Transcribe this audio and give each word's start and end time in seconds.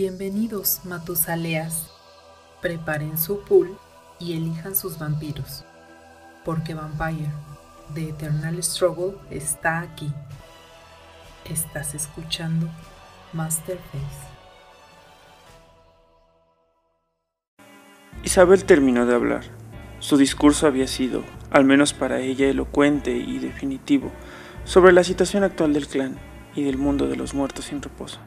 Bienvenidos, 0.00 0.82
Matusaleas. 0.84 1.90
Preparen 2.62 3.18
su 3.18 3.40
pool 3.40 3.76
y 4.20 4.34
elijan 4.34 4.76
sus 4.76 4.96
vampiros, 4.96 5.64
porque 6.44 6.72
Vampire, 6.72 7.32
The 7.94 8.10
Eternal 8.10 8.62
Struggle, 8.62 9.14
está 9.28 9.80
aquí. 9.80 10.08
Estás 11.50 11.96
escuchando 11.96 12.68
Masterface. 13.32 14.28
Isabel 18.22 18.64
terminó 18.66 19.04
de 19.04 19.16
hablar. 19.16 19.46
Su 19.98 20.16
discurso 20.16 20.68
había 20.68 20.86
sido, 20.86 21.24
al 21.50 21.64
menos 21.64 21.92
para 21.92 22.20
ella, 22.20 22.46
elocuente 22.46 23.16
y 23.16 23.40
definitivo 23.40 24.12
sobre 24.62 24.92
la 24.92 25.02
situación 25.02 25.42
actual 25.42 25.72
del 25.72 25.88
clan 25.88 26.20
y 26.54 26.62
del 26.62 26.78
mundo 26.78 27.08
de 27.08 27.16
los 27.16 27.34
muertos 27.34 27.64
sin 27.64 27.82
reposo. 27.82 28.20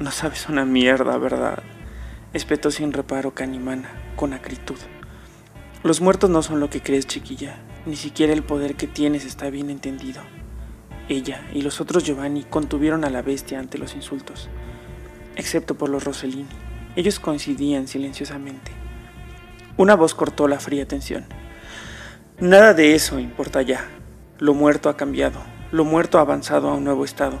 No 0.00 0.10
sabes 0.10 0.48
una 0.48 0.64
mierda, 0.64 1.18
¿verdad? 1.18 1.62
Espetó 2.32 2.70
sin 2.70 2.94
reparo 2.94 3.34
Canimana, 3.34 3.90
con 4.16 4.32
acritud. 4.32 4.78
Los 5.82 6.00
muertos 6.00 6.30
no 6.30 6.42
son 6.42 6.58
lo 6.58 6.70
que 6.70 6.80
crees, 6.80 7.06
chiquilla. 7.06 7.58
Ni 7.84 7.96
siquiera 7.96 8.32
el 8.32 8.42
poder 8.42 8.76
que 8.76 8.86
tienes 8.86 9.26
está 9.26 9.50
bien 9.50 9.68
entendido. 9.68 10.22
Ella 11.10 11.46
y 11.52 11.60
los 11.60 11.82
otros 11.82 12.02
Giovanni 12.02 12.44
contuvieron 12.44 13.04
a 13.04 13.10
la 13.10 13.20
bestia 13.20 13.58
ante 13.58 13.76
los 13.76 13.94
insultos, 13.94 14.48
excepto 15.36 15.74
por 15.74 15.90
los 15.90 16.02
Rossellini. 16.02 16.48
Ellos 16.96 17.20
coincidían 17.20 17.86
silenciosamente. 17.86 18.72
Una 19.76 19.96
voz 19.96 20.14
cortó 20.14 20.48
la 20.48 20.60
fría 20.60 20.88
tensión. 20.88 21.26
Nada 22.38 22.72
de 22.72 22.94
eso 22.94 23.18
importa 23.18 23.60
ya. 23.60 23.86
Lo 24.38 24.54
muerto 24.54 24.88
ha 24.88 24.96
cambiado. 24.96 25.42
Lo 25.72 25.84
muerto 25.84 26.16
ha 26.16 26.22
avanzado 26.22 26.70
a 26.70 26.74
un 26.74 26.84
nuevo 26.84 27.04
estado 27.04 27.38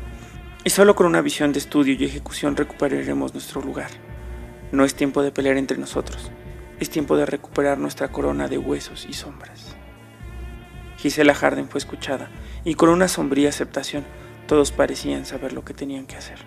y 0.64 0.70
solo 0.70 0.94
con 0.94 1.06
una 1.06 1.22
visión 1.22 1.52
de 1.52 1.58
estudio 1.58 1.94
y 1.94 2.04
ejecución 2.04 2.56
recuperaremos 2.56 3.32
nuestro 3.32 3.62
lugar. 3.62 3.90
No 4.72 4.84
es 4.84 4.94
tiempo 4.94 5.22
de 5.22 5.32
pelear 5.32 5.56
entre 5.56 5.78
nosotros, 5.78 6.30
es 6.78 6.90
tiempo 6.90 7.16
de 7.16 7.26
recuperar 7.26 7.78
nuestra 7.78 8.08
corona 8.08 8.46
de 8.46 8.58
huesos 8.58 9.06
y 9.08 9.14
sombras. 9.14 9.74
Gisela 10.98 11.34
Harden 11.34 11.68
fue 11.68 11.78
escuchada, 11.78 12.30
y 12.64 12.74
con 12.74 12.90
una 12.90 13.08
sombría 13.08 13.48
aceptación 13.48 14.04
todos 14.46 14.70
parecían 14.70 15.24
saber 15.24 15.54
lo 15.54 15.64
que 15.64 15.74
tenían 15.74 16.06
que 16.06 16.16
hacer. 16.16 16.38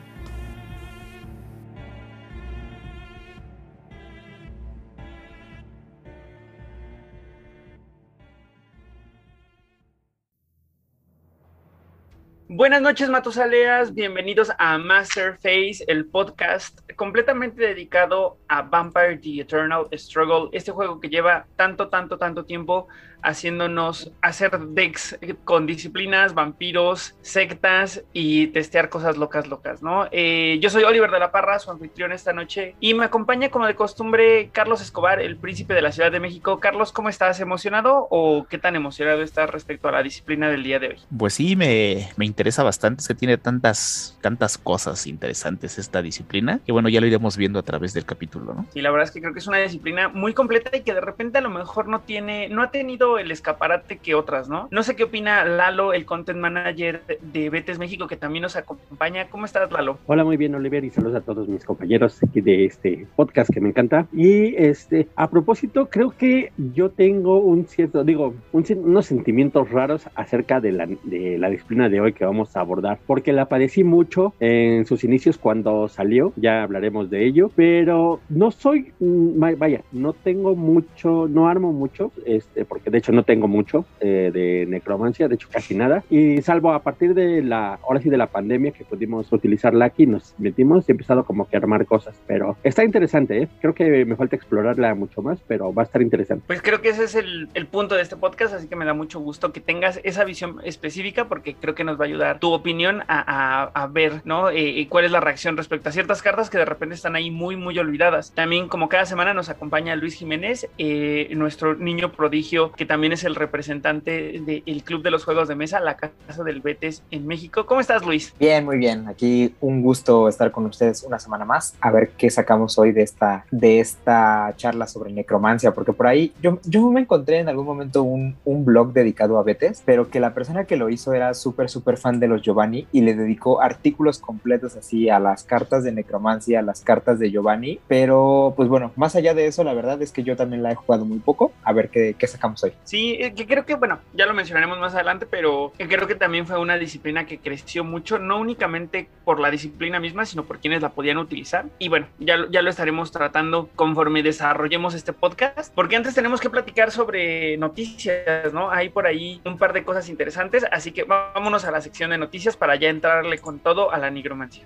Buenas 12.55 12.83
noches, 12.83 13.09
Matosaleas. 13.09 13.95
Bienvenidos 13.95 14.51
a 14.59 14.77
Masterface, 14.77 15.83
el 15.87 16.05
podcast 16.05 16.81
completamente 16.95 17.63
dedicado 17.63 18.37
a 18.47 18.61
Vampire 18.61 19.17
The 19.17 19.41
Eternal 19.41 19.87
Struggle, 19.93 20.49
este 20.51 20.71
juego 20.71 20.99
que 20.99 21.09
lleva 21.09 21.47
tanto, 21.55 21.89
tanto, 21.89 22.19
tanto 22.19 22.45
tiempo 22.45 22.89
haciéndonos 23.23 24.11
hacer 24.21 24.59
decks 24.59 25.17
con 25.43 25.65
disciplinas, 25.65 26.33
vampiros, 26.33 27.15
sectas 27.21 28.03
y 28.13 28.47
testear 28.47 28.89
cosas 28.89 29.17
locas, 29.17 29.47
locas, 29.47 29.81
¿no? 29.81 30.07
Eh, 30.11 30.59
yo 30.61 30.69
soy 30.69 30.83
Oliver 30.83 31.11
de 31.11 31.19
la 31.19 31.31
Parra, 31.31 31.59
su 31.59 31.71
anfitrión 31.71 32.11
esta 32.11 32.33
noche, 32.33 32.75
y 32.79 32.93
me 32.93 33.05
acompaña 33.05 33.49
como 33.49 33.65
de 33.65 33.75
costumbre 33.75 34.49
Carlos 34.51 34.81
Escobar, 34.81 35.21
el 35.21 35.37
príncipe 35.37 35.73
de 35.73 35.81
la 35.81 35.91
Ciudad 35.91 36.11
de 36.11 36.19
México. 36.19 36.59
Carlos, 36.59 36.91
¿cómo 36.91 37.09
estás? 37.09 37.39
¿Emocionado 37.39 38.07
o 38.09 38.45
qué 38.49 38.57
tan 38.57 38.75
emocionado 38.75 39.21
estás 39.21 39.49
respecto 39.49 39.87
a 39.87 39.91
la 39.91 40.03
disciplina 40.03 40.49
del 40.49 40.63
día 40.63 40.79
de 40.79 40.89
hoy? 40.89 40.97
Pues 41.17 41.33
sí, 41.33 41.55
me, 41.55 42.09
me 42.17 42.25
interesa 42.25 42.63
bastante, 42.63 43.03
se 43.03 43.15
tiene 43.15 43.37
tantas, 43.37 44.17
tantas 44.21 44.57
cosas 44.57 45.07
interesantes 45.07 45.77
esta 45.77 46.01
disciplina, 46.01 46.59
que 46.65 46.71
bueno, 46.71 46.89
ya 46.89 47.01
lo 47.01 47.07
iremos 47.07 47.37
viendo 47.37 47.59
a 47.59 47.63
través 47.63 47.93
del 47.93 48.05
capítulo, 48.05 48.53
¿no? 48.53 48.65
Y 48.73 48.81
la 48.81 48.91
verdad 48.91 49.07
es 49.07 49.11
que 49.11 49.21
creo 49.21 49.33
que 49.33 49.39
es 49.39 49.47
una 49.47 49.57
disciplina 49.57 50.09
muy 50.09 50.33
completa 50.33 50.75
y 50.75 50.81
que 50.81 50.93
de 50.93 51.01
repente 51.01 51.37
a 51.37 51.41
lo 51.41 51.49
mejor 51.49 51.87
no 51.87 52.01
tiene, 52.01 52.49
no 52.49 52.61
ha 52.61 52.71
tenido 52.71 53.12
el 53.17 53.31
escaparate 53.31 53.97
que 53.97 54.15
otras, 54.15 54.49
¿no? 54.49 54.67
No 54.71 54.83
sé 54.83 54.95
qué 54.95 55.03
opina 55.03 55.45
Lalo, 55.45 55.93
el 55.93 56.05
content 56.05 56.39
manager 56.39 57.03
de 57.21 57.49
Betes 57.49 57.79
México, 57.79 58.07
que 58.07 58.17
también 58.17 58.43
nos 58.43 58.55
acompaña. 58.55 59.29
¿Cómo 59.29 59.45
estás, 59.45 59.71
Lalo? 59.71 59.97
Hola, 60.05 60.23
muy 60.23 60.37
bien, 60.37 60.55
Oliver, 60.55 60.83
y 60.83 60.89
saludos 60.89 61.15
a 61.15 61.21
todos 61.21 61.47
mis 61.47 61.65
compañeros 61.65 62.19
de 62.33 62.65
este 62.65 63.07
podcast 63.15 63.51
que 63.51 63.61
me 63.61 63.69
encanta. 63.69 64.07
Y 64.13 64.55
este, 64.55 65.07
a 65.15 65.29
propósito, 65.29 65.89
creo 65.89 66.11
que 66.11 66.51
yo 66.73 66.89
tengo 66.89 67.39
un 67.39 67.65
cierto, 67.67 68.03
digo, 68.03 68.33
unos 68.51 69.05
sentimientos 69.05 69.69
raros 69.69 70.07
acerca 70.15 70.59
de 70.59 70.71
la, 70.71 70.87
de 71.03 71.37
la 71.37 71.49
disciplina 71.49 71.89
de 71.89 72.01
hoy 72.01 72.13
que 72.13 72.25
vamos 72.25 72.55
a 72.55 72.61
abordar, 72.61 72.99
porque 73.05 73.33
la 73.33 73.47
padecí 73.47 73.83
mucho 73.83 74.33
en 74.39 74.85
sus 74.85 75.03
inicios 75.03 75.37
cuando 75.37 75.87
salió, 75.87 76.33
ya 76.35 76.63
hablaremos 76.63 77.09
de 77.09 77.25
ello, 77.25 77.51
pero 77.55 78.19
no 78.29 78.51
soy, 78.51 78.93
mm, 78.99 79.39
vaya, 79.57 79.81
no 79.91 80.13
tengo 80.13 80.55
mucho, 80.55 81.27
no 81.27 81.47
armo 81.47 81.71
mucho, 81.71 82.11
este, 82.25 82.65
porque 82.65 82.89
de 82.89 82.97
hecho 83.03 83.11
no 83.11 83.23
tengo 83.23 83.47
mucho 83.49 83.85
eh, 83.99 84.31
de 84.33 84.65
necromancia, 84.65 85.27
de 85.27 85.35
hecho 85.35 85.49
casi 85.51 85.75
nada, 85.75 86.03
y 86.09 86.41
salvo 86.41 86.71
a 86.71 86.79
partir 86.79 87.13
de 87.13 87.43
la, 87.43 87.79
ahora 87.83 87.99
sí 87.99 88.09
de 88.09 88.17
la 88.17 88.27
pandemia 88.27 88.71
que 88.71 88.85
pudimos 88.85 89.31
utilizarla 89.31 89.85
aquí, 89.85 90.07
nos 90.07 90.33
metimos 90.39 90.87
y 90.87 90.91
he 90.91 90.93
empezado 90.93 91.25
como 91.25 91.47
que 91.47 91.57
a 91.57 91.59
armar 91.59 91.85
cosas, 91.85 92.15
pero 92.25 92.55
está 92.63 92.83
interesante, 92.83 93.43
¿eh? 93.43 93.47
creo 93.59 93.73
que 93.75 94.05
me 94.05 94.15
falta 94.15 94.37
explorarla 94.37 94.95
mucho 94.95 95.21
más, 95.21 95.39
pero 95.47 95.73
va 95.73 95.83
a 95.83 95.85
estar 95.85 96.01
interesante. 96.01 96.45
Pues 96.47 96.61
creo 96.61 96.81
que 96.81 96.89
ese 96.89 97.03
es 97.03 97.15
el, 97.15 97.49
punto 97.71 97.95
de 97.95 98.03
este 98.03 98.15
podcast, 98.15 98.53
así 98.53 98.67
que 98.67 98.75
me 98.75 98.85
da 98.85 98.93
mucho 98.93 99.19
gusto 99.19 99.51
que 99.51 99.59
tengas 99.59 99.99
esa 100.03 100.23
visión 100.23 100.57
específica 100.63 101.27
porque 101.27 101.55
creo 101.55 101.75
que 101.75 101.83
nos 101.83 101.99
va 101.99 102.05
a 102.05 102.07
ayudar 102.07 102.39
tu 102.39 102.53
opinión 102.53 103.01
a, 103.07 103.89
ver, 103.91 104.21
¿no? 104.25 104.49
Eh, 104.49 104.69
y 104.69 104.85
cuál 104.85 105.05
es 105.05 105.11
la 105.11 105.19
reacción 105.19 105.57
respecto 105.57 105.89
a 105.89 105.91
ciertas 105.91 106.21
cartas 106.21 106.49
que 106.49 106.57
de 106.57 106.65
repente 106.65 106.95
están 106.95 107.15
ahí 107.15 107.31
muy, 107.31 107.55
muy 107.55 107.77
olvidadas. 107.79 108.31
También 108.33 108.67
como 108.67 108.89
cada 108.89 109.05
semana 109.05 109.33
nos 109.33 109.49
acompaña 109.49 109.95
Luis 109.95 110.13
Jiménez, 110.13 110.69
eh, 110.77 111.29
nuestro 111.35 111.75
niño 111.75 112.11
prodigio 112.11 112.71
que 112.71 112.85
también 112.85 112.92
es 112.93 113.23
el 113.23 113.33
representante 113.35 114.39
del 114.45 114.83
Club 114.83 115.01
de 115.01 115.09
los 115.09 115.25
Juegos 115.25 115.47
de 115.47 115.55
Mesa, 115.55 115.79
la 115.79 115.97
Casa 115.97 116.43
del 116.43 116.61
Betes 116.61 117.01
en 117.09 117.25
México. 117.25 117.65
¿Cómo 117.65 117.81
estás, 117.81 118.05
Luis? 118.05 118.33
Bien, 118.39 118.63
muy 118.63 118.77
bien. 118.77 119.07
Aquí 119.07 119.55
un 119.61 119.81
gusto 119.81 120.29
estar 120.29 120.51
con 120.51 120.65
ustedes 120.65 121.01
una 121.03 121.17
semana 121.17 121.43
más. 121.43 121.75
A 121.81 121.89
ver 121.89 122.11
qué 122.11 122.29
sacamos 122.29 122.77
hoy 122.77 122.91
de 122.91 123.01
esta, 123.01 123.45
de 123.49 123.79
esta 123.79 124.53
charla 124.57 124.85
sobre 124.85 125.11
necromancia, 125.11 125.73
porque 125.73 125.91
por 125.91 126.05
ahí 126.05 126.33
yo, 126.41 126.59
yo 126.65 126.89
me 126.91 127.01
encontré 127.01 127.39
en 127.39 127.49
algún 127.49 127.65
momento 127.65 128.03
un, 128.03 128.35
un 128.45 128.63
blog 128.63 128.93
dedicado 128.93 129.39
a 129.39 129.43
Betes, 129.43 129.81
pero 129.83 130.11
que 130.11 130.19
la 130.19 130.35
persona 130.35 130.65
que 130.65 130.77
lo 130.77 130.89
hizo 130.89 131.13
era 131.13 131.33
súper, 131.33 131.69
súper 131.69 131.97
fan 131.97 132.19
de 132.19 132.27
los 132.27 132.43
Giovanni 132.43 132.87
y 132.91 133.01
le 133.01 133.15
dedicó 133.15 133.59
artículos 133.59 134.19
completos 134.19 134.75
así 134.75 135.09
a 135.09 135.19
las 135.19 135.43
cartas 135.43 135.83
de 135.83 135.91
necromancia, 135.91 136.59
a 136.59 136.61
las 136.61 136.81
cartas 136.81 137.17
de 137.17 137.31
Giovanni. 137.31 137.79
Pero 137.87 138.53
pues 138.55 138.69
bueno, 138.69 138.91
más 138.95 139.15
allá 139.15 139.33
de 139.33 139.47
eso, 139.47 139.63
la 139.63 139.73
verdad 139.73 139.99
es 140.03 140.11
que 140.11 140.23
yo 140.23 140.35
también 140.35 140.61
la 140.61 140.71
he 140.71 140.75
jugado 140.75 141.05
muy 141.05 141.19
poco. 141.19 141.51
A 141.63 141.73
ver 141.73 141.89
qué, 141.89 142.15
qué 142.17 142.27
sacamos 142.27 142.63
hoy. 142.63 142.72
Sí, 142.83 143.17
eh, 143.19 143.33
que 143.33 143.45
creo 143.47 143.65
que, 143.65 143.75
bueno, 143.75 143.99
ya 144.13 144.25
lo 144.25 144.33
mencionaremos 144.33 144.79
más 144.79 144.93
adelante, 144.93 145.25
pero 145.29 145.73
creo 145.77 146.07
que 146.07 146.15
también 146.15 146.45
fue 146.45 146.59
una 146.59 146.77
disciplina 146.77 147.25
que 147.25 147.39
creció 147.39 147.83
mucho, 147.83 148.19
no 148.19 148.39
únicamente 148.39 149.07
por 149.23 149.39
la 149.39 149.49
disciplina 149.51 149.99
misma, 149.99 150.25
sino 150.25 150.43
por 150.43 150.59
quienes 150.59 150.81
la 150.81 150.89
podían 150.89 151.17
utilizar. 151.17 151.65
Y 151.79 151.89
bueno, 151.89 152.07
ya, 152.19 152.45
ya 152.49 152.61
lo 152.61 152.69
estaremos 152.69 153.11
tratando 153.11 153.69
conforme 153.75 154.23
desarrollemos 154.23 154.93
este 154.93 155.13
podcast, 155.13 155.73
porque 155.73 155.95
antes 155.95 156.13
tenemos 156.13 156.41
que 156.41 156.49
platicar 156.49 156.91
sobre 156.91 157.57
noticias, 157.57 158.53
¿no? 158.53 158.69
Hay 158.69 158.89
por 158.89 159.07
ahí 159.07 159.41
un 159.45 159.57
par 159.57 159.73
de 159.73 159.83
cosas 159.83 160.09
interesantes, 160.09 160.65
así 160.71 160.91
que 160.91 161.03
vámonos 161.03 161.65
a 161.65 161.71
la 161.71 161.81
sección 161.81 162.11
de 162.11 162.17
noticias 162.17 162.57
para 162.57 162.75
ya 162.75 162.89
entrarle 162.89 163.37
con 163.39 163.59
todo 163.59 163.91
a 163.91 163.97
la 163.97 164.09
nigromancia. 164.09 164.65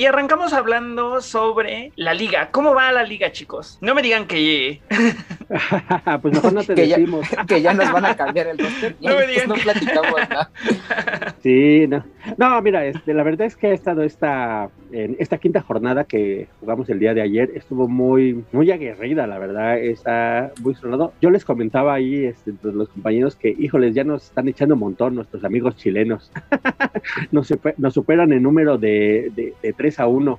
Y 0.00 0.06
arrancamos 0.06 0.52
hablando 0.52 1.20
sobre 1.20 1.90
la 1.96 2.14
liga. 2.14 2.50
¿Cómo 2.52 2.72
va 2.72 2.92
la 2.92 3.02
liga, 3.02 3.32
chicos? 3.32 3.78
No 3.80 3.96
me 3.96 4.02
digan 4.02 4.28
que... 4.28 4.80
pues 6.22 6.34
mejor 6.34 6.52
no 6.52 6.62
te 6.62 6.76
que 6.76 6.86
decimos. 6.86 7.28
Ya, 7.28 7.44
que 7.44 7.60
ya 7.60 7.74
nos 7.74 7.90
van 7.90 8.04
a 8.04 8.16
cambiar 8.16 8.46
el 8.46 8.58
roster. 8.58 8.94
No 9.00 9.16
me 9.16 9.26
digan 9.26 9.48
no 9.48 9.54
que- 9.56 9.62
platicamos 9.62 10.12
nada. 10.30 10.50
Sí, 11.42 11.86
no. 11.88 12.04
No, 12.36 12.60
mira, 12.62 12.84
este, 12.84 13.14
la 13.14 13.22
verdad 13.22 13.46
es 13.46 13.56
que 13.56 13.68
ha 13.68 13.72
estado 13.72 14.02
esta, 14.02 14.70
en 14.92 15.14
esta 15.20 15.38
quinta 15.38 15.62
jornada 15.62 16.02
que 16.04 16.48
jugamos 16.58 16.90
el 16.90 16.98
día 16.98 17.14
de 17.14 17.22
ayer, 17.22 17.50
estuvo 17.54 17.86
muy, 17.88 18.44
muy 18.50 18.70
aguerrida, 18.72 19.26
la 19.26 19.38
verdad, 19.38 19.78
está 19.78 20.52
muy 20.60 20.74
sonado. 20.74 21.12
Yo 21.22 21.30
les 21.30 21.44
comentaba 21.44 21.94
ahí, 21.94 22.24
este, 22.24 22.50
entre 22.50 22.72
los 22.72 22.88
compañeros, 22.88 23.36
que, 23.36 23.54
híjoles, 23.56 23.94
ya 23.94 24.02
nos 24.02 24.24
están 24.24 24.48
echando 24.48 24.74
un 24.74 24.80
montón 24.80 25.14
nuestros 25.14 25.44
amigos 25.44 25.76
chilenos. 25.76 26.32
nos, 27.30 27.54
nos 27.76 27.94
superan 27.94 28.32
en 28.32 28.42
número 28.42 28.76
de, 28.76 29.30
de, 29.36 29.54
de 29.62 29.72
3 29.90 30.04
a 30.04 30.08
1. 30.08 30.38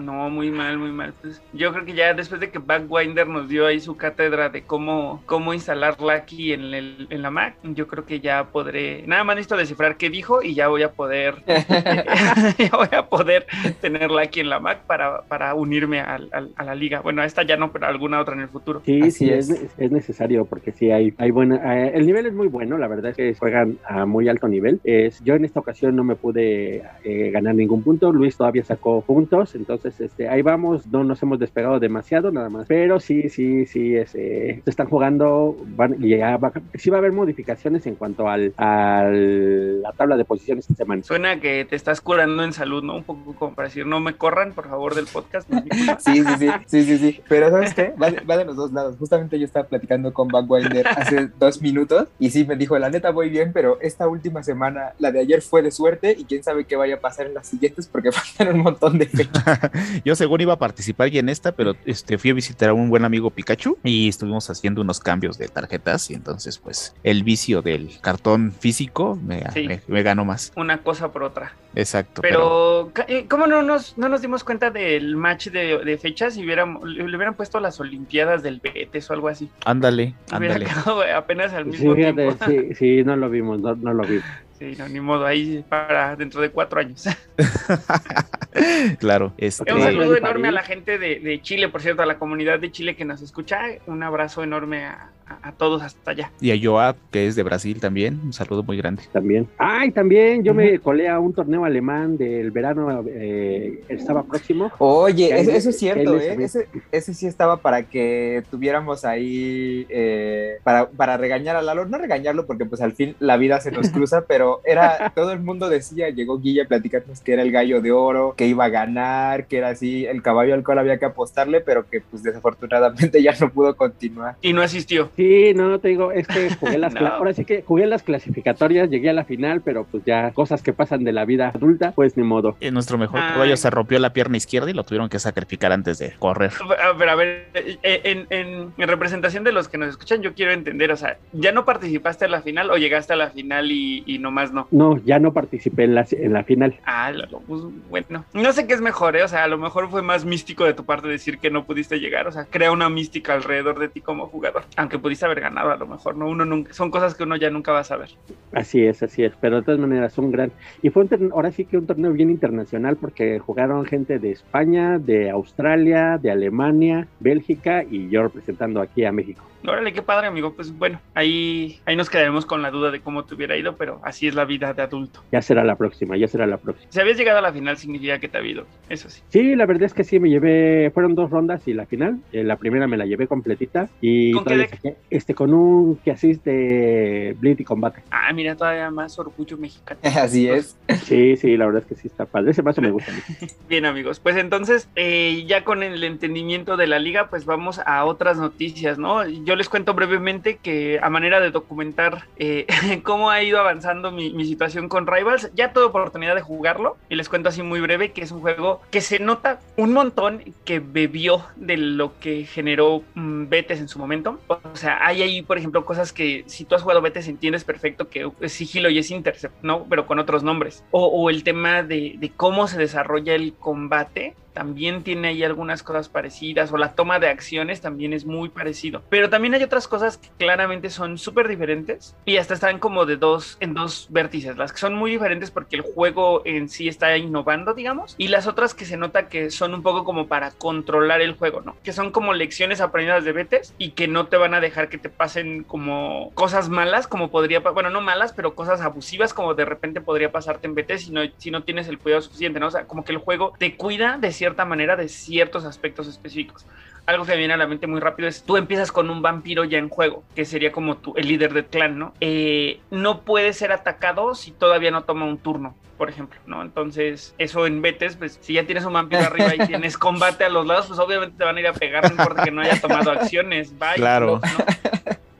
No, 0.00 0.30
muy 0.30 0.50
mal, 0.50 0.78
muy 0.78 0.90
mal. 0.92 1.12
Pues 1.20 1.42
yo 1.52 1.72
creo 1.72 1.84
que 1.84 1.94
ya 1.94 2.14
después 2.14 2.40
de 2.40 2.50
que 2.50 2.58
Backwinder 2.58 3.26
nos 3.28 3.48
dio 3.48 3.66
ahí 3.66 3.80
su 3.80 3.96
cátedra 3.96 4.48
de 4.48 4.62
cómo, 4.62 5.22
cómo 5.26 5.54
instalar 5.54 5.96
Lucky 6.00 6.52
en, 6.52 6.74
el, 6.74 7.06
en 7.10 7.22
la 7.22 7.30
Mac, 7.30 7.56
yo 7.62 7.86
creo 7.86 8.04
que 8.04 8.20
ya 8.20 8.44
podré. 8.52 9.04
Nada 9.06 9.24
más 9.24 9.36
necesito 9.36 9.56
descifrar 9.56 9.96
qué 9.96 10.10
dijo 10.10 10.42
y 10.42 10.54
ya 10.54 10.68
voy 10.68 10.82
a 10.82 10.92
poder. 10.92 11.36
ya 11.46 12.70
voy 12.72 12.88
a 12.92 13.06
poder 13.08 13.46
tener 13.80 14.10
Lucky 14.10 14.40
en 14.40 14.48
la 14.50 14.60
Mac 14.60 14.80
para, 14.86 15.22
para 15.22 15.54
unirme 15.54 16.00
al, 16.00 16.28
al, 16.32 16.50
a 16.56 16.64
la 16.64 16.74
liga. 16.74 17.00
Bueno, 17.00 17.22
esta 17.22 17.42
ya 17.42 17.56
no, 17.56 17.72
pero 17.72 17.86
alguna 17.86 18.20
otra 18.20 18.34
en 18.34 18.40
el 18.40 18.48
futuro. 18.48 18.82
Sí, 18.84 19.00
Así 19.02 19.10
sí, 19.10 19.30
es. 19.30 19.50
es. 19.50 19.70
es 19.76 19.90
necesario 19.90 20.44
porque 20.44 20.72
sí 20.72 20.90
hay, 20.90 21.14
hay 21.18 21.30
buena. 21.30 21.56
eh, 21.86 21.92
el 21.94 22.06
nivel 22.06 22.26
es 22.26 22.34
muy 22.34 22.48
bueno, 22.48 22.78
la 22.78 22.88
verdad 22.88 23.10
es 23.10 23.16
que 23.16 23.34
juegan 23.34 23.78
a 23.86 24.06
muy 24.06 24.28
alto 24.28 24.48
nivel. 24.48 24.80
Es, 24.84 25.22
yo 25.24 25.34
en 25.34 25.44
esta 25.44 25.60
ocasión 25.60 25.96
no 25.96 26.04
me 26.04 26.14
pude 26.16 26.82
eh, 27.04 27.30
ganar 27.30 27.54
ningún 27.54 27.82
punto. 27.82 28.12
Luis 28.12 28.36
todavía 28.36 28.64
sacó 28.64 29.00
puntos, 29.02 29.54
entonces 29.54 29.87
este, 30.00 30.28
ahí 30.28 30.42
vamos. 30.42 30.86
No 30.86 31.04
nos 31.04 31.22
hemos 31.22 31.38
despegado 31.38 31.80
demasiado, 31.80 32.30
nada 32.30 32.48
más. 32.48 32.66
Pero 32.66 33.00
sí, 33.00 33.28
sí, 33.28 33.66
sí, 33.66 33.96
es, 33.96 34.14
eh, 34.14 34.60
se 34.64 34.70
están 34.70 34.88
jugando. 34.88 35.56
Van, 35.76 35.96
y 36.00 36.16
ya 36.16 36.36
va, 36.36 36.52
sí 36.74 36.90
va 36.90 36.96
a 36.96 37.00
haber 37.00 37.12
modificaciones 37.12 37.86
en 37.86 37.94
cuanto 37.94 38.28
al, 38.28 38.52
al 38.56 39.82
la 39.82 39.92
tabla 39.92 40.16
de 40.16 40.24
posiciones 40.24 40.64
esta 40.64 40.84
semana. 40.84 41.02
Suena 41.02 41.40
que 41.40 41.64
te 41.64 41.76
estás 41.76 42.00
curando 42.00 42.42
en 42.44 42.52
salud, 42.52 42.82
¿no? 42.82 42.96
Un 42.96 43.04
poco 43.04 43.34
como 43.34 43.54
para 43.54 43.68
decir, 43.68 43.86
no 43.86 44.00
me 44.00 44.14
corran, 44.14 44.52
por 44.52 44.68
favor, 44.68 44.94
del 44.94 45.06
podcast. 45.06 45.48
Sí, 45.98 46.22
sí, 46.22 46.34
sí, 46.38 46.48
sí, 46.66 46.84
sí, 46.84 46.98
sí. 46.98 47.20
Pero 47.28 47.50
¿sabes 47.50 47.74
qué? 47.74 47.94
Va 48.00 48.10
de, 48.10 48.20
va 48.20 48.36
de 48.36 48.44
los 48.44 48.56
dos 48.56 48.72
lados. 48.72 48.96
Justamente 48.98 49.38
yo 49.38 49.44
estaba 49.44 49.66
platicando 49.66 50.12
con 50.12 50.28
Backwinder 50.28 50.86
hace 50.86 51.28
dos 51.38 51.60
minutos 51.60 52.08
y 52.18 52.30
sí 52.30 52.44
me 52.44 52.56
dijo, 52.56 52.78
la 52.78 52.90
neta 52.90 53.10
voy 53.10 53.30
bien, 53.30 53.52
pero 53.52 53.78
esta 53.80 54.08
última 54.08 54.42
semana, 54.42 54.92
la 54.98 55.12
de 55.12 55.20
ayer 55.20 55.42
fue 55.42 55.62
de 55.62 55.70
suerte 55.70 56.14
y 56.18 56.24
quién 56.24 56.42
sabe 56.42 56.64
qué 56.64 56.76
vaya 56.76 56.96
a 56.96 57.00
pasar 57.00 57.26
en 57.26 57.34
las 57.34 57.46
siguientes 57.46 57.88
porque 57.88 58.12
faltan 58.12 58.54
un 58.54 58.62
montón 58.62 58.98
de 58.98 59.06
fechas. 59.06 59.60
Yo 60.04 60.14
según 60.14 60.40
iba 60.40 60.52
a 60.54 60.58
participar 60.58 61.08
ya 61.10 61.20
en 61.20 61.28
esta, 61.28 61.52
pero 61.52 61.74
este 61.84 62.18
fui 62.18 62.30
a 62.30 62.34
visitar 62.34 62.70
a 62.70 62.74
un 62.74 62.88
buen 62.90 63.04
amigo 63.04 63.30
Pikachu 63.30 63.78
y 63.84 64.08
estuvimos 64.08 64.48
haciendo 64.50 64.80
unos 64.82 65.00
cambios 65.00 65.38
de 65.38 65.48
tarjetas 65.48 66.10
y 66.10 66.14
entonces 66.14 66.58
pues 66.58 66.94
el 67.02 67.22
vicio 67.24 67.62
del 67.62 68.00
cartón 68.00 68.52
físico 68.52 69.16
me, 69.22 69.42
Sí. 69.52 69.66
me- 69.66 69.82
me 69.86 70.02
ganó 70.02 70.24
más. 70.24 70.52
Una 70.56 70.82
cosa 70.82 71.12
por 71.12 71.22
otra. 71.22 71.56
Exacto. 71.74 72.22
Pero, 72.22 72.92
eh, 73.08 73.26
¿cómo 73.28 73.46
no 73.46 73.62
nos, 73.62 73.96
no 73.98 74.08
nos 74.08 74.22
dimos 74.22 74.42
cuenta 74.42 74.70
del 74.70 75.16
match 75.16 75.48
de, 75.48 75.78
de 75.84 75.98
fechas 75.98 76.36
y 76.36 76.44
hubiéramos, 76.44 76.82
le, 76.88 77.04
hubieran 77.04 77.36
puesto 77.36 77.60
las 77.60 77.78
Olimpiadas 77.78 78.42
del 78.42 78.60
Betis 78.60 79.08
o 79.10 79.12
algo 79.12 79.28
así? 79.28 79.50
ándale, 79.64 80.14
ándale. 80.30 80.64
quedado 80.66 81.02
apenas 81.14 81.52
al 81.52 81.64
Sí, 81.64 81.70
mismo 81.70 81.94
fíjate, 81.94 82.22
tiempo. 82.34 82.44
sí, 82.46 82.74
sí, 82.74 83.04
no 83.04 83.16
lo 83.16 83.28
vimos, 83.30 83.60
no, 83.60 83.74
no 83.76 83.92
lo 83.94 84.04
vimos. 84.06 84.24
Sí, 84.58 84.74
no, 84.78 84.88
ni 84.88 85.00
modo, 85.00 85.24
ahí 85.24 85.64
para 85.68 86.16
dentro 86.16 86.40
de 86.40 86.50
cuatro 86.50 86.80
años. 86.80 87.04
claro. 88.98 89.32
Este, 89.38 89.72
Un 89.72 89.80
saludo 89.82 90.16
enorme 90.16 90.48
a 90.48 90.52
la 90.52 90.62
gente 90.62 90.98
de, 90.98 91.20
de 91.20 91.40
Chile, 91.42 91.68
por 91.68 91.82
cierto, 91.82 92.02
a 92.02 92.06
la 92.06 92.18
comunidad 92.18 92.58
de 92.58 92.70
Chile 92.70 92.96
que 92.96 93.04
nos 93.04 93.22
escucha. 93.22 93.60
Un 93.86 94.02
abrazo 94.02 94.42
enorme 94.42 94.84
a, 94.84 95.10
a- 95.26 95.48
a 95.48 95.52
todos 95.52 95.82
hasta 95.82 96.10
allá. 96.12 96.32
y 96.40 96.50
a 96.52 96.56
Joab, 96.60 96.96
que 97.10 97.26
es 97.26 97.36
de 97.36 97.42
Brasil 97.42 97.80
también. 97.80 98.18
Un 98.24 98.32
saludo 98.32 98.62
muy 98.62 98.76
grande. 98.78 99.02
También. 99.12 99.46
Ay, 99.58 99.90
también 99.92 100.42
yo 100.42 100.54
me 100.54 100.78
colé 100.78 101.06
a 101.08 101.18
un 101.20 101.34
torneo 101.34 101.64
alemán 101.66 102.16
del 102.16 102.50
verano, 102.50 103.04
eh, 103.06 103.84
estaba 103.88 104.22
próximo. 104.24 104.72
Oye, 104.78 105.38
eso, 105.38 105.68
es 105.68 105.78
cierto, 105.78 106.18
¿eh? 106.18 106.36
Ese, 106.40 106.66
ese 106.92 107.12
sí 107.14 107.26
estaba 107.26 107.58
para 107.58 107.82
que 107.84 108.42
tuviéramos 108.50 109.04
ahí, 109.04 109.86
eh, 109.90 110.56
para, 110.64 110.88
para 110.88 111.16
regañar 111.18 111.56
a 111.56 111.62
Lalo, 111.62 111.84
no 111.84 111.98
regañarlo 111.98 112.46
porque 112.46 112.64
pues 112.64 112.80
al 112.80 112.92
fin 112.92 113.14
la 113.20 113.36
vida 113.36 113.60
se 113.60 113.70
nos 113.70 113.90
cruza, 113.90 114.24
pero 114.26 114.47
era, 114.64 115.12
todo 115.14 115.32
el 115.32 115.40
mundo 115.40 115.68
decía, 115.68 116.10
llegó 116.10 116.38
Guilla 116.38 116.64
a 116.64 116.66
platicarnos 116.68 117.20
que 117.20 117.32
era 117.32 117.42
el 117.42 117.50
gallo 117.52 117.80
de 117.80 117.92
oro, 117.92 118.34
que 118.36 118.46
iba 118.46 118.64
a 118.64 118.68
ganar, 118.68 119.46
que 119.46 119.58
era 119.58 119.68
así, 119.70 120.06
el 120.06 120.22
caballo 120.22 120.54
al 120.54 120.64
cual 120.64 120.78
había 120.78 120.98
que 120.98 121.04
apostarle, 121.06 121.60
pero 121.60 121.88
que 121.88 122.00
pues 122.00 122.22
desafortunadamente 122.22 123.22
ya 123.22 123.34
no 123.40 123.50
pudo 123.50 123.76
continuar. 123.76 124.36
Y 124.42 124.52
no 124.52 124.62
asistió. 124.62 125.10
Sí, 125.16 125.52
no, 125.54 125.78
te 125.78 125.88
digo, 125.88 126.12
es 126.12 126.26
que 126.26 126.54
jugué 126.54 126.78
las, 126.78 126.94
No. 126.98 127.06
ahora 127.06 127.32
sí 127.32 127.44
que 127.44 127.62
jugué 127.62 127.86
las 127.86 128.02
clasificatorias, 128.02 128.90
llegué 128.90 129.10
a 129.10 129.12
la 129.12 129.24
final, 129.24 129.60
pero 129.60 129.84
pues 129.84 130.02
ya 130.04 130.30
cosas 130.32 130.62
que 130.62 130.72
pasan 130.72 131.04
de 131.04 131.12
la 131.12 131.24
vida 131.24 131.48
adulta, 131.54 131.92
pues 131.92 132.16
ni 132.16 132.22
modo. 132.24 132.56
Eh, 132.60 132.70
nuestro 132.70 132.98
mejor 132.98 133.20
Ay. 133.20 133.32
caballo 133.34 133.56
se 133.56 133.70
rompió 133.70 133.98
la 133.98 134.12
pierna 134.12 134.36
izquierda 134.36 134.70
y 134.70 134.74
lo 134.74 134.84
tuvieron 134.84 135.08
que 135.08 135.18
sacrificar 135.18 135.72
antes 135.72 135.98
de 135.98 136.12
correr. 136.18 136.52
A 136.82 136.92
ver, 136.92 137.08
a 137.08 137.14
ver, 137.14 137.48
eh, 137.54 138.00
en, 138.04 138.26
en- 138.30 138.72
en 138.76 138.88
representación 138.88 139.44
de 139.44 139.52
los 139.52 139.68
que 139.68 139.78
nos 139.78 139.90
escuchan, 139.90 140.22
yo 140.22 140.34
quiero 140.34 140.52
entender, 140.52 140.90
o 140.92 140.96
sea, 140.96 141.18
¿ya 141.32 141.52
no 141.52 141.64
participaste 141.64 142.24
a 142.24 142.28
la 142.28 142.42
final 142.42 142.70
o 142.70 142.76
llegaste 142.76 143.12
a 143.12 143.16
la 143.16 143.30
final 143.30 143.70
y, 143.70 144.02
y 144.06 144.18
no? 144.52 144.68
No, 144.70 144.96
ya 145.04 145.18
no 145.18 145.32
participé 145.32 145.84
en 145.84 145.94
la, 145.94 146.06
en 146.10 146.32
la 146.32 146.44
final. 146.44 146.78
Ah, 146.86 147.12
pues 147.46 147.62
bueno, 147.90 148.24
no 148.32 148.52
sé 148.52 148.66
qué 148.66 148.74
es 148.74 148.80
mejor, 148.80 149.16
¿eh? 149.16 149.22
o 149.22 149.28
sea, 149.28 149.44
a 149.44 149.48
lo 149.48 149.58
mejor 149.58 149.90
fue 149.90 150.02
más 150.02 150.24
místico 150.24 150.64
de 150.64 150.74
tu 150.74 150.84
parte 150.84 151.08
decir 151.08 151.38
que 151.38 151.50
no 151.50 151.64
pudiste 151.64 151.98
llegar, 152.00 152.26
o 152.26 152.32
sea, 152.32 152.44
crea 152.44 152.72
una 152.72 152.88
mística 152.88 153.34
alrededor 153.34 153.78
de 153.78 153.88
ti 153.88 154.00
como 154.00 154.26
jugador, 154.26 154.64
aunque 154.76 154.98
pudiste 154.98 155.24
haber 155.24 155.40
ganado 155.40 155.70
a 155.70 155.76
lo 155.76 155.86
mejor, 155.86 156.16
¿no? 156.16 156.28
Uno 156.28 156.44
nunca, 156.44 156.72
son 156.72 156.90
cosas 156.90 157.14
que 157.14 157.24
uno 157.24 157.36
ya 157.36 157.50
nunca 157.50 157.72
va 157.72 157.80
a 157.80 157.84
saber. 157.84 158.10
Así 158.52 158.84
es, 158.84 159.02
así 159.02 159.24
es, 159.24 159.32
pero 159.40 159.56
de 159.56 159.62
todas 159.62 159.80
maneras 159.80 160.16
un 160.18 160.30
gran 160.30 160.52
y 160.82 160.90
fue 160.90 161.02
un 161.02 161.30
ahora 161.32 161.50
sí 161.50 161.64
que 161.64 161.76
un 161.76 161.86
torneo 161.86 162.12
bien 162.12 162.30
internacional 162.30 162.96
porque 162.96 163.38
jugaron 163.38 163.84
gente 163.84 164.18
de 164.18 164.30
España, 164.30 164.98
de 164.98 165.30
Australia, 165.30 166.18
de 166.18 166.30
Alemania, 166.30 167.08
Bélgica 167.20 167.84
y 167.88 168.08
yo 168.08 168.22
representando 168.22 168.80
aquí 168.80 169.04
a 169.04 169.12
México. 169.12 169.44
Órale, 169.66 169.92
qué 169.92 170.02
padre, 170.02 170.28
amigo, 170.28 170.54
pues 170.54 170.76
bueno, 170.76 171.00
ahí, 171.14 171.80
ahí 171.84 171.96
nos 171.96 172.08
quedaremos 172.08 172.46
con 172.46 172.62
la 172.62 172.70
duda 172.70 172.92
de 172.92 173.00
cómo 173.00 173.24
te 173.24 173.34
hubiera 173.34 173.56
ido, 173.56 173.76
pero 173.76 174.00
así 174.04 174.27
es 174.28 174.34
la 174.34 174.44
vida 174.44 174.72
de 174.72 174.82
adulto. 174.82 175.22
Ya 175.32 175.42
será 175.42 175.64
la 175.64 175.76
próxima, 175.76 176.16
ya 176.16 176.28
será 176.28 176.46
la 176.46 176.58
próxima. 176.58 176.90
Si 176.90 177.00
habías 177.00 177.16
llegado 177.16 177.38
a 177.38 177.42
la 177.42 177.52
final 177.52 177.76
significa 177.76 178.18
que 178.18 178.28
te 178.28 178.38
ha 178.38 178.40
habido, 178.40 178.66
eso 178.88 179.08
sí. 179.10 179.22
Sí, 179.28 179.54
la 179.56 179.66
verdad 179.66 179.84
es 179.84 179.94
que 179.94 180.04
sí, 180.04 180.18
me 180.18 180.28
llevé, 180.28 180.90
fueron 180.92 181.14
dos 181.14 181.30
rondas 181.30 181.66
y 181.66 181.74
la 181.74 181.86
final, 181.86 182.18
eh, 182.32 182.44
la 182.44 182.56
primera 182.56 182.86
me 182.86 182.96
la 182.96 183.06
llevé 183.06 183.26
completita 183.26 183.88
y 184.00 184.32
¿Con 184.32 184.44
qué 184.44 184.66
saqué, 184.66 184.96
este 185.10 185.34
con 185.34 185.52
un 185.52 185.96
que 185.96 186.10
asiste 186.10 187.34
Bleed 187.38 187.60
y 187.60 187.64
Combate. 187.64 188.02
Ah, 188.10 188.32
mira, 188.32 188.56
todavía 188.56 188.90
más 188.90 189.18
orgullo 189.18 189.56
mexicano. 189.56 190.00
Así 190.02 190.48
es. 190.48 190.76
Sí, 191.04 191.36
sí, 191.36 191.56
la 191.56 191.66
verdad 191.66 191.82
es 191.82 191.88
que 191.88 191.94
sí 191.94 192.08
está 192.08 192.26
padre, 192.26 192.50
ese 192.50 192.62
paso 192.62 192.80
me 192.80 192.90
gusta. 192.90 193.12
Bien 193.68 193.84
amigos, 193.84 194.20
pues 194.20 194.36
entonces 194.36 194.88
eh, 194.96 195.44
ya 195.46 195.64
con 195.64 195.82
el 195.82 196.02
entendimiento 196.04 196.76
de 196.76 196.86
la 196.86 196.98
liga, 196.98 197.28
pues 197.30 197.44
vamos 197.44 197.80
a 197.84 198.04
otras 198.04 198.38
noticias, 198.38 198.98
¿no? 198.98 199.26
Yo 199.26 199.56
les 199.56 199.68
cuento 199.68 199.94
brevemente 199.94 200.56
que 200.56 200.98
a 201.02 201.10
manera 201.10 201.40
de 201.40 201.50
documentar 201.50 202.24
eh, 202.36 202.66
cómo 203.02 203.30
ha 203.30 203.42
ido 203.42 203.58
avanzando 203.58 204.12
mi, 204.18 204.44
situación 204.44 204.88
con 204.88 205.06
Rivals, 205.06 205.50
ya 205.54 205.72
tuve 205.72 205.84
oportunidad 205.84 206.34
de 206.34 206.40
jugarlo 206.40 206.96
y 207.08 207.14
les 207.14 207.28
cuento 207.28 207.48
así 207.48 207.62
muy 207.62 207.80
breve 207.80 208.12
que 208.12 208.22
es 208.22 208.32
un 208.32 208.40
juego 208.40 208.80
que 208.90 209.00
se 209.00 209.18
nota 209.18 209.60
un 209.76 209.92
montón 209.92 210.42
que 210.64 210.80
bebió 210.80 211.44
de 211.56 211.76
lo 211.76 212.18
que 212.18 212.44
generó 212.44 213.02
mm, 213.14 213.48
Betes 213.48 213.80
en 213.80 213.88
su 213.88 213.98
momento. 213.98 214.38
O 214.48 214.76
sea, 214.76 215.06
hay 215.06 215.22
ahí, 215.22 215.42
por 215.42 215.58
ejemplo, 215.58 215.84
cosas 215.84 216.12
que 216.12 216.44
si 216.46 216.64
tú 216.64 216.74
has 216.74 216.82
jugado 216.82 217.00
Betes 217.00 217.28
entiendes 217.28 217.64
perfecto 217.64 218.08
que 218.08 218.30
es 218.40 218.52
sigilo 218.52 218.90
y 218.90 218.98
es 218.98 219.10
Intercept, 219.10 219.62
¿no? 219.62 219.86
Pero 219.88 220.06
con 220.06 220.18
otros 220.18 220.42
nombres. 220.42 220.84
O, 220.90 221.30
el 221.30 221.44
tema 221.44 221.82
de 221.82 222.32
cómo 222.36 222.68
se 222.68 222.78
desarrolla 222.78 223.34
el 223.34 223.54
combate 223.54 224.34
también 224.58 225.04
tiene 225.04 225.28
ahí 225.28 225.44
algunas 225.44 225.84
cosas 225.84 226.08
parecidas, 226.08 226.72
o 226.72 226.78
la 226.78 226.96
toma 226.96 227.20
de 227.20 227.28
acciones 227.28 227.80
también 227.80 228.12
es 228.12 228.24
muy 228.24 228.48
parecido. 228.48 229.04
Pero 229.08 229.30
también 229.30 229.54
hay 229.54 229.62
otras 229.62 229.86
cosas 229.86 230.18
que 230.18 230.30
claramente 230.36 230.90
son 230.90 231.16
súper 231.16 231.46
diferentes 231.46 232.16
y 232.24 232.38
hasta 232.38 232.54
están 232.54 232.80
como 232.80 233.06
de 233.06 233.16
dos, 233.16 233.56
en 233.60 233.72
dos 233.72 234.08
vértices, 234.10 234.56
las 234.56 234.72
que 234.72 234.78
son 234.78 234.94
muy 234.94 235.12
diferentes 235.12 235.52
porque 235.52 235.76
el 235.76 235.82
juego 235.82 236.42
en 236.44 236.68
sí 236.68 236.88
está 236.88 237.16
innovando, 237.16 237.72
digamos, 237.72 238.16
y 238.18 238.26
las 238.26 238.48
otras 238.48 238.74
que 238.74 238.84
se 238.84 238.96
nota 238.96 239.28
que 239.28 239.52
son 239.52 239.74
un 239.74 239.84
poco 239.84 240.02
como 240.02 240.26
para 240.26 240.50
controlar 240.50 241.20
el 241.20 241.34
juego, 241.34 241.60
¿no? 241.60 241.76
Que 241.84 241.92
son 241.92 242.10
como 242.10 242.34
lecciones 242.34 242.80
aprendidas 242.80 243.24
de 243.24 243.30
Betes 243.30 243.76
y 243.78 243.92
que 243.92 244.08
no 244.08 244.26
te 244.26 244.38
van 244.38 244.54
a 244.54 244.60
dejar 244.60 244.88
que 244.88 244.98
te 244.98 245.08
pasen 245.08 245.62
como 245.62 246.32
cosas 246.34 246.68
malas, 246.68 247.06
como 247.06 247.30
podría, 247.30 247.60
bueno, 247.60 247.90
no 247.90 248.00
malas, 248.00 248.32
pero 248.32 248.56
cosas 248.56 248.80
abusivas, 248.80 249.32
como 249.32 249.54
de 249.54 249.66
repente 249.66 250.00
podría 250.00 250.32
pasarte 250.32 250.66
en 250.66 250.74
Betes 250.74 251.04
si 251.04 251.12
no, 251.12 251.20
si 251.36 251.52
no 251.52 251.62
tienes 251.62 251.86
el 251.86 252.00
cuidado 252.00 252.22
suficiente, 252.22 252.58
¿no? 252.58 252.66
O 252.66 252.72
sea, 252.72 252.86
como 252.88 253.04
que 253.04 253.12
el 253.12 253.18
juego 253.18 253.52
te 253.56 253.76
cuida 253.76 254.18
de 254.18 254.32
cierta 254.48 254.64
manera 254.64 254.96
de 254.96 255.08
ciertos 255.08 255.64
aspectos 255.64 256.08
específicos. 256.08 256.64
Algo 257.04 257.24
que 257.24 257.32
me 257.32 257.38
viene 257.38 257.54
a 257.54 257.56
la 257.58 257.66
mente 257.66 257.86
muy 257.86 258.00
rápido 258.00 258.28
es, 258.28 258.42
tú 258.42 258.56
empiezas 258.56 258.92
con 258.92 259.08
un 259.10 259.22
vampiro 259.22 259.64
ya 259.64 259.78
en 259.78 259.88
juego, 259.88 260.24
que 260.34 260.44
sería 260.44 260.72
como 260.72 260.96
tu, 260.96 261.14
el 261.16 261.28
líder 261.28 261.52
del 261.54 261.66
clan, 261.66 261.98
¿no? 261.98 262.12
Eh, 262.20 262.80
no 262.90 263.22
puede 263.22 263.52
ser 263.52 263.72
atacado 263.72 264.34
si 264.34 264.50
todavía 264.52 264.90
no 264.90 265.04
toma 265.04 265.24
un 265.26 265.38
turno, 265.38 265.74
por 265.96 266.10
ejemplo, 266.10 266.38
¿no? 266.46 266.60
Entonces, 266.62 267.34
eso 267.38 267.66
en 267.66 267.80
Betes, 267.82 268.16
pues 268.16 268.38
si 268.42 268.54
ya 268.54 268.64
tienes 268.64 268.84
un 268.84 268.92
vampiro 268.92 269.22
arriba 269.22 269.54
y 269.54 269.66
tienes 269.66 269.96
combate 269.98 270.44
a 270.44 270.48
los 270.50 270.66
lados, 270.66 270.86
pues 270.88 270.98
obviamente 270.98 271.36
te 271.38 271.44
van 271.44 271.56
a 271.56 271.60
ir 271.60 271.66
a 271.68 271.72
pegar, 271.72 272.04
no 272.04 272.10
importa 272.10 272.44
que 272.44 272.50
no 272.50 272.60
haya 272.62 272.78
tomado 272.80 273.10
acciones, 273.10 273.78
vaya, 273.78 273.94
Claro. 273.96 274.40
¿no? 274.42 274.64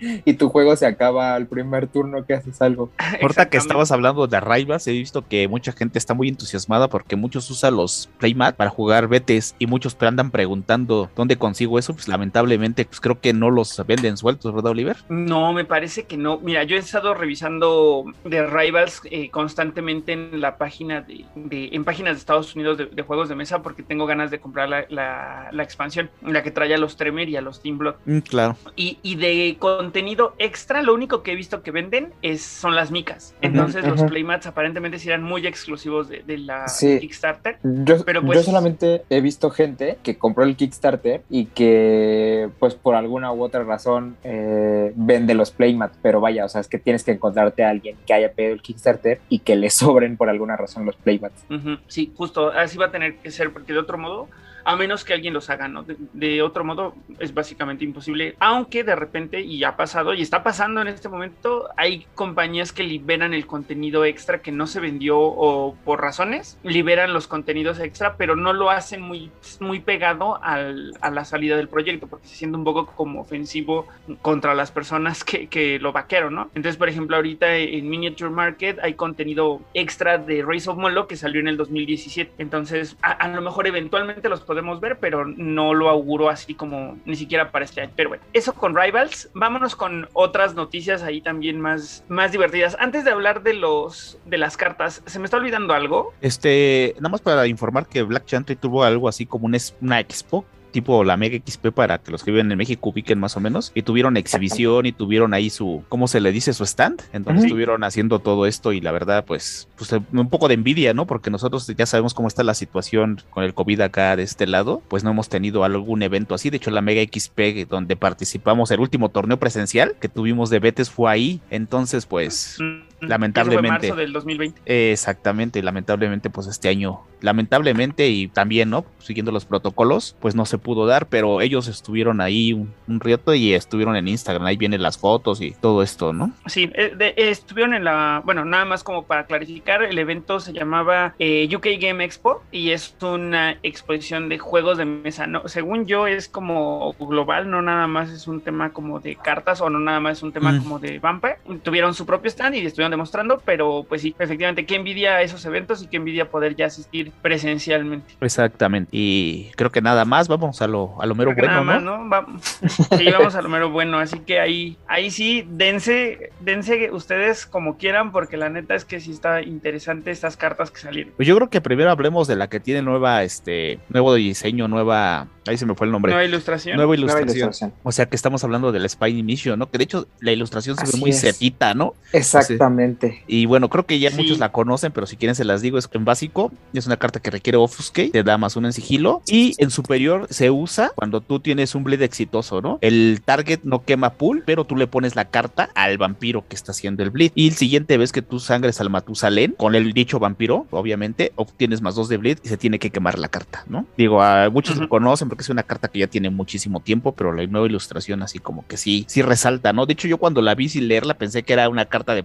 Y 0.01 0.35
tu 0.35 0.49
juego 0.49 0.75
se 0.77 0.87
acaba 0.87 1.35
al 1.35 1.47
primer 1.47 1.87
turno 1.87 2.25
que 2.25 2.35
haces 2.35 2.61
algo. 2.63 2.91
Ahorita 3.23 3.49
que 3.49 3.57
estabas 3.57 3.93
hablando 3.93 4.27
de 4.27 4.41
Rivals, 4.41 4.87
he 4.87 4.93
visto 4.93 5.27
que 5.27 5.49
mucha 5.49 5.73
gente 5.73 5.99
está 5.99 6.15
muy 6.15 6.29
entusiasmada 6.29 6.89
porque 6.89 7.17
muchos 7.17 7.51
usan 7.51 7.77
los 7.77 8.09
Playmat 8.19 8.57
para 8.57 8.71
jugar 8.71 9.07
BTs 9.07 9.55
y 9.59 9.67
muchos 9.67 9.97
andan 10.09 10.31
preguntando 10.31 11.11
dónde 11.17 11.37
consigo 11.37 11.79
eso. 11.79 11.95
Pues 11.95 12.09
lamentablemente, 12.09 12.85
pues 12.85 13.01
creo 13.01 13.21
que 13.21 13.33
no 13.33 13.51
los 13.51 13.83
venden 13.87 14.17
sueltos, 14.17 14.55
¿verdad, 14.55 14.73
Oliver? 14.73 14.97
No, 15.09 15.53
me 15.53 15.65
parece 15.65 16.05
que 16.05 16.17
no. 16.17 16.39
Mira, 16.39 16.65
yo 16.65 16.77
he 16.77 16.79
estado 16.79 17.15
revisando 17.15 18.05
de 18.25 18.47
Rivals 18.47 19.03
eh, 19.05 19.31
constantemente 19.31 20.13
en 20.13 20.41
la 20.41 20.57
página 20.57 21.03
de, 21.03 21.27
en 21.35 21.85
páginas 21.85 22.15
de 22.15 22.19
Estados 22.19 22.55
Unidos 22.55 22.79
de, 22.79 23.03
juegos 23.03 23.29
de 23.29 23.35
mesa 23.35 23.63
porque 23.63 23.83
tengo 23.83 24.07
ganas 24.07 24.31
de 24.31 24.41
comprar 24.41 24.69
la, 24.69 24.87
la, 24.89 25.63
expansión, 25.63 26.11
la 26.23 26.43
que 26.43 26.51
trae 26.51 26.75
a 26.75 26.79
los 26.79 26.97
Tremer 26.97 27.29
y 27.29 27.37
a 27.37 27.41
los 27.41 27.63
Team 27.63 27.79
Blood. 27.79 27.95
Mm, 28.07 28.19
claro. 28.19 28.57
Y, 28.77 28.99
y 29.03 29.17
de 29.17 29.57
contenido 29.89 30.35
extra, 30.37 30.83
lo 30.83 30.93
único 30.93 31.23
que 31.23 31.33
he 31.33 31.35
visto 31.35 31.63
que 31.63 31.71
venden 31.71 32.13
es, 32.21 32.43
son 32.43 32.75
las 32.75 32.91
micas. 32.91 33.35
Entonces 33.41 33.87
los 33.87 34.03
playmats 34.03 34.47
aparentemente 34.47 34.99
serán 34.99 35.23
muy 35.23 35.47
exclusivos 35.47 36.11
de, 36.11 36.23
la 36.37 36.67
Kickstarter. 36.79 37.57
Yo, 37.63 38.05
pero 38.05 38.21
pues, 38.21 38.41
yo 38.41 38.45
solamente 38.45 39.03
he 39.09 39.23
visto 39.23 39.49
gente 39.49 39.97
que 40.03 40.19
compró 40.19 40.45
el 40.45 40.57
Kickstarter 40.57 41.23
y 41.31 41.47
que 41.47 42.51
pues 42.59 42.75
por 42.75 42.97
alguna 42.97 43.33
u 43.33 43.43
otra 43.43 43.65
razón 43.65 44.19
eh, 44.25 44.93
vende 44.95 45.33
los 45.33 45.53
playmats, 45.53 45.99
pero 46.03 46.21
vaya, 46.21 46.45
o 46.45 46.51
sea, 46.51 46.61
es 46.61 46.69
que 46.69 46.79
tienes 46.79 47.03
que 47.03 47.13
encontrarte 47.13 47.65
a 47.65 47.71
alguien 47.71 47.97
que 48.07 48.13
haya 48.13 48.31
pedido 48.33 48.53
el 48.53 48.61
Kickstarter 48.61 49.21
y 49.31 49.39
que 49.39 49.57
le 49.57 49.71
sobren 49.79 50.19
por 50.19 50.29
alguna 50.29 50.55
razón 50.59 50.85
los 50.85 50.97
playmats. 50.97 51.47
Sí, 51.87 52.13
justo, 52.15 52.51
así 52.51 52.77
va 52.77 52.87
a 52.87 52.91
tener 52.91 53.17
que 53.17 53.31
ser, 53.31 53.55
porque 53.55 53.73
de 53.73 53.79
otro 53.79 53.97
modo 53.97 54.29
a 54.69 54.77
menos 54.77 55.03
que 55.03 55.15
alguien 55.15 55.33
los 55.33 55.49
haga, 55.49 55.67
¿no? 55.67 55.83
De, 56.13 56.43
otro 56.43 56.63
modo 56.63 56.95
es 57.19 57.33
básicamente 57.33 57.87
imposible, 57.87 58.37
aunque 58.39 58.85
de 58.85 58.95
repente, 58.95 59.41
y 59.41 59.65
ha 59.65 59.77
pasado, 59.77 60.13
y 60.13 60.21
está 60.21 60.43
pasando 60.43 60.83
en 60.83 60.89
este 60.89 61.09
momento, 61.09 61.71
hay 61.79 62.07
compañías 62.15 62.71
que 62.71 62.83
liberan 62.83 63.33
el 63.33 63.47
contenido 63.47 64.05
extra 64.05 64.43
que 64.43 64.53
no 64.53 64.67
se 64.67 64.81
vendió 64.81 65.19
o 65.19 65.75
por 65.87 66.03
razones, 66.03 66.59
liberan 66.65 67.15
los 67.15 67.27
contenidos 67.29 67.81
extra, 67.81 68.17
pero 68.19 68.37
no 68.37 68.53
lo 68.53 68.69
hacen 68.69 69.01
muy, 69.01 69.31
muy 69.59 69.81
pegado 69.81 70.39
a 70.43 70.59
la 70.59 71.25
salida 71.25 71.57
del 71.57 71.69
proyecto, 71.69 72.07
porque 72.07 72.29
se 72.29 72.37
siente 72.37 72.59
un 72.59 72.65
poco 72.65 72.85
como 72.89 73.23
ofensivo 73.23 73.87
contra 74.21 74.55
las 74.55 74.71
personas 74.71 75.25
que, 75.25 75.79
lo 75.81 75.93
vaqueron, 75.93 76.35
¿no? 76.35 76.43
Entonces, 76.55 76.77
por 76.77 76.91
ejemplo, 76.91 77.17
ahorita 77.17 77.57
en 77.57 77.89
Miniature 77.89 78.31
Market 78.31 78.81
hay 78.83 78.95
contenido 78.95 79.63
extra 79.73 80.19
de 80.19 80.43
Race 80.47 80.69
of 80.69 80.77
Molo 80.77 81.09
que 81.09 81.17
salió 81.17 81.41
en 81.41 81.49
el 81.49 81.57
2017, 81.57 82.35
entonces 82.37 82.99
a, 83.01 83.13
a 83.13 83.29
lo 83.29 83.41
mejor 83.41 83.67
eventualmente 83.67 84.29
los 84.29 84.43
podemos 84.43 84.58
podemos 84.59 84.81
ver, 84.81 84.99
pero 84.99 85.25
no 85.25 85.73
lo 85.73 85.89
auguro 85.89 86.29
así 86.29 86.55
como 86.55 86.99
ni 87.05 87.15
siquiera 87.15 87.53
para 87.53 87.65
este 87.65 87.81
año. 87.81 87.93
Pero 87.95 88.09
bueno, 88.09 88.25
eso 88.33 88.53
con 88.55 88.75
Rivals. 88.77 89.31
Vámonos 89.35 89.77
con 89.77 90.09
otras 90.15 90.55
noticias 90.57 91.05
ahí 91.05 91.21
también 91.21 91.61
más, 91.61 92.05
más 92.09 92.33
divertidas. 92.33 92.77
Antes 92.81 93.05
de 93.05 93.13
hablar 93.13 93.45
de 93.45 93.55
los 93.55 94.19
de 94.27 94.37
las 94.37 94.57
cartas, 94.57 95.03
¿se 95.07 95.21
me 95.21 95.27
está 95.27 95.37
olvidando 95.37 95.75
algo? 95.75 96.13
Este, 96.21 96.95
nada 96.97 97.11
más 97.11 97.21
para 97.21 97.47
informar 97.47 97.87
que 97.87 98.03
Black 98.03 98.25
Chantry 98.25 98.57
tuvo 98.57 98.83
algo 98.83 99.09
así 99.09 99.27
como 99.27 99.47
una 99.47 100.01
expo 100.01 100.45
tipo 100.71 101.05
la 101.05 101.17
Mega 101.17 101.39
XP 101.45 101.69
para 101.69 101.99
que 101.99 102.11
los 102.11 102.25
que 102.25 102.31
viven 102.31 102.51
en 102.51 102.59
México 102.59 102.91
ubiquen 102.91 103.19
más 103.19 103.37
o 103.37 103.41
menos. 103.41 103.73
Y 103.75 103.83
tuvieron 103.83 104.17
exhibición 104.17 104.87
y 104.87 104.93
tuvieron 104.93 105.35
ahí 105.35 105.51
su, 105.51 105.85
¿cómo 105.89 106.09
se 106.09 106.21
le 106.21 106.33
dice? 106.33 106.53
Su 106.53 106.65
stand. 106.65 107.03
Entonces 107.13 107.45
estuvieron 107.45 107.85
haciendo 107.85 108.19
todo 108.19 108.47
esto 108.47 108.73
y 108.73 108.81
la 108.81 108.93
verdad, 108.93 109.25
pues, 109.25 109.69
pues 109.77 109.93
un 109.93 110.29
poco 110.29 110.49
de 110.49 110.55
envidia, 110.55 110.95
¿no? 110.95 111.07
Porque 111.07 111.31
nosotros 111.31 111.67
ya 111.67 111.87
sabemos 111.87 112.15
cómo 112.15 112.29
está 112.29 112.43
la 112.43 112.55
situación 112.55 113.21
con 113.31 113.45
el 113.45 113.55
COVID 113.55 113.81
acá 113.81 114.17
de 114.17 114.23
este 114.23 114.47
lado. 114.47 114.83
Pues 114.89 115.05
no 115.05 115.11
hemos 115.11 115.29
tenido 115.29 115.65
algún 115.65 116.03
evento 116.03 116.35
así. 116.35 116.51
De 116.51 116.57
hecho, 116.59 116.71
la 116.71 116.83
Mega 116.83 117.03
XP 117.03 117.69
donde 117.69 117.97
participamos, 117.97 118.71
el 118.71 118.81
último 118.81 119.09
torneo 119.09 119.39
presencial 119.39 119.97
que 120.01 120.09
tuvimos 120.09 120.51
de 120.51 120.59
Betes 120.59 120.91
fue 120.91 121.11
ahí. 121.11 121.41
Entonces, 121.51 122.07
pues, 122.07 122.59
lamentablemente. 123.01 123.89
marzo 123.89 123.97
del 123.97 124.13
2020. 124.13 124.93
exactamente, 124.93 125.63
lamentablemente, 125.63 126.31
pues 126.31 126.47
este 126.47 126.69
año, 126.69 127.01
lamentablemente 127.21 128.09
y 128.09 128.29
también, 128.29 128.71
¿no? 128.71 128.85
Siguiendo 128.99 129.33
los 129.33 129.45
protocolos, 129.45 130.17
pues 130.21 130.35
no 130.35 130.45
se 130.45 130.59
pudo 130.59 130.87
dar, 130.87 131.07
pero 131.07 131.41
ellos 131.41 131.69
estuvieron 131.69 132.21
ahí 132.21 132.53
un, 132.53 132.73
un 132.87 133.01
rato 133.01 133.35
y 133.35 133.55
estuvieron 133.55 133.97
en 133.97 134.09
Instagram, 134.09 134.47
ahí 134.47 134.57
vienen 134.57 134.83
las 134.83 134.99
fotos 134.99 135.41
y 135.41 135.53
todo 135.53 135.83
esto, 135.83 136.13
¿no? 136.13 136.33
Sí, 136.47 136.71
eh, 136.75 137.15
estuvieron 137.17 137.75
en 137.75 137.85
la, 137.85 138.23
bueno, 138.25 138.45
nada 138.45 138.65
más 138.65 138.85
como 138.85 139.05
para 139.05 139.27
clarificar, 139.27 139.83
el 139.83 139.99
evento 139.99 140.41
se 140.41 140.53
llamaba 140.53 141.15
eh, 141.19 141.49
UK 141.55 141.67
Game 141.81 142.05
Expo 142.05 142.43
y 142.51 142.71
es 142.71 142.95
una 143.01 143.57
exposición 143.63 144.29
de 144.29 144.39
juegos 144.39 144.79
de 144.79 144.85
mesa, 144.85 145.27
no, 145.27 145.47
según 145.49 145.87
yo 145.87 146.07
es 146.07 146.29
como 146.29 146.95
global, 146.99 147.51
no 147.51 147.63
nada 147.63 147.87
más 147.87 148.11
es 148.11 148.27
un 148.27 148.41
tema 148.41 148.71
como 148.71 149.01
de 149.01 149.17
cartas 149.17 149.61
o 149.61 149.71
no 149.71 149.79
nada 149.79 150.01
más 150.01 150.19
es 150.19 150.23
un 150.23 150.33
tema 150.33 150.53
mm. 150.53 150.63
como 150.63 150.79
de 150.79 150.99
Vampire, 150.99 151.39
tuvieron 151.63 151.95
su 151.95 152.07
propio 152.07 152.31
stand 152.31 152.57
y 152.57 152.67
estuvieron 152.67 152.88
demostrando, 152.91 153.41
pero 153.45 153.85
pues 153.89 154.03
sí, 154.03 154.15
efectivamente, 154.19 154.67
qué 154.67 154.77
envidia 154.77 155.23
esos 155.23 155.45
eventos 155.45 155.83
y 155.83 155.87
qué 155.87 155.97
envidia 155.97 156.31
poder 156.31 156.57
ya 156.57 156.67
asistir 156.67 157.13
presencialmente. 157.23 158.15
Exactamente, 158.21 158.91
y 158.93 159.51
creo 159.57 159.71
que 159.71 159.81
nada 159.81 160.05
más, 160.05 160.29
vamos 160.29 160.61
a 160.63 160.67
lo, 160.67 161.01
a 161.01 161.07
lo 161.07 161.15
mero 161.15 161.35
bueno, 161.35 161.81
¿no? 161.81 162.09
Vamos, 162.09 162.61
sí, 162.97 163.11
vamos 163.11 163.35
a 163.35 163.43
lo 163.43 163.49
mero 163.49 163.71
bueno, 163.71 163.99
así 163.99 164.19
que 164.21 164.41
ahí, 164.41 164.77
ahí 164.87 165.11
sí, 165.11 165.47
dense, 165.51 166.31
dense 166.41 166.91
ustedes 166.93 167.47
como 167.47 167.77
quieran, 167.77 168.13
porque 168.13 168.37
la 168.37 168.49
neta 168.49 168.75
es 168.75 168.85
que 168.85 169.01
sí 169.01 169.11
está 169.11 169.43
interesante 169.43 170.11
estas 170.11 170.37
cartas 170.37 170.71
que 170.71 170.81
salieron. 170.81 171.13
Pues 171.17 171.27
yo 171.27 171.37
creo 171.37 171.51
que 171.51 171.61
primero 171.61 171.91
hablemos 171.91 172.29
de 172.29 172.37
la 172.37 172.49
que 172.49 172.61
tiene 172.61 172.83
nueva, 172.83 173.23
este, 173.23 173.79
nuevo 173.89 174.15
diseño, 174.15 174.69
nueva, 174.69 175.29
ahí 175.47 175.57
se 175.57 175.67
me 175.67 175.75
fue 175.75 175.87
el 175.87 175.93
nombre. 175.93 176.13
Nueva 176.13 176.27
ilustración. 176.27 176.77
Nueva 176.77 176.95
ilustración. 176.95 177.73
O 177.83 177.93
sea 177.93 178.07
que 178.07 178.17
estamos 178.17 178.43
hablando 178.45 178.73
del 178.73 178.89
Spiny 178.89 179.23
Mission, 179.23 179.59
¿no? 179.59 179.71
Que 179.71 179.79
de 179.79 179.85
hecho 179.85 180.07
la 180.21 180.33
ilustración 180.33 180.77
se 180.77 180.87
ve 180.87 180.99
muy 180.99 181.13
setita, 181.13 181.75
¿no? 181.75 181.95
Exactamente. 182.13 182.78
Y 183.27 183.47
bueno, 183.47 183.69
creo 183.69 183.87
que 183.87 183.99
ya 183.99 184.11
muchos 184.11 184.39
la 184.39 184.53
conocen, 184.53 184.93
pero 184.93 185.07
si 185.07 185.17
quieren 185.17 185.35
se 185.35 185.45
las 185.45 185.63
digo, 185.63 185.79
es 185.79 185.89
en 185.93 186.05
básico, 186.05 186.53
es 186.73 186.87
una 186.87 186.97
carta 186.97 187.21
que 187.21 187.31
requiere 187.31 187.59
Offuscate, 187.59 188.11
te 188.11 188.23
da 188.23 188.39
más 188.39 188.57
uno 188.57 188.69
en 188.69 188.73
sigilo, 188.73 189.23
y 189.27 189.55
en 189.59 189.71
superior 189.71 190.27
se 190.31 190.51
usa 190.51 190.93
cuando 190.95 191.21
tú 191.21 191.41
tienes 191.41 191.75
un 191.75 191.85
bleed 191.85 192.03
exitoso, 192.03 192.61
¿no? 192.63 192.79
El 192.81 193.21
target 193.25 193.61
no 193.65 193.85
quema 193.85 194.15
pool, 194.15 194.43
pero 194.47 194.65
tú 194.65 194.77
le 194.77 194.87
pones 194.87 195.17
la 195.17 195.27
carta 195.27 195.71
al 195.75 195.99
vampiro 195.99 196.45
que 196.49 196.55
está 196.55 196.73
haciendo 196.73 197.03
el 197.03 197.11
bleed. 197.11 197.33
Y 197.35 197.49
el 197.49 197.55
siguiente 197.55 197.97
vez 197.97 198.13
que 198.13 198.23
tú 198.23 198.39
sangres 198.39 198.81
al 198.81 198.91
Matusalén 198.91 199.55
con 199.57 199.75
el 199.75 199.93
dicho 199.93 200.19
vampiro, 200.19 200.67
obviamente, 200.71 201.33
obtienes 201.37 201.83
más 201.83 201.95
dos 201.95 202.09
de 202.09 202.17
bleed 202.17 202.39
y 202.43 202.49
se 202.49 202.57
tiene 202.57 202.79
que 202.79 202.91
quemar 202.91 203.19
la 203.19 203.29
carta, 203.29 203.65
¿no? 203.69 203.87
Digo, 203.97 204.23
a 204.23 204.51
muchos 204.51 204.77
lo 204.77 204.89
conocen 204.89 205.29
porque 205.29 205.43
es 205.43 205.49
una 205.49 205.63
carta 205.63 205.89
que 205.89 206.01
ya 206.01 206.07
tiene 206.07 206.31
muchísimo 206.31 206.81
tiempo, 206.81 207.13
pero 207.13 207.33
la 207.33 207.47
nueva 207.47 207.67
ilustración 207.67 208.23
así 208.23 208.39
como 208.39 208.67
que 208.67 208.77
sí, 208.77 209.05
sí 209.09 209.23
resalta, 209.23 209.73
¿no? 209.73 209.87
De 209.87 209.95
hecho, 209.95 210.09
yo 210.09 210.19
cuando 210.19 210.43
la 210.43 210.55
vi 210.55 210.69
sin 210.69 210.89
leerla 210.89 211.15
pensé 211.15 211.43
que 211.43 211.53
era 211.53 211.69
una 211.69 211.87
carta 211.87 212.15
de 212.15 212.23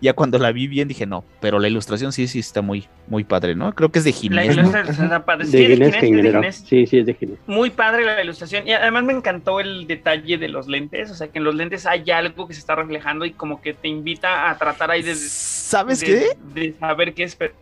Ya 0.00 0.12
cuando 0.12 0.38
la 0.38 0.52
vi 0.52 0.66
bien 0.66 0.88
dije, 0.88 1.06
no, 1.06 1.24
pero 1.40 1.58
la 1.58 1.68
ilustración 1.68 2.12
sí, 2.12 2.26
sí 2.28 2.38
está 2.38 2.62
muy, 2.62 2.86
muy 3.08 3.24
padre, 3.24 3.54
¿no? 3.54 3.74
Creo 3.74 3.90
que 3.90 3.98
es 3.98 4.04
de 4.04 4.12
Ginés. 4.12 4.56
La 4.56 5.24
padre. 5.24 5.46
De 5.46 6.52
Sí, 6.52 6.86
sí, 6.86 6.98
es 6.98 7.06
de 7.06 7.14
Ginés. 7.14 7.38
Muy 7.46 7.70
padre 7.70 8.04
la 8.04 8.22
ilustración. 8.22 8.66
Y 8.66 8.72
además 8.72 9.04
me 9.04 9.12
encantó 9.12 9.60
el 9.60 9.86
detalle 9.86 10.38
de 10.38 10.48
los 10.48 10.68
lentes. 10.68 11.10
O 11.10 11.14
sea, 11.14 11.28
que 11.28 11.38
en 11.38 11.44
los 11.44 11.54
lentes 11.54 11.86
hay 11.86 12.10
algo 12.10 12.46
que 12.46 12.54
se 12.54 12.60
está 12.60 12.74
reflejando 12.74 13.24
y 13.24 13.32
como 13.32 13.60
que 13.60 13.74
te 13.74 13.88
invita 13.88 14.50
a 14.50 14.58
tratar 14.58 14.90
ahí 14.90 15.02
de. 15.02 15.14
¿Sabes 15.14 16.02
qué? 16.02 16.36
De 16.54 16.74
saber 16.78 17.14
qué 17.14 17.24
es, 17.24 17.36
pero. 17.36 17.54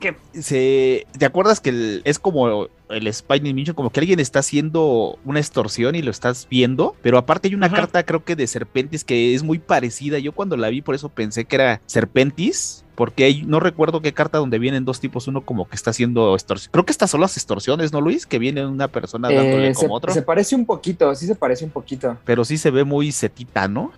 ¿qué? 0.00 0.14
Se, 0.32 1.06
¿Te 1.18 1.24
acuerdas 1.24 1.60
que 1.60 2.00
es 2.04 2.18
como 2.18 2.68
el 2.90 3.12
Spiny 3.12 3.54
Mission, 3.54 3.74
como 3.74 3.90
que 3.90 4.00
alguien 4.00 4.20
está 4.20 4.40
haciendo 4.40 5.18
una 5.24 5.40
extorsión 5.40 5.94
y 5.94 6.02
lo 6.02 6.10
estás 6.10 6.46
viendo, 6.50 6.96
pero 7.02 7.18
aparte 7.18 7.48
hay 7.48 7.54
una 7.54 7.70
carta 7.70 8.04
creo 8.04 8.24
que 8.24 8.36
de 8.36 8.46
Serpentis 8.46 9.04
que 9.04 9.34
es 9.34 9.42
muy 9.42 9.58
parecida. 9.58 10.18
Yo 10.18 10.32
cuando 10.32 10.56
la 10.56 10.68
vi 10.68 10.82
por 10.82 10.94
eso 10.94 11.08
pensé 11.08 11.44
que 11.44 11.56
era 11.56 11.82
Serpentis, 11.86 12.84
porque 12.98 13.44
no 13.46 13.60
recuerdo 13.60 14.02
qué 14.02 14.12
carta 14.12 14.38
donde 14.38 14.58
vienen 14.58 14.84
dos 14.84 14.98
tipos, 14.98 15.28
uno 15.28 15.42
como 15.42 15.68
que 15.68 15.76
está 15.76 15.90
haciendo 15.90 16.34
extorsión. 16.34 16.72
Creo 16.72 16.84
que 16.84 16.90
estas 16.90 17.08
son 17.08 17.20
las 17.20 17.36
extorsiones, 17.36 17.92
¿no, 17.92 18.00
Luis? 18.00 18.26
Que 18.26 18.40
viene 18.40 18.66
una 18.66 18.88
persona 18.88 19.28
dándole 19.28 19.68
eh, 19.68 19.74
como 19.74 19.94
otro. 19.94 20.12
Se 20.12 20.22
parece 20.22 20.56
un 20.56 20.66
poquito, 20.66 21.14
sí 21.14 21.28
se 21.28 21.36
parece 21.36 21.64
un 21.64 21.70
poquito. 21.70 22.16
Pero 22.24 22.44
sí 22.44 22.58
se 22.58 22.72
ve 22.72 22.82
muy 22.82 23.12
setita, 23.12 23.68
¿no? 23.68 23.92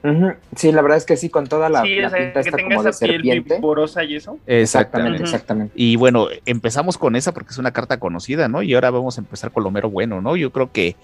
Sí, 0.55 0.71
la 0.71 0.83
verdad 0.83 0.99
es 0.99 1.07
que 1.07 1.17
sí, 1.17 1.31
con 1.31 1.47
toda 1.47 1.71
la, 1.71 1.81
sí, 1.81 1.99
o 1.99 2.11
sea, 2.11 2.19
que 2.19 2.53
tenga 2.53 2.77
como 2.77 2.87
esa 2.87 3.07
piel 3.07 3.43
porosa 3.63 4.05
y 4.05 4.17
eso. 4.17 4.37
Exactamente, 4.47 5.23
exactamente. 5.23 5.73
Y 5.75 5.97
bueno, 5.97 6.27
empezamos 6.45 6.99
con 6.99 7.17
esa 7.17 7.33
porque 7.33 7.53
es 7.53 7.59
una 7.59 7.71
carta 7.71 7.99
conocida, 7.99 8.49
¿no? 8.49 8.61
Y 8.61 8.75
ahora 8.75 8.91
vamos 8.91 9.17
a 9.17 9.23
empezar 9.23 9.51
con 9.51 9.65
lo 9.65 9.71
mero 9.71 9.89
bueno, 9.89 10.21
¿no? 10.21 10.37
Yo 10.37 10.53
creo 10.53 10.73
que 10.73 10.97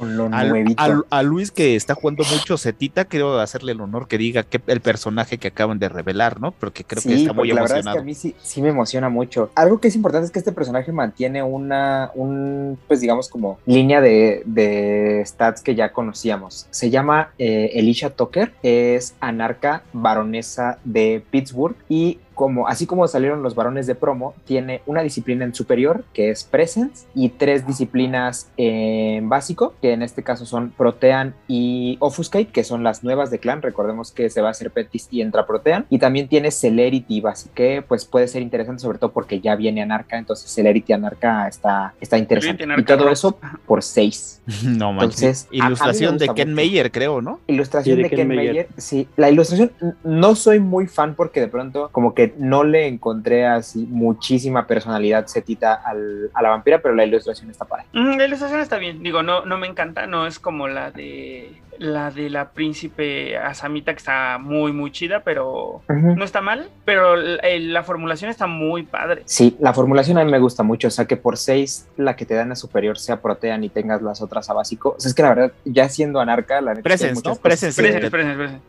a 1.11 1.23
Luis 1.23 1.51
que 1.51 1.77
está 1.77 1.95
jugando 1.95 2.25
mucho 2.31 2.59
setita, 2.59 3.07
quiero 3.07 3.41
hacerle 3.41 3.73
el 3.73 3.81
honor 3.81 4.07
que 4.07 4.19
diga 4.19 4.43
que 4.43 4.61
el 4.67 4.83
personaje 4.83 5.39
que 5.39 5.49
acaban 5.49 5.79
de 5.79 5.89
revelar, 5.89 6.43
¿no? 6.43 6.51
Porque 6.51 6.85
creo 6.85 7.03
que 7.03 7.15
está 7.15 7.33
muy 7.33 7.51
emocionado 7.51 7.86
que 7.93 7.99
a 7.99 8.03
mí 8.03 8.15
sí, 8.15 8.35
sí 8.43 8.63
me 8.63 8.69
emociona 8.69 9.09
mucho. 9.09 9.51
Algo 9.55 9.81
que 9.81 9.89
es 9.89 9.97
importante 9.97 10.27
es 10.27 10.31
que 10.31 10.39
este 10.39 10.53
personaje 10.53 10.93
mantiene 10.93 11.43
una, 11.43 12.11
un, 12.15 12.79
pues 12.87 13.01
digamos 13.01 13.29
como 13.29 13.59
línea 13.67 14.01
de, 14.01 14.43
de 14.45 15.23
stats 15.25 15.63
que 15.63 15.75
ya 15.75 15.93
conocíamos. 15.93 16.67
Se 16.71 16.91
llama 16.91 17.33
eh, 17.39 17.71
Elisha 17.75 18.11
Tucker, 18.11 18.53
es 18.63 19.15
anarca 19.21 19.83
baronesa 19.93 20.79
de 20.85 21.23
Pittsburgh 21.31 21.77
y 21.89 22.19
como, 22.37 22.69
así 22.69 22.87
como 22.87 23.09
salieron 23.09 23.43
los 23.43 23.55
varones 23.55 23.87
de 23.87 23.95
promo, 23.95 24.35
tiene 24.45 24.83
una 24.85 25.03
disciplina 25.03 25.45
en 25.45 25.55
superior, 25.55 26.05
que 26.13 26.31
es 26.31 26.45
Presence, 26.45 27.07
y 27.15 27.31
tres 27.31 27.67
disciplinas 27.67 28.51
en 28.59 29.31
básico, 29.31 29.75
que 29.81 29.95
en 29.95 30.03
este 30.03 30.23
caso 30.23 30.45
son 30.45 30.71
Protean 30.71 31.35
y 31.49 31.97
Offuscate, 31.99 32.49
que 32.49 32.63
son 32.63 32.85
las 32.85 33.03
nuevas 33.03 33.31
de 33.31 33.39
clan. 33.39 33.63
Recordemos 33.63 34.13
que 34.13 34.29
se 34.29 34.43
va 34.43 34.49
a 34.49 34.51
hacer 34.51 34.71
Petis 34.71 35.09
y 35.11 35.23
entra 35.23 35.47
Protean. 35.47 35.87
Y 35.89 35.99
también 35.99 36.29
tiene 36.29 36.51
Celerity 36.51 37.23
básico, 37.23 37.55
que 37.55 37.83
pues 37.87 38.05
puede 38.05 38.29
ser 38.29 38.43
interesante, 38.43 38.83
sobre 38.83 38.99
todo 38.99 39.13
porque 39.13 39.41
ya 39.41 39.57
viene 39.57 39.81
Anarca, 39.81 40.19
entonces 40.19 40.53
Celerity 40.53 40.93
Anarca 40.93 41.49
está, 41.49 41.95
está 42.03 42.19
interesante. 42.19 42.67
Y 42.77 42.83
todo 42.83 43.09
eso 43.09 43.39
por 43.67 43.83
6. 43.83 44.43
no 44.65 44.93
manches. 44.93 45.49
ilustración 45.51 46.19
de 46.19 46.29
Ken 46.29 46.53
Meyer, 46.53 46.93
creo, 46.93 47.23
¿no? 47.23 47.41
Ilustración 47.47 48.03
de, 48.03 48.11
Ken, 48.11 48.29
Meyer. 48.29 48.69
Sí, 48.77 49.09
la 49.17 49.31
ilustración 49.31 49.73
no 50.05 50.35
soy 50.35 50.61
muy 50.61 50.87
fan 50.87 51.15
porque 51.15 51.41
de 51.41 51.49
pronto 51.49 51.89
como 51.93 52.13
que 52.13 52.26
no 52.39 52.65
le 52.65 52.87
encontré 52.87 53.47
así 53.47 53.87
muchísima 53.91 54.67
personalidad 54.67 55.27
setita 55.27 55.75
al, 55.75 56.31
a 56.35 56.43
la 56.43 56.51
vampira, 56.51 56.81
pero 56.81 56.95
la 56.95 57.05
ilustración 57.05 57.51
está 57.51 57.65
para. 57.65 57.85
Mm, 57.93 58.17
la 58.17 58.25
ilustración 58.27 58.61
está 58.61 58.79
bien, 58.79 59.03
digo, 59.03 59.23
no, 59.23 59.45
no 59.45 59.59
me 59.59 59.67
encanta, 59.67 60.07
no 60.07 60.27
es 60.27 60.39
como 60.39 60.69
la 60.69 60.91
de 60.91 61.61
la 61.79 62.11
de 62.11 62.31
la 62.31 62.51
príncipe 62.51 63.37
Asamita 63.37 63.93
que 63.93 63.99
está 63.99 64.39
muy 64.39 64.73
muy 64.73 64.91
chida, 64.91 65.23
pero 65.25 65.83
no 65.89 66.25
está 66.25 66.41
mal, 66.41 66.71
pero 66.85 67.17
la, 67.17 67.83
formulación 67.83 68.31
está 68.31 68.47
muy 68.47 68.83
padre. 68.83 69.23
Sí, 69.27 69.57
la 69.61 69.73
formulación 69.73 70.19
a 70.19 70.25
mí 70.25 70.31
me 70.31 70.39
gusta 70.39 70.63
mucho, 70.63 70.89
o 70.89 70.91
sea 70.91 71.05
que 71.05 71.17
por 71.17 71.37
6 71.37 71.89
la 71.97 72.17
que 72.17 72.25
te 72.25 72.35
dan 72.35 72.53
a 72.53 72.57
superior 72.57 72.99
sea 72.99 73.21
protean 73.21 73.65
y 73.65 73.69
tengas 73.69 74.03
las 74.03 74.23
otras 74.23 74.49
a 74.51 74.55
básico, 74.55 74.95
o 74.97 75.01
sea 75.01 75.09
es 75.09 75.15
que 75.15 75.23
la 75.23 75.29
verdad 75.31 75.53
ya 75.65 75.89
siendo 75.89 76.21
anarca, 76.21 76.61
la 76.61 76.75
Presence, 76.77 77.23
¿no? 77.25 77.37
Presence, 77.37 77.83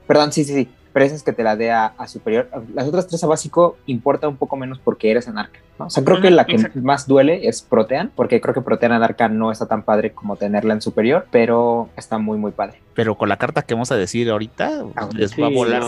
Perdón, 0.05 0.31
sí, 0.31 0.43
sí, 0.43 0.53
sí 0.53 0.69
es 1.01 1.23
que 1.23 1.33
te 1.33 1.43
la 1.43 1.55
dé 1.55 1.71
a, 1.71 1.93
superior. 2.07 2.49
Las 2.73 2.87
otras 2.87 3.07
tres 3.07 3.23
a 3.23 3.27
básico 3.27 3.77
importa 3.85 4.27
un 4.27 4.37
poco 4.37 4.55
menos 4.57 4.79
porque 4.79 5.11
eres 5.11 5.27
anarca. 5.27 5.59
¿no? 5.79 5.85
O 5.87 5.89
sea, 5.89 6.03
creo 6.03 6.21
que 6.21 6.31
la 6.31 6.45
que 6.45 6.57
más 6.75 7.07
duele 7.07 7.47
es 7.47 7.61
Protean, 7.61 8.11
porque 8.15 8.41
creo 8.41 8.53
que 8.53 8.61
Protean 8.61 8.91
anarca 8.91 9.29
no 9.29 9.51
está 9.51 9.67
tan 9.67 9.83
padre 9.83 10.11
como 10.11 10.35
tenerla 10.35 10.73
en 10.73 10.81
superior, 10.81 11.27
pero 11.31 11.89
está 11.95 12.17
muy, 12.17 12.37
muy 12.37 12.51
padre. 12.51 12.81
Pero 12.93 13.15
con 13.15 13.29
la 13.29 13.37
carta 13.37 13.61
que 13.61 13.73
vamos 13.73 13.91
a 13.91 13.95
decir 13.95 14.29
ahorita, 14.29 14.85
ah, 14.95 15.09
les 15.13 15.39
va 15.39 15.47
a 15.47 15.49
volar. 15.49 15.83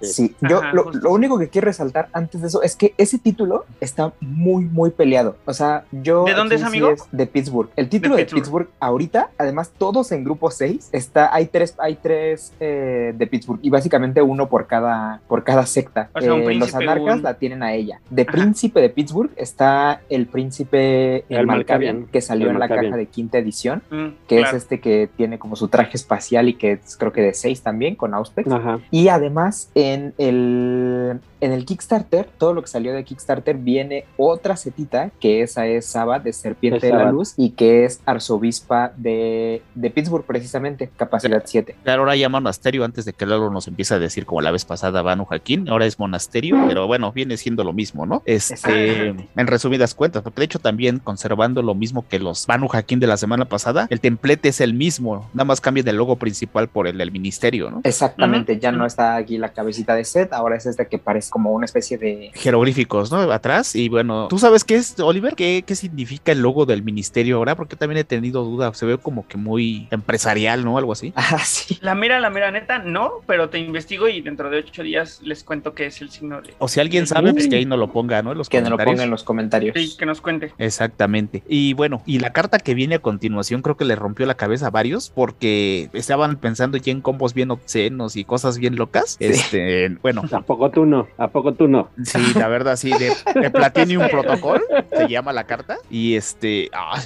Sí, 0.00 0.34
yo 0.40 0.62
lo, 0.72 0.90
lo, 0.92 1.10
único 1.10 1.38
que 1.38 1.48
quiero 1.48 1.66
resaltar 1.66 2.08
antes 2.12 2.40
de 2.40 2.48
eso 2.48 2.62
es 2.62 2.76
que 2.76 2.94
ese 2.98 3.18
título 3.18 3.64
está 3.80 4.12
muy, 4.20 4.64
muy 4.64 4.90
peleado. 4.90 5.36
O 5.44 5.52
sea, 5.52 5.84
yo. 5.90 6.24
¿De 6.24 6.34
dónde 6.34 6.56
es, 6.56 6.62
amigo? 6.62 6.94
de 7.12 7.26
Pittsburgh. 7.26 7.70
El 7.76 7.88
título 7.88 8.16
de, 8.16 8.26
Pittsburgh. 8.26 8.68
ahorita, 8.80 9.30
además, 9.38 9.72
todos 9.76 10.12
en 10.12 10.24
grupo 10.24 10.50
6, 10.50 10.90
está, 10.92 11.34
hay 11.34 11.46
tres, 11.46 11.74
hay 11.78 11.96
tres 11.96 12.52
eh, 12.60 13.14
de 13.16 13.26
Pittsburgh 13.26 13.60
y 13.62 13.70
básicamente 13.70 14.22
uno 14.22 14.48
por 14.48 14.66
cada, 14.66 15.20
por 15.28 15.44
cada 15.44 15.66
secta. 15.66 16.10
Eh, 16.20 16.54
los 16.54 16.74
anarcas 16.74 17.22
la 17.22 17.34
tienen 17.34 17.62
a 17.62 17.72
ella. 17.74 18.00
De 18.10 18.24
príncipe 18.24 18.80
de 18.80 18.90
Pittsburgh 18.90 19.30
está 19.36 20.02
el 20.08 20.26
príncipe 20.26 21.24
el 21.28 21.46
Malkavian, 21.46 22.06
que 22.06 22.20
salió 22.20 22.50
en 22.50 22.58
la 22.58 22.68
caja 22.68 22.96
de 22.96 23.06
quinta 23.06 23.38
edición, 23.38 23.82
mm, 23.90 24.06
que 24.28 24.40
es 24.40 24.52
este 24.52 24.80
que 24.80 25.08
tiene 25.16 25.38
como 25.38 25.56
su 25.56 25.68
traje 25.68 25.96
espacial 25.96 26.48
y 26.48 26.54
que 26.54 26.72
es 26.72 26.96
creo 26.96 27.12
que 27.12 27.22
de 27.22 27.34
6 27.34 27.62
también 27.62 27.94
con 27.94 28.14
Auspex. 28.14 28.48
Y 28.90 29.08
además 29.08 29.59
en 29.74 30.14
el 30.18 31.20
en 31.40 31.52
el 31.52 31.64
Kickstarter, 31.64 32.28
todo 32.38 32.54
lo 32.54 32.62
que 32.62 32.68
salió 32.68 32.92
de 32.92 33.04
Kickstarter 33.04 33.56
viene 33.56 34.04
otra 34.16 34.56
setita, 34.56 35.10
que 35.20 35.42
esa 35.42 35.66
es 35.66 35.86
Saba 35.86 36.18
de 36.18 36.32
Serpiente 36.32 36.86
de 36.86 36.92
la 36.92 37.10
Luz 37.10 37.34
y 37.36 37.50
que 37.50 37.84
es 37.84 38.00
arzobispa 38.04 38.92
de, 38.96 39.62
de 39.74 39.90
Pittsburgh, 39.90 40.24
precisamente, 40.24 40.90
capacidad 40.96 41.42
7. 41.44 41.76
Claro, 41.82 42.02
ahora 42.02 42.16
ya 42.16 42.28
monasterio, 42.28 42.84
antes 42.84 43.04
de 43.04 43.12
que 43.12 43.26
Lalo 43.26 43.50
nos 43.50 43.68
empiece 43.68 43.94
a 43.94 43.98
decir, 43.98 44.26
como 44.26 44.40
la 44.42 44.50
vez 44.50 44.64
pasada, 44.64 45.02
Banu 45.02 45.24
Jaquín, 45.24 45.68
ahora 45.68 45.86
es 45.86 45.98
monasterio, 45.98 46.56
pero 46.68 46.86
bueno, 46.86 47.12
viene 47.12 47.36
siendo 47.36 47.64
lo 47.64 47.72
mismo, 47.72 48.06
¿no? 48.06 48.22
Este, 48.26 49.08
en 49.08 49.46
resumidas 49.46 49.94
cuentas, 49.94 50.22
porque 50.22 50.40
de 50.40 50.44
hecho 50.44 50.58
también 50.58 50.98
conservando 50.98 51.62
lo 51.62 51.74
mismo 51.74 52.06
que 52.06 52.18
los 52.18 52.46
Banu 52.46 52.68
Jaquín 52.68 53.00
de 53.00 53.06
la 53.06 53.16
semana 53.16 53.46
pasada, 53.46 53.86
el 53.90 54.00
templete 54.00 54.50
es 54.50 54.60
el 54.60 54.74
mismo, 54.74 55.28
nada 55.32 55.44
más 55.44 55.60
cambia 55.60 55.82
el 55.86 55.96
logo 55.96 56.16
principal 56.16 56.68
por 56.68 56.86
el 56.86 56.98
del 56.98 57.10
ministerio, 57.10 57.70
¿no? 57.70 57.80
Exactamente, 57.84 58.58
ya 58.58 58.72
no 58.72 58.84
está 58.84 59.16
aquí 59.16 59.38
la 59.38 59.52
cabecita 59.52 59.94
de 59.94 60.04
Seth, 60.04 60.32
ahora 60.32 60.56
es 60.56 60.66
este 60.66 60.86
que 60.86 60.98
parece 60.98 61.29
como 61.30 61.52
una 61.52 61.64
especie 61.64 61.98
de 61.98 62.30
jeroglíficos, 62.34 63.10
¿no? 63.10 63.18
Atrás. 63.32 63.74
Y 63.74 63.88
bueno, 63.88 64.28
¿tú 64.28 64.38
sabes 64.38 64.64
qué 64.64 64.76
es, 64.76 64.98
Oliver? 65.00 65.34
¿Qué, 65.34 65.64
qué 65.66 65.74
significa 65.74 66.32
el 66.32 66.40
logo 66.40 66.66
del 66.66 66.82
ministerio 66.82 67.36
ahora? 67.36 67.56
Porque 67.56 67.76
también 67.76 67.98
he 67.98 68.04
tenido 68.04 68.44
duda. 68.44 68.72
Se 68.74 68.86
ve 68.86 68.98
como 68.98 69.26
que 69.26 69.36
muy 69.36 69.88
empresarial, 69.90 70.64
¿no? 70.64 70.78
Algo 70.78 70.92
así. 70.92 71.12
Ah, 71.32 71.38
sí. 71.44 71.78
La 71.80 71.94
mera, 71.94 72.18
la 72.18 72.28
mera 72.28 72.50
neta, 72.50 72.80
no, 72.80 73.20
pero 73.26 73.50
te 73.50 73.58
investigo 73.58 74.08
y 74.08 74.20
dentro 74.20 74.50
de 74.50 74.58
ocho 74.58 74.82
días 74.82 75.20
les 75.22 75.44
cuento 75.44 75.74
qué 75.74 75.86
es 75.86 76.00
el 76.00 76.10
signo 76.10 76.40
de. 76.40 76.54
O 76.58 76.66
si 76.66 76.80
alguien 76.80 77.06
sabe, 77.06 77.32
pues 77.32 77.46
que 77.46 77.56
ahí 77.56 77.66
no 77.66 77.76
lo 77.76 77.92
ponga, 77.92 78.20
¿no? 78.22 78.32
En 78.32 78.38
los 78.38 78.48
que 78.48 78.60
nos 78.60 78.70
lo 78.70 78.78
ponga 78.78 79.04
en 79.04 79.10
los 79.10 79.22
comentarios. 79.22 79.74
Sí, 79.76 79.96
que 79.96 80.06
nos 80.06 80.20
cuente. 80.20 80.52
Exactamente. 80.58 81.44
Y 81.46 81.74
bueno, 81.74 82.02
y 82.06 82.18
la 82.18 82.32
carta 82.32 82.58
que 82.58 82.74
viene 82.74 82.96
a 82.96 82.98
continuación 82.98 83.62
creo 83.62 83.76
que 83.76 83.84
le 83.84 83.94
rompió 83.94 84.26
la 84.26 84.34
cabeza 84.34 84.68
a 84.68 84.70
varios 84.70 85.10
porque 85.10 85.88
estaban 85.92 86.36
pensando 86.36 86.78
ya 86.78 86.90
en 86.90 87.00
combos 87.00 87.34
bien 87.34 87.50
obscenos 87.50 88.16
y 88.16 88.24
cosas 88.24 88.58
bien 88.58 88.76
locas. 88.76 89.16
Este, 89.20 89.88
bueno. 90.02 90.22
¿A 90.32 90.40
poco 90.40 90.70
tú 90.70 90.86
no? 90.86 91.06
¿A 91.20 91.28
poco 91.28 91.52
tú 91.52 91.68
no? 91.68 91.90
Sí, 92.02 92.18
la 92.34 92.48
verdad, 92.48 92.76
sí, 92.76 92.90
de, 92.92 93.12
de 93.38 93.50
Platinum 93.50 94.08
Protocol 94.08 94.62
se 94.90 95.06
llama 95.06 95.34
la 95.34 95.44
carta. 95.44 95.76
Y 95.90 96.14
este, 96.14 96.70
ah, 96.72 96.98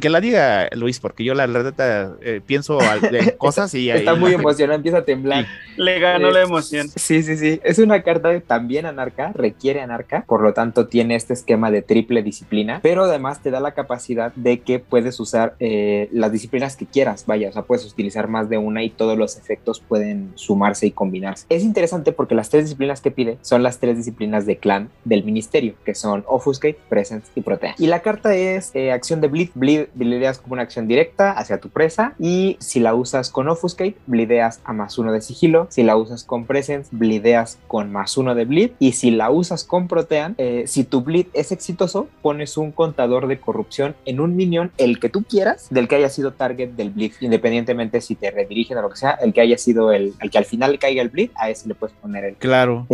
que 0.00 0.10
la 0.10 0.20
diga 0.20 0.68
Luis, 0.74 0.98
porque 0.98 1.22
yo 1.22 1.34
la 1.34 1.46
verdad 1.46 2.16
eh, 2.20 2.40
pienso 2.44 2.78
de 2.78 3.36
cosas 3.38 3.72
y. 3.74 3.88
Está 3.88 4.16
muy 4.16 4.34
emocionado, 4.34 4.76
empieza 4.76 4.98
a 4.98 5.04
temblar. 5.04 5.46
Le 5.76 6.00
ganó 6.00 6.32
la 6.32 6.42
emoción. 6.42 6.88
Sí, 6.88 7.22
sí, 7.22 7.36
sí. 7.36 7.60
Es 7.62 7.78
una 7.78 8.02
carta 8.02 8.40
también 8.40 8.86
anarca, 8.86 9.30
requiere 9.32 9.80
anarca, 9.80 10.24
por 10.26 10.42
lo 10.42 10.52
tanto 10.52 10.88
tiene 10.88 11.14
este 11.14 11.32
esquema 11.32 11.70
de 11.70 11.82
triple 11.82 12.24
disciplina, 12.24 12.80
pero 12.82 13.04
además 13.04 13.40
te 13.40 13.52
da 13.52 13.60
la 13.60 13.72
capacidad 13.74 14.32
de 14.34 14.60
que 14.62 14.80
puedes 14.80 15.20
usar 15.20 15.54
eh, 15.60 16.08
las 16.10 16.32
disciplinas 16.32 16.76
que 16.76 16.86
quieras, 16.86 17.24
vaya, 17.24 17.48
o 17.48 17.52
sea, 17.52 17.62
puedes 17.62 17.86
utilizar 17.86 18.26
más 18.26 18.48
de 18.48 18.58
una 18.58 18.82
y 18.82 18.90
todos 18.90 19.16
los 19.16 19.36
efectos 19.36 19.78
pueden 19.78 20.32
sumarse 20.34 20.88
y 20.88 20.90
combinarse. 20.90 21.46
Es 21.48 21.62
interesante 21.62 22.10
porque 22.10 22.34
las 22.34 22.50
tres 22.50 22.64
disciplinas 22.64 23.00
que 23.00 23.12
pide 23.12 23.38
son 23.42 23.59
las 23.62 23.78
tres 23.78 23.96
disciplinas 23.96 24.46
de 24.46 24.56
clan 24.56 24.90
del 25.04 25.24
ministerio, 25.24 25.74
que 25.84 25.94
son 25.94 26.24
Offuscate, 26.26 26.78
Presence 26.88 27.30
y 27.34 27.42
Protea. 27.42 27.74
Y 27.78 27.86
la 27.86 28.00
carta 28.00 28.34
es 28.34 28.70
eh, 28.74 28.92
acción 28.92 29.20
de 29.20 29.28
Bleed. 29.28 29.50
Bleed 29.54 29.88
blideas 29.94 30.38
como 30.38 30.54
una 30.54 30.62
acción 30.62 30.88
directa 30.88 31.32
hacia 31.32 31.58
tu 31.58 31.68
presa 31.68 32.14
y 32.18 32.56
si 32.60 32.80
la 32.80 32.94
usas 32.94 33.30
con 33.30 33.48
Offuscate, 33.48 33.96
blideas 34.06 34.60
a 34.64 34.72
más 34.72 34.98
uno 34.98 35.12
de 35.12 35.20
sigilo. 35.20 35.66
Si 35.70 35.82
la 35.82 35.96
usas 35.96 36.24
con 36.24 36.44
Presence, 36.44 36.88
blideas 36.92 37.58
con 37.66 37.92
más 37.92 38.16
uno 38.16 38.34
de 38.34 38.44
Bleed. 38.44 38.70
Y 38.78 38.92
si 38.92 39.10
la 39.10 39.30
usas 39.30 39.64
con 39.64 39.88
Protean, 39.88 40.34
eh, 40.38 40.64
si 40.66 40.84
tu 40.84 41.02
Bleed 41.02 41.26
es 41.32 41.52
exitoso, 41.52 42.08
pones 42.22 42.56
un 42.56 42.72
contador 42.72 43.26
de 43.26 43.40
corrupción 43.40 43.94
en 44.04 44.20
un 44.20 44.36
minion, 44.36 44.72
el 44.78 45.00
que 45.00 45.08
tú 45.08 45.24
quieras, 45.24 45.68
del 45.70 45.88
que 45.88 45.96
haya 45.96 46.08
sido 46.08 46.32
target 46.32 46.70
del 46.70 46.90
Bleed, 46.90 47.12
independientemente 47.20 48.00
si 48.00 48.14
te 48.14 48.30
redirigen 48.30 48.78
a 48.78 48.82
lo 48.82 48.90
que 48.90 48.96
sea, 48.96 49.12
el 49.22 49.32
que 49.32 49.40
haya 49.40 49.58
sido 49.58 49.92
el, 49.92 50.14
el 50.20 50.30
que 50.30 50.38
al 50.38 50.44
final 50.44 50.78
caiga 50.78 51.02
el 51.02 51.08
Bleed, 51.08 51.30
a 51.34 51.50
ese 51.50 51.68
le 51.68 51.74
puedes 51.74 51.96
poner 51.96 52.24
el, 52.24 52.36
claro. 52.36 52.86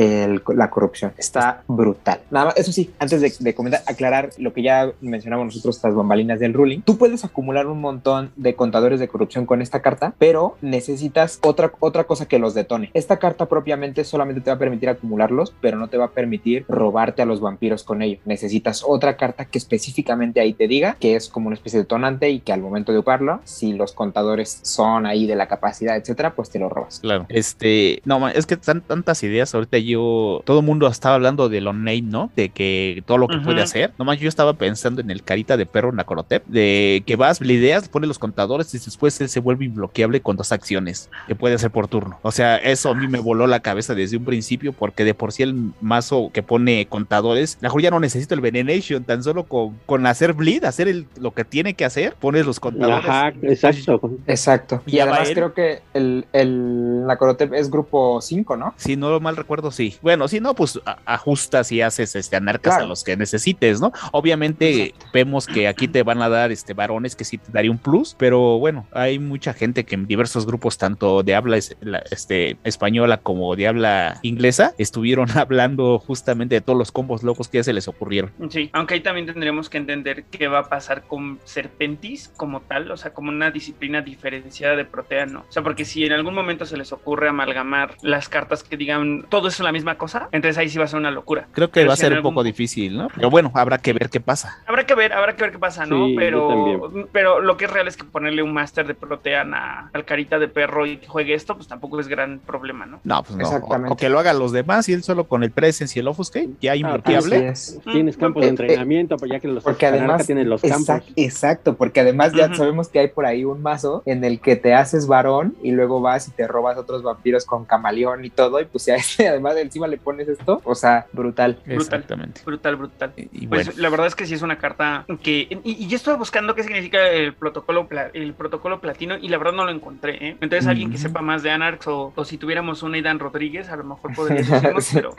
La 0.57 0.71
corrupción. 0.71 1.12
Está 1.19 1.62
brutal. 1.69 2.21
Nada 2.31 2.47
más, 2.47 2.57
eso 2.57 2.73
sí, 2.73 2.90
antes 2.99 3.38
de, 3.38 3.55
comentar, 3.55 3.83
aclarar 3.87 4.31
lo 4.38 4.53
que 4.53 4.62
ya 4.62 4.90
mencionamos 5.01 5.47
nosotros, 5.47 5.77
estas 5.77 5.95
bambalinas 5.95 6.40
del 6.40 6.55
ruling. 6.55 6.81
Tú 6.81 6.97
puedes 6.97 7.25
acumular 7.25 7.66
un 7.66 7.81
montón 7.81 8.33
de 8.37 8.55
contadores 8.55 8.99
de 9.01 9.09
corrupción 9.09 9.47
con 9.47 9.62
esta 9.62 9.83
carta, 9.83 10.14
pero 10.19 10.57
necesitas 10.62 11.38
otra, 11.42 11.73
otra 11.81 12.05
cosa 12.05 12.27
que 12.27 12.38
los 12.38 12.55
detone. 12.55 12.90
Esta 12.95 13.19
carta 13.19 13.47
propiamente 13.47 14.05
solamente 14.05 14.40
te 14.40 14.51
va 14.51 14.57
a 14.57 14.59
permitir 14.59 14.88
acumularlos, 14.88 15.55
pero 15.61 15.79
no 15.79 15.88
te 15.88 15.99
va 15.99 16.07
a 16.07 16.11
permitir 16.11 16.64
robarte 16.69 17.23
a 17.23 17.27
los 17.27 17.40
vampiros 17.40 17.85
con 17.85 18.03
ello. 18.03 18.19
Necesitas 18.25 18.83
otra 18.87 19.16
carta 19.16 19.45
que 19.45 19.59
específicamente 19.59 20.40
ahí 20.40 20.55
te 20.55 20.69
diga 20.69 20.97
que 20.99 21.16
es 21.16 21.29
como 21.29 21.49
una 21.49 21.55
especie 21.55 21.79
de 21.79 21.85
detonante 21.85 22.31
y 22.31 22.40
que 22.40 22.53
al 22.53 22.62
momento 22.62 22.92
de 22.92 22.99
ocuparlo, 22.99 23.40
si 23.45 23.75
los 23.75 23.92
contadores 23.92 24.61
son 24.62 25.07
ahí 25.07 25.27
de 25.27 25.37
la 25.37 25.47
capacidad, 25.47 25.97
etcétera, 25.97 26.35
pues 26.35 26.51
te 26.51 26.59
lo 26.59 26.69
robas. 26.69 27.01
Claro. 27.01 27.27
Este, 27.29 28.01
no, 28.05 28.27
es 28.29 28.47
que 28.47 28.55
están 28.55 28.81
tantas 28.81 29.23
ideas. 29.23 29.55
Ahorita 29.55 29.79
yo, 29.79 30.42
todo 30.47 30.61
el 30.61 30.65
mundo 30.65 30.87
estaba 30.87 31.17
hablando 31.17 31.49
de 31.49 31.61
lo 31.61 31.73
name, 31.73 32.03
¿no? 32.03 32.31
De 32.37 32.51
que 32.51 33.03
todo 33.05 33.19
lo 33.19 33.27
que 33.29 33.39
puede 33.39 33.61
hacer. 33.61 33.93
Nomás 33.99 34.21
yo 34.21 34.29
estaba 34.29 34.55
pensando 34.55 35.01
en 35.01 35.11
el 35.11 35.25
carita 35.25 35.57
de 35.57 35.67
perro 35.67 35.93
Nakorotep, 35.93 36.47
de 36.47 37.03
que 37.05 37.17
vas, 37.17 37.41
blideas, 37.41 37.89
pones 37.89 38.07
los 38.07 38.19
contadores 38.19 38.73
y 38.73 38.79
después 38.79 39.21
él 39.21 39.29
se 39.29 39.41
vuelve 39.41 39.65
inbloqueable 39.65 40.21
con 40.23 40.37
dos 40.37 40.53
acciones 40.53 41.11
que 41.27 41.35
puede 41.35 41.57
hacer 41.57 41.73
por 41.73 41.89
turno. 41.89 42.19
O 42.23 42.31
sea, 42.31 42.57
eso 42.57 42.91
a 42.91 42.95
mí 42.95 43.09
me 43.09 43.19
voló 43.19 43.49
la 43.49 43.61
cabeza 43.61 43.95
desde 43.95 44.17
un 44.17 44.25
principio 44.25 44.73
porque 44.73 45.05
de 45.05 45.15
por 45.15 45.33
sí 45.33 45.43
el 45.43 45.73
mazo 45.81 46.31
que 46.33 46.45
pone 46.45 46.87
contadores, 46.87 47.59
mejor 47.61 47.83
ya 47.83 47.91
no 47.91 47.99
necesito 47.99 48.35
el 48.35 48.41
Venenation, 48.41 49.03
tan 49.03 49.25
solo 49.25 49.45
con, 49.45 49.77
con 49.85 50.07
hacer 50.07 50.33
bleed, 50.33 50.65
hacer 50.65 50.87
el, 50.87 51.07
lo 51.19 51.33
que 51.33 51.45
tiene 51.45 51.75
que 51.75 51.85
hacer, 51.85 52.15
pones 52.15 52.47
los 52.47 52.61
contadores. 52.61 53.05
Ajá, 53.05 53.33
exacto. 53.43 54.01
Exacto. 54.29 54.83
Y, 54.87 55.01
además 55.01 55.31
creo 55.35 55.55
que 55.55 55.83
el, 55.93 56.27
el 56.33 57.05
Nakorotep 57.07 57.53
es 57.53 57.69
grupo 57.69 58.21
5, 58.21 58.57
¿no? 58.57 58.75
Si 58.77 58.97
no 58.97 59.19
mal 59.19 59.37
recuerdo, 59.37 59.73
sí. 59.73 59.97
Bueno, 60.03 60.29
sí 60.29 60.36
si 60.37 60.40
no, 60.40 60.55
pues 60.55 60.79
ajustas 61.07 61.72
y 61.72 61.81
haces 61.81 62.14
este 62.14 62.37
anarcas 62.37 62.77
a 62.77 62.85
los 62.85 63.03
que 63.05 63.16
necesites, 63.16 63.81
¿no? 63.81 63.92
Obviamente 64.12 64.92
vemos 65.14 65.46
que 65.46 65.66
aquí 65.66 65.88
te 65.88 66.03
van 66.03 66.20
a 66.20 66.29
dar 66.29 66.53
este 66.53 66.75
varones 66.75 67.16
que 67.16 67.25
sí 67.25 67.38
te 67.38 67.51
daría 67.53 67.70
un 67.70 67.79
plus, 67.79 68.14
pero 68.18 68.59
bueno, 68.59 68.87
hay 68.92 69.18
mucha 69.18 69.55
gente 69.55 69.85
que 69.85 69.94
en 69.94 70.07
diversos 70.07 70.44
grupos, 70.44 70.77
tanto 70.77 71.22
de 71.22 71.35
habla 71.35 71.57
este, 71.57 72.59
española 72.64 73.16
como 73.16 73.57
de 73.57 73.66
habla 73.66 74.18
inglesa, 74.20 74.75
estuvieron 74.77 75.31
hablando 75.38 75.99
justamente 75.99 76.57
de 76.57 76.61
todos 76.61 76.79
los 76.79 76.92
combos 76.92 77.22
locos 77.22 77.49
que 77.49 77.59
ya 77.59 77.64
se 77.64 77.72
les 77.72 77.88
ocurrieron. 77.88 78.31
Sí, 78.51 78.68
aunque 78.75 78.92
ahí 78.92 79.01
también 79.01 79.25
tendremos 79.25 79.70
que 79.70 79.79
entender 79.79 80.25
qué 80.25 80.49
va 80.49 80.59
a 80.59 80.68
pasar 80.68 81.05
con 81.07 81.38
Serpentis 81.44 82.29
como 82.37 82.61
tal, 82.61 82.90
o 82.90 82.99
sea, 82.99 83.14
como 83.14 83.31
una 83.31 83.51
disciplina 83.51 84.03
diferenciada 84.03 84.77
de 84.77 84.85
Proteano. 84.85 85.46
O 85.49 85.53
sea, 85.53 85.62
porque 85.62 85.87
si 85.87 86.05
en 86.05 86.12
algún 86.12 86.35
momento 86.35 86.66
se 86.66 86.77
les 86.77 86.92
ocurre 86.92 87.31
amalgamar 87.31 87.96
las 88.03 88.29
cartas 88.29 88.62
que 88.62 88.77
digan 88.77 89.25
todo 89.31 89.46
es 89.49 89.61
la 89.61 89.72
misma 89.72 89.96
cosa, 89.96 90.15
entonces 90.33 90.59
ahí 90.59 90.68
sí 90.68 90.79
va 90.79 90.85
a 90.85 90.88
ser 90.88 90.98
una 90.98 91.11
locura. 91.11 91.48
Creo 91.52 91.70
que 91.70 91.85
va 91.85 91.94
a 91.94 91.96
ser 91.96 92.12
un 92.12 92.22
poco 92.22 92.42
difícil, 92.42 92.96
¿no? 92.96 93.09
Pero 93.14 93.31
bueno, 93.31 93.50
habrá 93.55 93.79
que 93.79 93.92
ver 93.92 94.11
qué 94.11 94.20
pasa. 94.20 94.59
Habrá 94.66 94.87
que 94.87 94.94
ver, 94.94 95.12
habrá 95.12 95.37
que 95.37 95.42
ver 95.42 95.52
qué 95.52 95.59
pasa, 95.59 95.87
¿no? 95.87 96.07
pero, 96.16 96.90
pero 97.12 97.40
lo 97.40 97.57
que 97.57 97.66
es 97.66 97.70
real 97.70 97.88
es 97.88 97.96
que 97.96 98.05
ponerle 98.05 98.42
un 98.42 98.52
máster 98.52 98.87
de 98.87 98.94
Proteana 98.94 99.90
al 99.92 100.05
carita 100.05 100.38
de 100.38 100.48
perro 100.48 100.87
y 100.87 100.98
que 100.98 101.07
juegue 101.07 101.35
esto, 101.35 101.57
pues 101.57 101.68
tampoco 101.68 102.00
es 102.00 102.09
gran 102.09 102.38
problema, 102.38 102.87
¿no? 102.87 103.00
No, 103.05 103.22
pues 103.22 103.37
no. 103.37 103.48
O, 103.88 103.96
que 103.96 104.09
lo 104.09 104.18
hagan 104.18 104.38
los 104.38 104.52
demás 104.52 104.88
y 104.88 104.92
él 104.92 105.02
solo 105.02 105.24
con 105.24 105.42
el 105.42 105.50
Presence 105.50 105.98
y 105.98 106.00
el 106.00 106.09
Offuscate, 106.09 106.50
ya 106.61 106.72
hay 106.72 106.83
ah, 106.85 107.00
Tienes 107.02 108.16
campos 108.16 108.42
de 108.42 108.48
entrenamiento, 108.48 109.16
ya 109.26 109.40
que 109.40 109.48
los 109.48 109.64
porque 109.64 109.87
además 109.87 110.26
tienen 110.26 110.48
los 110.48 110.62
campos. 110.62 111.02
Exacto, 111.16 111.76
porque 111.76 112.00
además 112.00 112.33
ya 112.33 112.52
sabemos 112.55 112.88
que 112.88 113.00
hay 113.00 113.09
por 113.09 113.26
ahí 113.26 113.44
un 113.44 113.62
mazo 113.62 114.02
en 114.07 114.24
el 114.24 114.40
que 114.40 114.57
te 114.57 114.74
haces 114.74 115.07
varón 115.07 115.57
y 115.62 115.72
luego 115.72 116.00
vas 116.00 116.29
y 116.29 116.31
te 116.31 116.46
robas 116.46 116.76
otros 116.79 117.02
vampiros 117.02 117.44
con 117.44 117.64
camaleón 117.64 118.24
y 118.24 118.31
todo, 118.31 118.61
y 118.61 118.64
pues 118.64 118.87
ya 118.87 118.94
este, 118.96 119.29
además 119.29 119.57
encima 119.57 119.87
le 119.87 119.98
pones 120.07 120.29
esto, 120.29 120.62
o 120.62 120.77
sea, 120.77 121.07
brutal. 121.12 121.59
Exactamente. 121.66 122.42
Brutal, 122.47 122.77
brutal. 122.77 123.12
Y, 123.16 123.49
pues 123.49 123.77
la 123.77 123.88
verdad 123.88 124.07
es 124.07 124.14
que 124.14 124.25
sí 124.25 124.35
es 124.35 124.42
una 124.42 124.57
carta 124.57 125.05
que. 125.21 125.49
Y, 125.64 125.88
yo 125.88 125.97
estuve 125.97 126.14
buscando 126.14 126.55
qué 126.55 126.62
significa 126.62 127.09
el 127.09 127.35
protocolo, 127.35 127.88
el 128.14 128.33
protocolo 128.35 128.81
platino 128.81 129.16
y 129.19 129.29
la 129.29 129.38
verdad 129.38 129.55
no 129.55 129.64
lo 129.64 129.73
encontré. 129.73 130.29
¿eh? 130.29 130.37
Entonces, 130.40 130.69
alguien 130.69 130.92
que 130.92 130.99
sepa 130.99 131.23
más 131.23 131.42
de 131.42 131.51
Anarx 131.51 131.88
o, 131.88 132.12
si 132.25 132.38
tuviéramos 132.38 132.85
un 132.85 132.95
Aidan 132.95 133.19
Rodríguez, 133.19 133.69
a 133.69 133.77
lo 133.77 133.83
mejor 133.83 134.14
podría 134.16 134.42
decirnos, 134.42 134.88
pero. 134.95 135.11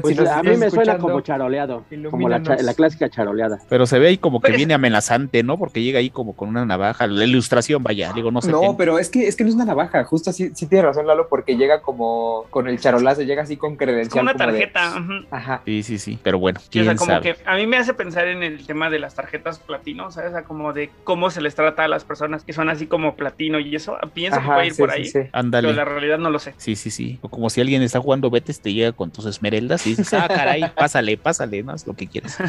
pues 0.00 0.18
a 0.20 0.42
mí 0.44 0.56
me 0.56 0.70
suena 0.70 0.98
como 0.98 1.20
charoleado, 1.20 1.84
como 2.08 2.28
la, 2.28 2.40
clásica 2.74 3.10
charoleada. 3.10 3.58
Pero 3.68 3.86
se 3.86 3.98
ve 3.98 4.06
ahí 4.08 4.18
como 4.18 4.40
que 4.40 4.52
viene 4.52 4.74
amenazante, 4.74 5.42
¿no? 5.42 5.58
Porque 5.58 5.82
llega 5.82 5.98
ahí 5.98 6.10
como 6.10 6.36
con 6.36 6.48
una 6.48 6.64
navaja, 6.64 7.08
la 7.08 7.24
ilustración, 7.24 7.82
vaya, 7.82 8.12
digo, 8.12 8.30
no 8.30 8.40
sé. 8.40 8.52
No, 8.52 8.76
pero 8.76 9.00
es 9.00 9.10
que, 9.10 9.26
es 9.26 9.34
que 9.34 9.42
no 9.42 9.50
es 9.50 9.56
una 9.56 9.64
navaja, 9.64 10.04
justo 10.04 10.30
así, 10.30 10.52
sí 10.54 10.66
tiene 10.66 10.84
razón 10.84 11.06
Lalo, 11.08 11.28
porque 11.28 11.56
llega 11.56 11.82
como 11.82 12.44
con 12.50 12.68
el 12.68 12.78
charolazo, 12.78 13.22
llega 13.22 13.42
así 13.42 13.56
con 13.56 13.76
credencial. 13.76 14.11
Como 14.12 14.22
una 14.22 14.34
tarjeta. 14.34 14.94
Ajá. 15.30 15.62
Sí, 15.64 15.82
sí, 15.82 15.98
sí, 15.98 16.18
pero 16.22 16.38
bueno. 16.38 16.60
o 16.60 16.72
sea, 16.72 16.96
como 16.96 17.20
que 17.20 17.36
a 17.44 17.56
mí 17.56 17.66
me 17.66 17.76
hace 17.76 17.94
pensar 17.94 18.28
en 18.28 18.42
el 18.42 18.66
tema 18.66 18.90
de 18.90 18.98
las 18.98 19.14
tarjetas 19.14 19.58
platino, 19.58 20.10
¿sabes? 20.10 20.30
O 20.30 20.32
sea, 20.32 20.44
como 20.44 20.72
de 20.72 20.90
cómo 21.04 21.30
se 21.30 21.40
les 21.40 21.54
trata 21.54 21.84
a 21.84 21.88
las 21.88 22.04
personas 22.04 22.44
que 22.44 22.52
son 22.52 22.68
así 22.68 22.86
como 22.86 23.16
platino 23.16 23.58
y 23.58 23.74
eso. 23.74 23.98
Pienso 24.14 24.40
que 24.40 24.46
puede 24.46 24.66
ir 24.68 24.76
por 24.76 24.90
ahí. 24.90 25.06
Sí, 25.06 25.20
Ándale. 25.32 25.68
Pero 25.68 25.76
la 25.76 25.84
realidad 25.84 26.18
no 26.18 26.30
lo 26.30 26.38
sé. 26.38 26.54
Sí, 26.56 26.76
sí, 26.76 26.90
sí. 26.90 27.18
O 27.22 27.28
como 27.28 27.50
si 27.50 27.60
alguien 27.60 27.82
está 27.82 28.00
jugando 28.00 28.30
Betes, 28.30 28.60
te 28.60 28.72
llega 28.72 28.92
con 28.92 29.10
tus 29.10 29.26
esmeraldas 29.26 29.86
y 29.86 29.90
dices, 29.90 30.12
ah, 30.14 30.28
caray, 30.28 30.62
pásale, 30.76 31.16
pásale, 31.16 31.64
es 31.74 31.86
lo 31.86 31.94
que 31.94 32.06
quieres. 32.06 32.38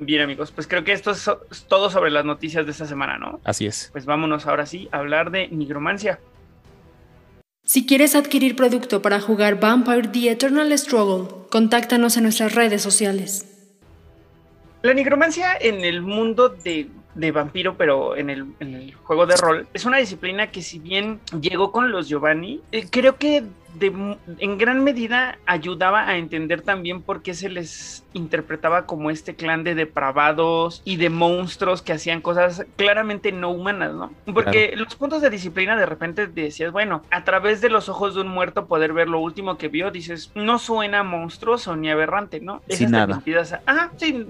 Bien 0.00 0.22
amigos, 0.22 0.52
pues 0.52 0.68
creo 0.68 0.84
que 0.84 0.92
esto 0.92 1.10
es 1.10 1.28
todo 1.66 1.90
sobre 1.90 2.10
las 2.12 2.24
noticias 2.24 2.64
de 2.64 2.70
esta 2.70 2.86
semana, 2.86 3.18
¿no? 3.18 3.40
Así 3.42 3.66
es. 3.66 3.88
Pues 3.92 4.06
vámonos 4.06 4.46
ahora 4.46 4.64
sí 4.64 4.88
a 4.92 4.98
hablar 4.98 5.32
de 5.32 5.48
nigromancia. 5.48 6.20
Si 7.68 7.84
quieres 7.84 8.14
adquirir 8.14 8.56
producto 8.56 9.02
para 9.02 9.20
jugar 9.20 9.60
Vampire 9.60 10.08
The 10.08 10.30
Eternal 10.30 10.72
Struggle, 10.78 11.28
contáctanos 11.50 12.16
en 12.16 12.22
nuestras 12.22 12.54
redes 12.54 12.80
sociales. 12.80 13.44
La 14.80 14.94
nigromancia 14.94 15.54
en 15.60 15.84
el 15.84 16.00
mundo 16.00 16.48
de, 16.48 16.88
vampiro, 17.30 17.76
pero 17.76 18.16
en 18.16 18.30
el, 18.30 18.46
en 18.60 18.74
el, 18.74 18.94
juego 18.94 19.26
de 19.26 19.36
rol, 19.36 19.68
es 19.74 19.84
una 19.84 19.98
disciplina 19.98 20.50
que 20.50 20.62
si 20.62 20.78
bien 20.78 21.20
llegó 21.42 21.70
con 21.70 21.92
los 21.92 22.08
Giovanni, 22.08 22.62
eh, 22.72 22.86
creo 22.88 23.16
que 23.16 23.44
en 23.80 24.58
gran 24.58 24.84
medida 24.84 25.38
ayudaba 25.46 26.08
a 26.08 26.16
entender 26.16 26.62
también 26.62 27.02
por 27.02 27.22
qué 27.22 27.34
se 27.34 27.48
les 27.48 28.04
interpretaba 28.12 28.86
como 28.86 29.10
este 29.10 29.34
clan 29.34 29.64
de 29.64 29.74
depravados 29.74 30.82
y 30.84 30.96
de 30.96 31.10
monstruos 31.10 31.82
que 31.82 31.92
hacían 31.92 32.20
cosas 32.20 32.64
claramente 32.76 33.32
no 33.32 33.50
humanas, 33.50 33.94
¿no? 33.94 34.12
Porque 34.32 34.74
los 34.76 34.94
puntos 34.96 35.22
de 35.22 35.30
disciplina 35.30 35.76
de 35.76 35.86
repente 35.86 36.26
decías, 36.26 36.72
bueno, 36.72 37.02
a 37.10 37.24
través 37.24 37.60
de 37.60 37.70
los 37.70 37.88
ojos 37.88 38.14
de 38.14 38.22
un 38.22 38.28
muerto 38.28 38.66
poder 38.66 38.92
ver 38.92 39.08
lo 39.08 39.20
último 39.20 39.58
que 39.58 39.68
vio, 39.68 39.90
dices, 39.90 40.32
no 40.34 40.58
suena 40.58 41.02
monstruoso 41.02 41.76
ni 41.76 41.90
aberrante, 41.90 42.40
¿no? 42.40 42.62
Es 42.66 42.82
hasta 42.82 42.90
nada. 42.90 43.06
que 43.06 43.12
empiezas 43.12 43.60
a, 43.66 43.90
sí, 43.96 44.26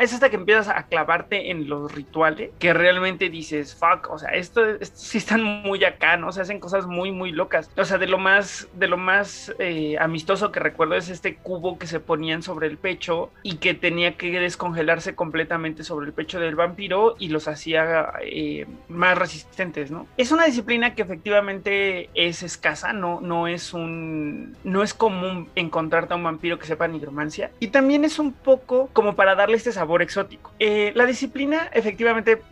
es 0.00 0.14
hasta 0.14 0.30
que 0.30 0.36
empiezas 0.36 0.68
a 0.68 0.86
clavarte 0.86 1.50
en 1.50 1.68
los 1.68 1.92
rituales 1.92 2.50
que 2.58 2.72
realmente 2.72 3.30
dices, 3.30 3.74
fuck, 3.74 4.10
o 4.10 4.18
sea, 4.18 4.30
esto, 4.30 4.62
sí 4.80 5.18
están 5.18 5.42
muy 5.42 5.84
acá, 5.84 6.16
¿no? 6.16 6.32
Se 6.32 6.40
hacen 6.40 6.60
cosas 6.60 6.86
muy, 6.86 7.12
muy 7.12 7.32
locas. 7.32 7.70
O 7.76 7.84
sea, 7.84 7.98
de 7.98 8.06
lo 8.06 8.18
más, 8.18 8.68
de 8.74 8.87
lo 8.88 8.96
más 8.96 9.54
eh, 9.58 9.96
amistoso 10.00 10.50
que 10.50 10.60
recuerdo 10.60 10.94
es 10.94 11.08
este 11.08 11.36
cubo 11.36 11.78
que 11.78 11.86
se 11.86 12.00
ponían 12.00 12.42
sobre 12.42 12.66
el 12.66 12.78
pecho 12.78 13.30
y 13.42 13.56
que 13.56 13.74
tenía 13.74 14.16
que 14.16 14.38
descongelarse 14.40 15.14
completamente 15.14 15.84
sobre 15.84 16.06
el 16.06 16.12
pecho 16.12 16.40
del 16.40 16.56
vampiro 16.56 17.16
y 17.18 17.28
los 17.28 17.48
hacía 17.48 18.12
eh, 18.22 18.66
más 18.88 19.16
resistentes, 19.16 19.90
¿no? 19.90 20.06
Es 20.16 20.32
una 20.32 20.46
disciplina 20.46 20.94
que 20.94 21.02
efectivamente 21.02 22.10
es 22.14 22.42
escasa, 22.42 22.92
no, 22.92 23.20
no 23.20 23.46
es 23.46 23.72
un, 23.74 24.56
no 24.64 24.82
es 24.82 24.94
común 24.94 25.48
encontrarte 25.54 26.14
a 26.14 26.16
un 26.16 26.24
vampiro 26.24 26.58
que 26.58 26.66
sepa 26.66 26.88
nigromancia 26.88 27.50
y 27.60 27.68
también 27.68 28.04
es 28.04 28.18
un 28.18 28.32
poco 28.32 28.88
como 28.92 29.14
para 29.14 29.34
darle 29.34 29.56
este 29.56 29.72
sabor 29.72 30.02
exótico. 30.02 30.52
Eh, 30.58 30.92
la 30.94 31.06
disciplina 31.06 31.70
efectivamente 31.72 32.42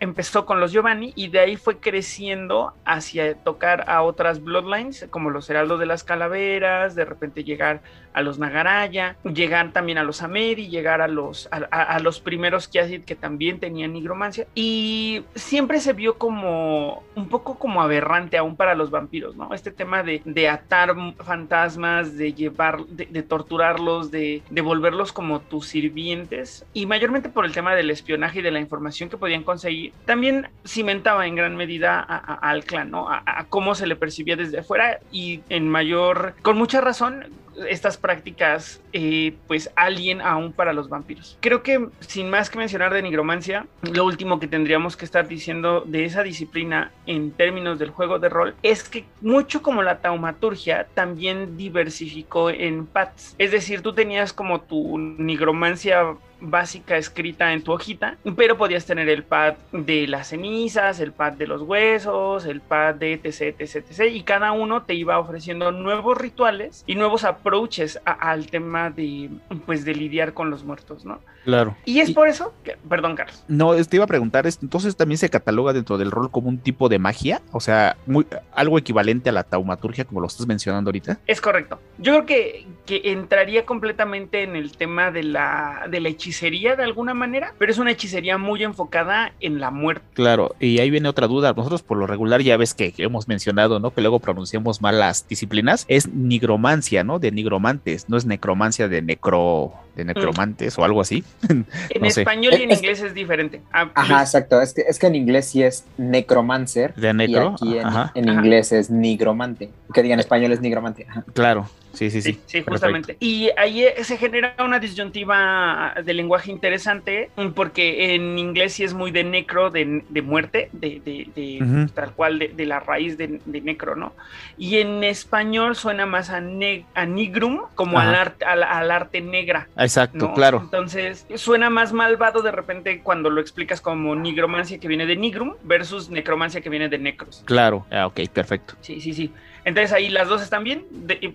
empezó 0.00 0.46
con 0.46 0.60
los 0.60 0.72
Giovanni 0.72 1.12
y 1.16 1.28
de 1.28 1.40
ahí 1.40 1.56
fue 1.56 1.78
creciendo 1.78 2.74
hacia 2.84 3.34
tocar 3.34 3.84
a 3.88 4.02
otras 4.02 4.42
bloodlines 4.42 5.05
como 5.08 5.30
los 5.30 5.48
heraldos 5.50 5.80
de 5.80 5.86
las 5.86 6.04
calaveras, 6.04 6.94
de 6.94 7.04
repente 7.04 7.44
llegar 7.44 7.82
a 8.16 8.22
los 8.22 8.38
Nagaraya, 8.38 9.16
llegar 9.24 9.72
también 9.72 9.98
a 9.98 10.02
los 10.02 10.22
Ameri, 10.22 10.68
llegar 10.68 11.02
a 11.02 11.06
los, 11.06 11.48
a, 11.50 11.98
los 12.00 12.18
primeros 12.18 12.66
Kiasit 12.66 13.04
que 13.04 13.14
también 13.14 13.60
tenían 13.60 13.92
nigromancia. 13.92 14.46
Y 14.54 15.22
siempre 15.34 15.80
se 15.80 15.92
vio 15.92 16.16
como 16.16 17.02
un 17.14 17.28
poco 17.28 17.58
como 17.58 17.82
aberrante 17.82 18.38
aún 18.38 18.56
para 18.56 18.74
los 18.74 18.90
vampiros, 18.90 19.36
¿no? 19.36 19.52
Este 19.52 19.70
tema 19.70 20.02
de, 20.02 20.22
de 20.24 20.48
atar 20.48 20.94
fantasmas, 21.24 22.16
de 22.16 22.32
llevar, 22.32 22.86
de, 22.86 23.22
torturarlos, 23.22 24.10
de, 24.10 24.42
de, 24.48 24.60
volverlos 24.62 25.12
como 25.12 25.40
tus 25.40 25.66
sirvientes. 25.66 26.64
Y 26.72 26.86
mayormente 26.86 27.28
por 27.28 27.44
el 27.44 27.52
tema 27.52 27.74
del 27.74 27.90
espionaje 27.90 28.38
y 28.38 28.42
de 28.42 28.50
la 28.50 28.60
información 28.60 29.10
que 29.10 29.18
podían 29.18 29.42
conseguir, 29.42 29.92
también 30.06 30.48
cimentaba 30.66 31.26
en 31.26 31.34
gran 31.34 31.54
medida 31.54 32.00
al 32.00 32.64
clan, 32.64 32.90
¿no? 32.90 33.10
A, 33.10 33.44
cómo 33.50 33.74
se 33.74 33.86
le 33.86 33.96
percibía 33.96 34.36
desde 34.36 34.60
afuera 34.60 35.00
y 35.12 35.42
en 35.50 35.68
mayor, 35.68 36.34
con 36.40 36.56
mucha 36.56 36.80
razón, 36.80 37.26
estas 37.68 37.96
prácticas, 37.96 38.80
eh, 38.92 39.34
pues 39.46 39.70
alien 39.76 40.20
aún 40.20 40.52
para 40.52 40.72
los 40.72 40.88
vampiros. 40.88 41.38
Creo 41.40 41.62
que 41.62 41.88
sin 42.00 42.30
más 42.30 42.50
que 42.50 42.58
mencionar 42.58 42.92
de 42.92 43.02
nigromancia, 43.02 43.66
lo 43.82 44.04
último 44.04 44.38
que 44.38 44.48
tendríamos 44.48 44.96
que 44.96 45.04
estar 45.04 45.26
diciendo 45.26 45.82
de 45.86 46.04
esa 46.04 46.22
disciplina 46.22 46.92
en 47.06 47.30
términos 47.30 47.78
del 47.78 47.90
juego 47.90 48.18
de 48.18 48.28
rol 48.28 48.54
es 48.62 48.88
que 48.88 49.04
mucho 49.20 49.62
como 49.62 49.82
la 49.82 49.98
taumaturgia 49.98 50.86
también 50.94 51.56
diversificó 51.56 52.50
en 52.50 52.86
paths. 52.86 53.34
Es 53.38 53.50
decir, 53.50 53.82
tú 53.82 53.92
tenías 53.92 54.32
como 54.32 54.60
tu 54.60 54.98
nigromancia 54.98 56.16
básica 56.40 56.96
escrita 56.96 57.52
en 57.52 57.62
tu 57.62 57.72
hojita, 57.72 58.16
pero 58.36 58.56
podías 58.56 58.84
tener 58.84 59.08
el 59.08 59.22
pad 59.22 59.54
de 59.72 60.06
las 60.06 60.28
cenizas, 60.28 61.00
el 61.00 61.12
pad 61.12 61.32
de 61.32 61.46
los 61.46 61.62
huesos, 61.62 62.44
el 62.44 62.60
pad 62.60 62.96
de 62.96 63.14
etc, 63.14 63.56
etc, 63.58 63.76
etc, 63.76 64.12
y 64.12 64.22
cada 64.22 64.52
uno 64.52 64.82
te 64.82 64.94
iba 64.94 65.18
ofreciendo 65.18 65.72
nuevos 65.72 66.18
rituales 66.18 66.84
y 66.86 66.94
nuevos 66.94 67.24
approaches 67.24 68.00
al 68.04 68.46
tema 68.48 68.90
de, 68.90 69.30
pues, 69.64 69.84
de 69.84 69.94
lidiar 69.94 70.34
con 70.34 70.50
los 70.50 70.64
muertos, 70.64 71.04
¿no? 71.04 71.20
Claro. 71.46 71.76
Y 71.84 72.00
es 72.00 72.10
por 72.10 72.26
eso 72.26 72.52
que, 72.64 72.76
perdón, 72.88 73.14
Carlos. 73.14 73.44
No, 73.46 73.72
te 73.84 73.96
iba 73.96 74.04
a 74.04 74.08
preguntar, 74.08 74.48
entonces 74.48 74.96
también 74.96 75.16
se 75.16 75.30
cataloga 75.30 75.72
dentro 75.72 75.96
del 75.96 76.10
rol 76.10 76.28
como 76.28 76.48
un 76.48 76.58
tipo 76.58 76.88
de 76.88 76.98
magia, 76.98 77.40
o 77.52 77.60
sea, 77.60 77.96
muy, 78.04 78.26
algo 78.52 78.78
equivalente 78.78 79.28
a 79.28 79.32
la 79.32 79.44
taumaturgia, 79.44 80.04
como 80.04 80.20
lo 80.20 80.26
estás 80.26 80.48
mencionando 80.48 80.88
ahorita. 80.88 81.20
Es 81.28 81.40
correcto. 81.40 81.78
Yo 81.98 82.14
creo 82.14 82.26
que, 82.26 82.66
que 82.84 83.12
entraría 83.12 83.64
completamente 83.64 84.42
en 84.42 84.56
el 84.56 84.76
tema 84.76 85.12
de 85.12 85.22
la, 85.22 85.86
de 85.88 86.00
la 86.00 86.08
hechicería 86.08 86.74
de 86.74 86.82
alguna 86.82 87.14
manera, 87.14 87.54
pero 87.58 87.70
es 87.70 87.78
una 87.78 87.92
hechicería 87.92 88.38
muy 88.38 88.64
enfocada 88.64 89.32
en 89.38 89.60
la 89.60 89.70
muerte. 89.70 90.04
Claro, 90.14 90.56
y 90.58 90.80
ahí 90.80 90.90
viene 90.90 91.08
otra 91.08 91.28
duda. 91.28 91.52
Nosotros 91.56 91.84
por 91.84 91.96
lo 91.96 92.08
regular 92.08 92.42
ya 92.42 92.56
ves 92.56 92.74
que 92.74 92.92
hemos 92.98 93.28
mencionado, 93.28 93.78
¿no? 93.78 93.92
Que 93.92 94.00
luego 94.00 94.18
pronunciamos 94.18 94.82
mal 94.82 94.98
las 94.98 95.28
disciplinas. 95.28 95.84
Es 95.86 96.08
nigromancia, 96.08 97.04
¿no? 97.04 97.20
De 97.20 97.30
nigromantes, 97.30 98.08
no 98.08 98.16
es 98.16 98.26
necromancia 98.26 98.88
de 98.88 99.00
necro 99.00 99.74
de 99.96 100.04
mm. 100.04 100.06
necromantes 100.08 100.78
o 100.78 100.84
algo 100.84 101.00
así. 101.00 101.24
en 101.48 102.04
español 102.04 102.54
y 102.58 102.62
en 102.62 102.70
inglés 102.70 103.00
es 103.00 103.14
diferente. 103.14 103.62
Ah, 103.72 103.90
ajá, 103.94 104.20
exacto. 104.20 104.60
Es 104.60 104.74
que, 104.74 104.82
es 104.82 104.98
que 104.98 105.06
en 105.06 105.14
inglés 105.16 105.46
sí 105.46 105.62
es 105.62 105.84
necromancer. 105.96 106.94
De 106.94 107.12
necro. 107.12 107.56
Y 107.62 107.78
aquí 107.78 108.10
en, 108.14 108.28
inglés 108.28 108.72
es 108.72 108.90
nigromante. 108.90 109.70
Que 109.92 110.02
diga 110.02 110.14
en 110.14 110.20
español 110.20 110.52
es 110.52 110.60
nigromante. 110.60 111.06
Claro. 111.32 111.68
Sí, 111.96 112.10
sí, 112.10 112.20
sí. 112.20 112.38
Sí, 112.44 112.62
justamente. 112.62 113.16
Y 113.20 113.50
ahí 113.56 113.84
eh, 113.84 114.04
se 114.04 114.18
genera 114.18 114.54
una 114.58 114.78
disyuntiva 114.78 115.94
de 116.04 116.12
lenguaje 116.12 116.50
interesante, 116.50 117.30
porque 117.54 118.14
en 118.14 118.38
inglés 118.38 118.74
sí 118.74 118.84
es 118.84 118.92
muy 118.92 119.10
de 119.10 119.24
necro, 119.24 119.70
de, 119.70 120.02
muerte, 120.22 120.68
de, 120.72 121.90
tal 121.94 122.12
cual, 122.12 122.38
de, 122.38 122.66
la 122.66 122.80
raíz 122.80 123.16
de, 123.16 123.40
necro, 123.46 123.96
¿no? 123.96 124.12
Y 124.58 124.76
en 124.76 125.02
español 125.04 125.74
suena 125.74 126.04
más 126.04 126.28
a, 126.30 126.40
nigrum, 126.40 127.62
como 127.74 127.98
al 127.98 128.14
arte, 128.14 128.44
al, 128.44 128.90
arte 128.90 129.22
negra. 129.22 129.68
Exacto, 129.78 130.34
claro. 130.34 130.60
Entonces, 130.62 131.26
suena 131.36 131.70
más 131.70 131.94
malvado 131.94 132.42
de 132.42 132.50
repente 132.50 133.00
cuando 133.02 133.30
lo 133.30 133.40
explicas 133.40 133.80
como 133.80 134.14
nigromancia 134.14 134.78
que 134.78 134.88
viene 134.88 135.06
de 135.06 135.16
nigrum 135.16 135.54
versus 135.62 136.10
necromancia 136.10 136.60
que 136.60 136.68
viene 136.68 136.90
de 136.90 136.98
necros. 136.98 137.42
Claro, 137.46 137.86
ah, 137.90 138.06
ok, 138.06 138.20
perfecto. 138.32 138.74
Sí, 138.80 139.00
sí, 139.00 139.14
sí. 139.14 139.32
Entonces 139.66 139.92
ahí 139.92 140.08
las 140.08 140.28
dos 140.28 140.42
están 140.42 140.62
bien, 140.62 140.84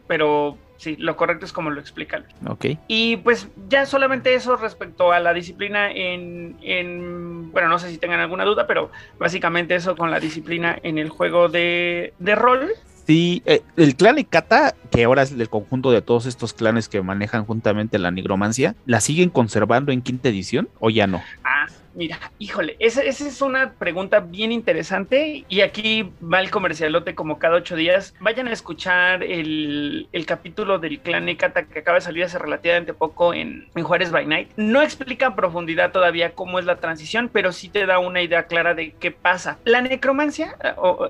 pero 0.07 0.57
sí, 0.77 0.95
lo 0.97 1.17
correcto 1.17 1.45
es 1.45 1.51
como 1.51 1.69
lo 1.69 1.81
explican. 1.81 2.23
Ok. 2.47 2.65
Y 2.87 3.17
pues 3.17 3.49
ya 3.67 3.85
solamente 3.85 4.33
eso 4.33 4.55
respecto 4.55 5.11
a 5.11 5.19
la 5.19 5.33
disciplina 5.33 5.91
en, 5.91 7.51
bueno, 7.51 7.67
no 7.67 7.77
sé 7.77 7.91
si 7.91 7.97
tengan 7.97 8.21
alguna 8.21 8.45
duda, 8.45 8.67
pero 8.67 8.89
básicamente 9.19 9.75
eso 9.75 9.97
con 9.97 10.11
la 10.11 10.21
disciplina 10.21 10.79
en 10.81 10.97
el 10.97 11.09
juego 11.09 11.49
de, 11.49 12.13
de 12.19 12.35
rol. 12.35 12.71
Sí, 13.05 13.43
eh, 13.45 13.63
el 13.75 13.97
clan 13.97 14.17
Ekata, 14.17 14.75
que 14.91 15.03
ahora 15.03 15.23
es 15.23 15.33
el 15.33 15.49
conjunto 15.49 15.91
de 15.91 16.01
todos 16.01 16.25
estos 16.25 16.53
clanes 16.53 16.87
que 16.87 17.01
manejan 17.01 17.43
juntamente 17.43 17.99
la 17.99 18.11
nigromancia, 18.11 18.75
¿la 18.85 19.01
siguen 19.01 19.29
conservando 19.29 19.91
en 19.91 20.01
quinta 20.01 20.29
edición 20.29 20.69
o 20.79 20.89
ya 20.89 21.05
no? 21.05 21.21
Ah, 21.43 21.67
Mira, 21.93 22.31
híjole, 22.39 22.77
esa, 22.79 23.03
es 23.03 23.41
una 23.41 23.73
pregunta 23.73 24.21
bien 24.21 24.51
interesante 24.51 25.43
y 25.47 25.61
aquí 25.61 26.11
va 26.21 26.39
el 26.39 26.49
comercialote 26.49 27.15
como 27.15 27.37
cada 27.37 27.57
ocho 27.57 27.75
días. 27.75 28.15
Vayan 28.19 28.47
a 28.47 28.53
escuchar 28.53 29.23
el, 29.23 30.07
capítulo 30.25 30.79
del 30.79 30.99
clan 30.99 31.27
Ekata 31.27 31.63
que 31.63 31.79
acaba 31.79 31.95
de 31.95 32.01
salir 32.01 32.23
hace 32.23 32.39
relativamente 32.39 32.93
poco 32.93 33.33
en, 33.33 33.67
Juárez 33.81 34.11
by 34.11 34.25
Night. 34.25 34.49
No 34.55 34.81
explica 34.81 35.27
en 35.27 35.35
profundidad 35.35 35.91
todavía 35.91 36.33
cómo 36.33 36.59
es 36.59 36.65
la 36.65 36.77
transición, 36.77 37.29
pero 37.31 37.51
sí 37.51 37.67
te 37.67 37.85
da 37.85 37.99
una 37.99 38.21
idea 38.21 38.43
clara 38.43 38.73
de 38.73 38.91
qué 38.93 39.11
pasa. 39.11 39.57
La 39.65 39.81
necromancia 39.81 40.55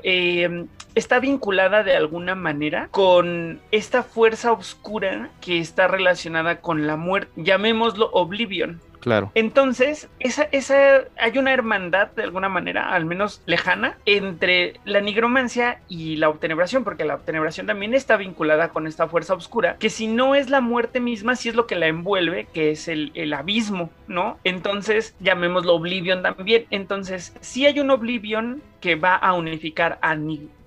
eh, 0.03 0.65
está 0.95 1.19
vinculada 1.19 1.83
de 1.83 1.95
alguna 1.95 2.33
manera 2.35 2.87
con 2.91 3.59
esta 3.71 4.03
fuerza 4.03 4.51
oscura 4.51 5.29
que 5.41 5.59
está 5.59 5.87
relacionada 5.87 6.61
con 6.61 6.87
la 6.87 6.95
muerte. 6.95 7.31
Llamémoslo 7.35 8.09
Oblivion. 8.11 8.81
Claro. 9.01 9.31
Entonces, 9.35 10.09
esa, 10.19 10.43
esa, 10.51 11.01
hay 11.17 11.37
una 11.37 11.51
hermandad 11.51 12.11
de 12.11 12.23
alguna 12.23 12.49
manera, 12.49 12.93
al 12.93 13.05
menos 13.05 13.41
lejana, 13.45 13.97
entre 14.05 14.79
la 14.85 15.01
nigromancia 15.01 15.81
y 15.89 16.15
la 16.17 16.29
obtenebración, 16.29 16.83
porque 16.83 17.03
la 17.03 17.15
obtenebración 17.15 17.65
también 17.65 17.93
está 17.93 18.15
vinculada 18.15 18.69
con 18.69 18.87
esta 18.87 19.07
fuerza 19.07 19.33
oscura, 19.33 19.77
que 19.79 19.89
si 19.89 20.07
no 20.07 20.35
es 20.35 20.49
la 20.49 20.61
muerte 20.61 20.99
misma, 20.99 21.35
si 21.35 21.49
es 21.49 21.55
lo 21.55 21.67
que 21.67 21.75
la 21.75 21.87
envuelve, 21.87 22.47
que 22.53 22.71
es 22.71 22.87
el, 22.87 23.11
el 23.15 23.33
abismo, 23.33 23.89
¿no? 24.07 24.37
Entonces, 24.43 25.15
llamémoslo 25.19 25.73
Oblivion 25.73 26.21
también. 26.21 26.65
Entonces, 26.69 27.35
si 27.41 27.65
hay 27.65 27.79
un 27.79 27.89
Oblivion 27.89 28.61
que 28.79 28.95
va 28.95 29.15
a 29.15 29.33
unificar 29.33 29.97
a, 30.01 30.15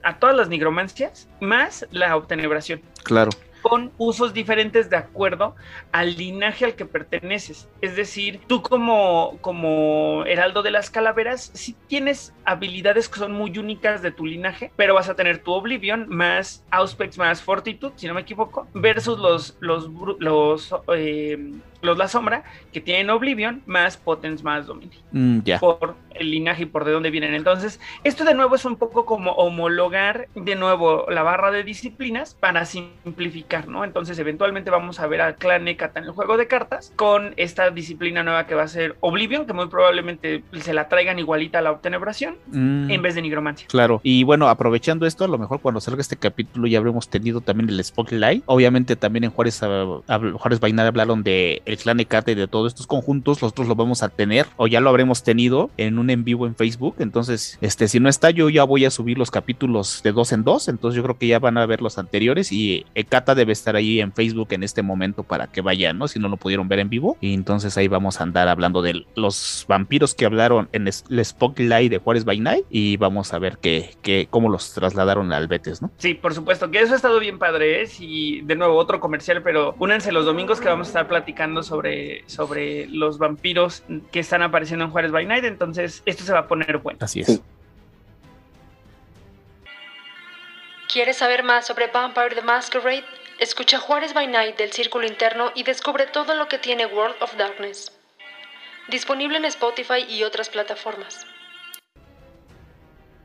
a 0.03 0.19
todas 0.19 0.37
las 0.37 0.49
nigromancias, 0.49 1.29
más 1.41 1.87
la 1.93 2.17
obtenebración. 2.17 2.81
Claro 3.05 3.31
con 3.65 3.93
usos 3.97 4.35
diferentes 4.35 4.91
de 4.91 4.99
acuerdo 4.99 5.57
al 5.91 6.17
linaje 6.17 6.67
al 6.67 6.75
que 6.75 6.85
perteneces. 6.85 7.67
Es 7.81 7.97
decir, 7.97 8.43
tú 8.47 8.61
como, 8.61 9.39
como 9.41 10.23
heraldo 10.27 10.63
de 10.63 10.71
las 10.71 10.91
calaveras, 10.91 11.51
sí 11.55 11.75
tienes 11.89 12.35
habilidades 12.45 13.09
que 13.09 13.19
son 13.19 13.33
muy 13.33 13.57
únicas 13.57 14.03
de 14.03 14.11
tu 14.11 14.27
linaje, 14.27 14.71
pero 14.77 14.93
vas 14.93 15.09
a 15.09 15.17
tener 15.17 15.39
tu 15.39 15.53
Oblivion 15.53 16.07
más 16.11 16.63
Auspex 16.71 17.17
más 17.17 17.41
Fortitude, 17.41 17.95
si 17.97 18.07
no 18.07 18.13
me 18.13 18.21
equivoco, 18.21 18.69
versus 18.75 19.19
los, 19.19 19.57
los, 19.61 19.89
los 20.19 20.75
eh, 20.95 21.39
los 21.74 21.74
La 21.85 22.09
Sombra, 22.09 22.45
que 22.73 22.81
tienen 22.81 23.11
Oblivion, 23.11 23.63
más 23.67 23.97
Potence, 23.97 24.43
más 24.43 24.67
Domini. 24.67 24.97
Mm, 25.13 25.41
por 25.61 25.97
el 26.15 26.31
linaje 26.31 26.63
y 26.63 26.67
por 26.67 26.85
de 26.85 26.93
dónde 26.93 27.11
vienen. 27.11 27.35
Entonces, 27.35 27.81
esto 28.05 28.25
de 28.25 28.35
nuevo 28.35 28.55
es 28.55 28.65
un 28.65 28.77
poco 28.77 29.05
como 29.05 29.33
homologar 29.33 30.29
de 30.35 30.55
nuevo 30.55 31.07
la 31.11 31.23
barra 31.23 31.51
de 31.51 31.65
disciplinas 31.65 32.35
para 32.35 32.65
simplificar, 32.65 33.69
¿no? 33.69 33.85
Entonces, 33.85 34.19
eventualmente 34.19 34.71
vamos 34.71 35.01
a 35.01 35.07
ver 35.07 35.21
al 35.21 35.37
clan 35.37 35.67
Ekata 35.69 36.01
en 36.01 36.07
el 36.07 36.13
juego 36.13 36.37
de 36.37 36.47
cartas 36.47 36.93
con 36.97 37.35
esta 37.37 37.71
disciplina 37.71 38.23
nueva 38.23 38.47
que 38.47 38.55
va 38.55 38.63
a 38.63 38.69
ser 38.69 38.97
Oblivion, 39.01 39.47
que 39.47 39.53
muy 39.53 39.67
probablemente 39.67 40.45
se 40.61 40.73
la 40.73 40.89
traigan 40.89 41.19
igualita 41.19 41.59
a 41.59 41.63
la 41.63 41.73
obtenebración 41.73 42.37
mm. 42.47 42.91
en 42.91 43.03
vez 43.03 43.15
de 43.15 43.23
nigromancia. 43.23 43.67
Claro, 43.69 44.01
y 44.03 44.23
bueno, 44.23 44.49
aprovechando 44.49 45.07
esto, 45.07 45.25
a 45.25 45.29
lo 45.29 45.39
mejor 45.39 45.61
cuando 45.61 45.81
salga 45.81 46.01
este 46.01 46.17
capítulo 46.17 46.67
ya 46.67 46.79
habremos 46.79 47.09
tenido 47.09 47.41
también 47.41 47.69
el 47.69 47.83
Spotlight. 47.83 48.43
Obviamente 48.47 48.97
también 48.97 49.25
en 49.25 49.31
Juárez, 49.31 49.61
Juárez 49.61 50.61
Bainar 50.61 50.87
hablaron 50.87 51.23
de 51.23 51.63
el 51.65 51.74
clan 51.77 52.01
Ecate 52.01 52.35
de 52.35 52.49
todos 52.49 52.73
estos 52.73 52.87
conjuntos, 52.87 53.43
nosotros 53.43 53.69
lo 53.69 53.75
vamos 53.75 54.03
a 54.03 54.09
tener 54.09 54.47
o 54.57 54.67
ya 54.67 54.81
lo 54.81 54.91
habremos 54.91 55.23
tenido 55.23 55.71
en 55.77 55.99
un 55.99 56.11
en 56.11 56.25
vivo 56.25 56.47
en 56.47 56.55
Facebook. 56.55 56.97
Entonces, 56.99 57.59
este, 57.61 57.89
si 57.89 58.01
no 58.01 58.09
está, 58.09 58.31
yo 58.31 58.49
ya 58.49 58.65
voy 58.65 58.85
a 58.85 58.91
subir 58.91 59.19
los 59.19 59.31
capítulos 59.31 60.03
de 60.03 60.13
dos 60.13 60.33
en 60.33 60.45
dos. 60.45 60.69
Entonces, 60.69 60.97
yo 60.97 61.03
creo 61.03 61.19
que 61.19 61.27
ya 61.27 61.39
van 61.39 61.59
a 61.59 61.67
ver 61.67 61.83
los 61.83 61.99
anteriores 61.99 62.53
y 62.53 62.87
Ekata 62.95 63.35
debe 63.35 63.53
estar 63.53 63.77
ahí 63.77 64.01
en 64.01 64.13
Facebook 64.13 64.49
en 64.51 64.63
este 64.63 64.83
momento 64.83 65.23
para 65.23 65.47
que 65.47 65.61
vayan, 65.61 65.99
¿no? 65.99 66.09
Si 66.09 66.19
no 66.19 66.29
lo 66.29 66.37
pudieron 66.37 66.69
ver 66.69 66.79
en 66.79 66.89
vivo. 66.89 67.17
Y 67.21 67.35
entonces 67.35 67.77
ahí 67.77 67.89
vamos 67.89 68.21
a 68.21 68.25
andar 68.25 68.49
hablando 68.49 68.83
de 68.83 69.07
los 69.15 69.65
vampiros 69.69 70.15
que 70.15 70.27
hablaron 70.27 70.69
en 70.73 70.89
el 70.89 71.25
Spotlight 71.25 71.91
de 71.91 71.99
Juárez 71.99 72.25
by 72.25 72.41
Night 72.41 72.65
y 72.71 72.97
vamos 72.97 73.33
a 73.33 73.39
ver 73.39 73.59
que, 73.59 74.29
cómo 74.31 74.49
los 74.49 74.73
trasladaron 74.75 75.33
al 75.33 75.49
Betes, 75.49 75.83
¿no? 75.83 75.91
Sí, 75.99 76.15
por 76.15 76.35
supuesto, 76.35 76.71
que 76.71 76.81
eso 76.81 76.93
ha 76.93 76.97
estado 76.97 77.21
bien 77.21 77.39
padre, 77.39 77.83
¿eh? 77.83 77.89
Y 78.01 78.43
de 78.43 78.57
nuevo 78.57 78.77
otro 78.77 79.01
comercial, 79.01 79.43
pero 79.43 79.75
únanse 79.79 80.13
los 80.13 80.25
domingos 80.25 80.61
que 80.61 80.69
vamos 80.69 80.89
a 80.89 80.91
estar 80.91 81.09
platicando 81.09 81.54
sobre, 81.63 82.25
sobre 82.27 82.87
los 82.87 83.19
vampiros 83.19 83.83
que 84.11 84.21
están 84.21 84.43
apareciendo 84.43 84.85
en 84.85 84.91
Juárez 84.91 85.13
by 85.13 85.27
Night, 85.27 85.45
entonces 85.45 86.03
esto 86.07 86.25
se 86.25 86.33
va 86.33 86.41
a 86.41 86.49
poner 86.49 86.79
bueno. 86.79 86.99
Así 87.03 87.21
es. 87.21 87.41
¿Quieres 90.93 91.17
saber 91.17 91.43
más 91.43 91.67
sobre 91.67 91.89
Vampire 91.89 92.35
the 92.35 92.43
Masquerade? 92.43 93.05
Escucha 93.41 93.79
Juárez 93.79 94.15
by 94.15 94.29
Night 94.29 94.57
del 94.57 94.73
Círculo 94.73 95.07
Interno 95.07 95.51
y 95.55 95.65
descubre 95.65 96.07
todo 96.07 96.35
lo 96.35 96.47
que 96.47 96.59
tiene 96.59 96.87
World 96.87 97.17
of 97.21 97.37
Darkness. 97.37 97.93
Disponible 98.89 99.39
en 99.39 99.45
Spotify 99.47 100.05
y 100.09 100.23
otras 100.23 100.49
plataformas. 100.49 101.27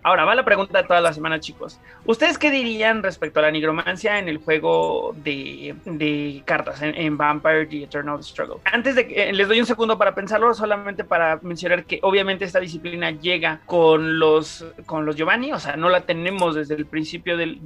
Ahora 0.02 0.24
va 0.24 0.34
la 0.34 0.46
pregunta 0.46 0.82
de 0.82 0.88
toda 0.88 1.02
la 1.02 1.12
semana, 1.12 1.40
chicos. 1.40 1.80
¿Ustedes 2.06 2.38
qué 2.38 2.52
dirían 2.52 3.04
respecto 3.04 3.40
a 3.40 3.44
la 3.44 3.52
nigromancia 3.52 4.18
en 4.18 4.30
el 4.30 4.38
juego 4.38 5.14
de, 5.18 6.42
cartas, 6.46 6.82
en, 6.82 7.18
Vampire 7.18 7.66
The 7.66 7.84
Eternal 7.84 8.24
Struggle? 8.24 8.58
Antes 8.64 8.96
de 8.96 9.08
que 9.08 9.30
eh, 9.30 9.34
les 9.34 9.48
doy 9.50 9.60
un 9.60 9.66
segundo 9.66 9.98
para 9.98 10.16
pensarlo, 10.16 10.54
solamente 10.54 11.04
para 11.04 11.40
mencionar 11.42 11.84
que 11.84 12.00
obviamente 12.02 12.46
esta 12.46 12.60
disciplina 12.60 13.12
llega 13.12 13.60
con 13.66 14.20
los, 14.20 14.66
con 14.86 15.06
los 15.06 15.18
Giovanni, 15.18 15.52
o 15.52 15.60
sea, 15.60 15.76
no 15.76 15.90
la 15.90 16.02
tenemos 16.02 16.56
desde 16.56 16.76
el 16.76 16.86
principio 16.86 17.36
del, 17.36 17.60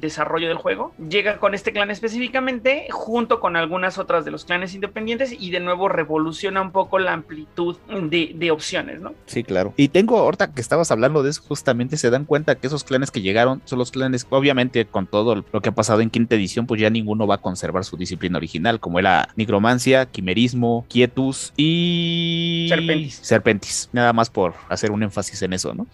desarrollo 0.00 0.46
del 0.46 0.58
juego. 0.58 0.94
Llega 1.08 1.38
con 1.38 1.54
este 1.54 1.72
clan 1.72 1.90
específicamente, 1.90 2.86
junto 2.90 3.40
con 3.40 3.56
algunas 3.56 3.98
otras 3.98 4.24
de 4.24 4.30
los 4.30 4.44
clanes 4.44 4.74
independientes, 4.74 5.34
y 5.36 5.50
de 5.50 5.58
nuevo 5.58 5.88
revoluciona 5.88 6.62
un 6.62 6.70
poco 6.70 7.00
la 7.00 7.12
amplitud 7.12 7.76
de, 7.88 8.32
de 8.34 8.50
opciones, 8.52 9.00
¿no? 9.00 9.12
Sí, 9.26 9.42
claro. 9.42 9.74
Y 9.76 9.88
tengo, 9.88 10.18
ahorita 10.18 10.52
que 10.52 10.60
estabas 10.60 10.92
hablando 10.92 11.22
de 11.24 11.30
eso, 11.30 11.42
justamente 11.64 11.96
se 11.96 12.10
dan 12.10 12.26
cuenta 12.26 12.56
que 12.56 12.66
esos 12.66 12.84
clanes 12.84 13.10
que 13.10 13.22
llegaron 13.22 13.62
son 13.64 13.78
los 13.78 13.90
clanes, 13.90 14.26
obviamente 14.28 14.84
con 14.84 15.06
todo 15.06 15.36
lo 15.50 15.60
que 15.62 15.70
ha 15.70 15.72
pasado 15.72 16.02
en 16.02 16.10
quinta 16.10 16.34
edición, 16.34 16.66
pues 16.66 16.78
ya 16.78 16.90
ninguno 16.90 17.26
va 17.26 17.36
a 17.36 17.40
conservar 17.40 17.86
su 17.86 17.96
disciplina 17.96 18.36
original, 18.36 18.80
como 18.80 18.98
era 18.98 19.30
nigromancia, 19.34 20.04
quimerismo, 20.04 20.84
quietus 20.90 21.54
y 21.56 22.66
serpentis. 22.68 23.14
serpentis. 23.22 23.88
Nada 23.94 24.12
más 24.12 24.28
por 24.28 24.52
hacer 24.68 24.90
un 24.90 25.04
énfasis 25.04 25.40
en 25.40 25.54
eso, 25.54 25.72
¿no? 25.72 25.86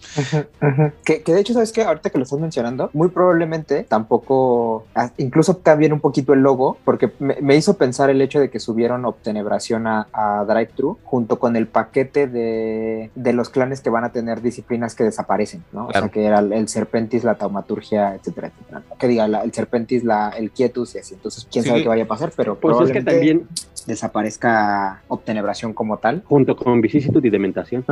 Que, 1.05 1.23
de 1.25 1.39
hecho, 1.39 1.53
¿sabes 1.53 1.71
que 1.71 1.83
Ahorita 1.83 2.09
que 2.09 2.17
lo 2.17 2.25
estás 2.25 2.39
mencionando, 2.39 2.89
muy 2.91 3.07
probablemente 3.07 3.83
tampoco, 3.83 4.85
ah, 4.93 5.11
incluso 5.17 5.61
cambien 5.61 5.93
un 5.93 6.01
poquito 6.01 6.33
el 6.33 6.41
logo, 6.41 6.77
porque 6.83 7.11
me, 7.19 7.55
hizo 7.55 7.77
pensar 7.77 8.09
el 8.09 8.21
hecho 8.21 8.41
de 8.41 8.49
que 8.49 8.59
subieron 8.59 9.05
obtenebración 9.05 9.87
a, 9.87 10.07
a 10.11 10.43
Drive 10.43 10.71
Thru 10.75 10.99
junto 11.05 11.39
con 11.39 11.55
el 11.55 11.67
paquete 11.67 12.27
de, 12.27 13.09
de 13.15 13.33
los 13.33 13.49
clanes 13.49 13.79
que 13.79 13.89
van 13.89 14.03
a 14.03 14.11
tener 14.11 14.41
disciplinas 14.41 14.95
que 14.95 15.05
desaparecen. 15.05 15.60
O 15.73 15.91
sea, 15.91 16.09
que 16.09 16.25
era 16.25 16.39
el, 16.39 16.67
serpentis, 16.67 17.23
la 17.23 17.35
taumaturgia, 17.35 18.15
etcétera, 18.15 18.47
etcétera. 18.47 18.83
Que 18.99 19.07
diga, 19.07 19.25
el 19.25 19.53
serpentis, 19.53 20.03
la, 20.03 20.29
el 20.29 20.51
quietus 20.51 20.95
y 20.95 20.99
así. 20.99 21.13
Entonces, 21.13 21.47
quién 21.51 21.63
sabe 21.65 21.81
qué 21.81 21.87
vaya 21.87 22.03
a 22.03 22.07
pasar, 22.07 22.31
pero 22.35 22.59
pues 22.59 22.77
es 22.81 22.91
que 22.91 23.01
también 23.01 23.47
desaparezca 23.85 25.01
obtenebración 25.07 25.73
como 25.73 25.97
tal. 25.97 26.23
Junto 26.25 26.55
con 26.55 26.81
vicisitud 26.81 27.23
y 27.23 27.29
dementación. 27.29 27.83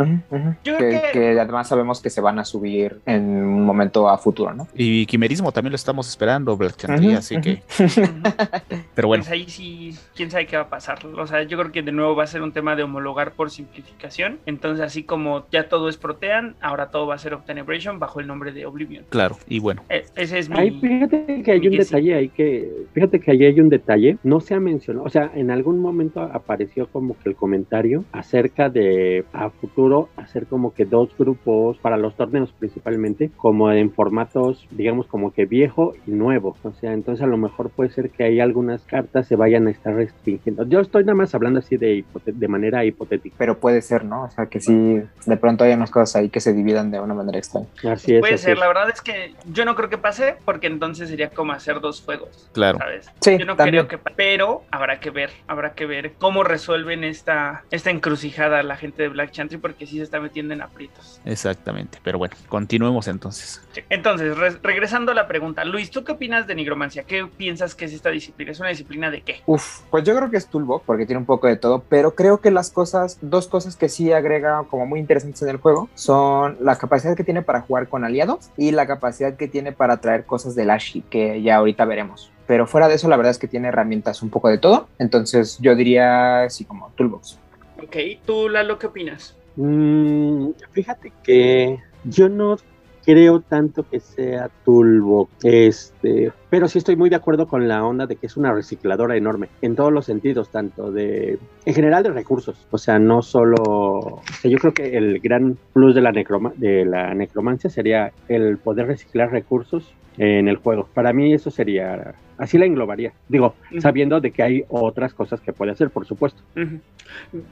que, 0.63 1.01
que... 1.13 1.39
además 1.39 1.67
sabemos 1.67 2.01
que 2.01 2.09
se 2.09 2.21
van 2.21 2.39
a 2.39 2.45
subir 2.45 2.99
en 3.05 3.23
un 3.23 3.65
momento 3.65 4.09
a 4.09 4.17
futuro, 4.17 4.53
¿no? 4.53 4.67
Y 4.75 5.05
quimerismo 5.05 5.51
también 5.51 5.71
lo 5.71 5.75
estamos 5.75 6.07
esperando, 6.07 6.55
Black 6.57 6.75
así 7.17 7.39
que... 7.41 7.61
Pero 8.95 9.07
bueno. 9.07 9.23
Pues 9.23 9.31
ahí 9.31 9.45
sí, 9.47 9.95
quién 10.15 10.31
sabe 10.31 10.45
qué 10.45 10.57
va 10.57 10.63
a 10.63 10.69
pasar. 10.69 10.99
O 11.05 11.27
sea, 11.27 11.43
yo 11.43 11.57
creo 11.57 11.71
que 11.71 11.81
de 11.81 11.91
nuevo 11.91 12.15
va 12.15 12.23
a 12.23 12.27
ser 12.27 12.41
un 12.41 12.51
tema 12.51 12.75
de 12.75 12.83
homologar 12.83 13.33
por 13.33 13.49
simplificación. 13.49 14.39
Entonces, 14.45 14.85
así 14.85 15.03
como 15.03 15.45
ya 15.51 15.69
todo 15.69 15.89
es 15.89 15.97
Protean, 15.97 16.55
ahora 16.61 16.89
todo 16.89 17.07
va 17.07 17.15
a 17.15 17.17
ser 17.17 17.33
Obtenebration 17.33 17.99
bajo 17.99 18.19
el 18.19 18.27
nombre 18.27 18.51
de 18.51 18.65
Oblivion. 18.65 19.05
Claro, 19.09 19.37
y 19.47 19.59
bueno. 19.59 19.83
E, 19.89 20.05
ese 20.15 20.39
es 20.39 20.49
mi... 20.49 20.59
Ahí, 20.59 20.79
fíjate 20.79 21.41
que 21.43 21.51
hay 21.51 21.67
un 21.67 21.77
detalle 21.77 22.15
ahí 22.15 22.29
que... 22.29 22.87
Fíjate 22.93 23.19
que 23.19 23.31
ahí 23.31 23.45
hay 23.45 23.59
un 23.59 23.69
detalle. 23.69 24.17
No 24.23 24.39
se 24.39 24.55
ha 24.55 24.59
mencionado. 24.59 25.05
O 25.05 25.09
sea, 25.09 25.31
en 25.33 25.51
algún 25.51 25.78
momento 25.81 26.21
apareció 26.21 26.87
como 26.87 27.17
que 27.17 27.29
el 27.29 27.35
comentario 27.35 28.03
acerca 28.11 28.69
de 28.69 29.25
a 29.33 29.49
futuro 29.49 30.09
hacer 30.15 30.47
como 30.47 30.73
que 30.73 30.85
dos 30.85 31.09
grupos 31.17 31.77
para 31.77 31.97
los 31.97 32.15
torneos 32.15 32.53
principalmente, 32.57 33.31
como 33.37 33.71
en 33.71 33.91
formatos, 33.91 34.67
digamos, 34.71 35.07
como 35.07 35.33
que 35.33 35.45
viejo 35.45 35.93
y 36.05 36.11
nuevo. 36.11 36.55
O 36.63 36.73
sea, 36.73 36.93
entonces 36.93 37.23
a 37.23 37.27
lo 37.27 37.37
mejor 37.37 37.69
puede 37.69 37.89
ser 37.89 38.09
que 38.09 38.23
hay 38.23 38.39
algunas 38.39 38.83
cartas 38.83 39.27
se 39.27 39.35
vayan 39.35 39.67
a 39.67 39.71
estar 39.71 39.93
restringiendo. 39.93 40.65
Yo 40.67 40.79
estoy 40.79 41.03
nada 41.03 41.15
más 41.15 41.33
hablando 41.35 41.59
así 41.59 41.77
de, 41.77 42.03
de 42.25 42.47
manera 42.47 42.85
hipotética. 42.85 43.35
Pero 43.37 43.59
puede 43.59 43.81
ser, 43.81 44.05
¿no? 44.05 44.23
O 44.23 44.29
sea, 44.31 44.47
que 44.47 44.59
sí, 44.59 45.01
de 45.25 45.37
pronto 45.37 45.63
hay 45.63 45.73
unas 45.73 45.91
cosas 45.91 46.17
ahí 46.17 46.29
que 46.29 46.39
se 46.39 46.53
dividan 46.53 46.91
de 46.91 46.99
una 46.99 47.13
manera 47.13 47.37
extraña. 47.37 47.67
Así 47.89 48.15
es. 48.15 48.19
Puede 48.19 48.37
ser, 48.37 48.57
la 48.57 48.67
verdad 48.67 48.89
es 48.89 49.01
que 49.01 49.33
yo 49.51 49.65
no 49.65 49.75
creo 49.75 49.89
que 49.89 49.97
pase, 49.97 50.35
porque 50.45 50.67
entonces 50.67 51.09
sería 51.09 51.29
como 51.29 51.53
hacer 51.53 51.79
dos 51.79 52.01
juegos. 52.01 52.49
Claro. 52.53 52.77
¿sabes? 52.77 53.09
Sí, 53.21 53.37
yo 53.37 53.45
no 53.45 53.55
creo 53.55 53.87
que 53.87 53.97
pero 53.97 54.63
habrá 54.71 54.99
que 54.99 55.09
ver, 55.09 55.29
habrá 55.47 55.68
que 55.73 55.85
ver 55.85 56.13
cómo 56.17 56.43
resuelven 56.43 57.03
esta, 57.03 57.63
esta 57.71 57.89
encrucijada 57.89 58.63
la 58.63 58.75
gente 58.75 59.03
de 59.03 59.09
Black 59.09 59.31
Chantry, 59.31 59.57
porque 59.57 59.85
sí 59.85 59.97
se 59.97 60.03
está 60.03 60.19
metiendo 60.19 60.53
en 60.53 60.61
aprietos. 60.61 61.21
Exactamente, 61.25 61.99
pero 62.03 62.17
bueno, 62.17 62.35
continuemos 62.47 63.07
entonces. 63.07 63.61
Entonces, 63.89 64.37
regresando 64.61 65.11
a 65.11 65.15
la 65.15 65.27
pregunta, 65.27 65.63
Luis, 65.65 65.91
¿tú 65.91 66.03
qué 66.03 66.13
opinas 66.13 66.47
de 66.47 66.55
nigromancia? 66.55 67.03
¿Qué 67.03 67.25
piensas 67.25 67.75
que 67.75 67.85
es 67.85 67.93
esta 67.93 68.09
disciplina? 68.09 68.51
¿Es 68.51 68.59
una 68.59 68.69
disciplina 68.69 69.11
de 69.11 69.21
qué? 69.21 69.41
Uf, 69.45 69.81
pues 69.89 70.03
yo 70.03 70.15
creo 70.15 70.29
que 70.29 70.37
es 70.37 70.47
Toolbox, 70.47 70.85
porque 70.85 71.05
tiene 71.05 71.19
un 71.19 71.25
poco 71.25 71.47
de 71.47 71.55
todo, 71.55 71.83
pero 71.87 72.15
creo 72.15 72.41
que 72.41 72.51
las 72.51 72.71
cosas, 72.71 73.17
dos 73.21 73.47
cosas 73.47 73.75
que 73.75 73.89
sí 73.89 74.11
agrega 74.11 74.63
como 74.69 74.85
muy 74.85 74.99
interesantes 74.99 75.41
en 75.41 75.49
el 75.49 75.57
juego 75.57 75.89
son 75.95 76.57
la 76.59 76.77
capacidad 76.77 77.15
que 77.15 77.23
tiene 77.23 77.41
para 77.41 77.61
jugar 77.61 77.87
con 77.87 78.03
aliados 78.03 78.49
y 78.57 78.71
la 78.71 78.87
capacidad 78.87 79.35
que 79.35 79.47
tiene 79.47 79.71
para 79.71 79.97
traer 79.97 80.25
cosas 80.25 80.55
del 80.55 80.69
Ashi, 80.69 81.01
que 81.01 81.41
ya 81.41 81.57
ahorita 81.57 81.85
veremos. 81.85 82.31
Pero 82.49 82.65
fuera 82.65 82.87
de 82.87 82.95
eso, 82.95 83.07
la 83.07 83.15
verdad 83.15 83.29
es 83.29 83.37
que 83.37 83.47
tiene 83.47 83.67
herramientas 83.67 84.23
un 84.23 84.31
poco 84.31 84.49
de 84.49 84.57
todo. 84.57 84.87
Entonces 84.97 85.59
yo 85.61 85.75
diría 85.75 86.45
así 86.45 86.65
como 86.65 86.91
Toolbox. 86.95 87.37
Ok, 87.77 87.95
¿tú 88.25 88.49
Lalo 88.49 88.79
qué 88.79 88.87
opinas? 88.87 89.37
Mm, 89.55 90.49
fíjate 90.71 91.13
que 91.21 91.77
yo 92.05 92.27
no 92.27 92.57
creo 93.05 93.41
tanto 93.41 93.87
que 93.87 93.99
sea 93.99 94.49
Toolbox, 94.65 95.31
este, 95.43 96.31
pero 96.49 96.67
sí 96.67 96.79
estoy 96.79 96.95
muy 96.95 97.11
de 97.11 97.17
acuerdo 97.17 97.47
con 97.47 97.67
la 97.67 97.85
onda 97.85 98.07
de 98.07 98.15
que 98.15 98.25
es 98.25 98.35
una 98.35 98.51
recicladora 98.51 99.15
enorme, 99.15 99.49
en 99.61 99.75
todos 99.75 99.93
los 99.93 100.05
sentidos, 100.05 100.49
tanto 100.49 100.91
de, 100.91 101.37
en 101.65 101.73
general 101.75 102.01
de 102.01 102.09
recursos, 102.09 102.65
o 102.71 102.77
sea, 102.79 102.97
no 102.97 103.21
solo, 103.21 104.21
yo 104.43 104.57
creo 104.57 104.73
que 104.73 104.97
el 104.97 105.19
gran 105.19 105.55
plus 105.73 105.93
de 105.93 106.01
la, 106.01 106.11
necroma, 106.11 106.51
de 106.57 106.83
la 106.85 107.13
necromancia 107.13 107.69
sería 107.69 108.11
el 108.27 108.57
poder 108.57 108.87
reciclar 108.87 109.31
recursos 109.31 109.93
en 110.17 110.47
el 110.47 110.57
juego. 110.57 110.87
Para 110.93 111.13
mí 111.13 111.33
eso 111.33 111.49
sería, 111.49 112.13
así 112.39 112.57
la 112.57 112.65
englobaría. 112.65 113.13
Digo, 113.27 113.53
sabiendo 113.79 114.19
de 114.19 114.31
que 114.31 114.41
hay 114.41 114.63
otras 114.69 115.13
cosas 115.13 115.41
que 115.41 115.53
puede 115.53 115.71
hacer, 115.71 115.89
por 115.89 116.07
supuesto. 116.07 116.41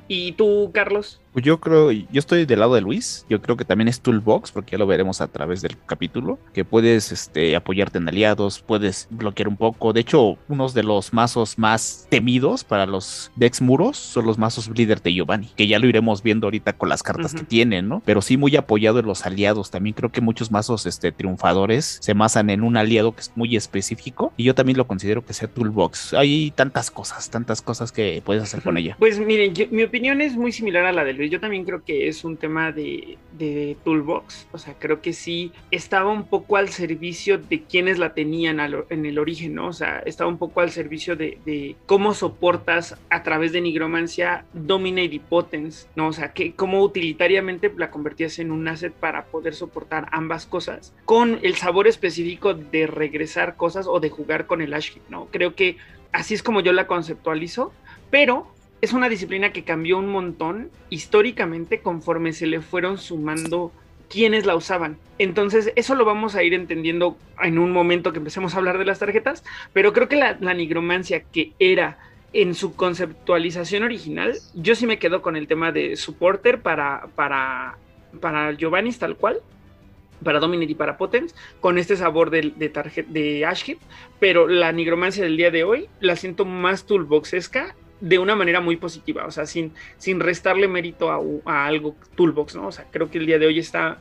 ¿Y 0.08 0.32
tú, 0.34 0.72
Carlos? 0.74 1.20
Pues 1.34 1.46
yo 1.46 1.60
creo, 1.60 1.92
yo 1.92 2.06
estoy 2.14 2.46
del 2.46 2.60
lado 2.60 2.74
de 2.74 2.82
Luis, 2.82 3.26
yo 3.30 3.42
creo 3.42 3.58
que 3.58 3.66
también 3.66 3.88
es 3.88 4.02
Toolbox, 4.02 4.52
porque 4.52 4.72
ya 4.72 4.78
lo 4.80 4.88
veremos 4.88 5.22
a 5.22 5.28
través 5.28 5.62
del 5.62 5.78
capítulo, 5.86 6.40
que 6.54 6.66
puedes 6.66 7.12
este, 7.12 7.56
apoyarte 7.56 8.00
en 8.00 8.08
aliados, 8.08 8.60
puedes 8.60 9.08
bloquear 9.12 9.48
un 9.48 9.58
poco. 9.58 9.94
De 9.94 10.00
hecho, 10.00 10.38
unos 10.48 10.74
de 10.74 10.84
los 10.84 11.14
mazos 11.14 11.60
más 11.60 12.08
temidos 12.10 12.64
para 12.64 12.86
los 12.86 13.32
decks 13.36 13.62
muros 13.62 13.98
son 13.98 14.26
los 14.26 14.38
mazos 14.38 14.70
Bleeder 14.70 15.02
de 15.02 15.14
Giovanni, 15.14 15.52
que 15.56 15.68
ya 15.68 15.78
lo 15.78 15.88
iremos 15.88 16.24
viendo 16.24 16.48
ahorita 16.48 16.74
con 16.74 16.90
las 16.90 17.04
cartas 17.04 17.34
que 17.34 17.44
tienen, 17.44 17.88
¿no? 17.88 18.02
Pero 18.06 18.22
sí 18.22 18.38
muy 18.38 18.56
apoyado 18.56 19.00
en 19.00 19.06
los 19.06 19.26
aliados. 19.26 19.70
También 19.70 19.94
creo 19.94 20.12
que 20.12 20.22
muchos 20.22 20.50
mazos 20.50 20.86
este, 20.86 21.12
triunfadores 21.12 22.00
se 22.02 22.14
basan 22.14 22.50
en 22.50 22.64
un 22.64 22.78
aliado 22.78 23.14
que 23.14 23.22
es 23.22 23.32
muy 23.36 23.56
específico, 23.56 24.34
y 24.38 24.44
yo 24.46 24.56
también 24.56 24.77
lo 24.78 24.88
considero 24.88 25.26
que 25.26 25.34
sea 25.34 25.48
Toolbox. 25.48 26.14
Hay 26.14 26.52
tantas 26.52 26.90
cosas, 26.90 27.30
tantas 27.30 27.62
cosas 27.62 27.92
que 27.92 28.22
puedes 28.24 28.44
hacer 28.44 28.62
con 28.62 28.78
ella. 28.78 28.96
Pues 29.00 29.20
miren, 29.20 29.54
mi 29.72 29.84
opinión 29.84 30.22
es 30.22 30.36
muy 30.36 30.52
similar 30.52 30.86
a 30.86 30.92
la 30.92 31.04
de 31.04 31.14
Luis 31.14 31.28
yo 31.30 31.40
también 31.40 31.66
creo 31.66 31.84
que 31.84 32.08
es 32.08 32.24
un 32.24 32.38
tema 32.38 32.72
de, 32.72 33.18
Toolbox. 33.84 34.48
O 34.52 34.58
sea, 34.58 34.74
creo 34.80 35.02
que 35.02 35.14
sí 35.14 35.52
estaba 35.70 36.12
un 36.12 36.28
poco 36.28 36.58
al 36.58 36.70
servicio 36.70 37.38
de 37.38 37.62
quienes 37.62 38.00
la 38.00 38.14
tenían 38.16 38.60
en 38.90 39.06
el 39.06 39.20
origen, 39.20 39.54
¿no? 39.54 39.68
O 39.68 39.74
sea, 39.74 40.00
estaba 40.00 40.28
un 40.30 40.40
poco 40.40 40.62
al 40.62 40.72
servicio 40.72 41.16
de, 41.16 41.76
cómo 41.86 42.14
soportas 42.14 42.98
a 43.10 43.24
través 43.24 43.52
de 43.52 43.62
nigromancia 43.62 44.46
Dominate 44.54 45.16
y 45.16 45.20
Potence, 45.20 45.88
¿no? 45.96 46.08
O 46.08 46.14
sea, 46.14 46.34
que 46.34 46.54
cómo 46.54 46.82
utilitariamente 46.82 47.72
la 47.78 47.92
convertías 47.92 48.40
en 48.40 48.52
un 48.52 48.68
asset 48.68 48.94
para 48.94 49.26
poder 49.26 49.54
soportar 49.54 50.08
ambas 50.12 50.46
cosas 50.46 50.94
con 51.06 51.40
el 51.44 51.56
sabor 51.56 51.88
específico 51.88 52.54
de 52.54 52.88
regresar 52.88 53.56
cosas 53.56 53.86
o 53.88 54.00
de 54.00 54.10
jugar 54.10 54.48
con 54.48 54.62
el 54.62 54.67
¿no? 55.10 55.28
Creo 55.32 55.56
que 55.56 55.78
así 56.12 56.34
es 56.34 56.44
como 56.44 56.62
yo 56.62 56.74
la 56.74 56.88
conceptualizo, 56.88 57.74
pero 58.10 58.48
es 58.82 58.94
una 58.94 59.10
disciplina 59.10 59.52
que 59.52 59.64
cambió 59.64 59.98
un 59.98 60.10
montón 60.10 60.70
históricamente 60.90 61.80
conforme 61.80 62.34
se 62.34 62.48
le 62.48 62.62
fueron 62.62 62.98
sumando 62.98 63.72
quienes 64.10 64.46
la 64.46 64.56
usaban. 64.56 64.98
Entonces, 65.18 65.72
eso 65.76 65.96
lo 65.96 66.06
vamos 66.06 66.36
a 66.36 66.44
ir 66.44 66.54
entendiendo 66.54 67.18
en 67.42 67.60
un 67.60 67.72
momento 67.72 68.12
que 68.12 68.20
empecemos 68.20 68.54
a 68.54 68.58
hablar 68.58 68.78
de 68.78 68.86
las 68.86 69.00
tarjetas, 69.00 69.44
pero 69.74 69.94
creo 69.94 70.08
que 70.08 70.16
la, 70.16 70.54
nigromancia 70.54 71.24
que 71.24 71.54
era 71.60 71.98
en 72.34 72.54
su 72.54 72.76
conceptualización 72.76 73.84
original, 73.84 74.38
yo 74.54 74.76
sí 74.76 74.86
me 74.86 75.00
quedo 75.00 75.22
con 75.22 75.36
el 75.36 75.48
tema 75.48 75.72
de 75.72 75.96
supporter 75.96 76.62
para, 76.62 77.08
para, 77.16 77.78
para 78.20 78.52
Giovanni 78.54 78.92
tal 78.94 79.16
cual, 79.16 79.42
para 80.24 80.40
Dominate 80.40 80.72
y 80.72 80.76
para 80.76 80.98
Potence, 80.98 81.36
con 81.60 81.78
este 81.78 81.96
sabor 81.96 82.30
de, 82.30 82.54
de, 82.56 83.06
de 83.08 83.46
Ashhip, 83.46 83.80
pero 84.20 84.48
la 84.48 84.72
nigromancia 84.72 85.24
del 85.24 85.38
día 85.38 85.52
de 85.52 85.64
hoy 85.64 85.90
la 86.00 86.16
siento 86.16 86.46
más 86.46 86.86
toolboxesca 86.86 87.76
de 88.00 88.20
una 88.20 88.36
manera 88.36 88.62
muy 88.62 88.78
positiva, 88.78 89.26
o 89.26 89.32
sea, 89.32 89.46
sin, 89.46 89.74
sin 89.98 90.20
restarle 90.20 90.68
mérito 90.68 91.10
a, 91.12 91.66
algo 91.66 91.96
Toolbox, 92.16 92.56
¿no? 92.56 92.68
O 92.68 92.72
sea, 92.72 92.86
creo 92.92 93.10
que 93.10 93.18
el 93.18 93.26
día 93.26 93.40
de 93.40 93.48
hoy 93.48 93.60
está, 93.60 93.98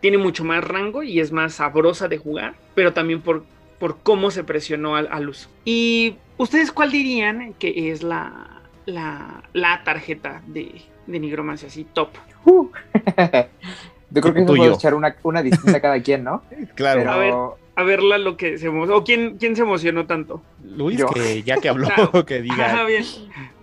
tiene 0.00 0.18
mucho 0.18 0.44
más 0.44 0.62
rango 0.62 1.02
y 1.02 1.20
es 1.20 1.32
más 1.32 1.54
sabrosa 1.54 2.08
de 2.08 2.18
jugar, 2.18 2.54
pero 2.74 2.92
también 2.92 3.20
por, 3.20 3.44
por 3.78 3.98
cómo 4.02 4.30
se 4.30 4.44
presionó 4.44 4.94
al, 4.94 5.28
uso. 5.28 5.48
¿Y 5.64 6.16
ustedes 6.36 6.70
cuál 6.70 6.92
dirían 6.92 7.54
que 7.54 7.90
es 7.90 8.02
la, 8.02 8.62
la, 8.86 9.82
tarjeta 9.84 10.42
de, 10.46 10.82
de 11.06 11.18
nigromancia 11.20 11.68
así 11.68 11.84
top? 11.92 12.10
Yo 14.10 14.20
creo 14.22 14.34
que 14.34 14.40
nos 14.40 14.56
podemos 14.56 14.78
echar 14.78 14.94
una, 14.94 15.16
una 15.22 15.42
distinta 15.42 15.80
cada 15.80 16.00
quien, 16.02 16.24
¿no? 16.24 16.42
Claro. 16.74 17.10
A 17.10 17.16
ver, 17.16 17.34
a 17.76 17.82
verla 17.84 18.18
lo 18.18 18.36
que 18.36 18.58
se 18.58 18.66
emocionó. 18.66 18.98
¿O 18.98 19.04
quién, 19.04 19.36
quién 19.38 19.56
se 19.56 19.62
emocionó 19.62 20.06
tanto? 20.06 20.42
Luis, 20.64 21.02
que 21.14 21.42
ya 21.42 21.56
que 21.56 21.68
habló, 21.68 21.88
que 22.26 22.42
diga. 22.42 22.80
Ah, 22.80 22.84
bien. 22.84 23.04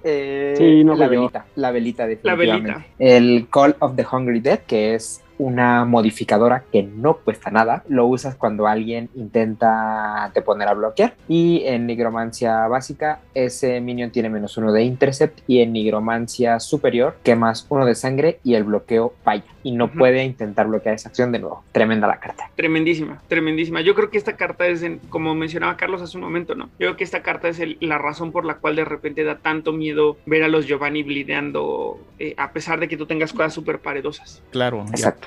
Eh, 0.04 0.54
sí, 0.58 0.84
no 0.84 0.96
la 0.96 1.08
velita, 1.08 1.46
la 1.56 1.72
velita 1.72 2.08
La 2.24 2.36
velita. 2.36 2.86
El 2.98 3.48
Call 3.52 3.76
of 3.80 3.96
the 3.96 4.06
Hungry 4.10 4.40
Dead, 4.40 4.60
que 4.60 4.96
es 4.96 5.22
una 5.38 5.86
modificadora 5.86 6.64
que 6.72 6.84
no 6.84 7.18
cuesta 7.18 7.52
nada. 7.52 7.84
Lo 7.88 8.06
usas 8.06 8.36
cuando 8.36 8.68
alguien 8.68 9.10
intenta 9.16 10.32
te 10.34 10.42
poner 10.42 10.68
a 10.68 10.74
bloquear. 10.74 11.16
Y 11.28 11.64
en 11.66 11.88
nigromancia 11.88 12.68
básica, 12.68 13.20
ese 13.34 13.80
minion 13.82 14.12
tiene 14.12 14.30
menos 14.30 14.58
uno 14.58 14.72
de 14.72 14.84
intercept. 14.84 15.40
Y 15.48 15.62
en 15.62 15.74
nigromancia 15.74 16.60
superior, 16.60 17.18
quemas 17.24 17.66
uno 17.70 17.86
de 17.86 17.96
sangre 17.96 18.40
y 18.44 18.56
el 18.56 18.64
bloqueo 18.64 19.14
falla. 19.24 19.46
Y 19.64 19.72
no 19.72 19.92
puede 19.92 20.24
intentar 20.24 20.68
bloquear 20.68 20.96
esa 20.96 21.10
acción 21.10 21.32
de 21.32 21.40
nuevo. 21.40 21.64
Tremenda 21.72 22.08
la 22.08 22.20
carta. 22.20 22.50
Tremendísima, 22.56 23.22
tremendísima. 23.28 23.82
Yo 23.82 23.96
creo 23.96 24.10
que 24.10 24.18
esta 24.18 24.38
carta 24.38 24.68
es, 24.68 24.86
como 25.10 25.36
mencionaba 25.36 25.78
Carlos 25.78 26.02
hace 26.02 26.18
un 26.18 26.24
momento, 26.24 26.56
¿no? 26.56 26.66
Yo 26.80 26.88
creo 26.88 26.98
que 26.98 27.04
esta 27.04 27.22
carta 27.22 27.50
es 27.50 27.62
la 27.82 27.98
razón 27.98 28.32
por 28.32 28.46
la 28.46 28.56
cual 28.56 28.76
de 28.76 28.86
repente 28.86 29.24
da 29.24 29.40
tanto 29.40 29.74
miedo 29.74 30.18
ver 30.26 30.44
a 30.44 30.48
los 30.48 30.68
Giovanni 30.68 31.04
blideando, 31.04 32.00
eh, 32.20 32.34
a 32.38 32.52
pesar 32.52 32.80
de 32.80 32.88
que 32.88 32.98
tú 32.98 33.06
tengas 33.06 33.34
cosas 33.34 33.54
súper 33.54 33.80
paredosas. 33.80 34.42
Claro. 34.52 34.86
Exacto 34.90 35.27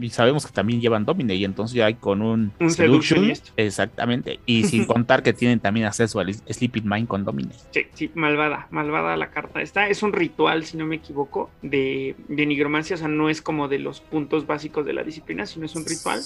Y 0.00 0.10
sabemos 0.10 0.46
que 0.46 0.52
también 0.52 0.80
llevan 0.80 1.04
Domine, 1.04 1.34
y 1.34 1.44
entonces 1.44 1.74
ya 1.74 1.86
hay 1.86 1.94
con 1.94 2.22
un, 2.22 2.52
Un 2.58 2.70
Seductionist. 2.70 3.48
Exactamente. 3.56 4.40
Y 4.46 4.64
sin 4.70 4.86
contar 4.86 5.22
que 5.22 5.32
tienen 5.32 5.60
también 5.60 5.86
acceso 5.86 6.20
al 6.20 6.34
Sleeping 6.34 6.88
Mind 6.88 7.08
con 7.08 7.24
Domine. 7.24 7.52
Sí, 7.70 7.86
sí, 7.94 8.10
malvada, 8.14 8.66
malvada 8.70 9.16
la 9.16 9.30
carta. 9.30 9.60
Esta 9.60 9.88
es 9.88 10.02
un 10.02 10.12
ritual, 10.12 10.64
si 10.64 10.76
no 10.76 10.86
me 10.86 10.96
equivoco, 10.96 11.50
de, 11.62 12.16
de 12.28 12.46
nigromancia, 12.46 12.96
o 12.96 12.98
sea, 12.98 13.08
no 13.08 13.28
es 13.28 13.42
como 13.42 13.68
de 13.68 13.78
los 13.78 14.00
puntos 14.00 14.46
básicos 14.46 14.84
de 14.86 14.92
la 14.92 15.02
disciplina, 15.02 15.46
sino 15.46 15.66
es 15.66 15.76
un 15.76 15.84
ritual. 15.84 16.20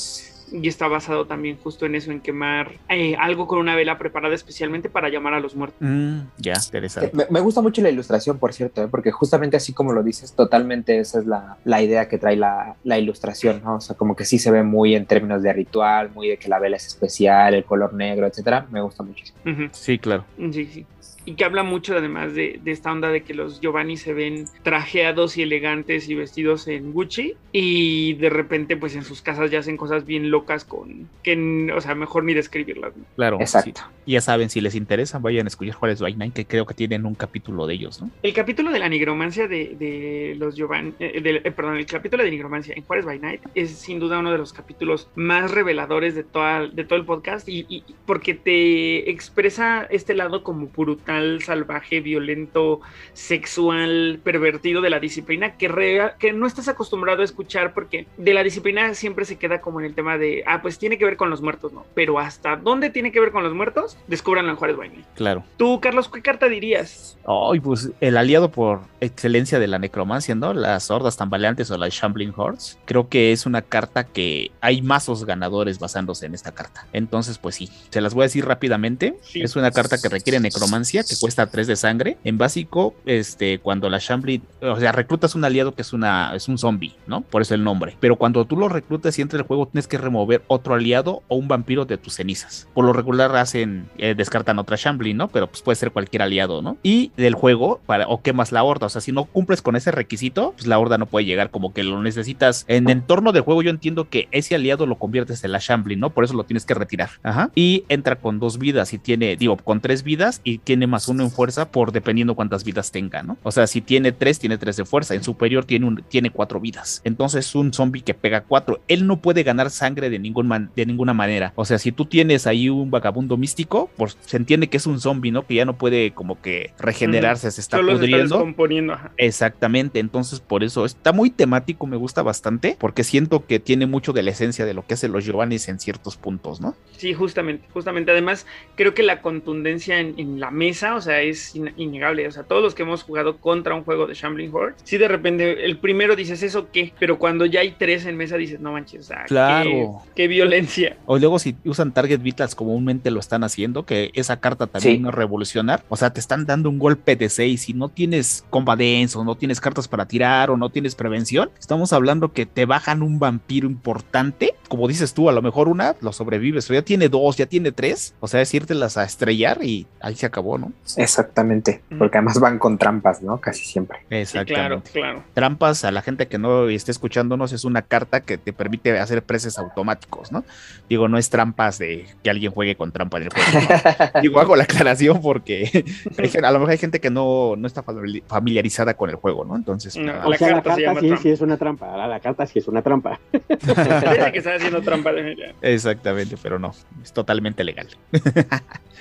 Y 0.53 0.69
está 0.69 0.89
basado 0.89 1.27
también 1.27 1.57
justo 1.57 1.87
en 1.87 1.95
eso, 1.95 2.13
en 2.13 2.21
quemar 2.21 2.73
eh, 2.91 3.17
algo 3.19 3.49
con 3.49 3.59
una 3.59 3.75
vela 3.75 3.97
preparada 3.99 4.35
especialmente 4.35 4.91
para 4.91 5.09
llamar 5.09 5.33
a 5.33 5.41
los 5.41 5.57
muertos. 5.57 5.79
Mm, 5.81 6.19
ya, 6.37 6.53
interesante. 6.63 7.09
Eh, 7.09 7.13
Me, 7.15 7.27
me 7.31 7.41
gusta 7.41 7.63
mucho 7.63 7.81
la 7.81 7.89
ilustración, 7.89 8.39
por 8.39 8.53
cierto, 8.53 8.85
¿eh? 8.85 8.89
porque 8.91 9.11
justamente 9.11 9.57
así 9.57 9.73
como 9.73 9.93
lo 9.93 10.03
dices, 10.03 10.35
totalmente 10.35 10.99
esa 10.99 11.21
es 11.21 11.27
la, 11.27 11.57
la 11.65 11.83
idea 11.83 12.09
que 12.09 12.19
trae 12.19 12.37
la, 12.37 12.77
la 12.85 12.99
ilustración, 12.99 13.63
¿no? 13.65 13.77
O 13.77 13.81
sea, 13.81 13.97
como 13.97 14.15
que 14.15 14.25
sí 14.25 14.39
se 14.39 14.51
ve 14.51 14.63
muy 14.63 14.95
en 14.95 15.07
términos 15.07 15.43
de 15.43 15.53
ritual, 15.53 16.11
muy 16.15 16.29
de 16.29 16.37
que 16.37 16.49
la 16.49 16.59
vela 16.59 16.77
es 16.77 16.87
especial, 16.87 17.55
el 17.55 17.65
color 17.65 17.95
negro, 17.95 18.27
etcétera. 18.27 18.67
Me 18.71 18.81
gusta 18.81 19.03
muchísimo. 19.03 19.39
Sí, 19.73 19.99
claro. 19.99 20.25
Sí, 20.37 20.67
sí. 20.67 20.87
Y 21.25 21.35
que 21.35 21.45
habla 21.45 21.63
mucho 21.63 21.97
además 21.97 22.35
de, 22.35 22.61
de 22.63 22.71
esta 22.71 22.93
onda 22.93 23.09
de 23.11 23.23
que 23.23 23.35
los 23.35 23.61
Giovanni 23.61 23.97
se 23.97 24.13
ven 24.13 24.45
trajeados 24.63 25.37
y 25.37 25.43
elegantes 25.43 26.09
y 26.09 26.15
vestidos 26.15 26.69
en 26.69 26.93
Gucci 26.93 27.35
y 27.53 28.15
de 28.15 28.29
repente 28.31 28.77
pues 28.77 28.95
en 28.97 29.05
sus 29.05 29.23
casas 29.23 29.51
ya 29.51 29.61
hacen 29.61 29.77
cosas 29.77 30.05
bien 30.05 30.31
locas 30.31 30.65
con 30.65 31.09
que, 31.23 31.71
o 31.75 31.81
sea, 31.81 31.95
mejor 31.95 32.25
ni 32.25 32.35
describirlas. 32.35 32.97
¿no? 32.97 33.05
Claro. 33.17 33.41
Exacto. 33.41 33.83
sí. 33.85 33.91
Y 34.07 34.13
ya 34.13 34.21
saben, 34.21 34.51
si 34.51 34.61
les 34.61 34.75
interesa, 34.75 35.19
vayan 35.19 35.47
a 35.47 35.49
escuchar 35.49 35.75
Juárez 35.77 36.01
by 36.01 36.15
Night, 36.17 36.35
que 36.35 36.45
creo 36.47 36.67
que 36.67 36.75
tienen 36.75 37.07
un 37.07 37.15
capítulo 37.15 37.67
de 37.67 37.75
ellos, 37.75 38.03
¿no? 38.03 38.11
El 38.23 38.35
capítulo 38.35 38.71
de 38.71 38.79
la 38.79 38.89
nigromancia 38.91 39.49
de, 39.49 39.77
de 39.79 40.35
los 40.39 40.57
Giovanni, 40.57 40.93
eh, 40.99 41.21
del- 41.23 41.37
eh, 41.45 41.51
perdón, 41.53 41.77
el 41.77 41.87
capítulo 41.87 42.23
de 42.23 42.31
nigromancia 42.31 42.75
en 42.77 42.83
Juárez 42.85 43.07
by 43.07 43.19
Night 43.19 43.41
es 43.55 43.71
sin 43.71 43.99
duda 44.01 44.19
uno 44.19 44.31
de 44.31 44.37
los 44.39 44.53
capítulos 44.53 45.09
más 45.15 45.51
reveladores 45.51 46.15
de, 46.15 46.23
toda, 46.25 46.67
de 46.67 46.85
todo 46.85 46.99
el 46.99 47.07
podcast 47.07 47.49
y, 47.49 47.65
y- 47.69 47.85
porque 48.05 48.35
te 48.35 49.11
expresa 49.11 49.87
este 49.91 50.15
lado 50.15 50.43
como 50.43 50.69
brutal, 51.15 51.43
salvaje, 51.43 52.01
violento, 52.01 52.81
sexual, 53.13 54.21
pervertido 54.23 54.81
de 54.81 54.91
la 54.91 55.01
disciplina 55.01 55.57
que, 55.57 55.69
rea- 55.69 56.17
que 56.19 56.33
no 56.33 56.47
estás 56.47 56.69
acostumbrado 56.69 57.23
a 57.23 57.25
escuchar 57.25 57.73
porque 57.75 58.07
de 58.17 58.35
la 58.35 58.43
disciplina 58.43 58.95
siempre 58.95 59.25
se 59.25 59.37
queda 59.37 59.61
como 59.61 59.81
en 59.81 59.87
el 59.87 59.95
tema 59.95 60.19
de, 60.19 60.45
ah, 60.47 60.63
pues 60.63 60.79
tiene 60.79 60.99
que 60.99 61.05
ver 61.05 61.17
con 61.17 61.31
los 61.31 61.41
muertos, 61.43 61.73
¿no? 61.73 61.85
Pero 61.95 62.19
hasta 62.19 62.57
dónde 62.57 62.91
tiene 62.91 63.13
que 63.13 63.21
ver 63.21 63.33
con 63.33 63.43
los 63.43 63.55
muertos, 63.55 63.97
descubran 64.07 64.49
en 64.49 64.57
Juárez 64.57 64.77
Night. 64.79 65.05
Claro. 65.15 65.45
Tú, 65.57 65.81
Carlos, 65.81 66.09
¿qué 66.09 66.23
carta 66.23 66.49
dirías? 66.49 67.17
Ay, 67.27 67.61
pues 67.61 67.91
el 68.01 68.17
aliado 68.17 68.51
por 68.51 68.81
excelencia 69.01 69.59
de 69.59 69.67
la 69.67 69.79
necromancia, 69.79 70.35
¿no? 70.35 70.53
Las 70.53 70.91
hordas 70.91 71.17
tambaleantes 71.17 71.71
o 71.71 71.79
las 71.79 71.93
Shambling 71.93 72.33
Hordes. 72.37 72.79
Creo 72.85 73.09
que 73.09 73.33
es 73.33 73.47
una 73.47 73.63
carta 73.63 74.05
que 74.05 74.51
hay 74.61 74.83
mazos 74.83 75.25
ganadores 75.25 75.79
basándose 75.79 76.27
en 76.27 76.35
esta 76.35 76.53
carta. 76.53 76.87
Entonces, 76.93 77.39
pues 77.39 77.55
sí, 77.55 77.71
se 77.91 78.01
las 78.01 78.15
voy 78.15 78.23
a 78.23 78.27
decir 78.27 78.45
rápidamente. 78.45 79.17
Sí. 79.23 79.43
Es 79.43 79.57
una 79.57 79.71
carta 79.71 79.99
que 80.01 80.09
requiere 80.09 80.41
necromancia, 80.41 81.03
que 81.05 81.17
cuesta 81.21 81.47
3 81.47 81.67
de 81.67 81.77
sangre. 81.77 82.19
En 82.25 82.39
básico, 82.39 82.95
este, 83.07 83.59
cuando 83.59 83.89
la 83.89 83.99
Shambling, 83.99 84.43
o 84.63 84.79
sea, 84.79 84.93
reclutas 84.93 85.35
un 85.35 85.45
aliado 85.45 85.75
que 85.75 85.83
es 85.83 85.93
una, 85.93 86.35
es 86.35 86.49
un 86.49 86.59
zombie, 86.59 86.95
¿no? 87.07 87.23
Por 87.23 87.43
eso 87.43 87.55
el 87.55 87.65
nombre. 87.65 87.97
Pero 88.01 88.17
cuando 88.17 88.45
tú 88.45 88.57
lo 88.57 88.69
reclutas 88.69 89.19
y 89.19 89.23
entra 89.23 89.39
el 89.39 89.47
juego, 89.47 89.67
tienes 89.67 89.87
que 89.87 89.99
remover 89.99 90.43
otro 90.49 90.75
aliado 90.75 91.23
o 91.29 91.37
un 91.37 91.49
vampiro 91.49 91.85
de 91.85 91.99
tus 91.99 92.15
cenizas. 92.15 92.69
Por 92.75 92.85
lo 92.85 92.93
regular 92.93 93.35
hacen, 93.37 93.89
eh, 93.99 94.15
descartan 94.17 94.59
otra 94.59 94.77
Shambling, 94.77 95.17
¿no? 95.17 95.29
Pero 95.29 95.47
pues 95.49 95.63
puede 95.63 95.77
ser 95.77 95.91
cualquier 95.91 96.23
aliado, 96.23 96.63
¿no? 96.63 96.77
Y 96.83 97.13
del 97.17 97.35
juego, 97.35 97.81
para, 97.87 98.09
o 98.09 98.23
quemas 98.23 98.53
la 98.53 98.63
horda. 98.63 98.87
O 98.87 98.91
sea, 98.91 99.01
si 99.01 99.13
no 99.13 99.25
cumples 99.25 99.63
con 99.63 99.77
ese 99.77 99.91
requisito, 99.91 100.53
pues 100.53 100.67
la 100.67 100.79
horda 100.79 100.99
no 100.99 101.07
puede 101.07 101.27
llegar, 101.27 101.51
como 101.51 101.73
que 101.73 101.83
lo 101.83 102.03
necesitas. 102.03 102.65
En 102.69 102.89
entorno 102.89 103.33
del 103.33 103.43
juego, 103.43 103.63
yo 103.63 103.71
entiendo 103.71 104.09
que 104.09 104.29
ese 104.31 104.55
aliado 104.55 104.87
lo 104.87 104.97
conviertes 104.97 105.45
en 105.45 105.53
la 105.53 105.59
Shambling, 105.61 106.01
¿no? 106.01 106.11
Por 106.11 106.25
eso 106.25 106.35
lo 106.35 106.45
tienes 106.45 106.65
que 106.65 106.75
retirar. 106.75 107.11
Ajá. 107.23 107.51
Y 107.55 107.85
entra 107.89 108.17
con 108.17 108.39
dos 108.39 108.59
vidas 108.59 108.93
y 108.93 108.99
tiene, 108.99 109.37
digo, 109.37 109.57
con 109.57 109.81
tres 109.81 110.03
vidas 110.03 110.41
y 110.45 110.59
tiene 110.59 110.87
más 110.87 110.94
uno 111.09 111.23
en 111.25 111.31
fuerza 111.31 111.71
por 111.71 111.93
dependiendo 111.93 112.35
cuántas 112.35 112.65
vidas 112.65 112.91
tenga, 112.91 113.23
¿no? 113.23 113.37
O 113.43 113.51
sea, 113.53 113.67
si 113.67 113.81
tiene 113.81 114.13
tres, 114.13 114.39
tiene 114.39 114.59
tres 114.59 114.77
de 114.77 114.85
fuerza. 114.85 115.15
En 115.15 115.23
superior 115.23 115.65
tiene, 115.65 115.87
un, 115.87 116.03
tiene 116.09 116.31
cuatro 116.31 116.61
vidas. 116.61 117.01
Entonces, 117.05 117.47
es 117.47 117.55
un 117.55 117.73
zombie 117.73 118.03
que 118.03 118.15
pega 118.15 118.43
cuatro. 118.43 118.81
Él 118.89 119.07
no 119.07 119.21
puede 119.21 119.43
ganar 119.43 119.71
sangre 119.71 120.11
de, 120.11 120.19
ningún 120.19 120.47
man- 120.47 120.71
de 120.77 120.87
ninguna 120.87 121.15
manera. 121.15 121.53
O 121.57 121.65
sea, 121.65 121.79
si 121.79 121.93
tú 121.93 122.05
tienes 122.07 122.47
ahí 122.47 122.69
un 122.69 122.91
vagabundo 122.91 123.37
místico, 123.37 123.91
pues 123.97 124.17
se 124.25 124.37
entiende 124.37 124.69
que 124.69 124.77
es 124.77 124.87
un 124.87 125.01
zombie, 125.01 125.31
¿no? 125.33 125.47
Que 125.47 125.55
ya 125.55 125.65
no 125.65 125.77
puede 125.77 126.13
como 126.13 126.41
que 126.41 126.73
regenerarse, 126.79 127.51
se 127.51 127.61
está 127.61 127.77
se 127.79 127.83
está 127.83 127.93
pudriendo. 127.97 128.37
descomponiendo. 128.37 128.93
ajá. 128.95 129.13
Exactamente, 129.17 129.99
entonces 129.99 130.41
por 130.41 130.63
eso 130.63 130.85
está 130.85 131.13
muy 131.13 131.31
temático, 131.31 131.87
me 131.87 131.97
gusta 131.97 132.23
bastante, 132.23 132.77
porque 132.79 133.05
siento 133.05 133.47
que 133.47 133.59
tiene 133.59 133.87
mucho 133.87 134.13
de 134.13 134.23
la 134.23 134.31
esencia 134.31 134.65
de 134.65 134.75
lo 134.75 134.87
que 134.87 134.95
hacen 134.95 135.13
los 135.13 135.25
Giovannis 135.25 135.69
en 135.69 135.81
ciertos 135.81 136.17
puntos, 136.17 136.61
¿no? 136.61 136.77
Sí, 136.97 137.15
justamente, 137.15 137.67
justamente. 137.73 138.11
Además, 138.13 138.47
creo 138.77 138.95
que 138.95 139.03
la 139.03 139.23
contundencia 139.23 139.99
en, 139.99 140.15
en 140.19 140.41
la 140.41 140.51
mesa, 140.51 140.84
o 140.93 141.01
sea, 141.01 141.21
es 141.23 141.55
in- 141.55 141.73
innegable. 141.77 142.27
O 142.27 142.31
sea, 142.33 142.43
todos 142.43 142.63
los 142.63 142.75
que 142.75 142.83
hemos 142.83 143.03
jugado 143.03 143.39
contra 143.39 143.75
un 143.75 143.85
juego 143.85 144.07
de 144.07 144.15
Shambling 144.15 144.51
Horde, 144.53 144.75
sí 144.85 144.99
de 144.99 145.09
repente 145.09 145.65
el 145.65 145.79
primero 145.79 146.17
dices, 146.17 146.43
¿eso 146.43 146.69
qué? 146.73 146.93
Pero 146.99 147.19
cuando 147.19 147.47
ya 147.47 147.61
hay 147.61 147.73
tres 147.79 148.05
en 148.07 148.17
mesa 148.17 148.37
dices, 148.37 148.61
no 148.61 148.73
manches, 148.73 149.01
o 149.01 149.05
sea, 149.05 149.25
Claro. 149.25 149.71
qué, 149.71 150.23
qué 150.25 150.29
violencia. 150.29 150.97
O 151.07 151.19
luego 151.19 151.39
si 151.39 151.57
usan 151.65 151.93
Target 151.95 152.21
Vitals 152.21 152.55
comúnmente 152.55 153.11
lo 153.11 153.21
están 153.21 153.45
haciendo, 153.45 153.85
que 153.87 154.11
esa 154.15 154.41
carta 154.41 154.67
también 154.67 154.97
Sí. 154.97 155.01
no 155.01 155.09
es 155.11 155.15
revolucionar, 155.15 155.85
o 155.89 155.97
sea, 155.97 156.13
te 156.13 156.21
están 156.21 156.45
dando 156.47 156.69
un 156.69 156.79
golpe 156.79 157.17
de 157.17 157.29
6 157.29 157.69
y 157.69 157.75
no 157.75 157.89
tienes 157.89 158.45
combats 158.51 158.75
o 159.15 159.23
no 159.25 159.37
tienes 159.37 159.61
cartas 159.61 159.87
para 159.87 160.07
tirar 160.09 160.51
o 160.51 160.57
no 160.57 160.69
tienes 160.71 160.95
prevención, 160.97 161.51
estamos 161.61 161.93
hablando 161.93 162.33
que 162.33 162.45
te 162.45 162.65
bajan 162.67 163.03
un 163.03 163.19
vampiro 163.21 163.69
importante, 163.69 164.55
como 164.69 164.89
dices 164.89 165.15
tú, 165.15 165.29
a 165.29 165.33
lo 165.33 165.43
mejor 165.43 165.69
una 165.69 165.95
lo 166.01 166.13
sobrevives, 166.13 166.67
pero 166.67 166.81
ya 166.81 166.85
tiene 166.85 167.09
dos, 167.09 167.37
ya 167.37 167.47
tiene 167.47 167.71
tres, 167.71 168.15
o 168.21 168.27
sea, 168.27 168.41
es 168.41 168.53
irtelas 168.53 168.97
a 168.97 169.05
estrellar 169.05 169.63
y 169.63 169.87
ahí 170.01 170.17
se 170.17 170.27
acabó, 170.27 170.59
¿no? 170.59 170.73
Exactamente, 170.97 171.81
porque 171.99 172.19
además 172.19 172.39
van 172.41 172.59
con 172.59 172.77
trampas, 172.79 173.23
¿no? 173.23 173.39
Casi 173.41 173.65
siempre. 173.65 173.99
Sí, 174.01 174.07
claro, 174.09 174.21
Exactamente. 174.21 174.91
claro. 174.93 175.25
Trampas 175.33 175.85
a 175.85 175.91
la 175.91 176.03
gente 176.03 176.29
que 176.29 176.39
no 176.39 176.69
esté 176.69 176.91
escuchándonos 176.91 177.53
es 177.53 177.65
una 177.65 177.83
carta 177.83 178.21
que 178.21 178.37
te 178.39 178.53
permite 178.53 178.99
hacer 178.99 179.23
preses 179.23 179.59
automáticos, 179.59 180.31
¿no? 180.31 180.45
Digo, 180.89 181.09
no 181.09 181.17
es 181.17 181.31
trampas 181.31 181.79
de 181.79 182.07
que 182.23 182.29
alguien 182.31 182.53
juegue 182.53 182.77
con 182.77 182.93
trampa 182.93 183.17
en 183.17 183.25
el 183.25 183.31
juego. 183.31 183.69
¿no? 184.15 184.21
Digo, 184.23 184.41
hago 184.41 184.57
la 184.57 184.65
aclaración 184.65 185.21
porque 185.23 185.85
a 186.43 186.51
lo 186.51 186.59
mejor 186.59 186.71
hay 186.73 186.79
gente 186.79 187.01
que 187.01 187.11
no, 187.11 187.57
no 187.57 187.67
está 187.67 187.83
famili- 187.83 188.23
familiarizada 188.27 188.95
con 188.95 189.09
el 189.11 189.17
juego, 189.17 189.45
¿no? 189.45 189.57
Entonces, 189.57 189.97
No, 189.97 190.05
nada 190.05 190.27
O 190.27 190.31
La 190.31 190.37
sea, 190.39 190.49
la 190.49 190.55
carta 190.63 190.75
se 190.77 190.83
carta 190.85 190.89
llama 190.91 191.01
sí, 191.01 191.07
trampa. 191.09 191.23
sí 191.23 191.29
es 191.31 191.41
una 191.41 191.57
trampa. 191.57 191.97
La, 191.97 192.07
la 192.07 192.21
carta 192.21 192.47
sí 192.47 192.59
es 192.59 192.69
una 192.69 192.83
trampa. 192.83 193.19
Parece 193.33 194.33
que 194.33 194.39
estás 194.39 194.57
haciendo 194.57 194.83
trampa 194.83 195.13
de 195.13 195.33
ella. 195.33 195.55
Exactamente, 195.63 196.37
pero 196.43 196.59
no, 196.59 196.75
es 197.03 197.13
totalmente 197.13 197.65
legal. 197.65 197.89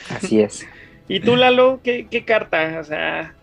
Así 0.09 0.39
es. 0.41 0.65
¿Y 1.07 1.19
tú, 1.19 1.35
Lalo, 1.35 1.79
qué, 1.83 2.07
qué 2.09 2.23
carta? 2.23 2.77
O 2.79 2.83
sea. 2.83 3.35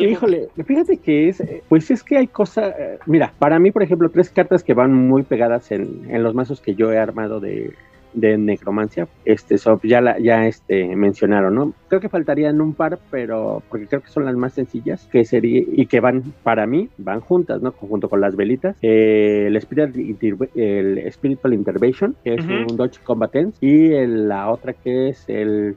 Híjole, 0.00 0.48
fíjate 0.66 0.96
que 0.98 1.28
es, 1.28 1.42
pues 1.68 1.90
es 1.90 2.02
que 2.02 2.16
hay 2.18 2.26
cosas, 2.26 2.74
eh, 2.78 2.98
mira, 3.06 3.32
para 3.38 3.58
mí, 3.58 3.70
por 3.70 3.82
ejemplo, 3.82 4.08
tres 4.10 4.30
cartas 4.30 4.62
que 4.62 4.74
van 4.74 4.92
muy 4.94 5.22
pegadas 5.22 5.70
en, 5.72 6.06
en 6.10 6.22
los 6.22 6.34
mazos 6.34 6.60
que 6.60 6.74
yo 6.74 6.90
he 6.92 6.98
armado 6.98 7.38
de, 7.40 7.72
de 8.14 8.38
necromancia, 8.38 9.08
este, 9.24 9.58
so, 9.58 9.78
ya 9.82 10.00
la, 10.00 10.18
ya 10.18 10.46
este, 10.46 10.94
mencionaron, 10.96 11.54
¿no? 11.54 11.74
Creo 11.88 12.00
que 12.00 12.08
faltarían 12.08 12.60
un 12.60 12.74
par, 12.74 12.98
pero, 13.10 13.62
porque 13.68 13.86
creo 13.86 14.00
que 14.02 14.08
son 14.10 14.24
las 14.24 14.36
más 14.36 14.52
sencillas, 14.54 15.06
que 15.12 15.24
sería, 15.24 15.62
y 15.66 15.86
que 15.86 16.00
van, 16.00 16.22
para 16.42 16.66
mí, 16.66 16.88
van 16.98 17.20
juntas, 17.20 17.60
¿no? 17.62 17.72
Junto 17.72 18.08
con 18.08 18.20
las 18.20 18.36
velitas, 18.36 18.76
eh, 18.82 19.44
el, 19.48 19.60
Spiritual, 19.60 19.98
Inter- 20.00 20.50
el 20.54 21.12
Spiritual 21.12 21.54
Intervention, 21.54 22.16
que 22.24 22.34
es 22.34 22.44
un 22.46 22.76
Dodge 22.76 22.98
Combatants, 23.04 23.58
y 23.62 23.92
el- 23.92 24.28
la 24.28 24.50
otra 24.50 24.72
que 24.72 25.10
es 25.10 25.24
el... 25.28 25.76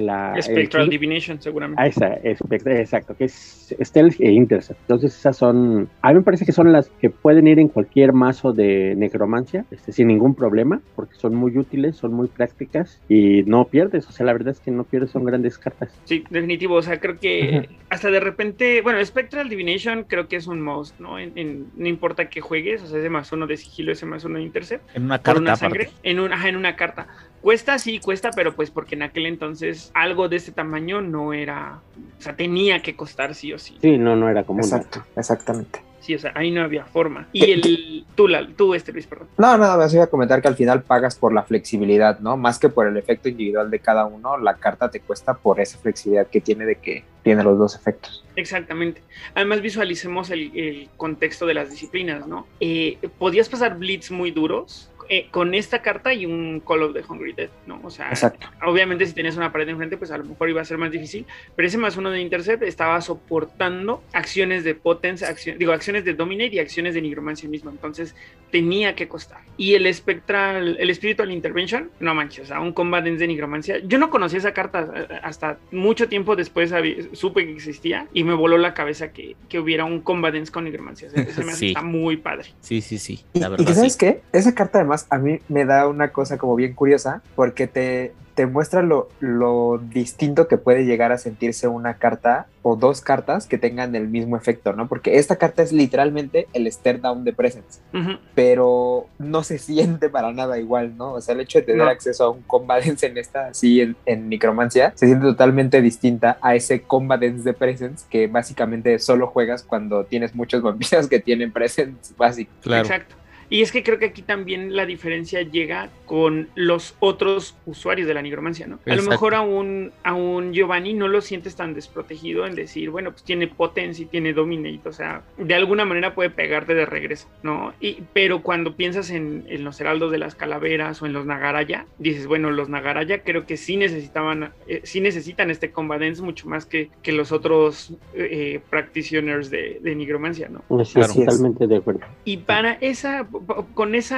la- 0.00 0.34
el- 0.34 0.42
Spectral 0.42 0.88
Divination, 0.88 1.40
seguramente. 1.40 1.86
Esa, 1.86 2.16
espect- 2.22 2.66
exacto, 2.80 3.16
que 3.16 3.24
es 3.24 3.74
Stealth 3.80 4.20
e 4.20 4.30
Intercept. 4.30 4.80
Entonces 4.82 5.16
esas 5.16 5.36
son, 5.36 5.88
a 6.02 6.08
mí 6.08 6.14
me 6.18 6.22
parece 6.22 6.44
que 6.44 6.52
son 6.52 6.72
las 6.72 6.88
que 7.00 7.10
pueden 7.10 7.46
ir 7.46 7.58
en 7.58 7.68
cualquier 7.68 8.12
mazo 8.12 8.52
de 8.52 8.94
necromancia, 8.96 9.64
este, 9.70 9.92
sin 9.92 10.08
ningún 10.08 10.34
problema, 10.34 10.80
porque 10.96 11.14
son 11.16 11.34
muy 11.34 11.56
útiles, 11.56 11.96
son 11.96 12.12
muy 12.12 12.28
prácticas 12.28 13.00
y 13.08 13.42
no 13.44 13.66
pierdes, 13.68 14.08
o 14.08 14.12
sea, 14.12 14.26
la 14.26 14.32
verdad 14.32 14.50
es 14.52 14.60
que 14.60 14.70
no 14.70 14.84
pierdes, 14.84 15.10
son 15.10 15.24
grandes 15.24 15.58
cartas. 15.58 15.90
Sí, 16.04 16.24
definitivo. 16.30 16.74
O 16.76 16.82
sea, 16.82 16.98
creo 17.00 17.18
que 17.18 17.68
hasta 17.88 18.10
de 18.10 18.20
repente, 18.20 18.80
bueno, 18.82 19.04
Spectral 19.04 19.48
Divination 19.48 20.04
creo 20.04 20.28
que 20.28 20.36
es 20.36 20.46
un 20.46 20.60
must, 20.62 20.98
¿no? 20.98 21.18
En, 21.18 21.32
en- 21.36 21.66
no 21.76 21.88
importa 21.88 22.28
que 22.28 22.40
juegues, 22.40 22.82
o 22.82 22.86
sea, 22.86 22.98
ese 22.98 23.10
más 23.10 23.32
uno 23.32 23.46
de 23.46 23.56
sigilo, 23.56 23.92
ese 23.92 24.06
más 24.06 24.24
uno 24.24 24.38
de 24.38 24.44
intercept, 24.44 24.84
En 24.94 25.04
una 25.04 25.18
carta 25.20 25.40
una 25.40 25.56
sangre, 25.56 25.88
en, 26.02 26.20
un, 26.20 26.32
ajá, 26.32 26.48
en 26.48 26.56
una 26.56 26.76
carta. 26.76 27.06
Cuesta, 27.40 27.78
sí, 27.78 27.98
cuesta, 27.98 28.30
pero 28.36 28.54
pues 28.54 28.70
porque 28.70 28.94
en 28.94 29.02
aquel 29.02 29.26
entonces 29.26 29.51
algo 29.94 30.28
de 30.28 30.36
este 30.36 30.52
tamaño 30.52 31.00
no 31.00 31.32
era, 31.32 31.80
o 32.18 32.22
sea, 32.22 32.36
tenía 32.36 32.82
que 32.82 32.96
costar 32.96 33.34
sí 33.34 33.52
o 33.52 33.58
sí. 33.58 33.76
Sí, 33.80 33.98
no, 33.98 34.16
no 34.16 34.28
era 34.28 34.44
común. 34.44 34.62
Exacto, 34.64 35.04
exactamente. 35.16 35.80
Sí, 36.02 36.16
o 36.16 36.18
sea, 36.18 36.32
ahí 36.34 36.50
no 36.50 36.62
había 36.62 36.84
forma. 36.84 37.28
Y 37.32 37.52
el. 37.52 38.04
Tú, 38.16 38.26
la, 38.26 38.44
tú 38.56 38.74
este 38.74 38.92
Luis, 38.92 39.06
perdón. 39.06 39.28
No, 39.38 39.56
nada 39.56 39.76
más 39.76 39.94
iba 39.94 40.02
a 40.02 40.08
comentar 40.08 40.42
que 40.42 40.48
al 40.48 40.56
final 40.56 40.82
pagas 40.82 41.14
por 41.14 41.32
la 41.32 41.44
flexibilidad, 41.44 42.18
¿no? 42.18 42.36
Más 42.36 42.58
que 42.58 42.68
por 42.68 42.88
el 42.88 42.96
efecto 42.96 43.28
individual 43.28 43.70
de 43.70 43.78
cada 43.78 44.04
uno, 44.04 44.36
la 44.36 44.56
carta 44.56 44.90
te 44.90 44.98
cuesta 44.98 45.34
por 45.34 45.60
esa 45.60 45.78
flexibilidad 45.78 46.26
que 46.26 46.40
tiene 46.40 46.66
de 46.66 46.74
que 46.74 47.04
tiene 47.22 47.44
los 47.44 47.56
dos 47.56 47.76
efectos. 47.76 48.24
Exactamente. 48.34 49.00
Además, 49.36 49.60
visualicemos 49.60 50.30
el, 50.30 50.50
el 50.58 50.88
contexto 50.96 51.46
de 51.46 51.54
las 51.54 51.70
disciplinas, 51.70 52.26
¿no? 52.26 52.48
Eh, 52.58 52.98
podías 53.18 53.48
pasar 53.48 53.78
blitz 53.78 54.10
muy 54.10 54.32
duros 54.32 54.90
eh, 55.14 55.28
con 55.30 55.52
esta 55.52 55.82
carta 55.82 56.14
y 56.14 56.24
un 56.24 56.60
Call 56.66 56.84
of 56.84 56.94
the 56.94 57.02
Hungry 57.06 57.34
Dead, 57.34 57.50
¿no? 57.66 57.78
O 57.84 57.90
sea, 57.90 58.08
Exacto. 58.08 58.48
obviamente 58.64 59.04
si 59.04 59.12
tenías 59.12 59.36
una 59.36 59.52
pared 59.52 59.68
enfrente, 59.68 59.98
pues 59.98 60.10
a 60.10 60.16
lo 60.16 60.24
mejor 60.24 60.48
iba 60.48 60.62
a 60.62 60.64
ser 60.64 60.78
más 60.78 60.90
difícil, 60.90 61.26
pero 61.54 61.68
ese 61.68 61.76
más 61.76 61.98
uno 61.98 62.10
de 62.10 62.18
Intercept 62.18 62.62
estaba 62.62 62.98
soportando 63.02 64.02
acciones 64.14 64.64
de 64.64 64.74
Potence, 64.74 65.26
acción, 65.26 65.58
digo, 65.58 65.72
acciones 65.72 66.06
de 66.06 66.14
Dominate 66.14 66.54
y 66.54 66.60
acciones 66.60 66.94
de 66.94 67.02
Nigromancia 67.02 67.46
mismo, 67.46 67.70
entonces 67.70 68.14
tenía 68.50 68.94
que 68.94 69.06
costar. 69.06 69.40
Y 69.58 69.74
el 69.74 69.92
Spectral, 69.92 70.78
el 70.80 70.94
Spiritual 70.94 71.30
Intervention, 71.30 71.90
no 72.00 72.14
manches, 72.14 72.44
o 72.44 72.46
sea, 72.46 72.60
un 72.60 72.72
Combatants 72.72 73.20
de 73.20 73.26
Nigromancia. 73.26 73.80
Yo 73.84 73.98
no 73.98 74.08
conocía 74.08 74.38
esa 74.38 74.54
carta 74.54 74.88
eh, 74.94 75.20
hasta 75.22 75.58
mucho 75.72 76.08
tiempo 76.08 76.36
después 76.36 76.72
supe 77.12 77.44
que 77.44 77.52
existía 77.52 78.06
y 78.14 78.24
me 78.24 78.32
voló 78.32 78.56
la 78.56 78.72
cabeza 78.72 79.12
que, 79.12 79.36
que 79.50 79.58
hubiera 79.58 79.84
un 79.84 80.00
Combatants 80.00 80.50
con 80.50 80.64
Nigromancia. 80.64 81.10
Se, 81.10 81.44
me 81.44 81.52
hace 81.52 81.68
está 81.68 81.82
muy 81.82 82.16
padre. 82.16 82.48
Sí, 82.60 82.80
sí, 82.80 82.96
sí. 82.96 83.24
La 83.34 83.50
verdad, 83.50 83.64
y, 83.64 83.66
que, 83.66 83.74
¿sabes 83.74 83.96
qué? 83.98 84.22
Esa 84.32 84.54
carta 84.54 84.78
además 84.78 85.01
a 85.10 85.18
mí 85.18 85.40
me 85.48 85.64
da 85.64 85.88
una 85.88 86.08
cosa 86.12 86.38
como 86.38 86.56
bien 86.56 86.74
curiosa 86.74 87.22
porque 87.34 87.66
te, 87.66 88.12
te 88.34 88.46
muestra 88.46 88.82
lo, 88.82 89.08
lo, 89.20 89.78
distinto 89.78 90.48
que 90.48 90.56
puede 90.56 90.84
llegar 90.84 91.12
a 91.12 91.18
sentirse 91.18 91.68
una 91.68 91.94
carta 91.94 92.46
o 92.62 92.76
dos 92.76 93.00
cartas 93.00 93.46
que 93.46 93.58
tengan 93.58 93.94
el 93.94 94.08
mismo 94.08 94.36
efecto, 94.36 94.72
¿no? 94.72 94.88
Porque 94.88 95.18
esta 95.18 95.36
carta 95.36 95.62
es 95.62 95.72
literalmente 95.72 96.46
el 96.52 96.70
stare 96.70 96.98
down 96.98 97.24
de 97.24 97.32
presence, 97.32 97.80
uh 97.92 97.98
-huh. 97.98 98.18
pero 98.34 99.06
no 99.18 99.42
se 99.42 99.58
siente 99.58 100.08
para 100.08 100.32
nada 100.32 100.58
igual, 100.58 100.96
¿no? 100.96 101.12
O 101.14 101.20
sea, 101.20 101.34
el 101.34 101.40
hecho 101.40 101.58
de 101.58 101.66
tener 101.66 101.84
no. 101.84 101.90
acceso 101.90 102.24
a 102.24 102.30
un 102.30 102.42
Combatence 102.42 103.06
en 103.06 103.18
esta, 103.18 103.48
así 103.48 103.80
en, 103.80 103.96
en, 104.06 104.28
Necromancia, 104.28 104.92
se 104.94 105.06
siente 105.06 105.26
totalmente 105.26 105.82
distinta 105.82 106.38
a 106.40 106.54
ese 106.54 106.82
Combatence 106.82 107.42
de 107.42 107.52
presence 107.52 108.06
que 108.08 108.28
básicamente 108.28 108.98
solo 108.98 109.26
juegas 109.26 109.62
cuando 109.62 110.04
tienes 110.04 110.34
muchos 110.34 110.62
vampiros 110.62 111.08
que 111.08 111.20
tienen 111.20 111.52
presence 111.52 112.14
básico. 112.16 112.50
Claro. 112.62 112.82
Exacto. 112.84 113.21
Y 113.52 113.60
es 113.60 113.70
que 113.70 113.82
creo 113.82 113.98
que 113.98 114.06
aquí 114.06 114.22
también 114.22 114.74
la 114.74 114.86
diferencia 114.86 115.42
llega 115.42 115.90
con 116.06 116.48
los 116.54 116.96
otros 117.00 117.54
usuarios 117.66 118.08
de 118.08 118.14
la 118.14 118.22
nigromancia, 118.22 118.66
¿no? 118.66 118.76
Exacto. 118.76 118.92
A 118.92 118.96
lo 118.96 119.10
mejor 119.10 119.34
a 119.34 119.42
un, 119.42 119.92
a 120.04 120.14
un 120.14 120.54
Giovanni 120.54 120.94
no 120.94 121.06
lo 121.06 121.20
sientes 121.20 121.54
tan 121.54 121.74
desprotegido 121.74 122.46
en 122.46 122.54
decir, 122.54 122.88
bueno, 122.88 123.10
pues 123.10 123.24
tiene 123.24 123.48
potencia 123.48 124.04
y 124.04 124.06
tiene 124.06 124.32
dominate, 124.32 124.88
o 124.88 124.92
sea, 124.94 125.20
de 125.36 125.54
alguna 125.54 125.84
manera 125.84 126.14
puede 126.14 126.30
pegarte 126.30 126.74
de 126.74 126.86
regreso, 126.86 127.28
¿no? 127.42 127.74
Y, 127.78 127.98
pero 128.14 128.40
cuando 128.40 128.74
piensas 128.74 129.10
en, 129.10 129.44
en 129.46 129.64
los 129.64 129.78
heraldos 129.82 130.10
de 130.12 130.16
las 130.16 130.34
calaveras 130.34 131.02
o 131.02 131.06
en 131.06 131.12
los 131.12 131.26
Nagaraya, 131.26 131.84
dices, 131.98 132.26
bueno, 132.26 132.50
los 132.50 132.70
Nagaraya 132.70 133.22
creo 133.22 133.44
que 133.44 133.58
sí 133.58 133.76
necesitaban, 133.76 134.54
eh, 134.66 134.80
sí 134.84 135.02
necesitan 135.02 135.50
este 135.50 135.72
combatance 135.72 136.22
mucho 136.22 136.48
más 136.48 136.64
que, 136.64 136.88
que 137.02 137.12
los 137.12 137.32
otros 137.32 137.92
eh, 138.14 138.60
practitioners 138.70 139.50
de, 139.50 139.78
de 139.82 139.94
nigromancia, 139.94 140.48
¿no? 140.48 140.84
Sí, 140.86 140.94
claro. 140.94 141.12
totalmente 141.12 141.66
de 141.66 141.76
acuerdo. 141.76 142.00
Y 142.24 142.38
para 142.38 142.78
esa 142.80 143.28
con 143.74 143.94
ese 143.94 144.16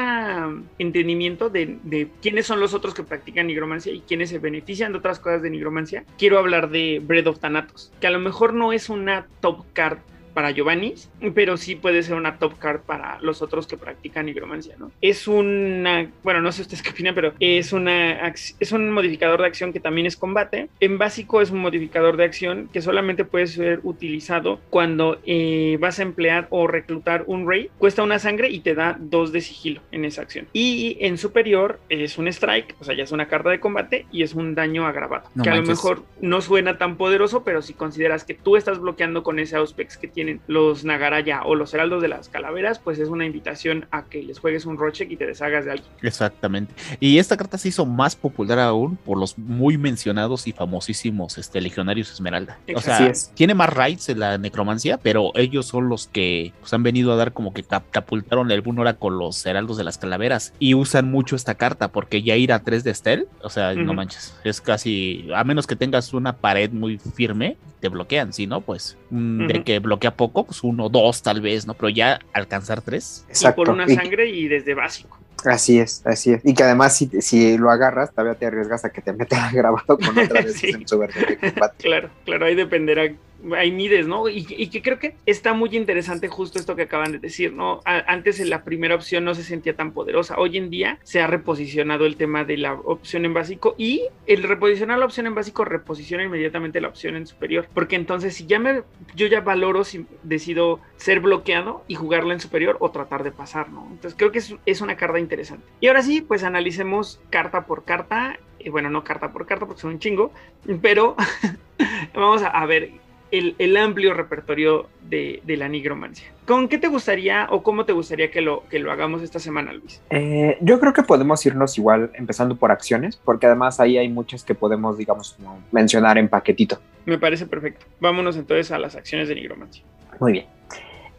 entendimiento 0.78 1.50
de, 1.50 2.08
quiénes 2.20 2.46
son 2.46 2.60
los 2.60 2.74
otros 2.74 2.94
que 2.94 3.02
practican 3.02 3.46
nigromancia 3.46 3.92
y 3.92 4.00
quiénes 4.00 4.30
se 4.30 4.38
benefician 4.38 4.92
de 4.92 4.98
otras 4.98 5.18
cosas 5.18 5.42
de 5.42 5.50
nigromancia, 5.50 6.04
quiero 6.18 6.38
hablar 6.38 6.70
de 6.70 7.00
Bread 7.04 7.26
of 7.26 7.38
Thanatos, 7.38 7.92
que 8.00 8.06
a 8.06 8.10
lo 8.10 8.18
mejor 8.18 8.54
no 8.54 8.72
es 8.72 8.88
una 8.88 9.26
top 9.40 9.64
card 9.72 9.98
para 10.34 10.50
Giovanni, 10.50 10.94
pero 11.34 11.56
sí 11.56 11.76
puede 11.76 12.02
ser 12.02 12.16
una 12.16 12.38
top 12.38 12.58
card 12.58 12.80
para 12.80 13.18
los 13.20 13.40
otros 13.40 13.66
que 13.66 13.76
practican 13.76 14.26
nigromancia, 14.26 14.74
¿no? 14.78 14.90
Es 15.00 15.28
una, 15.28 16.10
bueno, 16.22 16.40
no 16.40 16.52
sé 16.52 16.62
ustedes 16.62 16.82
qué 16.82 16.90
opinan, 16.90 17.14
pero 17.14 17.32
es 17.40 17.72
una 17.72 18.28
es 18.28 18.72
un 18.72 18.90
modificador 18.90 19.40
de 19.40 19.46
acción 19.46 19.72
que 19.72 19.80
también 19.80 20.06
es 20.06 20.16
combate. 20.16 20.68
En 20.80 20.98
básico 20.98 21.40
es 21.40 21.50
un 21.50 21.60
modificador 21.60 22.16
de 22.16 22.24
acción 22.24 22.68
que 22.72 22.82
solamente 22.82 23.24
puede 23.24 23.46
ser 23.46 23.80
utilizado 23.82 24.60
cuando 24.70 25.20
eh, 25.24 25.76
vas 25.80 25.98
a 25.98 26.02
emplear 26.02 26.46
o 26.50 26.66
reclutar 26.66 27.24
un 27.26 27.48
rey. 27.48 27.70
Cuesta 27.78 28.02
una 28.02 28.18
sangre 28.18 28.50
y 28.50 28.60
te 28.60 28.74
da 28.74 28.96
dos 28.98 29.32
de 29.32 29.40
sigilo 29.40 29.80
en 29.92 30.04
esa 30.04 30.22
acción. 30.22 30.48
Y 30.52 30.96
en 31.00 31.18
superior 31.18 31.80
es 31.88 32.18
un 32.18 32.28
strike, 32.28 32.74
o 32.80 32.84
sea, 32.84 32.94
ya 32.94 33.04
es 33.04 33.12
una 33.12 33.28
carta 33.28 33.50
de 33.50 33.60
combate 33.60 34.06
y 34.10 34.22
es 34.22 34.34
un 34.34 34.54
daño 34.54 34.86
agravado, 34.86 35.28
no 35.34 35.44
que 35.44 35.50
manches. 35.50 35.68
a 35.68 35.70
lo 35.70 35.76
mejor 35.76 36.04
no 36.20 36.40
suena 36.40 36.78
tan 36.78 36.96
poderoso, 36.96 37.44
pero 37.44 37.62
si 37.62 37.74
consideras 37.74 38.24
que 38.24 38.34
tú 38.34 38.56
estás 38.56 38.80
bloqueando 38.80 39.22
con 39.22 39.38
ese 39.38 39.56
Auspex 39.56 39.96
que 39.96 40.08
tiene 40.08 40.23
tienen 40.24 40.40
los 40.46 40.84
Nagaraya 40.84 41.42
o 41.44 41.54
los 41.54 41.74
Heraldos 41.74 42.00
de 42.00 42.08
las 42.08 42.28
Calaveras, 42.28 42.78
pues 42.78 42.98
es 42.98 43.08
una 43.08 43.26
invitación 43.26 43.86
a 43.90 44.04
que 44.04 44.22
les 44.22 44.38
juegues 44.38 44.64
un 44.64 44.78
Rocheck 44.78 45.10
y 45.10 45.16
te 45.16 45.26
deshagas 45.26 45.64
de 45.64 45.72
alguien. 45.72 45.90
Exactamente. 46.02 46.74
Y 47.00 47.18
esta 47.18 47.36
carta 47.36 47.58
se 47.58 47.68
hizo 47.68 47.84
más 47.84 48.16
popular 48.16 48.58
aún 48.58 48.96
por 48.96 49.18
los 49.18 49.36
muy 49.38 49.76
mencionados 49.76 50.46
y 50.46 50.52
famosísimos 50.52 51.36
este, 51.38 51.60
Legionarios 51.60 52.10
Esmeralda. 52.10 52.58
O 52.74 52.80
sea, 52.80 53.12
tiene 53.34 53.54
más 53.54 53.70
raids 53.72 54.08
en 54.08 54.20
la 54.20 54.38
necromancia, 54.38 54.98
pero 54.98 55.32
ellos 55.34 55.66
son 55.66 55.88
los 55.88 56.06
que 56.06 56.52
pues, 56.60 56.72
han 56.72 56.82
venido 56.82 57.12
a 57.12 57.16
dar 57.16 57.32
como 57.32 57.52
que 57.52 57.62
catapultaron 57.62 58.50
el 58.50 58.62
Bunora 58.62 58.94
con 58.94 59.18
los 59.18 59.44
Heraldos 59.44 59.76
de 59.76 59.84
las 59.84 59.98
Calaveras 59.98 60.54
y 60.58 60.74
usan 60.74 61.10
mucho 61.10 61.36
esta 61.36 61.54
carta 61.54 61.88
porque 61.88 62.22
ya 62.22 62.36
ir 62.36 62.52
a 62.52 62.60
3 62.60 62.84
de 62.84 62.90
Estel, 62.90 63.28
o 63.42 63.50
sea, 63.50 63.72
uh 63.72 63.74
-huh. 63.74 63.84
no 63.84 63.94
manches, 63.94 64.34
es 64.44 64.60
casi, 64.60 65.28
a 65.34 65.44
menos 65.44 65.66
que 65.66 65.76
tengas 65.76 66.14
una 66.14 66.36
pared 66.36 66.70
muy 66.70 66.98
firme, 66.98 67.56
te 67.80 67.88
bloquean, 67.88 68.32
si 68.32 68.46
no, 68.46 68.62
pues 68.62 68.96
uh 69.10 69.14
-huh. 69.14 69.46
de 69.46 69.62
que 69.62 69.78
bloquea 69.78 70.13
poco, 70.14 70.44
pues 70.44 70.62
uno, 70.62 70.88
dos 70.88 71.22
tal 71.22 71.40
vez, 71.40 71.66
¿no? 71.66 71.74
Pero 71.74 71.88
ya 71.88 72.20
alcanzar 72.32 72.82
tres. 72.82 73.24
Exacto. 73.28 73.62
Y 73.62 73.64
por 73.64 73.74
una 73.74 73.88
sangre 73.88 74.28
y, 74.30 74.44
y 74.44 74.48
desde 74.48 74.74
básico. 74.74 75.18
Así 75.44 75.78
es, 75.78 76.02
así 76.06 76.32
es. 76.32 76.40
Y 76.44 76.54
que 76.54 76.62
además, 76.62 76.96
si, 76.96 77.08
si 77.20 77.58
lo 77.58 77.70
agarras, 77.70 78.10
todavía 78.10 78.34
te 78.34 78.46
arriesgas 78.46 78.84
a 78.84 78.90
que 78.90 79.00
te 79.00 79.12
metan 79.12 79.52
grabado 79.54 79.98
con 79.98 80.18
otra 80.18 80.42
vez 80.42 80.54
sí. 80.60 80.70
en 80.70 80.86
su 80.86 80.98
versión 80.98 81.26
de 81.26 81.36
combate. 81.36 81.76
Claro, 81.82 82.10
claro, 82.24 82.46
ahí 82.46 82.54
dependerá 82.54 83.10
ahí 83.52 83.70
mides, 83.70 84.06
¿no? 84.06 84.28
Y, 84.28 84.46
y, 84.48 84.68
que 84.68 84.80
creo 84.80 84.98
que 84.98 85.16
está 85.26 85.52
muy 85.52 85.76
interesante 85.76 86.28
justo 86.28 86.58
esto 86.58 86.76
que 86.76 86.82
acaban 86.82 87.12
de 87.12 87.18
decir, 87.18 87.52
¿no? 87.52 87.80
A, 87.84 87.98
antes 88.10 88.40
la 88.40 88.64
primera 88.64 88.94
opción 88.94 89.24
no 89.24 89.34
se 89.34 89.42
sentía 89.42 89.76
tan 89.76 89.92
poderosa. 89.92 90.36
Hoy 90.38 90.56
en 90.56 90.70
día 90.70 90.98
se 91.02 91.20
ha 91.20 91.26
reposicionado 91.26 92.06
el 92.06 92.16
tema 92.16 92.44
de 92.44 92.56
la 92.56 92.74
opción 92.74 93.24
en 93.24 93.34
básico 93.34 93.74
y 93.76 94.02
el 94.26 94.42
reposicionar 94.42 94.98
la 94.98 95.04
opción 95.04 95.26
en 95.26 95.34
básico 95.34 95.64
reposiciona 95.64 96.24
inmediatamente 96.24 96.80
la 96.80 96.88
opción 96.88 97.16
en 97.16 97.26
superior. 97.26 97.68
Porque 97.74 97.96
entonces 97.96 98.34
si 98.34 98.46
ya 98.46 98.58
me, 98.58 98.82
yo 99.14 99.26
ya 99.26 99.40
valoro 99.40 99.84
si 99.84 100.06
decido 100.22 100.80
ser 100.96 101.20
bloqueado 101.20 101.84
y 101.88 101.96
jugarla 101.96 102.34
en 102.34 102.40
superior 102.40 102.76
o 102.80 102.90
tratar 102.90 103.24
de 103.24 103.32
pasar, 103.32 103.70
¿no? 103.70 103.86
Entonces 103.90 104.14
creo 104.16 104.32
que 104.32 104.38
es, 104.38 104.54
es 104.64 104.80
una 104.80 104.96
carta 104.96 105.18
interesante. 105.18 105.33
Y 105.80 105.88
ahora 105.88 106.02
sí, 106.02 106.20
pues 106.20 106.44
analicemos 106.44 107.20
carta 107.30 107.66
por 107.66 107.84
carta. 107.84 108.38
Y 108.58 108.70
bueno, 108.70 108.88
no 108.88 109.04
carta 109.04 109.32
por 109.32 109.46
carta 109.46 109.66
porque 109.66 109.82
son 109.82 109.92
un 109.92 109.98
chingo, 109.98 110.32
pero 110.80 111.16
vamos 112.14 112.42
a, 112.42 112.48
a 112.48 112.64
ver 112.64 112.92
el, 113.30 113.54
el, 113.58 113.76
amplio 113.76 114.14
repertorio 114.14 114.88
de, 115.02 115.42
de, 115.44 115.56
la 115.56 115.68
nigromancia. 115.68 116.26
¿Con 116.46 116.68
qué 116.68 116.78
te 116.78 116.88
gustaría 116.88 117.46
o 117.50 117.62
cómo 117.62 117.84
te 117.84 117.92
gustaría 117.92 118.30
que 118.30 118.40
lo, 118.40 118.64
que 118.70 118.78
lo 118.78 118.92
hagamos 118.92 119.22
esta 119.22 119.38
semana, 119.38 119.72
Luis? 119.72 120.00
Eh, 120.10 120.56
yo 120.60 120.78
creo 120.78 120.92
que 120.92 121.02
podemos 121.02 121.44
irnos 121.44 121.76
igual 121.76 122.10
empezando 122.14 122.56
por 122.56 122.70
acciones, 122.70 123.16
porque 123.16 123.46
además 123.46 123.80
ahí 123.80 123.98
hay 123.98 124.08
muchas 124.08 124.44
que 124.44 124.54
podemos, 124.54 124.96
digamos, 124.96 125.36
mencionar 125.72 126.16
en 126.16 126.28
paquetito. 126.28 126.80
Me 127.06 127.18
parece 127.18 127.46
perfecto. 127.46 127.86
Vámonos 128.00 128.36
entonces 128.36 128.70
a 128.70 128.78
las 128.78 128.94
acciones 128.94 129.28
de 129.28 129.34
nigromancia. 129.34 129.84
Muy 130.20 130.32
bien. 130.32 130.46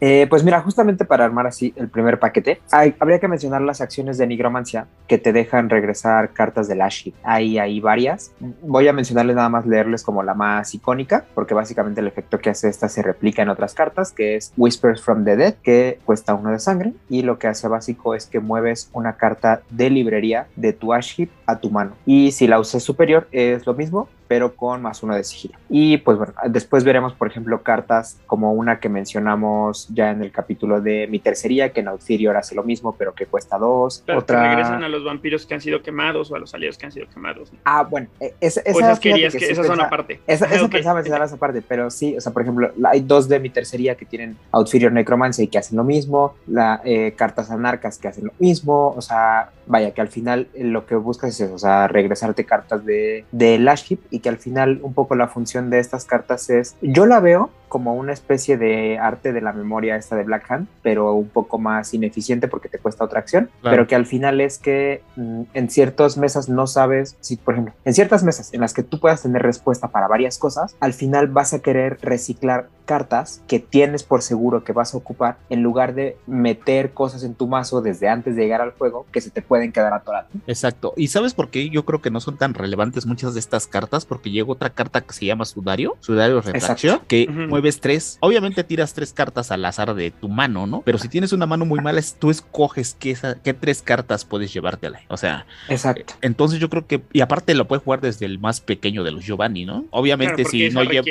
Eh, 0.00 0.26
pues 0.28 0.44
mira, 0.44 0.60
justamente 0.60 1.04
para 1.04 1.24
armar 1.24 1.46
así 1.46 1.72
el 1.76 1.88
primer 1.88 2.18
paquete, 2.18 2.60
hay, 2.70 2.94
habría 2.98 3.18
que 3.18 3.28
mencionar 3.28 3.62
las 3.62 3.80
acciones 3.80 4.18
de 4.18 4.26
nigromancia 4.26 4.86
que 5.08 5.18
te 5.18 5.32
dejan 5.32 5.70
regresar 5.70 6.32
cartas 6.32 6.68
del 6.68 6.82
Ashit. 6.82 7.14
Hay, 7.22 7.58
hay 7.58 7.80
varias. 7.80 8.32
Voy 8.62 8.88
a 8.88 8.92
mencionarles 8.92 9.36
nada 9.36 9.48
más, 9.48 9.66
leerles 9.66 10.02
como 10.02 10.22
la 10.22 10.34
más 10.34 10.74
icónica, 10.74 11.24
porque 11.34 11.54
básicamente 11.54 12.00
el 12.00 12.06
efecto 12.06 12.38
que 12.38 12.50
hace 12.50 12.68
esta 12.68 12.88
se 12.88 13.02
replica 13.02 13.42
en 13.42 13.48
otras 13.48 13.74
cartas, 13.74 14.12
que 14.12 14.36
es 14.36 14.52
Whispers 14.56 15.02
from 15.02 15.24
the 15.24 15.36
Dead, 15.36 15.54
que 15.62 15.98
cuesta 16.04 16.34
uno 16.34 16.50
de 16.50 16.58
sangre, 16.58 16.92
y 17.08 17.22
lo 17.22 17.38
que 17.38 17.48
hace 17.48 17.68
básico 17.68 18.14
es 18.14 18.26
que 18.26 18.40
mueves 18.40 18.90
una 18.92 19.16
carta 19.16 19.62
de 19.70 19.90
librería 19.90 20.46
de 20.56 20.72
tu 20.72 20.92
Ashit 20.92 21.30
a 21.46 21.58
tu 21.58 21.70
mano. 21.70 21.92
Y 22.04 22.32
si 22.32 22.46
la 22.46 22.60
usas 22.60 22.82
superior, 22.82 23.28
es 23.32 23.66
lo 23.66 23.74
mismo, 23.74 24.08
pero 24.28 24.54
con 24.54 24.82
más 24.82 25.02
uno 25.02 25.14
de 25.14 25.24
sigilo. 25.24 25.58
Y 25.68 25.98
pues 25.98 26.18
bueno, 26.18 26.34
después 26.48 26.84
veremos, 26.84 27.12
por 27.12 27.28
ejemplo, 27.28 27.62
cartas 27.62 28.18
como 28.26 28.52
una 28.52 28.80
que 28.80 28.88
mencionamos 28.88 29.88
ya 29.92 30.10
en 30.10 30.22
el 30.22 30.30
capítulo 30.30 30.80
de 30.80 31.06
mi 31.06 31.18
tercería, 31.18 31.72
que 31.72 31.80
en 31.80 31.88
Outferior 31.88 32.36
hace 32.36 32.54
lo 32.54 32.62
mismo, 32.62 32.94
pero 32.96 33.14
que 33.14 33.26
cuesta 33.26 33.58
dos. 33.58 34.02
Claro, 34.04 34.20
Otra... 34.20 34.42
Que 34.42 34.48
regresan 34.48 34.84
a 34.84 34.88
los 34.88 35.04
vampiros 35.04 35.46
que 35.46 35.54
han 35.54 35.60
sido 35.60 35.82
quemados 35.82 36.30
o 36.30 36.36
a 36.36 36.38
los 36.38 36.54
aliados 36.54 36.78
que 36.78 36.86
han 36.86 36.92
sido 36.92 37.06
quemados. 37.08 37.52
¿no? 37.52 37.58
Ah, 37.64 37.82
bueno, 37.82 38.08
esa, 38.20 38.60
esa, 38.60 38.78
esas 38.78 39.00
querías 39.00 39.32
que, 39.32 39.38
que 39.38 39.50
esas 39.50 39.66
son 39.66 39.80
aparte. 39.80 40.20
Esa, 40.26 40.46
esa 40.46 40.64
okay. 40.64 40.78
pensaba 40.78 40.96
mencionar 40.96 41.22
esa 41.22 41.36
parte, 41.36 41.62
pero 41.62 41.90
sí, 41.90 42.16
o 42.16 42.20
sea, 42.20 42.32
por 42.32 42.42
ejemplo, 42.42 42.70
hay 42.84 43.00
dos 43.00 43.28
de 43.28 43.38
mi 43.40 43.50
tercería 43.50 43.94
que 43.94 44.04
tienen 44.04 44.36
Outferior 44.52 44.92
Necromancy 44.92 45.44
y 45.44 45.48
que 45.48 45.58
hacen 45.58 45.76
lo 45.76 45.84
mismo, 45.84 46.34
la, 46.46 46.80
eh, 46.84 47.14
cartas 47.16 47.50
anarcas 47.50 47.98
que 47.98 48.08
hacen 48.08 48.26
lo 48.26 48.32
mismo, 48.38 48.94
o 48.96 49.00
sea, 49.00 49.50
vaya, 49.66 49.92
que 49.92 50.00
al 50.00 50.08
final 50.08 50.48
lo 50.54 50.86
que 50.86 50.94
buscas 50.94 51.30
es 51.30 51.40
eso, 51.40 51.54
o 51.54 51.58
sea, 51.58 51.88
regresarte 51.88 52.44
cartas 52.44 52.84
de, 52.84 53.24
de 53.32 53.58
Laship 53.58 54.00
y 54.10 54.20
que 54.20 54.28
al 54.28 54.38
final 54.38 54.80
un 54.82 54.94
poco 54.94 55.14
la 55.14 55.28
función 55.28 55.70
de 55.70 55.78
estas 55.78 56.04
cartas 56.04 56.50
es, 56.50 56.76
yo 56.80 57.06
la 57.06 57.20
veo 57.20 57.50
como 57.68 57.94
una 57.94 58.12
especie 58.12 58.56
de 58.56 58.98
arte 58.98 59.32
de 59.32 59.40
la 59.40 59.52
memoria 59.52 59.96
esta 59.96 60.16
de 60.16 60.24
Black 60.24 60.50
Hand, 60.50 60.68
pero 60.82 61.14
un 61.14 61.28
poco 61.28 61.58
más 61.58 61.92
ineficiente 61.94 62.48
porque 62.48 62.68
te 62.68 62.78
cuesta 62.78 63.04
otra 63.04 63.18
acción, 63.20 63.50
Claro. 63.60 63.76
pero 63.76 63.86
que 63.86 63.94
al 63.94 64.06
final 64.06 64.40
es 64.40 64.58
que 64.58 65.02
mm, 65.16 65.42
en 65.54 65.70
ciertas 65.70 66.16
mesas 66.16 66.48
no 66.48 66.66
sabes, 66.66 67.16
si 67.20 67.36
por 67.36 67.54
ejemplo, 67.54 67.74
en 67.84 67.94
ciertas 67.94 68.22
mesas 68.22 68.52
en 68.54 68.60
las 68.60 68.72
que 68.74 68.82
tú 68.82 69.00
puedas 69.00 69.22
tener 69.22 69.42
respuesta 69.42 69.88
para 69.88 70.08
varias 70.08 70.38
cosas, 70.38 70.76
al 70.80 70.92
final 70.92 71.26
vas 71.28 71.52
a 71.54 71.60
querer 71.60 71.98
reciclar 72.02 72.68
cartas 72.86 73.42
que 73.48 73.58
tienes 73.58 74.04
por 74.04 74.22
seguro 74.22 74.62
que 74.62 74.72
vas 74.72 74.94
a 74.94 74.96
ocupar 74.96 75.38
en 75.50 75.62
lugar 75.64 75.92
de 75.94 76.16
meter 76.28 76.92
cosas 76.92 77.24
en 77.24 77.34
tu 77.34 77.48
mazo 77.48 77.82
desde 77.82 78.08
antes 78.08 78.36
de 78.36 78.42
llegar 78.42 78.60
al 78.60 78.70
juego 78.72 79.06
que 79.10 79.20
se 79.20 79.30
te 79.30 79.42
pueden 79.42 79.72
quedar 79.72 79.92
atoradas. 79.92 80.28
Exacto. 80.46 80.92
¿Y 80.96 81.08
sabes 81.08 81.34
por 81.34 81.48
qué 81.50 81.68
yo 81.68 81.84
creo 81.84 82.00
que 82.00 82.12
no 82.12 82.20
son 82.20 82.36
tan 82.36 82.54
relevantes 82.54 83.04
muchas 83.04 83.34
de 83.34 83.40
estas 83.40 83.66
cartas? 83.66 84.04
Porque 84.06 84.30
llega 84.30 84.52
otra 84.52 84.70
carta 84.70 85.00
que 85.00 85.12
se 85.12 85.24
llama 85.26 85.44
Sudario, 85.44 85.96
Sudario 85.98 86.40
Refracción, 86.40 87.00
que 87.08 87.26
Ujú. 87.28 87.55
Mueves 87.56 87.80
tres. 87.80 88.18
Obviamente 88.20 88.64
tiras 88.64 88.94
tres 88.94 89.12
cartas 89.12 89.50
al 89.50 89.64
azar 89.64 89.94
de 89.94 90.10
tu 90.10 90.28
mano, 90.28 90.66
¿no? 90.66 90.82
Pero 90.84 90.98
si 90.98 91.08
tienes 91.08 91.32
una 91.32 91.46
mano 91.46 91.64
muy 91.64 91.80
mala, 91.80 91.98
es- 92.00 92.16
tú 92.18 92.30
escoges 92.30 92.96
qué, 92.98 93.10
esa- 93.10 93.40
qué 93.42 93.54
tres 93.54 93.82
cartas 93.82 94.24
puedes 94.24 94.52
llevártela. 94.52 95.00
O 95.08 95.16
sea, 95.16 95.46
Exacto. 95.68 96.14
entonces 96.22 96.58
yo 96.60 96.68
creo 96.68 96.86
que, 96.86 97.02
y 97.12 97.20
aparte 97.20 97.54
lo 97.54 97.66
puedes 97.66 97.82
jugar 97.84 98.00
desde 98.00 98.26
el 98.26 98.38
más 98.38 98.60
pequeño 98.60 99.04
de 99.04 99.12
los 99.12 99.24
Giovanni, 99.24 99.64
¿no? 99.64 99.84
Obviamente 99.90 100.44
si 100.44 100.68
no 100.70 100.82
lleva... 100.84 101.04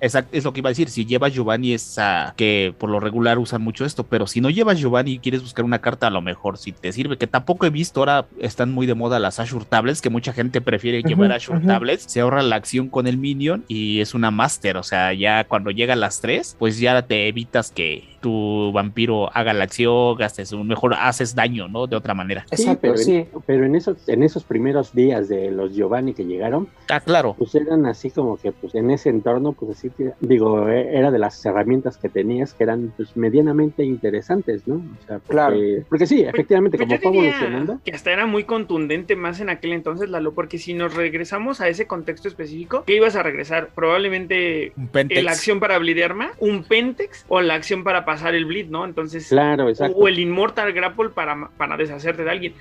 Exacto, 0.00 0.36
es 0.36 0.44
lo 0.44 0.52
que 0.52 0.60
iba 0.60 0.68
a 0.68 0.72
decir. 0.72 0.88
Si 0.90 1.06
llevas 1.06 1.32
Giovanni 1.32 1.72
es 1.72 1.98
a- 1.98 2.34
que 2.36 2.74
por 2.78 2.90
lo 2.90 3.00
regular 3.00 3.38
usan 3.38 3.62
mucho 3.62 3.84
esto, 3.84 4.04
pero 4.04 4.26
si 4.26 4.40
no 4.40 4.50
llevas 4.50 4.78
Giovanni 4.78 5.12
y 5.12 5.18
quieres 5.18 5.42
buscar 5.42 5.64
una 5.64 5.80
carta, 5.80 6.06
a 6.06 6.10
lo 6.10 6.20
mejor 6.20 6.58
si 6.58 6.72
te 6.72 6.92
sirve, 6.92 7.16
que 7.18 7.26
tampoco 7.26 7.66
he 7.66 7.70
visto 7.70 8.00
ahora 8.00 8.26
están 8.40 8.72
muy 8.72 8.86
de 8.86 8.94
moda 8.94 9.18
las 9.18 9.40
Ashur 9.40 9.64
Tablets, 9.64 10.00
que 10.02 10.10
mucha 10.10 10.32
gente 10.32 10.60
prefiere 10.60 11.02
llevar 11.02 11.32
Ashur 11.32 11.56
ujú. 11.56 11.66
Tablets, 11.66 12.04
se 12.04 12.20
ahorra 12.20 12.42
la 12.42 12.56
acción 12.56 12.88
con 12.88 13.06
el 13.06 13.16
minion 13.18 13.64
y 13.68 14.00
es 14.00 14.14
una 14.14 14.30
master, 14.30 14.76
o 14.76 14.82
sea, 14.82 15.12
ya 15.12 15.44
cuando 15.44 15.70
llega 15.70 15.85
a 15.92 15.96
las 15.96 16.20
3, 16.20 16.56
pues 16.58 16.78
ya 16.78 17.02
te 17.02 17.28
evitas 17.28 17.70
que 17.70 18.04
tu 18.20 18.72
vampiro 18.72 19.30
haga 19.36 19.52
la 19.52 19.64
acción, 19.64 20.16
gastes 20.16 20.50
un 20.52 20.66
mejor, 20.66 20.94
haces 20.94 21.34
daño, 21.34 21.68
¿no? 21.68 21.86
De 21.86 21.94
otra 21.96 22.12
manera. 22.14 22.44
Sí, 22.50 22.62
Exacto, 22.62 22.78
pero, 22.82 22.96
sí. 22.96 23.14
En, 23.16 23.28
pero 23.46 23.64
en 23.64 23.76
esos 23.76 24.08
en 24.08 24.22
esos 24.24 24.42
primeros 24.44 24.92
días 24.94 25.28
de 25.28 25.50
los 25.52 25.74
Giovanni 25.74 26.12
que 26.14 26.24
llegaron, 26.24 26.68
Ah, 26.88 27.00
claro. 27.00 27.34
pues 27.38 27.54
eran 27.54 27.86
así 27.86 28.10
como 28.10 28.36
que 28.36 28.50
pues 28.52 28.74
en 28.74 28.90
ese 28.90 29.10
entorno, 29.10 29.52
pues 29.52 29.76
así 29.78 29.90
que, 29.90 30.12
digo, 30.20 30.68
eh, 30.68 30.96
era 30.96 31.10
de 31.10 31.18
las 31.18 31.44
herramientas 31.46 31.98
que 31.98 32.08
tenías 32.08 32.52
que 32.54 32.64
eran 32.64 32.92
pues 32.96 33.16
medianamente 33.16 33.84
interesantes, 33.84 34.66
¿no? 34.66 34.76
O 34.76 35.06
sea, 35.06 35.18
porque, 35.18 35.28
Claro. 35.30 35.56
porque 35.88 36.06
sí, 36.06 36.22
efectivamente, 36.22 36.78
Pues 36.78 37.00
como 37.00 37.14
yo 37.14 37.20
fue 37.20 37.28
evolucionando. 37.28 37.80
que 37.84 37.92
hasta 37.92 38.10
era 38.12 38.26
muy 38.26 38.44
contundente 38.44 39.14
más 39.14 39.40
en 39.40 39.50
aquel 39.50 39.72
entonces, 39.72 40.08
Lalo, 40.10 40.32
porque 40.34 40.58
si 40.58 40.74
nos 40.74 40.94
regresamos 40.94 41.60
a 41.60 41.68
ese 41.68 41.86
contexto 41.86 42.26
específico, 42.28 42.82
¿qué 42.86 42.96
ibas 42.96 43.14
a 43.14 43.22
regresar? 43.22 43.68
Probablemente 43.74 44.72
la 45.10 45.30
acción 45.30 45.60
para 45.60 45.75
blidearma, 45.78 46.30
un 46.38 46.64
Pentex 46.64 47.24
o 47.28 47.40
la 47.40 47.54
acción 47.54 47.84
para 47.84 48.04
pasar 48.04 48.34
el 48.34 48.44
bleed, 48.44 48.68
¿no? 48.68 48.84
Entonces, 48.84 49.28
Claro, 49.28 49.68
exacto. 49.68 49.96
o 49.96 50.08
el 50.08 50.18
Immortal 50.18 50.72
Grapple 50.72 51.10
para, 51.10 51.48
para 51.56 51.76
deshacerte 51.76 52.24
de 52.24 52.30
alguien. 52.30 52.54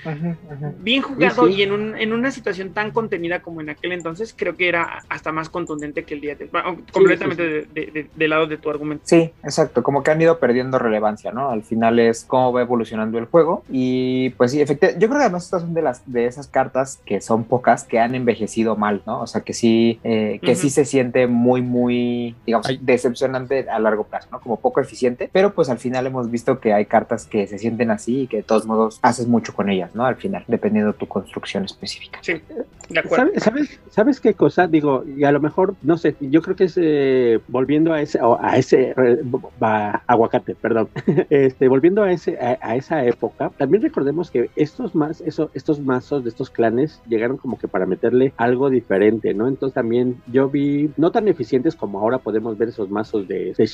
Bien 0.79 1.01
jugado 1.01 1.45
Sí, 1.47 1.53
sí. 1.53 1.59
y 1.59 1.63
en, 1.63 1.71
un- 1.71 1.97
en 1.97 2.13
una 2.13 2.31
situación 2.31 2.73
tan 2.73 2.91
contenida 2.91 3.41
como 3.41 3.61
en 3.61 3.69
aquel 3.69 3.91
entonces, 3.91 4.33
creo 4.37 4.55
que 4.55 4.67
era 4.67 5.03
hasta 5.09 5.31
más 5.31 5.49
contundente 5.49 6.03
que 6.03 6.13
el 6.15 6.21
día 6.21 6.35
de... 6.35 6.45
bueno, 6.45 6.77
completamente 6.91 7.63
sí. 7.63 7.69
de- 7.73 7.85
de- 7.85 7.91
de- 7.91 8.09
del 8.15 8.29
lado 8.29 8.47
de 8.47 8.57
tu 8.57 8.69
argumento. 8.69 9.03
Sí, 9.05 9.31
exacto, 9.43 9.83
como 9.83 10.03
que 10.03 10.11
han 10.11 10.21
ido 10.21 10.39
perdiendo 10.39 10.79
relevancia, 10.79 11.31
¿no? 11.31 11.49
Al 11.49 11.63
final 11.63 11.99
es 11.99 12.23
cómo 12.25 12.51
va 12.53 12.61
evolucionando 12.61 13.17
el 13.17 13.25
juego 13.25 13.63
y 13.69 14.29
pues 14.31 14.51
sí, 14.51 14.61
efectivamente, 14.61 14.99
yo 15.01 15.07
creo 15.09 15.19
que 15.19 15.25
además 15.25 15.45
estas 15.45 15.61
son 15.61 15.73
de 15.73 15.81
las 15.81 16.01
de 16.11 16.25
esas 16.25 16.47
cartas 16.47 17.01
que 17.05 17.21
son 17.21 17.43
pocas 17.43 17.83
que 17.83 17.99
han 17.99 18.15
envejecido 18.15 18.75
mal, 18.75 19.01
¿no? 19.05 19.21
O 19.21 19.27
sea, 19.27 19.41
que 19.41 19.53
sí 19.53 19.99
eh, 20.03 20.39
que 20.41 20.51
Ujú. 20.53 20.61
sí 20.61 20.69
se 20.69 20.85
siente 20.85 21.27
muy 21.27 21.61
muy 21.61 22.35
digamos 22.45 22.67
Ay. 22.67 22.79
Decepcionante 23.05 23.69
a 23.69 23.79
largo 23.79 24.03
plazo, 24.03 24.27
¿no? 24.31 24.39
Como 24.39 24.57
poco 24.57 24.81
eficiente, 24.81 25.29
pero 25.31 25.53
pues 25.53 25.69
al 25.69 25.77
final 25.77 26.05
hemos 26.07 26.29
visto 26.31 26.59
que 26.59 26.73
hay 26.73 26.85
cartas 26.85 27.25
que 27.25 27.47
se 27.47 27.57
sienten 27.57 27.91
así 27.91 28.21
y 28.21 28.27
que 28.27 28.37
de 28.37 28.43
todos 28.43 28.65
modos 28.65 28.99
haces 29.01 29.27
mucho 29.27 29.53
con 29.53 29.69
ellas, 29.69 29.91
¿no? 29.93 30.05
Al 30.05 30.15
final, 30.15 30.43
dependiendo 30.47 30.91
de 30.91 30.97
tu 30.97 31.07
construcción 31.07 31.65
específica. 31.65 32.19
Sí, 32.21 32.41
de 32.89 32.99
acuerdo. 32.99 33.25
¿Sabes, 33.25 33.43
sabes, 33.43 33.79
sabes 33.89 34.19
qué 34.19 34.33
cosa? 34.33 34.67
Digo, 34.67 35.03
y 35.05 35.23
a 35.23 35.31
lo 35.31 35.39
mejor, 35.39 35.75
no 35.81 35.97
sé, 35.97 36.15
yo 36.19 36.41
creo 36.41 36.55
que 36.55 36.65
es 36.65 36.77
eh, 36.77 37.39
volviendo 37.47 37.93
a 37.93 38.01
ese, 38.01 38.19
a 38.19 38.57
ese 38.57 38.93
va, 39.61 40.03
aguacate, 40.07 40.55
perdón, 40.55 40.89
este, 41.29 41.67
volviendo 41.67 42.03
a 42.03 42.11
ese, 42.11 42.37
a, 42.39 42.57
a 42.61 42.75
esa 42.75 43.03
época, 43.05 43.51
también 43.57 43.83
recordemos 43.83 44.31
que 44.31 44.49
estos 44.55 44.95
más, 44.95 45.21
eso, 45.21 45.49
estos 45.53 45.79
mazos 45.79 46.23
de 46.23 46.29
estos 46.29 46.49
clanes 46.49 47.01
llegaron 47.07 47.37
como 47.37 47.57
que 47.57 47.67
para 47.67 47.85
meterle 47.85 48.33
algo 48.37 48.69
diferente, 48.69 49.33
¿no? 49.33 49.47
Entonces 49.47 49.73
también 49.73 50.21
yo 50.31 50.49
vi, 50.49 50.91
no 50.97 51.11
tan 51.11 51.27
eficientes 51.27 51.75
como 51.75 51.99
ahora 51.99 52.19
podemos 52.19 52.57
ver 52.57 52.69
esos 52.69 52.89
mazos 52.95 53.27
de, 53.27 53.53
de 53.57 53.67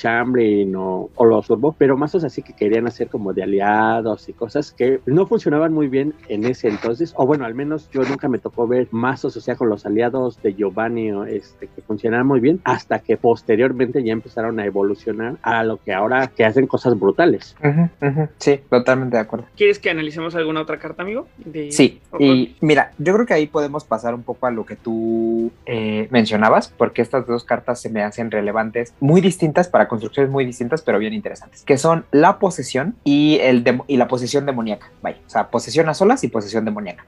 o, 0.76 1.10
o 1.16 1.26
los 1.26 1.50
Urbo, 1.50 1.76
pero 1.78 1.96
mazos 1.98 2.24
así 2.24 2.42
que 2.42 2.54
querían 2.54 2.88
hacer 2.88 3.08
como 3.08 3.34
de 3.34 3.44
aliados 3.44 4.28
y 4.30 4.34
cosas 4.34 4.72
que 4.72 5.00
no 5.06 5.26
funcionaban 5.28 5.74
muy 5.74 5.88
bien 5.88 6.14
en 6.28 6.46
ese 6.46 6.68
entonces, 6.68 7.14
o 7.16 7.26
bueno, 7.26 7.46
al 7.46 7.54
menos 7.56 7.90
yo 7.92 8.02
nunca 8.04 8.28
me 8.28 8.40
tocó 8.40 8.68
ver 8.68 8.88
mazos, 8.92 9.38
o 9.38 9.42
sea, 9.42 9.56
con 9.56 9.70
los 9.70 9.86
aliados 9.86 10.42
de 10.42 10.54
Giovanni 10.56 11.12
o 11.12 11.26
este, 11.26 11.68
que 11.68 11.82
funcionaban 11.82 12.26
muy 12.28 12.40
bien, 12.40 12.60
hasta 12.64 13.00
que 13.00 13.18
posteriormente 13.18 14.04
ya 14.04 14.14
empezaron 14.14 14.60
a 14.60 14.66
evolucionar 14.66 15.36
a 15.44 15.64
lo 15.64 15.78
que 15.78 15.94
ahora 15.94 16.28
que 16.28 16.46
hacen 16.46 16.68
cosas 16.68 17.00
brutales. 17.00 17.56
Sí, 18.40 18.60
totalmente 18.70 19.18
de 19.18 19.22
acuerdo. 19.22 19.46
¿Quieres 19.56 19.80
que 19.80 19.90
analicemos 19.90 20.36
alguna 20.36 20.62
otra 20.62 20.80
carta, 20.80 21.04
amigo? 21.04 21.28
De- 21.38 21.72
Sí, 21.72 22.00
y 22.20 22.56
mira, 22.62 22.92
yo 22.98 23.14
creo 23.14 23.26
que 23.26 23.34
ahí 23.34 23.48
podemos 23.48 23.84
pasar 23.84 24.14
un 24.16 24.24
poco 24.24 24.48
a 24.48 24.52
lo 24.52 24.66
que 24.66 24.76
tú 24.76 25.52
eh, 25.66 26.08
mencionabas, 26.12 26.74
porque 26.78 27.02
estas 27.02 27.28
dos 27.28 27.44
cartas 27.44 27.82
se 27.82 27.90
me 27.90 28.04
hacen 28.04 28.32
relevantes, 28.32 28.94
muy 29.00 29.11
distintas 29.20 29.68
para 29.68 29.90
construcciones 29.90 30.32
muy 30.32 30.46
distintas, 30.46 30.82
pero 30.82 31.00
bien 31.00 31.14
interesantes, 31.14 31.64
que 31.64 31.78
son 31.78 32.06
la 32.12 32.40
posesión 32.40 32.96
y, 33.04 33.40
el 33.42 33.66
y 33.88 33.98
la 33.98 34.08
posesión 34.08 34.46
demoníaca. 34.46 34.90
Vaya, 35.02 35.18
o 35.26 35.30
sea, 35.30 35.50
posesión 35.50 35.90
a 35.90 35.94
solas 35.94 36.24
y 36.24 36.30
posesión 36.30 36.64
demoníaca. 36.64 37.06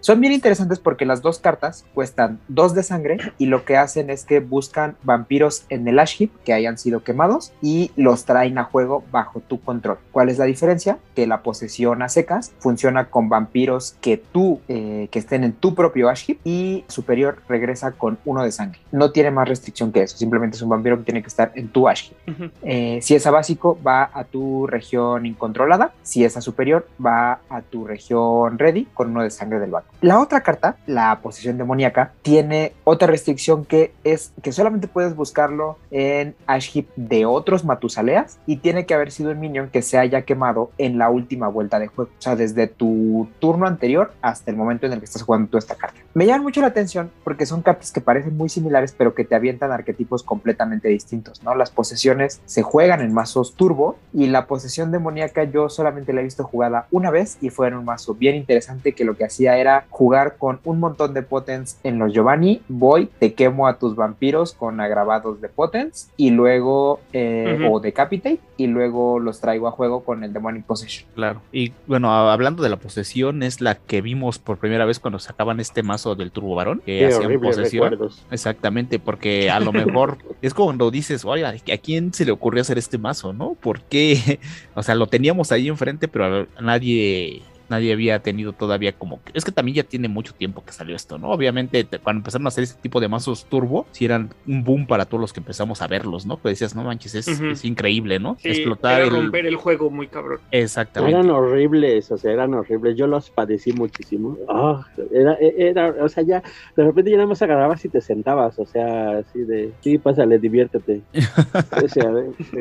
Son 0.00 0.18
bien 0.18 0.32
interesantes 0.32 0.78
porque 0.78 1.04
las 1.04 1.20
dos 1.20 1.38
cartas 1.38 1.84
cuestan 1.92 2.40
dos 2.48 2.74
de 2.74 2.82
sangre 2.82 3.18
y 3.36 3.46
lo 3.46 3.66
que 3.66 3.76
hacen 3.76 4.08
es 4.08 4.24
que 4.24 4.40
buscan 4.40 4.96
vampiros 5.02 5.64
en 5.68 5.86
el 5.86 5.98
Ash 5.98 6.16
Heap 6.16 6.30
que 6.42 6.54
hayan 6.54 6.78
sido 6.78 7.04
quemados 7.04 7.52
y 7.60 7.90
los 7.96 8.24
traen 8.24 8.56
a 8.56 8.64
juego 8.64 9.04
bajo 9.10 9.40
tu 9.40 9.60
control. 9.60 9.98
¿Cuál 10.10 10.30
es 10.30 10.38
la 10.38 10.46
diferencia? 10.46 10.98
Que 11.14 11.26
la 11.26 11.42
posesión 11.42 12.00
a 12.00 12.08
secas 12.08 12.52
funciona 12.60 13.10
con 13.10 13.28
vampiros 13.28 13.94
que 14.00 14.16
tú, 14.16 14.60
eh, 14.68 15.08
que 15.10 15.18
estén 15.18 15.44
en 15.44 15.52
tu 15.52 15.74
propio 15.74 16.08
Ash 16.08 16.24
Heap 16.26 16.38
y 16.44 16.84
superior 16.88 17.42
regresa 17.46 17.92
con 17.92 18.18
uno 18.24 18.42
de 18.42 18.52
sangre. 18.52 18.80
No 18.92 19.12
tiene 19.12 19.30
más 19.30 19.48
restricción 19.48 19.92
que 19.92 20.02
eso, 20.02 20.16
simplemente 20.16 20.56
es 20.56 20.62
un 20.62 20.70
vampiro 20.70 20.96
que 20.96 21.04
tiene 21.04 21.20
que 21.20 21.28
estar 21.28 21.52
en 21.54 21.68
tu 21.68 21.88
Ash 21.88 22.10
Heap. 22.26 22.50
Eh, 22.62 23.00
si 23.02 23.14
es 23.14 23.26
a 23.26 23.30
básico, 23.30 23.78
va 23.86 24.10
a 24.14 24.24
tu 24.24 24.66
región 24.66 25.26
incontrolada. 25.26 25.92
Si 26.02 26.24
es 26.24 26.38
a 26.38 26.40
superior, 26.40 26.88
va 27.04 27.40
a 27.50 27.60
tu 27.60 27.86
región 27.86 28.58
ready 28.58 28.86
con 28.94 29.10
uno 29.10 29.22
de 29.22 29.30
sangre 29.30 29.39
del 29.48 29.70
banco. 29.70 29.88
La 30.00 30.20
otra 30.20 30.42
carta, 30.42 30.76
la 30.86 31.20
posesión 31.22 31.56
demoníaca, 31.56 32.12
tiene 32.22 32.72
otra 32.84 33.08
restricción 33.08 33.64
que 33.64 33.92
es 34.04 34.32
que 34.42 34.52
solamente 34.52 34.88
puedes 34.88 35.16
buscarlo 35.16 35.78
en 35.90 36.34
Ash 36.46 36.70
Heap 36.74 36.86
de 36.96 37.26
otros 37.26 37.64
Matusaleas 37.64 38.38
y 38.46 38.56
tiene 38.56 38.86
que 38.86 38.94
haber 38.94 39.10
sido 39.10 39.30
un 39.30 39.40
minion 39.40 39.70
que 39.70 39.82
se 39.82 39.98
haya 39.98 40.22
quemado 40.22 40.70
en 40.78 40.98
la 40.98 41.10
última 41.10 41.48
vuelta 41.48 41.78
de 41.78 41.86
juego. 41.86 42.10
O 42.18 42.22
sea, 42.22 42.36
desde 42.36 42.66
tu 42.66 43.28
turno 43.38 43.66
anterior 43.66 44.12
hasta 44.20 44.50
el 44.50 44.56
momento 44.56 44.86
en 44.86 44.92
el 44.92 44.98
que 44.98 45.06
estás 45.06 45.22
jugando 45.22 45.48
tú 45.48 45.58
esta 45.58 45.74
carta. 45.74 46.00
Me 46.14 46.26
llama 46.26 46.42
mucho 46.42 46.60
la 46.60 46.68
atención 46.68 47.10
porque 47.24 47.46
son 47.46 47.62
cartas 47.62 47.92
que 47.92 48.00
parecen 48.00 48.36
muy 48.36 48.48
similares, 48.48 48.94
pero 48.96 49.14
que 49.14 49.24
te 49.24 49.34
avientan 49.34 49.72
arquetipos 49.72 50.22
completamente 50.22 50.88
distintos, 50.88 51.42
¿no? 51.42 51.54
Las 51.54 51.70
posesiones 51.70 52.40
se 52.44 52.62
juegan 52.62 53.00
en 53.00 53.12
mazos 53.12 53.54
turbo 53.54 53.96
y 54.12 54.26
la 54.26 54.46
posesión 54.46 54.90
demoníaca 54.90 55.44
yo 55.44 55.68
solamente 55.68 56.12
la 56.12 56.20
he 56.20 56.24
visto 56.24 56.44
jugada 56.44 56.86
una 56.90 57.10
vez 57.10 57.38
y 57.40 57.50
fue 57.50 57.68
en 57.68 57.74
un 57.74 57.84
mazo 57.84 58.14
bien 58.14 58.34
interesante 58.34 58.92
que 58.92 59.04
lo 59.04 59.16
que 59.16 59.24
hacía 59.30 59.56
era 59.58 59.86
jugar 59.88 60.36
con 60.36 60.60
un 60.64 60.80
montón 60.80 61.14
de 61.14 61.22
potens 61.22 61.78
en 61.84 61.98
los 61.98 62.12
Giovanni, 62.12 62.60
voy, 62.68 63.08
te 63.18 63.34
quemo 63.34 63.66
a 63.66 63.78
tus 63.78 63.96
vampiros 63.96 64.52
con 64.52 64.80
agravados 64.80 65.40
de 65.40 65.48
potens 65.48 66.10
y 66.16 66.30
luego, 66.30 67.00
eh, 67.12 67.68
o 67.70 67.80
decapitate, 67.80 68.40
y 68.56 68.66
luego 68.66 69.18
los 69.18 69.40
traigo 69.40 69.68
a 69.68 69.70
juego 69.70 70.04
con 70.04 70.22
el 70.24 70.32
Demonic 70.32 70.64
Possession. 70.64 71.08
Claro. 71.14 71.40
Y 71.52 71.72
bueno, 71.86 72.12
hablando 72.12 72.62
de 72.62 72.68
la 72.68 72.76
posesión, 72.76 73.42
es 73.42 73.60
la 73.60 73.76
que 73.76 74.00
vimos 74.02 74.38
por 74.38 74.58
primera 74.58 74.84
vez 74.84 74.98
cuando 74.98 75.18
sacaban 75.18 75.60
este 75.60 75.82
mazo 75.82 76.14
del 76.14 76.30
Turbo 76.30 76.54
Varón, 76.54 76.82
que 76.84 76.98
Qué 76.98 77.06
hacían 77.06 77.40
posesión. 77.40 77.90
recuerdos. 77.90 78.24
Exactamente, 78.30 78.98
porque 78.98 79.50
a 79.50 79.60
lo 79.60 79.72
mejor 79.72 80.18
es 80.42 80.52
cuando 80.52 80.90
dices, 80.90 81.24
oye, 81.24 81.46
¿a 81.46 81.78
quién 81.82 82.12
se 82.12 82.24
le 82.24 82.32
ocurrió 82.32 82.60
hacer 82.60 82.78
este 82.78 82.98
mazo, 82.98 83.32
no? 83.32 83.54
¿Por 83.54 83.80
qué? 83.82 84.40
O 84.74 84.82
sea, 84.82 84.94
lo 84.94 85.06
teníamos 85.06 85.52
ahí 85.52 85.68
enfrente, 85.68 86.08
pero 86.08 86.46
a 86.56 86.62
nadie 86.62 87.42
nadie 87.70 87.92
había 87.92 88.18
tenido 88.20 88.52
todavía 88.52 88.92
como 88.92 89.22
que, 89.22 89.32
es 89.34 89.44
que 89.44 89.52
también 89.52 89.76
ya 89.76 89.82
tiene 89.84 90.08
mucho 90.08 90.34
tiempo 90.34 90.64
que 90.64 90.72
salió 90.72 90.96
esto, 90.96 91.18
¿no? 91.18 91.30
Obviamente 91.30 91.86
cuando 92.02 92.20
empezaron 92.20 92.46
a 92.46 92.48
hacer 92.48 92.64
este 92.64 92.80
tipo 92.80 93.00
de 93.00 93.08
mazos 93.08 93.46
turbo, 93.46 93.86
si 93.92 94.04
eran 94.04 94.30
un 94.46 94.64
boom 94.64 94.86
para 94.86 95.06
todos 95.06 95.20
los 95.20 95.32
que 95.32 95.40
empezamos 95.40 95.82
a 95.82 95.86
verlos, 95.86 96.26
¿no? 96.26 96.36
Pues 96.36 96.52
decías, 96.52 96.74
no 96.74 96.84
manches, 96.84 97.14
es, 97.14 97.64
increíble, 97.64 98.18
¿no? 98.18 98.36
Explotar 98.42 99.02
el... 99.02 99.10
romper 99.10 99.46
el 99.46 99.56
juego 99.56 99.90
muy 99.90 100.08
cabrón. 100.08 100.40
Exactamente. 100.50 101.16
Eran 101.16 101.30
horribles, 101.30 102.10
o 102.10 102.18
sea, 102.18 102.32
eran 102.32 102.54
horribles. 102.54 102.96
Yo 102.96 103.06
los 103.06 103.30
padecí 103.30 103.72
muchísimo. 103.72 104.36
Ah, 104.48 104.86
era, 105.12 105.36
era, 105.40 105.94
o 106.00 106.08
sea, 106.08 106.22
ya 106.22 106.42
de 106.76 106.84
repente 106.84 107.10
ya 107.10 107.16
nada 107.16 107.28
más 107.28 107.42
agarrabas 107.42 107.84
y 107.84 107.88
te 107.88 108.00
sentabas, 108.00 108.58
o 108.58 108.66
sea, 108.66 109.18
así 109.18 109.40
de, 109.40 109.72
sí, 109.80 109.98
pásale, 109.98 110.38
diviértete. 110.38 111.02
o 111.84 111.88
sea, 111.88 112.12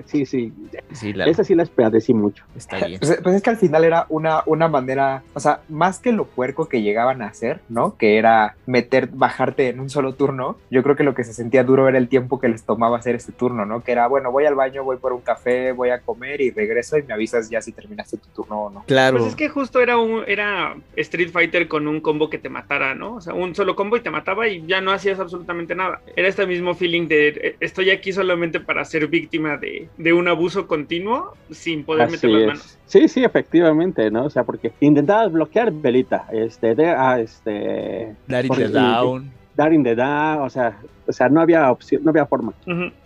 sí, 0.05 0.25
sí. 0.25 0.53
sí 0.91 1.13
Esas 1.25 1.47
sí 1.47 1.55
las 1.55 1.69
padecí 1.69 2.13
mucho. 2.13 2.43
Está 2.55 2.85
bien. 2.85 2.99
Pues, 2.99 3.19
pues, 3.23 3.35
es 3.35 3.41
que 3.41 3.49
al 3.49 3.57
final 3.57 3.83
era 3.83 4.05
una, 4.09 4.43
una 4.45 4.67
manera, 4.67 4.98
o 5.33 5.39
sea, 5.39 5.61
más 5.69 5.99
que 5.99 6.11
lo 6.11 6.25
puerco 6.25 6.67
que 6.67 6.81
llegaban 6.81 7.21
a 7.21 7.27
hacer, 7.27 7.59
¿no? 7.69 7.97
Que 7.97 8.17
era 8.17 8.55
meter, 8.65 9.07
bajarte 9.07 9.69
en 9.69 9.79
un 9.79 9.89
solo 9.89 10.13
turno, 10.13 10.57
yo 10.69 10.83
creo 10.83 10.95
que 10.95 11.03
lo 11.03 11.15
que 11.15 11.23
se 11.23 11.33
sentía 11.33 11.63
duro 11.63 11.87
era 11.87 11.97
el 11.97 12.07
tiempo 12.07 12.39
que 12.39 12.49
les 12.49 12.63
tomaba 12.63 12.97
hacer 12.97 13.15
este 13.15 13.31
turno, 13.31 13.65
¿no? 13.65 13.83
Que 13.83 13.91
era, 13.91 14.07
bueno, 14.07 14.31
voy 14.31 14.45
al 14.45 14.55
baño, 14.55 14.83
voy 14.83 14.97
por 14.97 15.13
un 15.13 15.21
café, 15.21 15.71
voy 15.71 15.89
a 15.89 15.99
comer 15.99 16.41
y 16.41 16.51
regreso 16.51 16.97
y 16.97 17.03
me 17.03 17.13
avisas 17.13 17.49
ya 17.49 17.61
si 17.61 17.71
terminaste 17.71 18.17
tu 18.17 18.29
turno 18.29 18.63
o 18.63 18.69
no. 18.69 18.83
Claro. 18.85 19.17
Pues 19.17 19.29
es 19.29 19.35
que 19.35 19.49
justo 19.49 19.79
era 19.79 19.97
un, 19.97 20.23
era 20.27 20.75
Street 20.95 21.31
Fighter 21.31 21.67
con 21.67 21.87
un 21.87 22.01
combo 22.01 22.29
que 22.29 22.37
te 22.37 22.49
matara, 22.49 22.95
¿no? 22.95 23.15
O 23.15 23.21
sea, 23.21 23.33
un 23.33 23.55
solo 23.55 23.75
combo 23.75 23.97
y 23.97 24.01
te 24.01 24.09
mataba 24.09 24.47
y 24.47 24.65
ya 24.65 24.81
no 24.81 24.91
hacías 24.91 25.19
absolutamente 25.19 25.75
nada. 25.75 26.01
Era 26.15 26.27
este 26.27 26.45
mismo 26.45 26.75
feeling 26.75 27.07
de 27.07 27.27
eh, 27.29 27.55
estoy 27.59 27.89
aquí 27.89 28.11
solamente 28.11 28.59
para 28.59 28.85
ser 28.85 29.07
víctima 29.07 29.57
de, 29.57 29.89
de 29.97 30.13
un 30.13 30.27
abuso 30.27 30.67
continuo 30.67 31.35
sin 31.51 31.83
poder 31.83 32.09
meter 32.09 32.29
las 32.29 32.47
manos. 32.47 32.78
Sí, 32.89 33.07
sí, 33.07 33.23
efectivamente, 33.23 34.09
¿no? 34.09 34.25
O 34.25 34.29
sea, 34.31 34.43
porque 34.43 34.71
intentabas 34.79 35.31
bloquear 35.31 35.71
Belita, 35.71 36.25
este, 36.31 36.73
de, 36.73 36.89
ah, 36.89 37.19
este... 37.19 38.15
Daring 38.27 38.53
the 38.55 38.67
Down. 38.67 39.31
Daring 39.55 39.83
the 39.83 39.95
Down, 39.95 40.41
o 40.41 40.49
sea, 40.49 40.75
o 41.07 41.13
sea, 41.13 41.29
no 41.29 41.39
había 41.39 41.71
opción, 41.71 42.03
no 42.03 42.09
había 42.09 42.25
forma. 42.25 42.51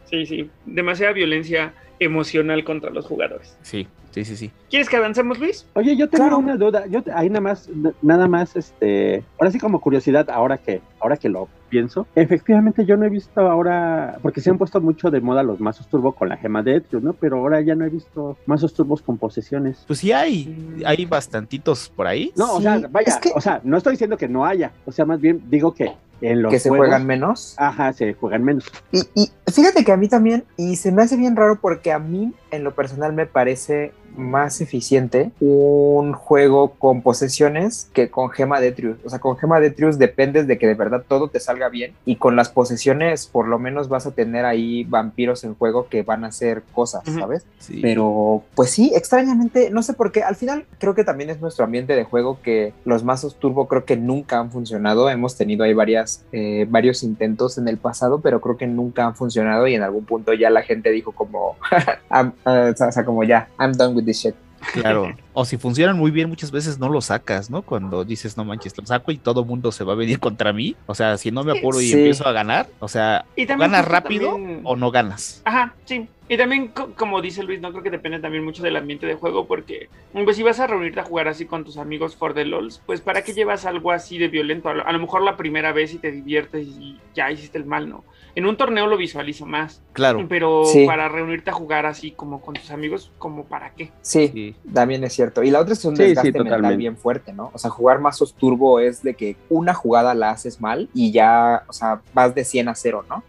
Sí, 0.06 0.26
sí, 0.26 0.50
demasiada 0.66 1.12
violencia 1.12 1.74
emocional 2.04 2.64
contra 2.64 2.90
los 2.90 3.06
jugadores. 3.06 3.58
Sí, 3.62 3.88
sí, 4.12 4.26
sí, 4.26 4.36
sí. 4.36 4.52
¿Quieres 4.70 4.90
que 4.90 4.98
avancemos, 4.98 5.40
Luis? 5.40 5.66
Oye, 5.74 5.96
yo 5.96 6.10
tengo 6.10 6.38
una 6.38 6.58
duda, 6.58 6.86
yo 6.88 7.04
ahí 7.14 7.30
nada 7.30 7.42
más, 7.42 7.70
nada 8.02 8.28
más, 8.28 8.56
este, 8.56 9.24
ahora 9.40 9.52
sí 9.52 9.60
como 9.60 9.82
curiosidad, 9.82 10.30
ahora 10.30 10.58
que, 10.58 10.82
ahora 11.00 11.18
que 11.18 11.30
lo 11.30 11.48
pienso, 11.70 12.06
efectivamente 12.16 12.86
yo 12.86 12.98
no 12.98 13.06
he 13.06 13.10
visto 13.10 13.42
ahora, 13.42 14.20
porque 14.22 14.42
se 14.42 14.50
han 14.50 14.58
puesto 14.58 14.80
mucho 14.80 15.10
de 15.10 15.22
moda 15.22 15.42
los 15.42 15.60
mazos 15.60 15.88
turbo 15.88 16.12
con 16.12 16.30
la 16.30 16.38
gema 16.38 16.62
de 16.62 16.76
Etrius, 16.76 17.02
¿no? 17.02 17.14
Pero 17.14 17.38
ahora 17.38 17.62
ya 17.62 17.76
no 17.76 17.86
he 17.86 17.90
visto 17.90 18.38
mazos 18.46 18.74
turbos 18.74 19.02
con 19.02 19.18
posesiones. 19.18 19.84
Pues 19.88 20.00
sí 20.00 20.12
hay, 20.12 20.84
hay 20.86 21.06
bastantitos 21.06 21.92
por 21.96 22.08
ahí. 22.08 22.32
No, 22.36 22.56
o 22.56 22.62
sea, 22.62 22.80
vaya, 22.90 23.20
o 23.34 23.42
sea, 23.42 23.62
no 23.64 23.78
estoy 23.78 23.94
diciendo 23.94 24.18
que 24.18 24.28
no 24.28 24.46
haya, 24.46 24.72
o 24.86 24.92
sea, 24.92 25.06
más 25.06 25.20
bien 25.20 25.44
digo 25.50 25.74
que 25.74 25.92
en 26.22 26.42
los 26.42 26.52
que 26.52 26.60
se 26.60 26.70
juegan 26.70 27.06
menos. 27.06 27.56
Ajá, 27.58 27.92
se 27.94 28.14
juegan 28.14 28.44
menos. 28.44 28.66
Y, 28.92 29.00
y 29.14 29.32
fíjate 29.52 29.84
que 29.84 29.92
a 29.92 29.98
mí 29.98 30.08
también, 30.08 30.46
y 30.58 30.78
se 30.78 30.92
me 30.92 31.02
hace 31.02 31.18
bien 31.18 31.36
raro 31.36 31.60
porque 31.60 31.92
a 31.94 32.00
mí 32.00 32.34
en 32.52 32.64
lo 32.64 32.74
personal 32.76 33.14
me 33.14 33.26
parece 33.26 33.94
más 34.16 34.62
eficiente 34.62 35.32
un 35.40 36.14
juego 36.14 36.72
con 36.72 37.02
posesiones 37.02 37.90
que 37.94 38.10
con 38.10 38.30
gema 38.30 38.60
de 38.60 38.72
Trius. 38.72 38.98
O 39.06 39.10
sea, 39.10 39.20
con 39.20 39.38
gema 39.38 39.60
de 39.60 39.72
Trius 39.72 39.98
dependes 39.98 40.48
de 40.48 40.58
que 40.58 40.68
de 40.68 40.76
verdad 40.76 41.04
todo 41.08 41.28
te 41.28 41.40
salga 41.40 41.70
bien 41.70 41.94
y 42.06 42.18
con 42.18 42.36
las 42.36 42.50
posesiones 42.50 43.28
por 43.28 43.48
lo 43.48 43.60
menos 43.60 43.90
vas 43.90 44.06
a 44.06 44.12
tener 44.12 44.46
ahí 44.46 44.84
vampiros 44.84 45.44
en 45.44 45.56
juego 45.56 45.88
que 45.90 46.04
van 46.04 46.24
a 46.24 46.28
hacer 46.28 46.64
cosas, 46.74 47.04
¿sabes? 47.06 47.46
Pero 47.82 48.44
pues 48.56 48.70
sí, 48.70 48.92
extrañamente, 48.96 49.70
no 49.70 49.84
sé 49.84 49.94
por 49.94 50.12
qué, 50.12 50.24
al 50.24 50.36
final 50.36 50.66
creo 50.80 50.96
que 50.96 51.04
también 51.04 51.30
es 51.30 51.42
nuestro 51.42 51.66
ambiente 51.66 51.96
de 51.96 52.04
juego 52.04 52.40
que 52.42 52.74
los 52.86 53.04
mazos 53.04 53.36
turbo 53.36 53.68
creo 53.68 53.86
que 53.86 53.98
nunca 53.98 54.40
han 54.40 54.52
funcionado. 54.52 55.10
Hemos 55.10 55.38
tenido 55.38 55.64
ahí 55.64 55.74
varias, 55.74 56.26
eh, 56.32 56.66
varios 56.70 57.04
intentos 57.04 57.58
en 57.58 57.68
el 57.68 57.78
pasado, 57.78 58.22
pero 58.22 58.42
creo 58.42 58.58
que 58.58 58.68
nunca 58.68 59.06
han 59.06 59.16
funcionado 59.16 59.68
y 59.68 59.76
en 59.76 59.84
algún 59.84 60.06
punto 60.06 60.34
ya 60.34 60.50
la 60.50 60.62
gente 60.62 60.92
dijo 60.92 61.12
como, 61.12 61.56
o 62.46 62.92
sea, 62.92 63.06
como 63.06 63.24
ya, 63.24 63.48
I'm 63.60 63.74
done 63.74 63.96
with 63.96 64.03
this 64.06 64.22
shit. 64.22 64.36
Claro. 64.72 65.14
O 65.34 65.46
si 65.46 65.58
funcionan 65.58 65.98
muy 65.98 66.12
bien, 66.12 66.30
muchas 66.30 66.52
veces 66.52 66.80
no 66.80 66.90
lo 66.90 67.02
sacas, 67.02 67.50
¿no? 67.50 67.64
Cuando 67.64 68.06
dices, 68.06 68.38
no 68.38 68.46
manches, 68.46 68.78
lo 68.78 68.86
saco 68.86 69.12
y 69.12 69.18
todo 69.18 69.42
el 69.42 69.48
mundo 69.48 69.72
se 69.72 69.84
va 69.84 69.94
a 69.94 69.96
venir 69.96 70.20
contra 70.22 70.54
mí. 70.54 70.76
O 70.86 70.96
sea, 70.96 71.18
si 71.18 71.32
no 71.32 71.44
me 71.44 71.58
apuro 71.58 71.82
y 71.82 71.92
empiezo 71.92 72.28
a 72.28 72.32
ganar, 72.32 72.70
o 72.80 72.88
sea, 72.88 73.26
ganas 73.36 73.86
rápido 73.86 74.38
o 74.64 74.76
no 74.76 74.92
ganas. 74.92 75.42
Ajá, 75.46 75.74
sí. 75.86 76.08
Y 76.30 76.38
también, 76.38 76.70
como 76.98 77.22
dice 77.22 77.44
Luis, 77.44 77.60
no 77.60 77.72
creo 77.72 77.84
que 77.84 77.90
depende 77.90 78.20
también 78.20 78.46
mucho 78.46 78.64
del 78.64 78.78
ambiente 78.78 79.06
de 79.06 79.16
juego, 79.16 79.46
porque 79.46 79.90
pues, 80.14 80.38
si 80.38 80.44
vas 80.44 80.60
a 80.60 80.68
reunirte 80.68 81.02
a 81.02 81.04
jugar 81.04 81.28
así 81.28 81.46
con 81.46 81.66
tus 81.66 81.78
amigos 81.78 82.16
for 82.16 82.34
the 82.34 82.46
LOLs, 82.46 82.82
pues 82.86 83.02
¿para 83.02 83.24
qué 83.24 83.34
llevas 83.34 83.66
algo 83.66 83.92
así 83.92 84.18
de 84.18 84.30
violento? 84.30 84.70
A 84.70 84.92
lo, 84.92 85.00
mejor 85.00 85.22
la 85.22 85.36
primera 85.36 85.74
vez 85.74 85.94
y 85.94 85.98
te 85.98 86.12
diviertes 86.12 86.66
y 86.68 86.98
ya 87.14 87.30
hiciste 87.30 87.58
el 87.58 87.66
mal, 87.66 87.90
¿no? 87.90 88.06
En 88.36 88.46
un 88.46 88.58
torneo 88.58 88.88
lo 88.88 88.98
visualizo 88.98 89.46
más. 89.46 89.82
Claro. 89.94 90.26
Pero 90.28 90.64
para 90.86 91.08
reunirte 91.10 91.52
a 91.52 91.54
jugar 91.54 91.86
así 91.86 92.12
como 92.12 92.42
con 92.42 92.56
tus 92.56 92.72
amigos, 92.72 93.12
¿como 93.18 93.46
para 93.46 93.72
qué? 93.72 93.92
Sí, 94.02 94.56
también 94.74 95.04
es 95.04 95.14
cierto. 95.14 95.44
Y 95.44 95.52
la 95.52 95.60
otra 95.60 95.74
es 95.74 95.86
un 95.86 95.96
desgaste 95.96 96.32
mental 96.32 96.78
bien 96.78 96.98
fuerte, 96.98 97.34
¿no? 97.34 97.52
O 97.54 97.58
sea, 97.58 97.70
jugar 97.70 98.00
mazos 98.00 98.34
turbo 98.34 98.80
es 98.80 99.04
de 99.04 99.14
que 99.14 99.36
una 99.50 99.74
jugada 99.74 100.14
la 100.16 100.32
haces 100.32 100.60
mal 100.60 100.90
y 100.94 101.12
ya, 101.12 101.64
o 101.68 101.74
sea, 101.74 102.02
vas 102.14 102.34
de 102.34 102.44
100 102.44 102.70
a 102.70 102.76
0, 102.76 103.06
¿no? 103.10 103.24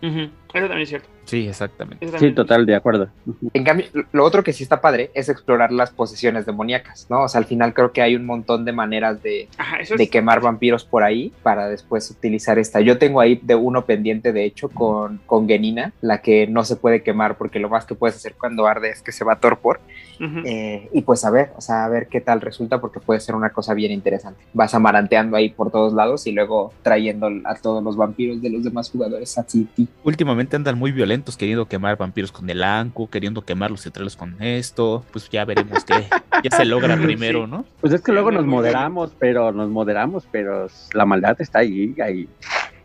Eso 0.55 0.67
también 0.69 0.83
es 0.83 0.89
cierto. 0.89 1.09
Sí, 1.25 1.49
exactamente. 1.49 2.07
Sí, 2.19 2.33
total, 2.33 2.65
de 2.65 2.77
acuerdo. 2.77 3.09
En 3.53 3.65
cambio, 3.65 3.87
lo 4.13 4.25
otro 4.25 4.45
que 4.45 4.53
sí 4.53 4.63
está 4.63 4.81
padre 4.81 5.11
es 5.15 5.29
explorar 5.29 5.73
las 5.73 5.91
posesiones 5.91 6.47
demoníacas, 6.47 7.09
¿no? 7.11 7.23
O 7.23 7.29
sea, 7.29 7.41
al 7.41 7.47
final 7.47 7.75
creo 7.75 7.93
que 7.93 8.03
hay 8.03 8.15
un 8.15 8.25
montón 8.25 8.65
de 8.65 8.73
maneras 8.73 9.21
de, 9.23 9.49
de 9.97 10.09
quemar 10.09 10.41
vampiros 10.41 10.85
por 10.85 11.03
ahí 11.03 11.33
para 11.43 11.69
después 11.69 12.09
utilizar 12.11 12.59
esta. 12.59 12.81
Yo 12.81 12.99
tengo 12.99 13.21
ahí 13.21 13.41
de 13.43 13.57
uno 13.57 13.85
pendiente, 13.85 14.33
de 14.33 14.45
hecho, 14.45 14.69
con, 14.69 15.21
con 15.27 15.49
Genina, 15.49 15.93
la 16.01 16.23
que 16.23 16.47
no 16.47 16.65
se 16.65 16.77
puede 16.77 17.03
quemar 17.03 17.37
porque 17.37 17.59
lo 17.59 17.69
más 17.69 17.85
que 17.85 17.97
puedes 17.97 18.15
hacer 18.17 18.35
cuando 18.39 18.67
arde 18.67 18.91
es 18.91 19.03
que 19.03 19.11
se 19.11 19.25
va 19.25 19.33
a 19.33 19.41
torpor. 19.41 19.81
Eh, 20.21 20.89
y 20.93 21.03
pues 21.03 21.25
a 21.25 21.31
ver, 21.31 21.51
o 21.57 21.61
sea, 21.61 21.85
a 21.85 21.89
ver 21.89 22.09
qué 22.09 22.21
tal 22.21 22.41
resulta 22.41 22.81
porque 22.81 23.01
puede 23.01 23.21
ser 23.21 23.35
una 23.35 23.51
cosa 23.51 23.75
bien 23.75 23.93
interesante. 23.93 24.43
Vas 24.53 24.75
amaranteando 24.75 25.37
ahí 25.37 25.51
por 25.51 25.71
todos 25.71 25.93
lados 25.93 26.27
y 26.27 26.33
luego 26.33 26.73
trayendo 26.83 27.29
a 27.45 27.55
todos 27.57 27.83
los 27.83 27.97
vampiros 27.97 28.41
de 28.41 28.51
los 28.51 28.65
demás 28.65 28.91
jugadores 28.91 29.37
a 29.39 29.45
ti. 29.45 29.69
Últimamente 30.03 30.57
andan 30.57 30.79
muy 30.79 30.93
violentos 30.93 31.37
queriendo 31.37 31.67
quemar 31.67 31.97
vampiros 31.97 32.33
con 32.33 32.49
el 32.51 32.63
anco, 32.63 33.09
queriendo 33.09 33.43
quemar 33.43 33.71
los 33.71 33.83
centrales 33.83 34.17
con 34.17 34.41
esto, 34.43 35.05
pues 35.13 35.29
ya 35.31 35.45
veremos 35.45 35.85
qué, 35.85 36.51
se 36.51 36.65
logra 36.65 36.97
primero, 37.03 37.47
¿no? 37.47 37.65
Pues 37.81 37.93
es 37.93 38.03
que 38.03 38.13
luego 38.13 38.31
nos 38.31 38.47
moderamos, 38.47 39.13
pero 39.19 39.53
nos 39.53 39.69
moderamos, 39.71 40.27
pero 40.31 40.67
la 40.93 41.05
maldad 41.07 41.37
está 41.41 41.61
ahí, 41.61 41.95
ahí 42.03 42.29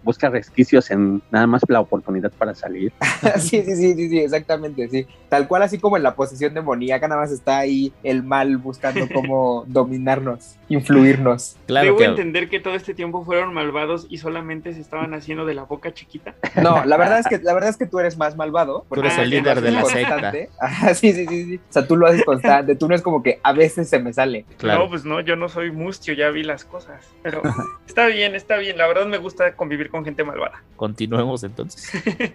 busca 0.04 0.30
resquicios 0.30 0.90
en 0.92 1.22
nada 1.32 1.48
más 1.48 1.62
la 1.68 1.80
oportunidad 1.80 2.32
para 2.32 2.56
salir. 2.56 2.92
sí, 3.38 3.64
sí, 3.64 3.76
sí, 3.76 3.94
sí, 3.96 4.10
sí, 4.10 4.20
exactamente, 4.20 4.88
sí. 4.88 5.08
Tal 5.30 5.48
cual 5.48 5.64
así 5.64 5.78
como 5.78 5.98
en 5.98 6.04
la 6.04 6.16
posesión 6.16 6.54
demoníaca, 6.54 7.08
nada 7.08 7.22
más 7.22 7.32
está 7.32 7.60
ahí 7.60 7.94
el 8.04 8.24
mal 8.24 8.58
buscando 8.58 9.08
cómo 9.14 9.64
dominarnos, 9.68 10.58
influirnos. 10.70 11.58
Claro 11.68 11.86
Debo 11.86 12.02
entender 12.02 12.50
que 12.50 12.60
todo 12.60 12.76
este 12.76 12.94
tiempo 12.94 13.24
fueron 13.24 13.54
malvados 13.54 14.08
y 14.10 14.18
solamente 14.18 14.74
se 14.74 14.82
estaban 14.82 15.14
haciendo 15.14 15.46
de 15.46 15.54
la 15.54 15.64
boca 15.64 15.94
chiquita. 15.94 16.36
No, 16.60 16.84
la 16.84 16.98
verdad 16.98 17.20
es 17.20 17.28
que, 17.28 17.38
la 17.38 17.54
verdad 17.54 17.70
es 17.70 17.78
que 17.78 17.86
tú 17.86 18.00
eres 18.00 18.18
más 18.18 18.36
malvado. 18.36 18.86
Tú 18.92 19.00
eres 19.00 19.18
el 19.18 19.30
líder 19.30 19.62
de 19.62 19.72
la 19.72 19.86
secta. 19.86 20.34
sí, 20.94 21.14
sí, 21.14 21.26
sí, 21.26 21.46
sí. 21.46 21.58
O 21.58 21.72
sea, 21.72 21.88
tú 21.88 21.96
lo 21.96 22.08
haces 22.08 22.24
constante, 22.26 22.76
tú 22.76 22.90
no 22.90 22.96
es 22.96 23.02
como 23.02 23.24
que 23.24 23.40
a 23.44 23.54
veces 23.54 23.88
se 23.88 24.00
me 24.00 24.12
sale. 24.12 24.46
Claro. 24.58 24.84
No, 24.84 24.90
pues 24.90 25.06
no, 25.06 25.22
yo 25.22 25.36
no 25.36 25.48
soy 25.48 25.72
mustio, 25.72 26.14
ya 26.14 26.30
vi 26.32 26.44
las 26.44 26.66
cosas. 26.66 27.08
Pero 27.24 27.42
está 27.88 28.08
bien, 28.08 28.36
está 28.36 28.58
bien. 28.58 28.78
La 28.78 28.88
verdad 28.88 29.06
me 29.06 29.18
gusta 29.18 29.56
convivir 29.56 29.89
con 29.90 30.06
gente 30.06 30.24
malvada. 30.24 30.64
Continuemos 30.76 31.44
entonces. 31.44 31.92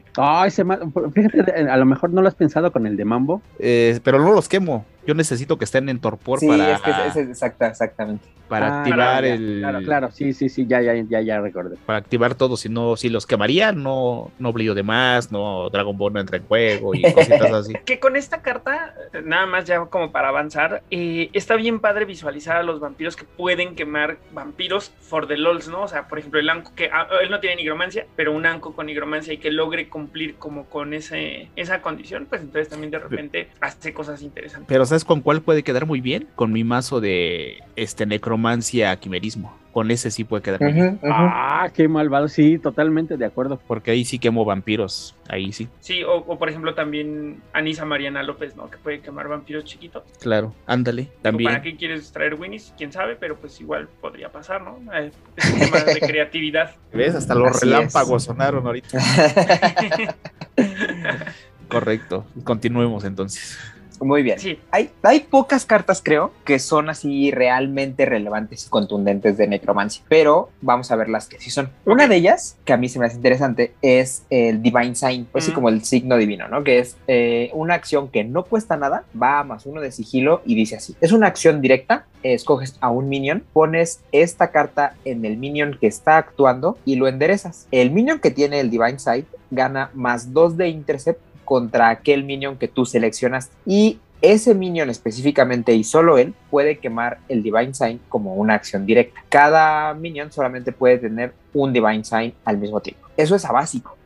Ay, 0.17 0.51
fíjate, 0.51 1.69
a 1.69 1.77
lo 1.77 1.87
mejor 1.87 2.11
no 2.11 2.23
lo 2.23 2.29
has 2.29 2.35
pensado 2.35 2.73
con 2.73 2.87
el 2.87 2.97
de 2.97 3.05
Mambo. 3.05 3.43
Eh, 3.59 3.99
pero 4.03 4.19
no 4.19 4.33
los 4.33 4.49
quemo. 4.49 4.85
Yo 5.07 5.15
necesito 5.15 5.59
que 5.59 5.65
estén 5.65 5.89
en 5.89 5.99
torpor 5.99 6.41
para. 6.47 6.73
Es 6.73 6.81
que 6.81 6.91
es, 6.91 7.17
exacta, 7.17 7.69
exactamente. 7.69 8.27
Para 8.49 8.69
ah, 8.69 8.79
activar 8.81 9.25
el. 9.25 9.61
Claro, 9.61 9.83
claro, 9.83 10.11
sí, 10.11 10.33
sí, 10.33 10.49
sí, 10.49 10.67
ya, 10.67 10.81
ya, 10.83 10.95
ya, 10.95 11.21
ya 11.21 11.41
recordé. 11.41 11.77
Para 11.87 11.99
activar 11.99 12.35
todo, 12.35 12.57
si 12.57 12.69
no, 12.69 12.97
si 12.97 13.09
los 13.09 13.27
quemaría, 13.27 13.73
no, 13.73 14.31
no 14.39 14.53
brillo 14.53 14.75
de 14.75 14.83
más, 14.83 15.33
no 15.33 15.71
Dragon 15.71 15.97
Ball 15.97 16.13
no 16.13 16.21
entra 16.21 16.37
en 16.37 16.45
juego 16.45 16.95
y 16.95 17.03
cositas 17.13 17.53
así. 17.53 17.73
que 17.85 17.99
con 17.99 18.17
esta 18.17 18.43
carta, 18.43 18.95
nada 19.25 19.47
más 19.47 19.65
ya 19.65 19.85
como 19.87 20.13
para 20.13 20.29
avanzar, 20.29 20.83
eh, 20.91 21.31
está 21.33 21.57
bien 21.57 21.81
padre 21.81 22.05
visualizar 22.05 22.57
a 22.57 22.63
los 22.63 22.81
vampiros 22.81 23.17
que 23.17 23.25
pueden 23.25 23.75
quemar 23.75 24.19
vampiros 24.33 24.93
for 25.01 25.27
the 25.27 25.37
lols, 25.37 25.69
¿no? 25.69 25.83
O 25.83 25.89
sea, 25.89 26.09
por 26.09 26.19
ejemplo, 26.19 26.39
el 26.39 26.49
Anko 26.51 26.73
que 26.75 26.91
ah, 26.93 27.09
él 27.23 27.31
no 27.31 27.41
tiene 27.41 27.57
nigromancia, 27.57 28.07
pero 28.17 28.33
un 28.33 28.45
Anko 28.47 28.75
con 28.75 28.87
nigromancia 28.87 29.33
y 29.33 29.39
que 29.39 29.51
logre 29.51 29.89
cumplir 29.89 30.37
como 30.37 30.67
con 30.67 30.93
ese, 30.95 31.49
esa 31.57 31.81
condición, 31.83 32.27
pues 32.29 32.43
entonces 32.43 32.69
también 32.69 32.91
de 32.91 32.99
repente 32.99 33.49
hace 33.61 33.95
cosas 33.95 34.23
interesantes. 34.23 34.67
Pero 34.69 34.85
¿sabes 34.95 35.05
con 35.05 35.23
cuál 35.23 35.43
puede 35.43 35.65
quedar 35.65 35.87
muy 35.87 36.01
bien? 36.01 36.29
Con 36.37 36.53
mi 36.53 36.63
mazo 36.63 37.01
de 37.01 37.59
este 37.75 38.07
necromancia 38.07 38.95
quimerismo. 38.95 39.59
Con 39.73 39.91
ese 39.91 40.13
sí 40.13 40.23
puede 40.23 40.45
quedar 40.45 40.61
muy 40.61 40.73
bien. 40.73 41.01
Ah, 41.03 41.69
qué 41.75 41.89
malvado. 41.89 42.29
Sí, 42.29 42.61
totalmente 42.61 43.17
de 43.17 43.25
acuerdo. 43.25 43.61
Porque 43.67 43.91
ahí 43.91 44.05
sí 44.05 44.21
quemo 44.21 44.45
vampiros. 44.45 45.17
Ahí 45.29 45.53
sí. 45.53 45.67
Sí, 45.81 46.05
o, 46.05 46.19
o 46.19 46.39
por 46.39 46.49
ejemplo 46.49 46.75
también 46.75 47.43
Anisa 47.53 47.85
Mariana 47.85 48.23
López, 48.23 48.55
¿no? 48.55 48.71
Que 48.71 48.79
puede 48.79 49.01
quemar 49.01 49.27
vampiros 49.27 49.65
chiquitos. 49.65 50.05
Claro, 50.21 50.55
ándale, 50.65 51.09
también. 51.23 51.51
¿Para 51.51 51.61
qué 51.63 51.75
quieres 51.75 52.13
traer 52.13 52.35
Winnies? 52.37 52.73
Quién 52.77 52.93
sabe, 52.93 53.17
pero 53.17 53.35
pues 53.37 53.61
igual 53.61 53.89
podría 54.01 54.31
pasar, 54.31 54.63
¿no? 54.63 54.79
Eh, 54.95 55.11
Es 55.35 55.53
un 55.53 55.59
tema 55.59 55.81
de 55.81 55.99
creatividad. 56.07 56.71
¿Ves? 56.93 57.17
Hasta 57.17 57.35
los 57.35 57.49
Así 57.57 57.67
relámpagos 57.67 58.23
sonaron 58.23 58.65
ahorita. 58.65 58.97
Correcto. 61.69 62.25
Continuemos 62.45 63.03
entonces. 63.05 63.59
Muy 64.01 64.23
bien. 64.23 64.39
Sí, 64.39 64.59
Hay, 64.71 64.91
hay 65.03 65.21
pocas 65.21 65.65
cartas, 65.65 66.01
creo, 66.03 66.33
que 66.45 66.59
son 66.59 66.89
así 66.89 67.31
realmente 67.31 68.07
relevantes 68.07 68.67
y 68.67 68.69
contundentes 68.69 69.37
de 69.37 69.47
necromancia, 69.47 70.05
pero 70.09 70.51
vamos 70.61 70.91
a 70.91 70.97
ver 70.97 71.09
las 71.09 71.29
que 71.29 71.39
sí 71.41 71.51
son. 71.51 71.71
Una 71.85 72.07
de 72.07 72.17
ellas, 72.17 72.57
que 72.65 72.73
a 72.73 72.77
mí 72.77 72.89
se 72.89 72.99
me 72.99 73.07
hace 73.07 73.17
interesante, 73.17 73.73
es 73.83 74.25
el 74.31 74.63
Divine 74.63 74.95
Sign, 74.95 75.27
pues 75.31 75.45
así 75.45 75.53
como 75.53 75.69
el 75.69 75.85
signo 75.85 76.17
divino, 76.17 76.49
¿no? 76.49 76.65
Que 76.65 76.79
es 76.79 76.97
eh, 77.07 77.51
una 77.53 77.75
acción 77.75 78.09
que 78.09 78.25
no 78.25 78.45
cuesta 78.45 78.77
nada, 78.77 79.05
va 79.21 79.41
a 79.41 79.45
más 79.45 79.67
uno 79.67 79.81
de 79.81 79.93
sigilo 79.93 80.43
y 80.45 80.55
dice 80.55 80.77
así. 80.77 80.97
Es 81.01 81.13
una 81.13 81.27
acción 81.27 81.61
directa, 81.61 82.07
escoges 82.23 82.77
a 82.81 82.91
un 82.91 83.09
minion, 83.09 83.45
pones 83.53 84.01
esta 84.13 84.51
carta 84.51 84.95
en 85.05 85.25
el 85.25 85.37
minion 85.37 85.77
que 85.81 85.87
está 85.87 86.17
actuando 86.17 86.79
y 86.85 86.97
lo 86.97 87.09
enderezas. 87.09 87.67
El 87.71 87.91
minion 87.91 88.19
que 88.19 88.31
tiene 88.31 88.61
el 88.61 88.71
Divine 88.71 88.99
Sight 88.99 89.27
gana 89.51 89.91
más 89.95 90.33
2 90.33 90.57
de 90.57 90.69
intercept 90.69 91.21
contra 91.45 91.91
aquel 91.91 92.25
minion 92.25 92.57
que 92.57 92.69
tú 92.69 92.87
seleccionaste. 92.87 93.55
Y 93.67 93.99
ese 94.23 94.55
minion 94.55 94.91
específicamente 94.91 95.75
y 95.75 95.85
solo 95.85 96.19
él 96.19 96.35
puede 96.51 96.79
quemar 96.79 97.19
el 97.29 97.43
Divine 97.43 97.75
Sign 97.75 98.01
como 98.09 98.35
una 98.35 98.55
acción 98.55 98.87
directa. 98.87 99.23
Cada 99.29 99.93
minion 99.95 100.33
solamente 100.33 100.73
puede 100.73 100.99
tener 100.99 101.33
un 101.53 101.73
Divine 101.73 102.05
Sign 102.05 102.33
al 102.45 102.59
mismo 102.59 102.81
tiempo. 102.81 103.05
Eso 103.17 103.37
es 103.37 103.45
a 103.45 103.53
básico. 103.53 103.97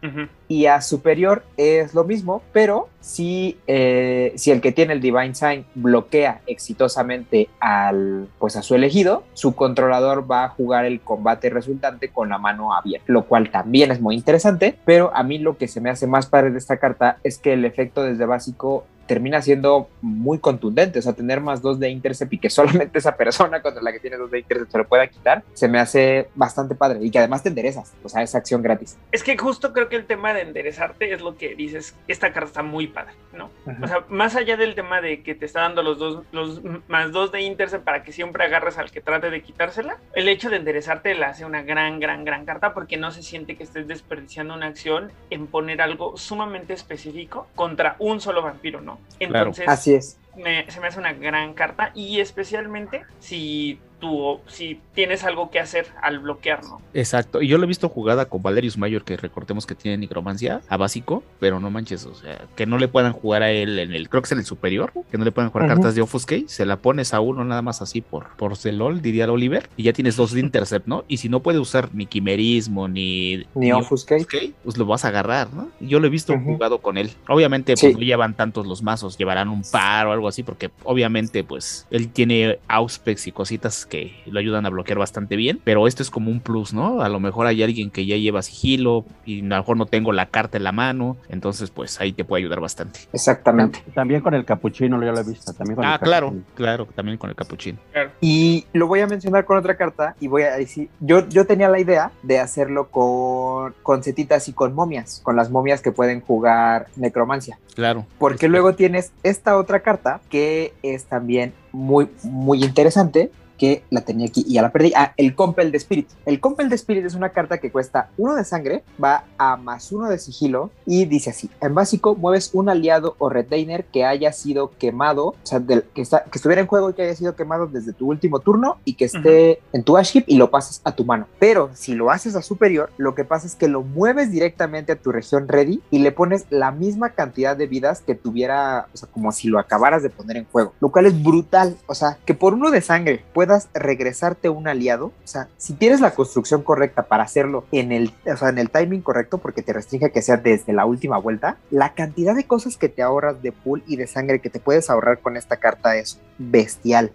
Y 0.49 0.67
a 0.67 0.81
superior 0.81 1.43
es 1.57 1.95
lo 1.95 2.05
mismo, 2.05 2.43
pero 2.53 2.89
si, 3.01 3.59
eh, 3.67 4.33
si 4.37 4.51
el 4.51 4.61
que 4.61 4.71
tiene 4.71 4.93
el 4.93 5.01
Divine 5.01 5.35
Sign 5.35 5.65
bloquea 5.75 6.41
exitosamente 6.47 7.49
al, 7.59 8.29
pues 8.39 8.57
a 8.57 8.63
su 8.63 8.75
elegido, 8.75 9.25
su 9.33 9.55
controlador 9.55 10.31
va 10.31 10.45
a 10.45 10.49
jugar 10.51 10.85
el 10.85 11.01
combate 11.01 11.51
resultante 11.51 12.11
con 12.11 12.29
la 12.29 12.39
mano 12.39 12.75
abierta, 12.75 13.07
lo 13.09 13.25
cual 13.25 13.51
también 13.51 13.91
es 13.91 14.01
muy 14.01 14.15
interesante, 14.15 14.77
pero 14.85 15.11
a 15.15 15.23
mí 15.23 15.39
lo 15.39 15.57
que 15.57 15.69
se 15.69 15.81
me 15.81 15.91
hace 15.91 16.07
más 16.07 16.27
padre 16.27 16.51
de 16.51 16.59
esta 16.59 16.77
carta 16.77 17.19
es 17.25 17.39
que 17.39 17.55
el 17.55 17.65
efecto 17.65 18.03
desde 18.03 18.25
básico 18.25 18.85
termina 19.09 19.43
siendo 19.43 19.89
muy 20.01 20.39
contundente, 20.39 21.01
o 21.01 21.03
sea, 21.03 21.15
tener 21.15 21.41
más 21.41 21.61
dos 21.61 21.81
de 21.81 21.91
intercept 21.91 22.33
y 22.33 22.39
que 22.39 22.51
solamente 22.59 22.99
esa 22.99 23.17
persona 23.17 23.61
contra 23.61 23.83
la 23.83 23.93
que 23.93 23.99
tiene 23.99 24.17
dos 24.17 24.31
de 24.31 24.39
intercept 24.39 24.71
se 24.71 24.79
lo 24.79 24.87
pueda 24.87 25.09
quitar, 25.09 25.43
se 25.55 25.67
me 25.67 25.81
hace 25.81 26.29
bastante 26.37 26.77
padre 26.77 27.01
y 27.03 27.11
que 27.11 27.19
además 27.19 27.43
te 27.43 27.49
enderezas, 27.49 27.95
o 28.05 28.09
sea, 28.09 28.23
esa 28.23 28.39
acción 28.39 28.63
gratis. 28.63 28.97
Es 29.11 29.25
que 29.25 29.37
justo 29.37 29.73
creo 29.73 29.89
que 29.89 29.97
el 29.97 30.07
tema 30.07 30.33
de 30.33 30.43
enderezarte 30.43 31.13
es 31.13 31.21
lo 31.21 31.37
que 31.37 31.57
dices, 31.57 31.97
esta 32.07 32.33
carta 32.33 32.49
está 32.49 32.63
muy 32.63 32.87
padre, 32.87 33.15
¿no? 33.33 33.51
O 33.83 33.87
sea, 33.89 34.05
más 34.09 34.37
allá 34.37 34.57
del 34.57 34.75
tema 34.75 35.01
de 35.01 35.23
que 35.23 35.35
te 35.35 35.47
está 35.47 35.63
dando 35.63 35.83
los 35.83 35.99
dos, 35.99 36.25
los 36.33 36.63
más 36.87 37.11
dos 37.11 37.33
de 37.33 37.41
intercept 37.41 37.85
para 37.85 38.03
que 38.03 38.13
siempre 38.13 38.45
agarres 38.45 38.79
al 38.79 38.91
que 38.91 39.01
trate 39.01 39.31
de 39.31 39.43
quitársela, 39.43 39.97
el 40.15 40.29
hecho 40.29 40.51
de 40.51 40.57
enderezarte 40.57 41.15
la 41.15 41.29
hace 41.29 41.45
una 41.45 41.63
gran, 41.63 41.99
gran, 41.99 42.25
gran 42.25 42.45
carta 42.45 42.75
porque 42.75 42.97
no 42.97 43.11
se 43.11 43.23
siente 43.23 43.57
que 43.57 43.65
estés 43.65 43.89
desperdiciando 43.89 44.55
una 44.55 44.67
acción 44.67 45.11
en 45.31 45.47
poner 45.47 45.81
algo 45.81 46.17
sumamente 46.17 46.75
específico 46.75 47.47
contra 47.55 47.97
un 47.99 48.21
solo 48.21 48.43
vampiro, 48.43 48.81
¿no? 48.81 48.98
Claro. 49.19 49.51
Entonces, 49.51 49.69
Así 49.69 49.95
es. 49.95 50.19
me- 50.37 50.71
se 50.71 50.81
me 50.81 50.87
hace 50.89 50.99
una 51.01 51.13
gran 51.13 51.55
carta 51.55 51.91
y 51.95 52.21
especialmente 52.21 53.05
si 53.19 53.81
tú, 53.99 54.41
si 54.47 54.81
tienes 54.95 55.25
algo 55.25 55.51
que 55.51 55.59
hacer 55.61 55.87
al 56.03 56.19
bloquear, 56.21 56.65
¿no? 56.65 56.81
Exacto. 56.95 57.43
Y 57.43 57.49
yo 57.49 57.59
lo 57.59 57.65
he 57.65 57.67
visto 57.67 57.89
jugada 57.89 58.27
con 58.27 58.43
Valerius 58.43 58.79
Mayor, 58.79 59.05
que 59.05 59.17
recordemos 59.17 59.67
que 59.67 59.75
tiene 59.75 59.97
necromancia 59.99 60.61
a 60.69 60.77
básico, 60.77 61.23
pero 61.41 61.61
no 61.61 61.71
manches, 61.71 62.05
o 62.07 62.15
sea, 62.15 62.41
que 62.57 62.67
no 62.67 62.79
le 62.79 62.89
puedan 62.89 63.13
jugar 63.13 63.43
a 63.43 63.51
él 63.51 63.79
en 63.79 63.93
el, 63.93 64.09
creo 64.09 64.23
que 64.23 64.27
es 64.27 64.33
en 64.33 64.39
el 64.39 64.45
superior, 64.45 64.93
que 65.11 65.19
no 65.19 65.25
le 65.25 65.33
puedan 65.33 65.51
jugar 65.51 65.69
cartas 65.69 65.95
de 65.95 66.03
Offuscate, 66.03 66.49
se 66.49 66.67
la 66.67 66.77
pones 66.77 67.15
a 67.15 67.21
uno 67.21 67.45
nada 67.45 67.63
más 67.63 67.83
así 67.83 68.01
por, 68.01 68.29
por 68.37 68.57
celol, 68.57 69.03
diría 69.03 69.25
el 69.25 69.31
Oliver, 69.31 69.69
y 69.77 69.85
ya 69.85 69.93
tienes 69.93 70.17
dos 70.17 70.33
de 70.33 70.41
intercept, 70.41 70.87
¿no? 70.87 71.05
Y 71.09 71.19
si 71.19 71.29
no 71.29 71.41
puede 71.41 71.59
usar 71.59 71.91
ni 71.95 72.07
quimerismo, 72.07 72.89
ni, 72.89 73.47
Ni 73.55 73.73
Offuscate. 73.73 74.23
Offuscate, 74.23 74.53
pues 74.65 74.77
lo 74.77 74.87
vas 74.87 75.05
a 75.05 75.09
agarrar, 75.09 75.53
¿no? 75.53 75.69
Yo 75.81 76.01
lo 76.01 76.07
he 76.07 76.11
visto 76.11 76.39
jugado 76.39 76.79
con 76.79 76.99
él. 76.99 77.11
Obviamente, 77.29 77.73
pues 77.75 77.81
Sí. 77.81 77.93
no 77.95 78.01
llevan 78.01 78.35
tantos 78.35 78.67
los 78.67 78.83
mazos, 78.83 79.17
llevarán 79.19 79.49
un 79.49 79.63
par 79.63 80.07
o 80.07 80.13
algo 80.13 80.29
así, 80.29 80.43
porque 80.43 80.71
obviamente, 80.85 81.43
pues, 81.45 81.87
él 81.91 82.09
tiene 82.11 82.59
Auspex 82.69 83.27
y 83.27 83.33
cositas 83.33 83.87
que 83.89 84.14
lo 84.26 84.39
ayudan 84.39 84.66
a 84.66 84.70
bloquear 84.70 84.99
bastante 84.99 85.36
bien, 85.36 85.61
pero 85.64 85.86
esto 85.86 86.03
es 86.03 86.11
como 86.11 86.30
un 86.30 86.41
plus, 86.41 86.72
¿no? 86.72 87.01
A 87.03 87.09
lo 87.09 87.20
mejor 87.20 87.47
hay 87.47 87.62
alguien 87.62 87.91
que 87.91 88.07
ya 88.07 88.16
lleva 88.16 88.43
sigilo 88.43 89.05
y 89.24 89.41
a 89.41 89.43
lo 89.45 89.57
mejor 89.57 89.76
no 89.76 89.86
tengo 89.86 90.12
la 90.12 90.26
carta 90.26 90.57
en 90.59 90.64
la 90.64 90.72
mano, 90.72 91.16
entonces, 91.28 91.70
pues 91.70 92.01
ahí 92.01 92.12
te 92.12 92.24
puede 92.24 92.43
ayudar 92.43 92.61
bastante. 92.61 93.01
Exactamente. 93.12 93.82
También 93.95 94.20
con 94.20 94.34
el 94.34 94.45
capuchino, 94.45 95.03
yo 95.03 95.12
lo 95.12 95.20
he 95.20 95.24
visto. 95.24 95.53
También 95.53 95.76
con 95.76 95.84
Ah, 95.84 95.95
el 95.95 96.01
claro, 96.01 96.26
capuchino. 96.28 96.55
claro, 96.55 96.89
también 96.95 97.18
con 97.18 97.30
el 97.30 97.36
capuchín. 97.36 97.78
Y 98.20 98.66
lo 98.72 98.86
voy 98.86 99.01
a 99.01 99.07
mencionar 99.07 99.45
con 99.45 99.57
otra 99.59 99.76
carta 99.76 100.14
y 100.20 100.28
voy 100.28 100.43
a 100.43 100.57
decir, 100.57 100.89
yo, 101.01 101.28
yo 101.28 101.47
tenía 101.47 101.68
la 101.68 101.80
idea 101.80 102.11
de 102.22 102.39
hacerlo 102.39 102.89
con, 102.89 103.74
con 103.82 104.03
setitas 104.03 104.49
y 104.49 104.53
con 104.53 104.74
momias, 104.74 105.20
con 105.22 105.36
las 105.36 105.51
momias 105.51 105.80
que 105.82 105.93
pueden 105.93 106.20
jugar 106.20 106.86
necromancia. 106.97 107.59
Claro. 107.74 108.07
Porque 108.18 108.49
luego 108.49 108.74
tienes 108.74 109.12
esta 109.22 109.57
otra 109.57 109.80
carta 109.80 110.20
que 110.30 110.72
es 110.82 111.05
también 111.05 111.53
muy, 111.72 112.09
muy 112.24 112.64
interesante 112.64 113.30
que 113.59 113.83
la 113.91 114.01
tenía 114.03 114.27
aquí 114.27 114.45
y 114.47 114.55
ya 114.55 114.63
la 114.63 114.71
perdí. 114.71 114.93
Ah, 114.97 115.13
el 115.17 115.35
Compel 115.35 115.73
de 115.73 115.79
Spirit. 115.79 116.09
El 116.25 116.41
Compel 116.41 116.69
de 116.69 116.77
Spirit 116.77 117.05
es 117.05 117.15
una 117.15 117.31
carta 117.31 117.59
que 117.59 117.71
cuesta 117.71 118.09
uno 118.17 118.35
de 118.35 118.45
sangre, 118.45 118.85
va 119.03 119.25
a 119.37 119.57
más 119.57 119.93
uno 119.93 120.09
de 120.09 120.19
sigilo 120.19 120.71
y 120.87 121.05
dice 121.05 121.31
así: 121.31 121.51
en 121.61 121.75
básico, 121.75 122.15
mueves 122.15 122.51
un 122.55 122.69
aliado 122.69 123.15
o 123.19 123.29
retainer 123.29 123.85
que 123.85 124.05
haya 124.05 124.33
sido 124.33 124.71
quemado, 124.79 125.27
o 125.29 125.37
sea, 125.43 125.59
del- 125.59 125.83
que, 125.95 126.03
está, 126.03 126.25
que 126.25 126.39
estuviera 126.39 126.61
en 126.63 126.67
juego 126.69 126.91
y 126.91 126.95
que 126.95 127.03
haya 127.03 127.15
sido 127.15 127.35
quemado 127.37 127.67
desde 127.67 127.93
tu 127.93 128.09
último 128.09 128.39
turno 128.41 128.79
y 128.85 128.95
que 128.95 129.07
esté 129.07 129.61
en 129.73 129.83
tu 129.83 129.97
Ash 129.97 130.13
Heap 130.17 130.25
y 130.29 130.37
lo 130.37 130.51
pasas 130.51 130.81
a 130.85 130.93
tu 130.93 131.05
mano. 131.05 131.27
Pero 131.39 131.71
si 131.75 131.95
lo 131.95 132.11
haces 132.11 132.37
a 132.37 132.43
superior, 132.43 132.91
lo 132.97 133.15
que 133.15 133.25
pasa 133.25 133.47
es 133.47 133.55
que 133.55 133.69
lo 133.69 133.83
mueves 133.83 134.31
directamente 134.31 134.93
a 134.93 134.97
tu 134.97 135.11
región 135.13 135.49
ready 135.49 135.81
y 135.91 135.99
le 135.99 136.13
pones 136.13 136.47
la 136.51 136.71
misma 136.71 137.11
cantidad 137.11 137.57
de 137.57 137.67
vidas 137.67 138.01
que 138.01 138.15
tuviera, 138.15 138.87
o 138.95 138.97
sea, 138.97 139.09
como 139.11 139.33
si 139.33 139.49
lo 139.49 139.59
acabaras 139.59 140.03
de 140.03 140.11
poner 140.11 140.37
en 140.37 140.45
juego, 140.47 140.73
lo 140.81 140.91
cual 140.91 141.07
es 141.07 141.23
brutal. 141.23 141.77
O 141.87 141.95
sea, 141.95 142.19
que 142.25 142.35
por 142.35 142.55
uno 142.55 142.71
de 142.71 142.81
sangre 142.81 143.25
puedas 143.49 143.71
regresarte 143.73 144.51
un 144.51 144.69
aliado, 144.69 145.07
o 145.07 145.27
sea, 145.27 145.49
si 145.57 145.73
tienes 145.73 146.03
la 146.03 146.11
construcción 146.11 146.63
correcta 146.63 147.05
para 147.05 147.23
hacerlo 147.23 147.65
en 147.73 147.93
el, 147.93 148.13
o 148.31 148.37
sea, 148.37 148.51
en 148.51 148.59
el 148.59 148.69
timing 148.69 149.01
correcto, 149.01 149.39
porque 149.39 149.63
te 149.63 149.73
restringe 149.73 150.13
que 150.13 150.21
sea 150.21 150.37
desde 150.37 150.75
la 150.75 150.85
última 150.85 151.17
vuelta, 151.17 151.57
la 151.71 151.95
cantidad 151.95 152.35
de 152.35 152.45
cosas 152.45 152.77
que 152.77 152.91
te 152.91 153.01
ahorras 153.01 153.41
de 153.41 153.53
pool 153.53 153.83
y 153.87 153.97
de 153.97 154.07
sangre 154.07 154.41
que 154.41 154.51
te 154.51 154.61
puedes 154.61 154.91
ahorrar 154.91 155.21
con 155.21 155.39
esta 155.39 155.57
carta 155.57 155.97
es 155.97 156.21
bestial. 156.37 157.11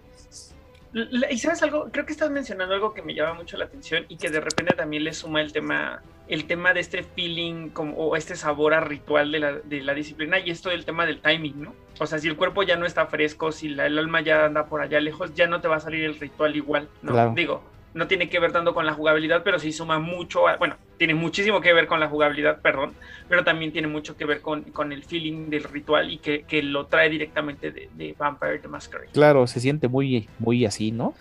Y 1.30 1.38
sabes 1.38 1.62
algo, 1.62 1.88
creo 1.92 2.04
que 2.04 2.12
estás 2.12 2.30
mencionando 2.30 2.74
algo 2.74 2.94
que 2.94 3.02
me 3.02 3.14
llama 3.14 3.34
mucho 3.34 3.56
la 3.56 3.66
atención 3.66 4.04
y 4.08 4.16
que 4.16 4.28
de 4.28 4.40
repente 4.40 4.74
también 4.74 5.04
le 5.04 5.12
suma 5.12 5.40
el 5.40 5.52
tema, 5.52 6.02
el 6.26 6.46
tema 6.46 6.72
de 6.72 6.80
este 6.80 7.02
feeling 7.02 7.68
como, 7.70 7.94
o 7.96 8.16
este 8.16 8.34
sabor 8.36 8.72
a 8.74 8.80
ritual 8.80 9.30
de 9.30 9.40
la, 9.40 9.52
de 9.52 9.82
la 9.82 9.92
disciplina 9.94 10.38
y 10.38 10.50
esto 10.50 10.70
del 10.70 10.84
tema 10.84 11.04
del 11.06 11.20
timing, 11.20 11.62
¿no? 11.62 11.74
O 12.00 12.06
sea, 12.06 12.18
si 12.18 12.28
el 12.28 12.36
cuerpo 12.36 12.62
ya 12.62 12.76
no 12.76 12.86
está 12.86 13.06
fresco, 13.06 13.52
si 13.52 13.68
la- 13.68 13.86
el 13.86 13.98
alma 13.98 14.20
ya 14.22 14.46
anda 14.46 14.66
por 14.66 14.80
allá 14.80 15.00
lejos, 15.00 15.34
ya 15.34 15.46
no 15.46 15.60
te 15.60 15.68
va 15.68 15.76
a 15.76 15.80
salir 15.80 16.04
el 16.04 16.18
ritual 16.18 16.56
igual, 16.56 16.88
¿no? 17.02 17.12
Claro. 17.12 17.32
Digo, 17.36 17.62
no 17.92 18.06
tiene 18.08 18.28
que 18.28 18.40
ver 18.40 18.52
tanto 18.52 18.74
con 18.74 18.86
la 18.86 18.94
jugabilidad, 18.94 19.42
pero 19.44 19.58
sí 19.58 19.70
suma 19.72 19.98
mucho, 19.98 20.48
a- 20.48 20.56
bueno, 20.56 20.76
tiene 20.98 21.14
muchísimo 21.14 21.60
que 21.60 21.72
ver 21.72 21.86
con 21.86 22.00
la 22.00 22.08
jugabilidad, 22.08 22.60
perdón, 22.60 22.92
pero 23.28 23.44
también 23.44 23.72
tiene 23.72 23.88
mucho 23.88 24.16
que 24.16 24.24
ver 24.24 24.40
con, 24.40 24.62
con 24.64 24.92
el 24.92 25.02
feeling 25.04 25.50
del 25.50 25.64
ritual 25.64 26.10
y 26.10 26.18
que, 26.18 26.42
que 26.42 26.62
lo 26.62 26.86
trae 26.86 27.08
directamente 27.10 27.70
de, 27.70 27.88
de 27.94 28.14
Vampire 28.18 28.58
the 28.58 28.68
Masquerade. 28.68 29.08
Claro, 29.12 29.46
se 29.46 29.60
siente 29.60 29.88
muy, 29.88 30.28
muy 30.38 30.64
así, 30.66 30.92
¿no? 30.92 31.14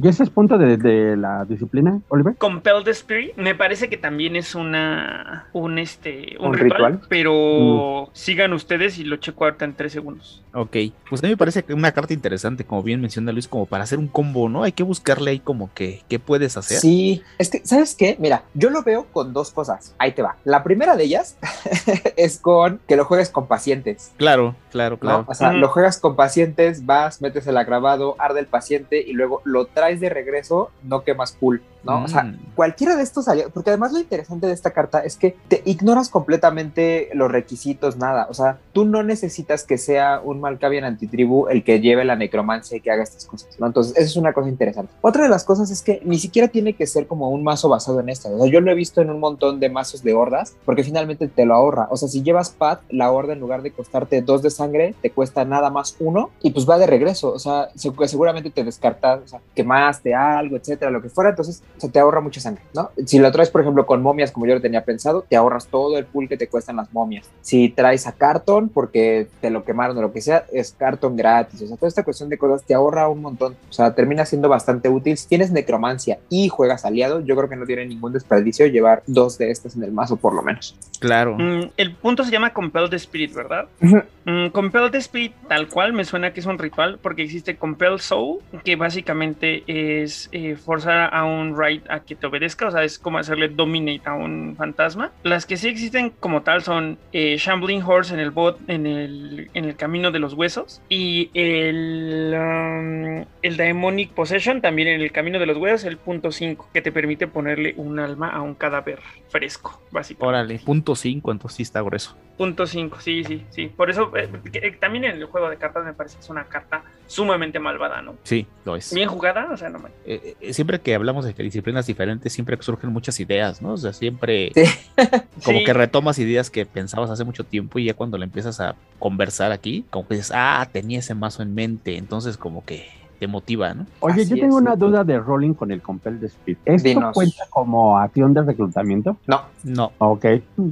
¿Y 0.00 0.08
ese 0.08 0.22
es 0.22 0.30
punto 0.30 0.58
de, 0.58 0.76
de 0.76 1.16
la 1.16 1.44
disciplina, 1.44 2.00
Oliver? 2.08 2.34
Compel 2.36 2.84
the 2.84 2.90
Spirit 2.90 3.36
me 3.36 3.54
parece 3.54 3.88
que 3.88 3.96
también 3.96 4.36
es 4.36 4.54
una 4.54 5.46
un 5.52 5.78
este 5.78 6.36
un, 6.38 6.48
¿Un 6.48 6.54
ritual, 6.54 6.92
ritual? 6.92 7.06
pero 7.08 8.10
sigan 8.12 8.52
ustedes 8.52 8.98
y 8.98 9.04
lo 9.04 9.16
checo 9.16 9.44
ahorita 9.44 9.64
en 9.64 9.74
tres 9.74 9.92
segundos. 9.92 10.42
Ok, 10.52 10.76
pues 11.08 11.22
a 11.22 11.26
mí 11.26 11.32
me 11.32 11.36
parece 11.36 11.62
que 11.62 11.74
una 11.74 11.92
carta 11.92 12.14
interesante, 12.14 12.64
como 12.64 12.82
bien 12.82 13.00
menciona 13.00 13.32
Luis, 13.32 13.48
como 13.48 13.66
para 13.66 13.84
hacer 13.84 13.98
un 13.98 14.08
combo, 14.08 14.48
¿no? 14.48 14.62
Hay 14.62 14.72
que 14.72 14.82
buscarle 14.82 15.30
ahí 15.32 15.38
como 15.40 15.72
que, 15.74 16.02
¿qué 16.08 16.18
puedes 16.18 16.56
hacer? 16.56 16.78
Sí, 16.78 17.22
es 17.38 17.50
que, 17.50 17.60
¿sabes 17.64 17.94
qué? 17.94 18.16
Mira, 18.18 18.44
yo 18.54 18.70
lo 18.70 18.82
veo 18.82 19.06
con 19.12 19.27
dos 19.32 19.50
cosas. 19.50 19.94
Ahí 19.98 20.12
te 20.12 20.22
va. 20.22 20.36
La 20.44 20.62
primera 20.62 20.96
de 20.96 21.04
ellas 21.04 21.36
es 22.16 22.38
con 22.38 22.80
que 22.86 22.96
lo 22.96 23.04
juegues 23.04 23.30
con 23.30 23.46
pacientes. 23.46 24.12
Claro, 24.16 24.54
Claro, 24.70 24.98
claro. 24.98 25.24
O 25.28 25.34
sea, 25.34 25.52
lo 25.52 25.68
juegas 25.68 25.98
con 25.98 26.16
pacientes, 26.16 26.84
vas, 26.86 27.20
metes 27.22 27.46
el 27.46 27.56
agravado, 27.56 28.16
arde 28.18 28.40
el 28.40 28.46
paciente 28.46 29.00
y 29.00 29.12
luego 29.12 29.40
lo 29.44 29.66
traes 29.66 30.00
de 30.00 30.08
regreso, 30.10 30.70
no 30.82 31.02
quemas 31.04 31.32
pool, 31.32 31.62
¿no? 31.84 32.04
O 32.04 32.08
sea, 32.08 32.24
Mm. 32.24 32.38
cualquiera 32.54 32.96
de 32.96 33.02
estos 33.02 33.28
aliados, 33.28 33.52
porque 33.52 33.70
además 33.70 33.92
lo 33.92 33.98
interesante 34.00 34.46
de 34.46 34.52
esta 34.52 34.72
carta 34.72 35.00
es 35.00 35.16
que 35.16 35.36
te 35.48 35.62
ignoras 35.64 36.08
completamente 36.08 37.08
los 37.14 37.30
requisitos, 37.30 37.96
nada. 37.96 38.26
O 38.30 38.34
sea, 38.34 38.58
tú 38.72 38.84
no 38.84 39.02
necesitas 39.02 39.64
que 39.64 39.78
sea 39.78 40.20
un 40.22 40.40
Malkavian 40.40 40.84
antitribu 40.84 41.48
el 41.48 41.64
que 41.64 41.80
lleve 41.80 42.04
la 42.04 42.16
necromancia 42.16 42.76
y 42.76 42.80
que 42.80 42.90
haga 42.90 43.02
estas 43.02 43.24
cosas, 43.26 43.58
¿no? 43.58 43.66
Entonces, 43.66 43.94
eso 43.96 44.06
es 44.06 44.16
una 44.16 44.32
cosa 44.32 44.48
interesante. 44.48 44.92
Otra 45.00 45.22
de 45.24 45.28
las 45.28 45.44
cosas 45.44 45.70
es 45.70 45.82
que 45.82 46.00
ni 46.04 46.18
siquiera 46.18 46.48
tiene 46.48 46.74
que 46.74 46.86
ser 46.86 47.06
como 47.06 47.30
un 47.30 47.42
mazo 47.42 47.68
basado 47.68 48.00
en 48.00 48.08
esta. 48.08 48.28
O 48.28 48.38
sea, 48.38 48.50
yo 48.50 48.60
lo 48.60 48.70
he 48.70 48.74
visto 48.74 49.00
en 49.00 49.10
un 49.10 49.20
montón 49.20 49.58
de 49.60 49.70
mazos 49.70 50.02
de 50.02 50.14
hordas, 50.14 50.54
porque 50.64 50.84
finalmente 50.84 51.28
te 51.28 51.46
lo 51.46 51.54
ahorra. 51.54 51.88
O 51.90 51.96
sea, 51.96 52.08
si 52.08 52.22
llevas 52.22 52.50
pad, 52.50 52.78
la 52.90 53.10
horda 53.10 53.32
en 53.32 53.40
lugar 53.40 53.62
de 53.62 53.70
costarte 53.70 54.20
dos 54.22 54.42
de 54.42 54.50
sangre, 54.58 54.94
te 55.00 55.10
cuesta 55.10 55.44
nada 55.44 55.70
más 55.70 55.96
uno 56.00 56.30
y 56.42 56.50
pues 56.50 56.68
va 56.68 56.78
de 56.78 56.86
regreso. 56.86 57.32
O 57.32 57.38
sea, 57.38 57.68
se- 57.74 57.92
seguramente 58.06 58.50
te 58.50 58.64
descartas, 58.64 59.20
o 59.24 59.28
sea, 59.28 59.40
quemaste 59.54 60.14
algo, 60.14 60.56
etcétera, 60.56 60.90
lo 60.90 61.00
que 61.02 61.08
fuera. 61.08 61.30
Entonces, 61.30 61.62
o 61.76 61.80
sea, 61.80 61.90
te 61.90 61.98
ahorra 61.98 62.20
mucha 62.20 62.40
sangre, 62.40 62.62
¿no? 62.74 62.90
Si 63.06 63.18
lo 63.18 63.30
traes, 63.32 63.50
por 63.50 63.60
ejemplo, 63.62 63.86
con 63.86 64.02
momias, 64.02 64.30
como 64.32 64.46
yo 64.46 64.54
lo 64.54 64.60
tenía 64.60 64.84
pensado, 64.84 65.24
te 65.28 65.36
ahorras 65.36 65.66
todo 65.68 65.96
el 65.98 66.04
pool 66.04 66.28
que 66.28 66.36
te 66.36 66.48
cuestan 66.48 66.76
las 66.76 66.92
momias. 66.92 67.26
Si 67.40 67.68
traes 67.70 68.06
a 68.06 68.12
carton, 68.12 68.68
porque 68.68 69.28
te 69.40 69.50
lo 69.50 69.64
quemaron 69.64 69.96
o 69.98 70.02
lo 70.02 70.12
que 70.12 70.20
sea, 70.20 70.44
es 70.52 70.72
carton 70.72 71.16
gratis. 71.16 71.62
O 71.62 71.66
sea, 71.66 71.76
toda 71.76 71.88
esta 71.88 72.04
cuestión 72.04 72.28
de 72.28 72.38
cosas 72.38 72.64
te 72.66 72.74
ahorra 72.74 73.08
un 73.08 73.22
montón. 73.22 73.56
O 73.70 73.72
sea, 73.72 73.94
termina 73.94 74.24
siendo 74.24 74.48
bastante 74.48 74.88
útil. 74.88 75.16
Si 75.16 75.28
tienes 75.28 75.50
necromancia 75.50 76.18
y 76.28 76.48
juegas 76.48 76.84
aliado, 76.84 77.20
yo 77.20 77.36
creo 77.36 77.48
que 77.48 77.56
no 77.56 77.66
tiene 77.66 77.86
ningún 77.86 78.12
desperdicio 78.12 78.66
llevar 78.66 79.02
dos 79.06 79.38
de 79.38 79.50
estas 79.50 79.76
en 79.76 79.82
el 79.84 79.92
mazo, 79.92 80.16
por 80.16 80.34
lo 80.34 80.42
menos. 80.42 80.76
Claro. 81.00 81.36
Mm, 81.38 81.70
el 81.76 81.94
punto 81.94 82.24
se 82.24 82.30
llama 82.30 82.52
Compel 82.52 82.90
the 82.90 82.96
Spirit, 82.96 83.32
¿verdad? 83.34 83.66
Mm, 83.80 84.47
Compel 84.50 84.90
the 84.90 84.98
Spirit, 84.98 85.34
tal 85.48 85.68
cual, 85.68 85.92
me 85.92 86.04
suena 86.04 86.32
que 86.32 86.40
es 86.40 86.46
un 86.46 86.58
ritual, 86.58 86.98
porque 87.02 87.22
existe 87.22 87.56
Compel 87.56 88.00
Soul, 88.00 88.40
que 88.64 88.76
básicamente 88.76 89.64
es 89.66 90.28
eh, 90.32 90.56
forzar 90.56 91.14
a 91.14 91.24
un 91.24 91.56
raid 91.56 91.82
a 91.88 92.00
que 92.00 92.14
te 92.14 92.26
obedezca, 92.26 92.68
o 92.68 92.70
sea, 92.70 92.84
es 92.84 92.98
como 92.98 93.18
hacerle 93.18 93.48
dominate 93.48 94.08
a 94.08 94.14
un 94.14 94.54
fantasma. 94.56 95.12
Las 95.22 95.46
que 95.46 95.56
sí 95.56 95.68
existen 95.68 96.10
como 96.10 96.42
tal 96.42 96.62
son 96.62 96.98
eh, 97.12 97.36
Shambling 97.38 97.82
Horse 97.82 98.14
en 98.14 98.20
el 98.20 98.30
bot, 98.30 98.58
en 98.68 98.86
el, 98.86 99.50
en 99.54 99.64
el 99.64 99.76
camino 99.76 100.10
de 100.10 100.18
los 100.18 100.34
huesos, 100.34 100.80
y 100.88 101.30
el, 101.34 102.34
um, 102.34 103.24
el 103.42 103.56
Daemonic 103.56 104.10
Possession 104.12 104.60
también 104.60 104.88
en 104.88 105.00
el 105.00 105.12
camino 105.12 105.38
de 105.38 105.46
los 105.46 105.56
huesos, 105.56 105.84
el 105.84 105.96
punto 105.96 106.32
5, 106.32 106.70
que 106.72 106.82
te 106.82 106.92
permite 106.92 107.26
ponerle 107.26 107.74
un 107.76 107.98
alma 107.98 108.28
a 108.28 108.42
un 108.42 108.54
cadáver 108.54 109.00
fresco, 109.28 109.82
básicamente. 109.90 110.26
Órale, 110.26 110.58
punto 110.58 110.94
5, 110.94 111.32
entonces 111.32 111.56
sí 111.56 111.62
está 111.62 111.80
grueso. 111.82 112.16
Punto 112.36 112.66
5, 112.66 113.00
sí, 113.00 113.24
sí, 113.24 113.44
sí. 113.50 113.66
Por 113.66 113.90
eso 113.90 114.16
eh, 114.16 114.28
que- 114.42 114.58
eh, 114.58 114.76
también 114.80 115.04
en 115.04 115.16
el 115.16 115.24
juego 115.26 115.48
de 115.50 115.56
cartas 115.56 115.84
me 115.84 115.92
parece 115.94 116.16
que 116.16 116.22
es 116.22 116.30
una 116.30 116.44
carta 116.44 116.82
sumamente 117.06 117.58
malvada, 117.58 118.02
¿no? 118.02 118.16
Sí, 118.22 118.46
lo 118.64 118.76
es. 118.76 118.92
Bien 118.92 119.08
jugada, 119.08 119.48
o 119.52 119.56
sea, 119.56 119.68
no 119.70 119.78
manches. 119.78 119.98
Eh, 120.06 120.36
eh, 120.40 120.52
siempre 120.52 120.80
que 120.80 120.94
hablamos 120.94 121.24
de 121.24 121.32
disciplinas 121.32 121.86
diferentes, 121.86 122.32
siempre 122.32 122.56
surgen 122.60 122.90
muchas 122.92 123.18
ideas, 123.20 123.62
¿no? 123.62 123.72
O 123.72 123.76
sea, 123.76 123.92
siempre 123.92 124.52
Sí. 124.54 124.62
como 125.44 125.58
Sí. 125.58 125.64
que 125.64 125.72
retomas 125.72 126.18
ideas 126.18 126.50
que 126.50 126.66
pensabas 126.66 127.10
hace 127.10 127.24
mucho 127.24 127.44
tiempo 127.44 127.78
y 127.78 127.84
ya 127.84 127.94
cuando 127.94 128.18
le 128.18 128.24
empiezas 128.24 128.60
a 128.60 128.76
conversar 128.98 129.52
aquí, 129.52 129.84
como 129.90 130.06
que 130.06 130.14
dices, 130.16 130.32
ah, 130.34 130.68
tenía 130.72 130.98
ese 130.98 131.14
mazo 131.14 131.42
en 131.42 131.54
mente, 131.54 131.96
entonces 131.96 132.36
como 132.36 132.64
que 132.64 132.88
te 133.18 133.26
motiva, 133.26 133.74
¿no? 133.74 133.86
Oye, 134.00 134.22
Así 134.22 134.30
yo 134.30 134.36
tengo 134.36 134.56
es, 134.58 134.62
una 134.62 134.74
sí. 134.74 134.80
duda 134.80 135.04
de 135.04 135.18
rolling 135.18 135.54
con 135.54 135.70
el 135.72 135.82
Compel 135.82 136.20
de 136.20 136.26
Speed. 136.28 136.56
¿Esto 136.64 136.88
Dinos. 136.88 137.14
cuenta 137.14 137.44
como 137.50 137.98
acción 137.98 138.32
de 138.34 138.42
reclutamiento? 138.42 139.16
No, 139.26 139.42
No, 139.64 139.92
Ok. 139.98 140.24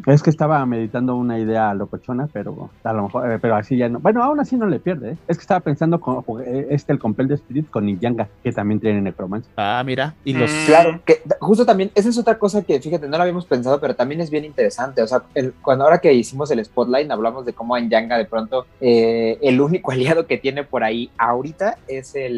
Es 0.07 0.23
que 0.23 0.31
estaba 0.31 0.65
meditando 0.67 1.17
una 1.17 1.39
idea 1.39 1.73
locochona, 1.75 2.29
pero 2.33 2.71
a 2.85 2.93
lo 2.93 3.05
mejor, 3.05 3.31
eh, 3.31 3.39
pero 3.41 3.57
así 3.57 3.77
ya 3.77 3.89
no. 3.89 3.99
Bueno, 4.01 4.23
aún 4.23 4.39
así 4.41 4.57
no 4.57 4.67
le 4.67 4.79
pierde. 4.79 5.13
¿eh? 5.13 5.17
Es 5.29 5.37
que 5.39 5.43
estaba 5.43 5.61
pensando 5.61 6.01
con 6.01 6.23
jugué 6.23 6.67
este 6.71 6.93
el 6.93 6.99
Compel 6.99 7.29
de 7.29 7.35
Spirit 7.35 7.69
con 7.71 7.87
Ninyanga, 7.87 8.29
que 8.43 8.53
también 8.53 8.81
tiene 8.81 9.01
necromancia. 9.01 9.51
ah, 9.57 9.83
mira, 9.85 10.15
y 10.25 10.33
los... 10.35 10.51
Mm. 10.51 10.67
Claro, 10.67 11.01
que 11.05 11.23
justo 11.41 11.65
también, 11.67 11.91
esa 11.95 12.09
es 12.09 12.19
otra 12.19 12.39
cosa 12.39 12.63
que, 12.63 12.81
fíjate, 12.81 13.07
no 13.09 13.17
la 13.17 13.23
habíamos 13.25 13.47
pensado, 13.47 13.81
pero 13.81 13.95
también 13.97 14.21
es 14.21 14.31
bien 14.31 14.45
interesante. 14.45 15.03
O 15.03 15.07
sea, 15.07 15.23
el- 15.35 15.53
cuando 15.63 15.85
ahora 15.85 15.99
que 15.99 16.13
hicimos 16.13 16.51
el 16.51 16.65
Spotlight, 16.65 17.11
hablamos 17.11 17.45
de 17.45 17.53
cómo 17.53 17.77
en 17.77 17.89
Yanga 17.91 18.17
de 18.19 18.25
pronto 18.25 18.67
eh, 18.81 19.39
el 19.43 19.61
único 19.61 19.91
aliado 19.93 20.27
que 20.27 20.39
tiene 20.39 20.63
por 20.65 20.85
ahí 20.85 21.11
ahorita 21.19 21.79
es 21.89 22.15
el, 22.15 22.36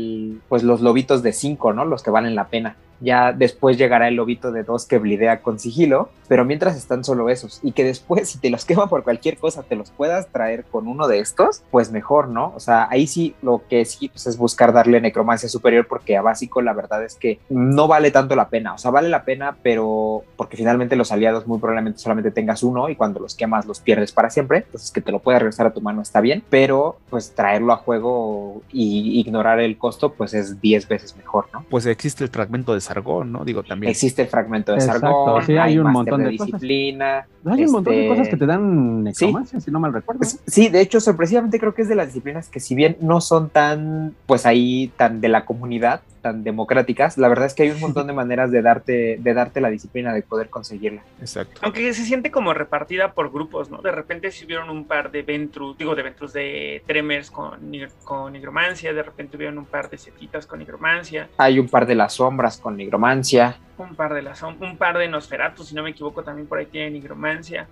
pues 0.49 0.63
los 0.63 0.81
lobitos 0.81 1.23
de 1.23 1.33
5, 1.33 1.73
¿no? 1.73 1.85
Los 1.85 2.03
que 2.03 2.11
valen 2.11 2.35
la 2.35 2.49
pena. 2.49 2.77
Ya 3.01 3.33
después 3.33 3.79
llegará 3.79 4.09
el 4.09 4.15
lobito 4.15 4.53
de 4.53 4.63
2 4.63 4.87
que 4.87 4.99
blidea 4.99 5.43
con 5.43 5.59
sigilo, 5.59 6.11
pero 6.29 6.45
mientras 6.45 6.77
están 6.77 7.05
solo 7.05 7.29
esos. 7.29 7.61
Y 7.63 7.73
que 7.73 7.85
después, 7.85 8.29
si 8.29 8.39
te 8.39 8.51
los 8.51 8.65
quema 8.65 8.89
por 8.89 9.03
cualquier 9.03 9.39
cosa, 9.39 9.63
te 9.63 9.77
los 9.77 9.91
puedas 9.91 10.29
traer 10.29 10.65
con 10.65 10.87
uno 10.87 11.09
de 11.09 11.21
estos, 11.21 11.63
pues 11.71 11.91
mejor, 11.91 12.29
¿no? 12.29 12.53
O 12.55 12.61
sea, 12.61 12.87
ahí 12.91 13.07
sí 13.07 13.35
lo 13.43 13.63
que 13.69 13.85
sí 13.85 14.09
pues, 14.09 14.27
es 14.27 14.37
buscar 14.37 14.73
darle 14.73 15.01
necromancia 15.01 15.49
superior, 15.49 15.87
porque 15.87 16.17
a 16.17 16.23
básico 16.23 16.61
la 16.61 16.73
verdad 16.73 17.05
es 17.05 17.17
que 17.17 17.41
no 17.49 17.89
vale 17.89 18.11
tanto 18.11 18.37
la 18.37 18.49
pena. 18.49 18.75
O 18.75 18.79
sea, 18.79 18.91
vale 18.91 19.09
la 19.09 19.25
pena, 19.25 19.57
pero 19.63 20.25
porque 20.37 20.57
finalmente 20.57 20.97
los 20.97 21.13
aliados 21.13 21.47
muy 21.47 21.59
probablemente 21.59 21.99
solamente 21.99 22.31
tengas 22.31 22.63
uno 22.63 22.89
y 22.89 22.97
cuando 22.97 23.21
los 23.21 23.35
quemas 23.35 23.67
los 23.67 23.81
pierdes 23.81 24.13
para 24.13 24.31
siempre. 24.31 24.59
Entonces, 24.59 24.91
que 24.91 25.01
te 25.01 25.13
lo 25.13 25.21
puedas 25.21 25.41
regresar 25.41 25.67
a 25.67 25.73
tu 25.73 25.81
mano 25.81 26.03
está 26.03 26.21
bien, 26.21 26.43
pero 26.51 26.99
pues 27.11 27.35
traerlo 27.35 27.73
a 27.73 27.77
juego 27.77 28.63
y 28.71 29.21
ignorar 29.21 29.61
el 29.61 29.79
costo, 29.79 30.13
pues 30.13 30.35
es 30.35 30.61
10 30.61 30.89
veces 30.89 31.17
mejor, 31.17 31.47
¿no? 31.53 31.65
Pues 31.71 31.87
existe 31.87 32.25
el 32.25 32.31
fragmento 32.31 32.75
de 32.75 32.81
Sargón, 32.89 33.33
¿no? 33.33 33.45
Digo, 33.45 33.63
también. 33.63 33.91
Existe 33.91 34.23
el 34.23 34.29
fragmento 34.29 34.73
de 34.73 34.79
Exacto, 34.79 35.01
Sargón, 35.01 35.45
sí, 35.45 35.57
hay 35.57 35.79
un 35.79 35.93
montón 35.93 36.23
de, 36.23 36.31
de 36.31 36.37
cosas. 36.37 36.47
disciplina. 36.47 37.27
Hay 37.45 37.65
un 37.65 37.73
montón 37.73 37.95
de 37.95 38.09
cosas 38.09 38.29
que 38.29 38.37
te 38.37 38.47
dan 38.47 39.05
necromancia, 39.05 39.61
si 39.61 39.71
no 39.71 39.81
mal 39.81 39.93
recuerdo. 39.93 40.19
Pues, 40.19 40.41
sí, 40.47 40.69
de 40.69 40.81
hecho, 40.81 41.01
sorpresivamente 41.01 41.61
creo 41.61 41.75
que 41.75 41.83
es 41.83 41.89
de 41.89 41.95
las 41.95 42.07
disciplinas 42.09 42.49
que 42.49 42.61
si 42.61 42.75
bien 42.75 42.97
no 43.01 43.21
son 43.21 43.51
tan, 43.51 44.15
pues 44.27 44.47
ahí, 44.47 44.91
tan 44.97 45.21
de 45.21 45.29
la 45.29 45.45
comunidad, 45.45 46.01
tan 46.19 46.45
democráticas, 46.45 47.19
la 47.19 47.29
verdad 47.29 47.47
es 47.47 47.55
que 47.55 47.65
hay 47.65 47.71
un 47.71 47.81
montón 47.81 48.07
de 48.09 48.13
maneras 48.13 48.51
de 48.51 48.63
darte, 48.63 49.19
de 49.19 49.35
darte 49.35 49.61
la 49.61 49.71
disciplina, 49.71 50.13
de 50.13 50.23
poder 50.23 50.51
conseguirla. 50.51 51.03
Exacto. 51.21 51.61
Aunque 51.63 51.93
se 51.95 52.05
siente 52.05 52.31
como 52.31 52.55
repartida 52.55 53.13
por 53.13 53.33
grupos, 53.33 53.71
¿no? 53.71 53.79
De 53.79 53.93
repente 53.93 54.31
si 54.31 54.45
hubieron 54.45 54.71
un 54.71 54.85
par 54.85 55.11
de 55.11 55.23
Ventrus, 55.23 55.77
digo 55.79 55.95
de 55.95 56.03
Ventrus 56.03 56.33
de 56.33 56.83
Tremers 56.87 57.31
con, 57.31 57.59
con 58.05 58.33
nigromancia, 58.33 58.93
de 58.93 59.03
repente 59.03 59.37
hubieron 59.37 59.59
un 59.59 59.67
par 59.67 59.91
de 59.91 59.99
setitas 59.99 60.47
con 60.47 60.59
nigromancia, 60.59 61.29
Hay 61.39 61.59
un 61.59 61.69
par 61.69 61.87
de 61.87 61.95
las 61.95 62.15
sombras 62.15 62.59
con 62.59 62.77
nigromancia. 62.77 63.57
Un 63.83 63.95
par 63.95 64.15
de 64.15 64.23
las 64.23 64.43
un 64.43 64.77
par 64.77 64.99
de 64.99 65.09
Nosferatu, 65.09 65.65
si 65.65 65.75
no 65.75 65.83
me 65.83 65.91
equivoco, 65.91 66.23
también 66.23 66.47
por 66.47 66.59
ahí 66.59 66.67
tiene 66.67 66.91
nigromancia. 66.91 67.69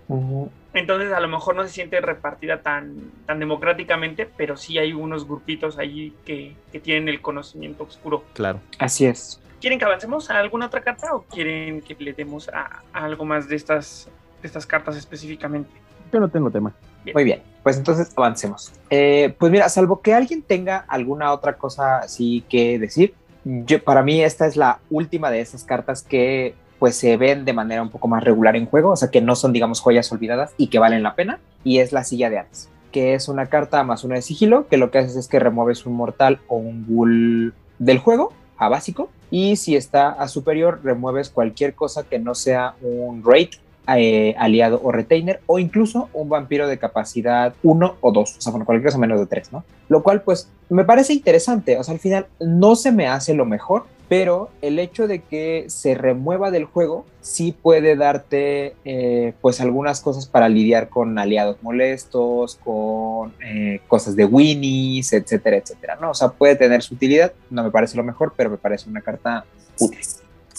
Entonces 0.73 1.13
a 1.13 1.21
lo 1.21 1.29
mejor 1.29 1.57
no 1.57 1.63
se 1.65 1.71
siente 1.71 2.01
repartida 2.01 2.63
tan, 2.63 3.11
tan 3.27 3.39
democráticamente, 3.39 4.29
pero 4.37 4.57
sí 4.57 4.79
hay 4.79 4.93
unos 4.93 5.27
grupitos 5.27 5.79
ahí 5.79 6.15
que, 6.25 6.55
que 6.73 6.81
tienen 6.81 7.09
el 7.09 7.21
conocimiento 7.21 7.85
oscuro. 7.85 8.25
Claro. 8.35 8.61
Así 8.79 9.07
es. 9.07 9.41
¿Quieren 9.61 9.79
que 9.79 9.85
avancemos 9.85 10.31
a 10.31 10.39
alguna 10.39 10.67
otra 10.67 10.83
carta 10.83 11.15
o 11.15 11.23
quieren 11.23 11.81
que 11.81 11.97
le 11.99 12.13
demos 12.13 12.49
a, 12.51 12.83
a 12.93 13.05
algo 13.05 13.25
más 13.25 13.49
de 13.49 13.57
estas, 13.57 14.09
de 14.43 14.47
estas 14.47 14.67
cartas 14.67 14.97
específicamente? 14.97 15.71
Yo 16.13 16.21
no 16.21 16.29
tengo 16.29 16.51
tema. 16.51 16.73
Muy 17.15 17.25
bien, 17.25 17.43
pues 17.63 17.77
entonces 17.77 18.13
avancemos. 18.17 18.73
Eh, 18.91 19.35
pues 19.39 19.53
mira, 19.53 19.69
salvo 19.69 20.01
que 20.01 20.13
alguien 20.13 20.43
tenga 20.43 20.79
alguna 20.89 21.33
otra 21.33 21.57
cosa 21.57 21.99
así 21.99 22.45
que 22.49 22.79
decir, 22.79 23.15
yo, 23.47 23.83
para 23.83 24.03
mí 24.03 24.23
esta 24.23 24.47
es 24.47 24.57
la 24.57 24.81
última 24.91 25.31
de 25.31 25.41
esas 25.41 25.63
cartas 25.63 26.03
que 26.03 26.55
pues 26.81 26.97
se 26.97 27.17
ven 27.17 27.45
de 27.45 27.53
manera 27.53 27.81
un 27.81 27.91
poco 27.91 28.09
más 28.09 28.25
regular 28.25 28.57
en 28.57 28.67
juego, 28.67 28.91
o 28.91 28.97
sea 28.97 29.11
que 29.11 29.21
no 29.21 29.37
son 29.37 29.53
digamos 29.53 29.81
joyas 29.81 30.11
olvidadas 30.11 30.53
y 30.57 30.67
que 30.67 30.81
valen 30.81 31.05
la 31.05 31.15
pena, 31.15 31.39
y 31.63 31.79
es 31.79 31.93
la 31.93 32.03
silla 32.03 32.29
de 32.29 32.39
Hades, 32.39 32.69
que 32.91 33.15
es 33.15 33.29
una 33.29 33.47
carta 33.47 33.83
más 33.85 34.03
una 34.03 34.17
de 34.17 34.23
sigilo, 34.23 34.67
que 34.67 34.77
lo 34.77 34.91
que 34.91 34.99
haces 34.99 35.17
es 35.17 35.29
que 35.29 35.39
remueves 35.39 35.87
un 35.87 35.95
mortal 35.95 36.41
o 36.49 36.57
un 36.57 36.85
ghoul 36.89 37.55
del 37.79 37.99
juego 37.99 38.33
a 38.59 38.69
básico, 38.69 39.11
y 39.31 39.57
si 39.57 39.77
está 39.77 40.09
a 40.09 40.29
superior 40.29 40.81
remueves 40.83 41.31
cualquier 41.31 41.75
cosa 41.75 42.03
que 42.03 42.19
no 42.19 42.35
sea 42.35 42.75
un 42.83 43.23
raid 43.25 43.51
eh, 43.97 44.35
aliado 44.39 44.81
o 44.83 44.93
retainer 44.93 45.41
o 45.47 45.59
incluso 45.59 46.09
un 46.13 46.29
vampiro 46.29 46.67
de 46.67 46.79
capacidad 46.79 47.55
1 47.63 47.97
o 48.01 48.13
2, 48.13 48.37
o 48.37 48.41
sea, 48.41 48.51
bueno, 48.51 48.67
cualquier 48.67 48.87
cosa 48.87 48.99
menos 48.99 49.21
de 49.21 49.27
3, 49.27 49.53
¿no? 49.53 49.65
Lo 49.89 50.03
cual 50.03 50.23
pues 50.23 50.51
me 50.69 50.85
parece 50.85 51.13
interesante, 51.13 51.79
o 51.79 51.85
sea, 51.85 51.95
al 51.95 52.01
final 52.01 52.27
no 52.41 52.77
se 52.77 52.93
me 52.93 53.07
hace 53.07 53.35
lo 53.35 53.45
mejor, 53.45 53.85
pero 54.09 54.51
el 54.63 54.79
hecho 54.79 55.09
de 55.09 55.21
que 55.21 55.65
se 55.69 55.95
remueva 55.95 56.51
del 56.51 56.65
juego 56.65 57.05
sí 57.21 57.53
puede 57.53 57.97
darte 57.97 58.77
eh, 58.85 59.35
pues 59.41 59.61
algunas 59.61 60.01
cosas 60.01 60.27
para 60.27 60.49
lidiar 60.49 60.89
con 60.89 61.19
aliados 61.19 61.57
molestos, 61.63 62.57
con 62.63 63.35
eh, 63.45 63.81
cosas 63.89 64.15
de 64.15 64.25
winnies, 64.25 65.13
etcétera, 65.13 65.57
etcétera, 65.57 65.99
¿no? 66.01 66.11
O 66.11 66.15
sea, 66.15 66.29
puede 66.29 66.55
tener 66.55 66.83
su 66.83 66.95
utilidad, 66.95 67.33
no 67.51 67.65
me 67.65 67.71
parece 67.71 67.97
lo 67.97 68.05
mejor, 68.05 68.33
pero 68.37 68.51
me 68.51 68.59
parece 68.59 68.89
una 68.89 69.01
carta 69.01 69.45
útil. 69.81 70.01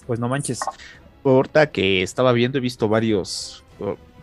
Pues 0.06 0.20
no 0.20 0.28
manches. 0.28 0.60
Ahorita 1.30 1.72
que 1.72 2.04
estaba 2.04 2.32
viendo, 2.32 2.58
he 2.58 2.62
visto 2.62 2.88
varios, 2.88 3.64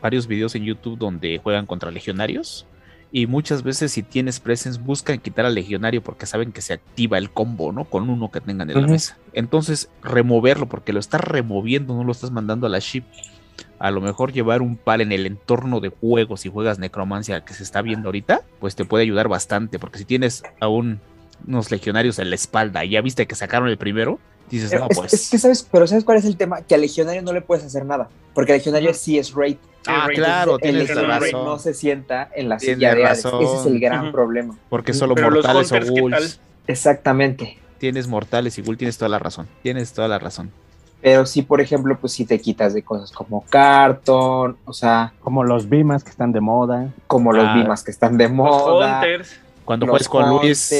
varios 0.01 0.27
videos 0.27 0.55
en 0.55 0.65
YouTube 0.65 0.99
donde 0.99 1.39
juegan 1.39 1.67
contra 1.67 1.91
legionarios. 1.91 2.67
Y 3.13 3.29
muchas 3.29 3.63
veces 3.63 3.93
si 3.93 4.03
tienes 4.03 4.41
presence 4.41 4.81
buscan 4.81 5.21
quitar 5.21 5.47
al 5.47 5.55
legionario 5.55 6.03
porque 6.03 6.27
saben 6.27 6.51
que 6.51 6.61
se 6.61 6.73
activa 6.73 7.17
el 7.17 7.31
combo, 7.31 7.71
¿no? 7.71 7.85
Con 7.85 8.11
uno 8.11 8.31
que 8.33 8.41
tengan 8.41 8.71
en 8.71 8.81
la 8.81 8.89
mesa. 8.89 9.19
Entonces, 9.33 9.89
removerlo 10.03 10.69
porque 10.69 10.93
lo 10.93 10.99
estás 10.99 11.21
removiendo, 11.21 11.95
no 11.95 12.03
lo 12.03 12.11
estás 12.11 12.33
mandando 12.33 12.67
a 12.67 12.71
la 12.71 12.81
ship. 12.81 13.05
a 13.79 13.91
lo 13.91 14.01
mejor 14.01 14.33
llevar 14.33 14.63
un 14.63 14.77
pal 14.77 15.01
en 15.01 15.13
el 15.13 15.27
entorno 15.27 15.81
de 15.81 15.91
juegos 15.91 16.41
si 16.41 16.51
juegas 16.51 16.79
necromancia 16.79 17.45
que 17.45 17.55
se 17.55 17.63
está 17.63 17.83
viendo 17.83 18.09
ahorita, 18.09 18.43
pues 18.59 18.75
te 18.75 18.85
puede 18.85 19.05
ayudar 19.05 19.29
bastante, 19.29 19.79
porque 19.79 19.99
si 19.99 20.05
tienes 20.05 20.43
aún 20.59 21.01
unos 21.47 21.71
legionarios 21.71 22.19
en 22.19 22.31
la 22.31 22.35
espalda 22.35 22.85
y 22.85 22.91
ya 22.91 23.01
viste 23.01 23.27
que 23.27 23.35
sacaron 23.35 23.69
el 23.69 23.79
primero, 23.79 24.19
dices, 24.51 24.72
no, 24.78 24.86
Es- 24.88 24.97
pues... 24.99 25.12
Es, 25.14 25.30
que 25.30 25.38
sabes, 25.38 25.66
pero 25.70 25.86
¿sabes 25.86 26.05
cuál 26.05 26.18
es 26.18 26.24
el 26.24 26.36
tema? 26.36 26.62
Que 26.62 26.74
al 26.74 26.80
legionario 26.80 27.22
no 27.22 27.32
le 27.32 27.40
puedes 27.40 27.64
hacer 27.64 27.84
nada, 27.84 28.09
porque 28.34 28.53
el 28.53 28.59
legionario 28.59 28.92
sí 28.95 29.18
es 29.18 29.32
raid. 29.34 29.57
ah, 29.86 30.07
claro, 30.14 30.55
el 30.55 30.61
tienes 30.61 30.80
legionario 30.82 31.09
legionario 31.11 31.38
razón. 31.38 31.47
no 31.53 31.59
se 31.59 31.74
sienta 31.74 32.30
en 32.34 32.49
la 32.49 32.57
Tienes 32.59 32.76
silla 32.78 32.95
de 32.95 33.03
razón. 33.03 33.42
Ese 33.45 33.57
es 33.61 33.66
el 33.66 33.80
gran 33.80 34.12
problema. 34.12 34.57
Porque 34.70 34.92
solo 34.95 35.14
Pero 35.14 35.30
mortales 35.30 35.72
o 35.72 35.78
ghouls. 35.80 36.40
Exactamente. 36.66 37.59
Tienes 37.78 38.07
mortales 38.09 38.59
y 38.59 38.62
ghoul, 38.62 38.76
tienes 38.78 38.97
toda 38.99 39.09
la 39.09 39.18
razón. 39.18 39.47
Tienes 39.62 39.92
toda 39.92 40.09
la 40.09 40.18
razón. 40.18 40.51
Pero 41.03 41.26
sí, 41.26 41.42
por 41.42 41.61
ejemplo, 41.61 41.99
pues 42.01 42.14
si 42.14 42.24
te 42.24 42.40
quitas 42.40 42.72
de 42.72 42.82
cosas 42.82 43.12
como 43.12 43.42
cartón, 43.51 44.57
o 44.64 44.72
sea, 44.72 45.12
Como 45.20 45.45
los 45.45 45.68
Bimas 45.68 46.03
que 46.03 46.09
están 46.11 46.32
de 46.32 46.40
moda. 46.40 46.88
como 47.07 47.32
los 47.32 47.45
Ah. 47.47 47.55
Bimas 47.57 47.84
que 47.84 47.90
están 47.90 48.16
de 48.16 48.24
Los 48.24 48.32
moda. 48.32 48.97
Hunters. 49.01 49.38
Cuando 49.65 49.87
juegues 49.87 50.09
con 50.09 50.29
Luis 50.29 50.73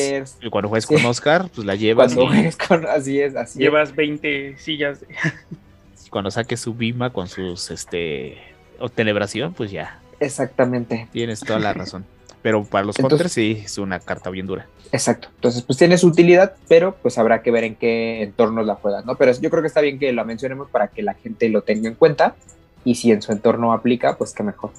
y 0.43 0.51
cuando 0.51 0.69
juegues 0.69 0.85
Sí. 0.87 0.95
con 0.95 1.05
Oscar, 1.07 1.49
pues 1.55 1.67
la 1.67 1.75
llevas 1.75 2.15
Cuando 2.15 2.35
y 2.35 2.51
con. 2.53 2.87
Así 2.87 3.21
es, 3.21 3.35
así 3.37 3.53
es. 3.53 3.57
Llevas 3.59 3.95
20 3.95 4.57
sillas. 4.59 5.01
de- 5.01 5.07
cuando 6.11 6.31
saques 6.31 6.61
su 6.61 6.75
Bima 6.75 7.11
con 7.11 7.27
sus 7.29 7.71
este 7.71 8.39
o 8.79 8.89
tenebración, 8.89 9.53
pues 9.55 9.71
ya 9.71 10.01
Exactamente. 10.21 11.09
tienes 11.13 11.41
toda 11.41 11.59
la 11.59 11.73
razón. 11.73 12.05
Pero 12.43 12.63
para 12.65 12.85
los 12.85 12.99
Entonces- 12.99 13.15
Hunters 13.21 13.33
sí 13.33 13.63
es 13.65 13.79
una 13.79 13.99
carta 14.01 14.29
bien 14.31 14.47
dura. 14.47 14.67
Exacto. 14.93 15.29
Entonces, 15.37 15.63
pues 15.63 15.79
tiene 15.79 15.97
su 15.99 16.07
utilidad, 16.07 16.55
pero 16.69 16.95
pues 17.03 17.19
habrá 17.19 17.43
que 17.43 17.51
ver 17.51 17.65
en 17.65 17.75
qué 17.75 18.23
entornos 18.23 18.65
la 18.65 18.77
juegas, 18.77 19.05
¿no? 19.05 19.17
Pero 19.17 19.33
yo 19.33 19.51
creo 19.51 19.61
que 19.63 19.67
está 19.67 19.81
bien 19.81 19.99
que 19.99 20.13
la 20.13 20.23
mencionemos 20.25 20.71
para 20.71 20.87
que 20.89 21.03
la 21.03 21.15
gente 21.15 21.49
lo 21.49 21.63
tenga 21.63 21.89
en 21.89 21.95
cuenta. 21.97 22.37
Y 22.85 22.95
si 22.97 23.11
en 23.11 23.21
su 23.23 23.33
entorno 23.33 23.73
aplica, 23.73 24.17
pues 24.17 24.33
qué 24.35 24.43
mejor. 24.45 24.71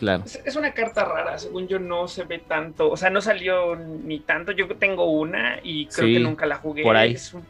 Claro. 0.00 0.22
Es, 0.24 0.40
es 0.46 0.56
una 0.56 0.72
carta 0.72 1.04
rara, 1.04 1.38
según 1.38 1.68
yo 1.68 1.78
no 1.78 2.08
se 2.08 2.24
ve 2.24 2.38
tanto, 2.38 2.90
o 2.90 2.96
sea, 2.96 3.10
no 3.10 3.20
salió 3.20 3.76
ni 3.76 4.18
tanto. 4.20 4.50
Yo 4.52 4.66
tengo 4.76 5.04
una 5.10 5.60
y 5.62 5.84
creo 5.86 6.06
Sí, 6.08 6.14
que 6.14 6.20
nunca 6.20 6.46
la 6.46 6.56
jugué. 6.56 6.82
por 6.82 6.96
ahí. 6.96 7.12
Es, 7.12 7.34
un- 7.34 7.44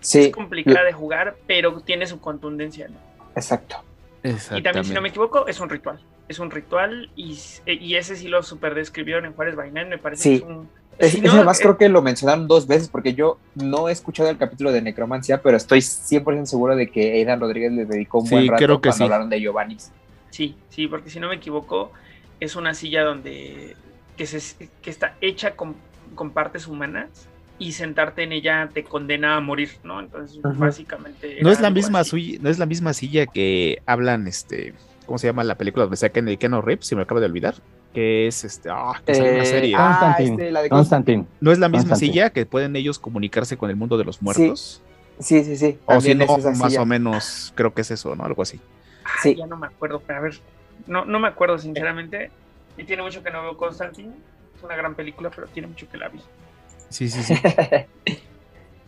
Sí, 0.00 0.20
es 0.24 0.28
complicada 0.30 0.82
de 0.84 0.92
jugar, 0.92 1.36
pero 1.46 1.80
tiene 1.80 2.06
su 2.06 2.20
contundencia. 2.20 2.88
¿no? 2.88 2.96
exacto. 3.36 3.76
Y 4.24 4.62
también, 4.62 4.84
si 4.84 4.92
no 4.94 5.00
me 5.00 5.10
equivoco, 5.10 5.46
es 5.46 5.60
un 5.60 5.70
ritual. 5.70 6.00
Es 6.28 6.38
un 6.40 6.50
ritual 6.50 7.08
y, 7.14 7.38
y 7.66 7.94
ese 7.96 8.16
sí 8.16 8.26
lo 8.28 8.42
super 8.42 8.74
describieron 8.74 9.24
en 9.26 9.32
Juárez 9.34 9.54
Bainán. 9.54 9.88
Me 9.90 9.98
parece 9.98 10.22
Sí. 10.22 10.30
que 10.30 10.36
es 10.36 10.42
un. 10.42 10.68
Es, 10.98 11.12
si 11.12 11.20
no, 11.20 11.32
además 11.32 11.58
eh, 11.60 11.62
creo 11.62 11.76
que 11.76 11.88
lo 11.88 12.02
mencionaron 12.02 12.48
dos 12.48 12.66
veces 12.66 12.88
porque 12.88 13.14
yo 13.14 13.38
no 13.54 13.88
he 13.88 13.92
escuchado 13.92 14.28
el 14.30 14.38
capítulo 14.38 14.72
de 14.72 14.80
Necromancia, 14.82 15.42
pero 15.42 15.56
estoy 15.56 15.80
100% 15.80 16.46
seguro 16.46 16.74
de 16.76 16.88
que 16.90 17.12
Aidan 17.14 17.40
Rodríguez 17.40 17.72
le 17.72 17.84
dedicó 17.84 18.18
un 18.20 18.26
Sí, 18.26 18.34
buen 18.34 18.48
rato 18.48 18.64
creo 18.64 18.80
que 18.80 18.88
cuando 18.88 18.96
sí. 18.96 19.02
hablaron 19.04 19.28
de 19.30 19.40
Giovanni. 19.40 19.76
Sí, 20.34 20.56
sí, 20.68 20.88
porque 20.88 21.10
si 21.10 21.20
no 21.20 21.28
me 21.28 21.36
equivoco, 21.36 21.92
es 22.40 22.56
una 22.56 22.74
silla 22.74 23.04
donde 23.04 23.76
que, 24.16 24.26
se, 24.26 24.68
que 24.82 24.90
está 24.90 25.14
hecha 25.20 25.54
con, 25.54 25.76
con 26.16 26.30
partes 26.30 26.66
humanas 26.66 27.08
y 27.60 27.70
sentarte 27.70 28.24
en 28.24 28.32
ella 28.32 28.68
te 28.74 28.82
condena 28.82 29.36
a 29.36 29.40
morir, 29.40 29.70
¿no? 29.84 30.00
Entonces, 30.00 30.40
básicamente. 30.42 31.38
No 31.40 31.52
es 31.52 31.60
la 31.60 31.70
misma 31.70 32.02
suya- 32.02 32.40
no 32.42 32.50
es 32.50 32.58
la 32.58 32.66
misma 32.66 32.92
silla 32.94 33.26
que 33.26 33.80
hablan 33.86 34.26
este 34.26 34.74
¿cómo 35.06 35.18
se 35.18 35.28
llama 35.28 35.44
la 35.44 35.54
película 35.56 35.84
donde 35.84 35.98
sacan 35.98 36.26
el 36.28 36.36
Keanu 36.36 36.62
Reeves? 36.62 36.86
Si 36.86 36.96
me 36.96 37.02
acabo 37.02 37.20
de 37.20 37.26
olvidar. 37.26 37.54
Que 37.92 38.26
es 38.26 38.42
este, 38.42 38.70
ah, 38.72 39.00
que 39.06 39.14
sale 39.14 39.28
en 39.28 39.34
una 39.36 39.44
Eh, 39.44 39.46
serie. 39.46 39.74
ah, 39.78 39.98
Constantine. 40.00 40.30
este, 40.32 40.50
la 40.50 40.62
de 40.62 40.68
Constantine. 40.68 41.26
no 41.40 41.52
es 41.52 41.58
la 41.60 41.68
misma 41.68 41.90
Constantine. 41.90 42.12
silla 42.12 42.30
que 42.30 42.44
pueden 42.44 42.74
ellos 42.74 42.98
comunicarse 42.98 43.56
con 43.56 43.70
el 43.70 43.76
mundo 43.76 43.96
de 43.98 44.04
los 44.04 44.20
muertos. 44.20 44.82
Sí, 45.20 45.44
sí, 45.44 45.56
sí. 45.56 45.78
O 45.86 46.00
si 46.00 46.12
no, 46.16 46.26
más 46.26 46.70
silla. 46.72 46.82
o 46.82 46.86
menos, 46.86 47.52
creo 47.54 47.72
que 47.72 47.82
es 47.82 47.92
eso, 47.92 48.16
¿no? 48.16 48.24
Algo 48.24 48.42
así. 48.42 48.58
Sí. 49.24 49.34
Ya 49.36 49.46
no 49.46 49.56
me 49.56 49.66
acuerdo, 49.66 50.00
pero 50.06 50.18
a 50.18 50.22
ver. 50.22 50.34
No, 50.86 51.04
no 51.04 51.18
me 51.18 51.28
acuerdo, 51.28 51.58
sinceramente. 51.58 52.30
Y 52.76 52.84
tiene 52.84 53.02
mucho 53.02 53.22
que 53.22 53.30
no 53.30 53.42
veo 53.42 53.56
Constantine. 53.56 54.12
Es 54.56 54.62
una 54.62 54.76
gran 54.76 54.94
película, 54.94 55.30
pero 55.34 55.46
tiene 55.48 55.68
mucho 55.68 55.88
que 55.88 55.96
la 55.98 56.08
vi. 56.08 56.20
Sí, 56.88 57.08
sí, 57.08 57.22
sí. 57.22 57.34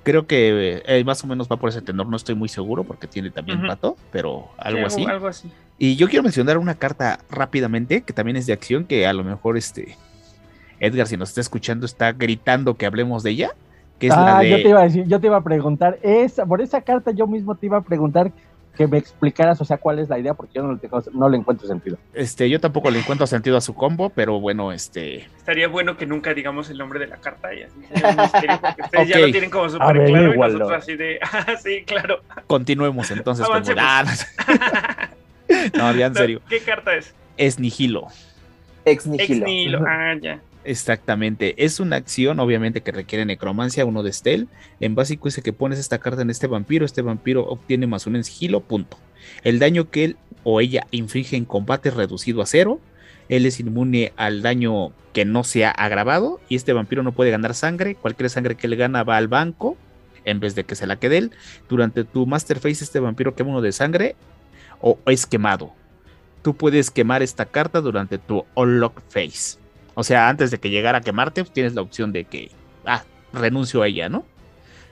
Creo 0.03 0.27
que 0.29 0.83
eh, 0.87 1.05
más 1.05 1.25
o 1.25 1.27
menos 1.27 1.49
va 1.51 1.57
por 1.57 1.69
ese 1.69 1.83
tenor, 1.83 2.07
no 2.07 2.17
estoy 2.17 2.37
muy 2.37 2.49
seguro 2.49 2.85
porque 2.85 3.09
tiene 3.09 3.31
también 3.31 3.67
rato, 3.67 3.97
pero 4.13 4.49
algo 4.57 4.89
Sí, 4.89 5.03
así. 5.03 5.05
Algo 5.11 5.27
así. 5.27 5.51
Y 5.79 5.97
yo 5.97 6.09
quiero 6.09 6.23
mencionar 6.23 6.59
una 6.59 6.77
carta 6.77 7.19
rápidamente 7.29 8.03
que 8.03 8.13
también 8.13 8.37
es 8.37 8.47
de 8.47 8.53
acción, 8.53 8.85
que 8.85 9.05
a 9.07 9.13
lo 9.13 9.25
mejor 9.25 9.57
este 9.57 9.97
Edgar, 10.79 11.09
si 11.09 11.17
nos 11.17 11.31
está 11.31 11.41
escuchando, 11.41 11.87
está 11.87 12.13
gritando 12.13 12.77
que 12.77 12.87
hablemos 12.87 13.25
de 13.25 13.31
ella, 13.31 13.51
que 13.99 14.07
es 14.07 14.15
la 14.15 14.39
Ah, 14.39 14.43
de... 14.43 14.51
yo 14.51 14.57
te 14.59 14.69
iba 14.69 14.81
a 14.81 14.85
decir, 14.85 15.07
yo 15.09 15.19
te 15.19 15.27
iba 15.27 15.39
a 15.39 15.43
preguntar, 15.43 15.99
esa, 16.03 16.47
por 16.47 16.61
esa 16.61 16.83
carta 16.83 17.11
yo 17.11 17.27
mismo 17.27 17.57
te 17.57 17.67
iba 17.67 17.79
a 17.79 17.83
preguntar 17.83 18.31
que 18.77 18.87
me 18.87 18.99
explicaras, 18.99 19.61
o 19.61 19.65
sea, 19.65 19.79
cuál 19.79 19.99
es 19.99 20.09
la 20.09 20.19
idea, 20.19 20.35
porque 20.35 20.55
yo 20.55 20.63
no 20.63 20.73
le, 20.73 20.81
no 21.13 21.29
le 21.29 21.37
encuentro 21.37 21.67
sentido. 21.67 21.99
Este, 22.15 22.49
yo 22.49 22.61
tampoco 22.61 22.91
le 22.91 23.01
encuentro 23.01 23.27
sentido 23.27 23.57
a 23.57 23.61
su 23.61 23.75
combo, 23.75 24.11
pero 24.11 24.39
bueno, 24.39 24.73
este, 24.73 25.27
Estaría 25.39 25.69
bueno 25.69 25.97
que 25.97 26.07
nunca 26.07 26.35
digamos 26.35 26.71
el 26.71 26.79
nombre 26.79 27.01
de 27.01 27.09
la 27.09 27.17
carta 27.17 27.53
y 27.55 27.63
así 27.63 27.81
sería 27.93 28.11
un 28.11 28.17
misterio, 28.23 28.61
porque 28.61 28.83
ustedes 28.83 29.09
ya 29.09 29.19
lo 29.19 29.31
tienen 29.31 29.51
como 29.51 29.69
súper 29.69 30.05
claro 30.05 30.35
y 30.35 30.39
nosotros 30.39 30.73
así 30.73 30.97
de, 30.97 31.19
ah, 31.23 31.57
sí, 31.61 31.83
claro. 31.85 32.21
continuemos 32.47 33.11
entonces 33.11 33.47
con 33.47 33.57
Avancemos. 33.57 34.27
Ah, 34.39 35.09
no, 35.75 35.95
ya 35.95 36.07
en 36.07 36.15
serio. 36.15 36.41
¿Qué 36.49 36.61
carta 36.61 36.95
es? 36.95 37.15
Es 37.37 37.59
Nihilo. 37.59 38.07
Ex 38.85 39.05
Ex 39.05 39.07
nihilo. 39.07 39.47
Nihilo. 39.47 39.85
Ah, 39.87 40.15
ya. 40.21 40.41
Exactamente. 40.67 41.65
Es 41.65 41.79
una 41.79 41.95
acción, 41.95 42.41
obviamente, 42.41 42.81
que 42.81 42.91
requiere 42.91 43.25
necromancia, 43.25 43.87
uno 43.87 44.03
de 44.03 44.11
Estel. 44.11 44.49
En 44.81 44.97
básico 44.97 45.29
dice 45.29 45.41
que 45.41 45.53
pones 45.53 45.79
esta 45.79 45.99
carta 45.99 46.23
en 46.23 46.31
este 46.31 46.49
vampiro, 46.49 46.85
este 46.85 47.03
vampiro 47.03 47.47
obtiene 47.47 47.87
más 47.87 48.09
uno 48.09 48.19
en 48.19 48.25
sigilo, 48.25 48.61
punto. 48.61 48.99
El 49.45 49.61
daño 49.61 49.91
que 49.91 50.05
él 50.05 50.17
o 50.43 50.61
ella 50.61 50.89
inflige 50.91 51.37
en 51.37 51.45
combate 51.45 51.91
es 51.91 51.95
reducido 51.95 52.43
a 52.43 52.47
cero. 52.47 52.81
Él 53.29 53.47
es 53.47 53.61
inmune 53.61 54.13
al 54.17 54.43
daño 54.43 54.91
que 55.13 55.25
no 55.25 55.45
sea 55.45 55.71
agravado. 55.71 56.41
Y 56.49 56.57
este 56.57 56.73
vampiro 56.73 57.05
no 57.05 57.13
puede 57.13 57.31
ganar 57.31 57.55
sangre. 57.55 57.95
Cualquier 57.95 58.29
sangre 58.29 58.57
que 58.57 58.67
él 58.67 58.75
gana 58.75 59.05
va 59.05 59.19
al 59.19 59.29
banco 59.29 59.77
en 60.25 60.41
vez 60.41 60.57
de 60.57 60.65
que 60.65 60.75
se 60.75 60.89
la 60.89 60.97
quede 60.97 61.19
él. 61.19 61.31
Durante 61.69 62.03
tu 62.03 62.27
Master 62.27 62.59
Phase, 62.59 62.83
este 62.83 62.99
vampiro 62.99 63.37
quema 63.37 63.51
uno 63.51 63.61
de 63.61 63.71
sangre 63.71 64.17
o 64.81 64.99
es 65.07 65.27
quemado. 65.27 65.73
Tú 66.43 66.57
puedes 66.57 66.91
quemar 66.91 67.23
esta 67.23 67.47
carta 67.47 67.81
durante 67.81 68.19
tu 68.19 68.45
Unlock 68.57 69.01
Phase. 69.09 69.65
O 69.97 70.05
sea, 70.05 70.29
antes 70.29 70.51
de 70.51 70.59
que 70.59 70.69
llegara 70.69 70.99
a 70.99 71.01
quemarte, 71.01 71.43
pues, 71.43 71.53
tienes 71.53 71.75
la 71.75 71.81
opción 71.81 72.13
de 72.13 72.25
que, 72.25 72.51
ah, 72.85 73.03
renuncio 73.33 73.83
a 73.83 73.89
ella, 73.89 74.11
¿no? 74.11 74.25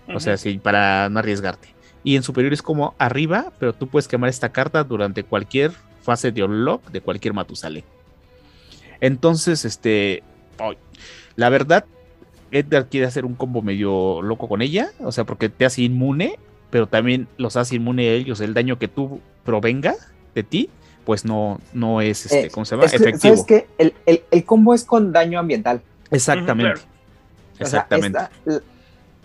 O 0.08 0.18
sea, 0.18 0.38
sí, 0.38 0.58
para 0.58 1.08
no 1.10 1.18
arriesgarte. 1.18 1.68
Y 2.02 2.16
en 2.16 2.22
superior 2.22 2.52
es 2.54 2.62
como 2.62 2.94
arriba, 2.98 3.52
pero 3.58 3.74
tú 3.74 3.86
puedes 3.86 4.08
quemar 4.08 4.30
esta 4.30 4.50
carta 4.50 4.82
durante 4.82 5.22
cualquier 5.22 5.72
fase 6.02 6.32
de 6.32 6.42
unlock 6.42 6.90
de 6.90 7.02
cualquier 7.02 7.34
Matusale. 7.34 7.84
Entonces, 9.00 9.66
este, 9.66 10.22
ay, 10.58 10.78
la 11.36 11.50
verdad, 11.50 11.84
Edgar 12.50 12.88
quiere 12.88 13.06
hacer 13.06 13.26
un 13.26 13.34
combo 13.34 13.60
medio 13.60 14.22
loco 14.22 14.48
con 14.48 14.62
ella, 14.62 14.90
o 15.00 15.12
sea, 15.12 15.24
porque 15.24 15.50
te 15.50 15.66
hace 15.66 15.82
inmune, 15.82 16.38
pero 16.70 16.86
también 16.86 17.28
los 17.36 17.56
hace 17.56 17.76
inmune 17.76 18.08
a 18.08 18.12
ellos. 18.12 18.40
El 18.40 18.54
daño 18.54 18.78
que 18.78 18.88
tú 18.88 19.20
provenga 19.44 19.94
de 20.34 20.42
ti, 20.42 20.70
pues 21.04 21.24
no, 21.24 21.60
no 21.72 22.00
es, 22.00 22.26
este, 22.26 22.46
Eh, 22.46 22.50
¿cómo 22.50 22.64
se 22.64 22.74
llama? 22.76 22.86
Es 22.86 22.92
que, 22.92 22.96
Efectivo. 22.96 23.34
¿Sabes 23.36 23.44
qué? 23.46 23.66
El, 23.78 23.94
el- 24.06 24.22
el 24.30 24.44
combo 24.44 24.74
es 24.74 24.84
con 24.84 25.12
daño 25.12 25.38
ambiental. 25.38 25.80
Exactamente. 26.10 26.80
Ujú, 26.80 26.88
O 27.52 27.56
sea, 27.56 27.66
Exactamente. 27.66 28.18
esta- 28.18 28.30
la, 28.44 28.60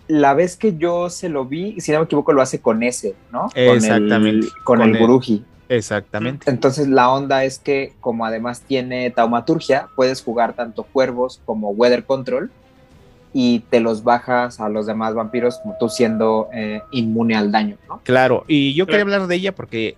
la 0.08 0.34
vez 0.34 0.56
que 0.56 0.76
yo 0.76 1.08
se 1.10 1.28
lo 1.28 1.44
vi, 1.44 1.80
si 1.80 1.92
no 1.92 1.98
me 2.00 2.04
equivoco, 2.04 2.32
lo 2.32 2.42
hace 2.42 2.60
con 2.60 2.82
ese, 2.82 3.14
¿no? 3.32 3.42
Con 3.50 3.52
el- 3.58 3.74
Exactamente. 3.76 4.46
Con 4.64 4.78
Con 4.78 4.88
el, 4.88 4.96
el- 4.96 5.00
Guruji. 5.00 5.44
Exactamente. 5.68 6.50
Entonces 6.50 6.88
la 6.88 7.10
onda 7.10 7.44
es 7.44 7.60
que 7.60 7.92
como 8.00 8.26
además 8.26 8.62
tiene 8.66 9.08
taumaturgia, 9.10 9.86
puedes 9.94 10.20
jugar 10.20 10.54
tanto 10.54 10.82
cuervos 10.82 11.40
como 11.44 11.70
weather 11.70 12.04
control 12.04 12.50
y 13.32 13.60
te 13.70 13.78
los 13.78 14.02
bajas 14.02 14.58
a 14.58 14.68
los 14.68 14.86
demás 14.86 15.14
vampiros 15.14 15.58
como 15.62 15.76
tú 15.78 15.88
siendo 15.88 16.48
eh, 16.52 16.82
inmune 16.90 17.36
al 17.36 17.52
daño, 17.52 17.76
¿no? 17.88 18.00
Claro, 18.02 18.44
y 18.48 18.74
yo 18.74 18.86
quería 18.86 19.02
hablar 19.02 19.28
de 19.28 19.36
ella 19.36 19.54
porque 19.54 19.94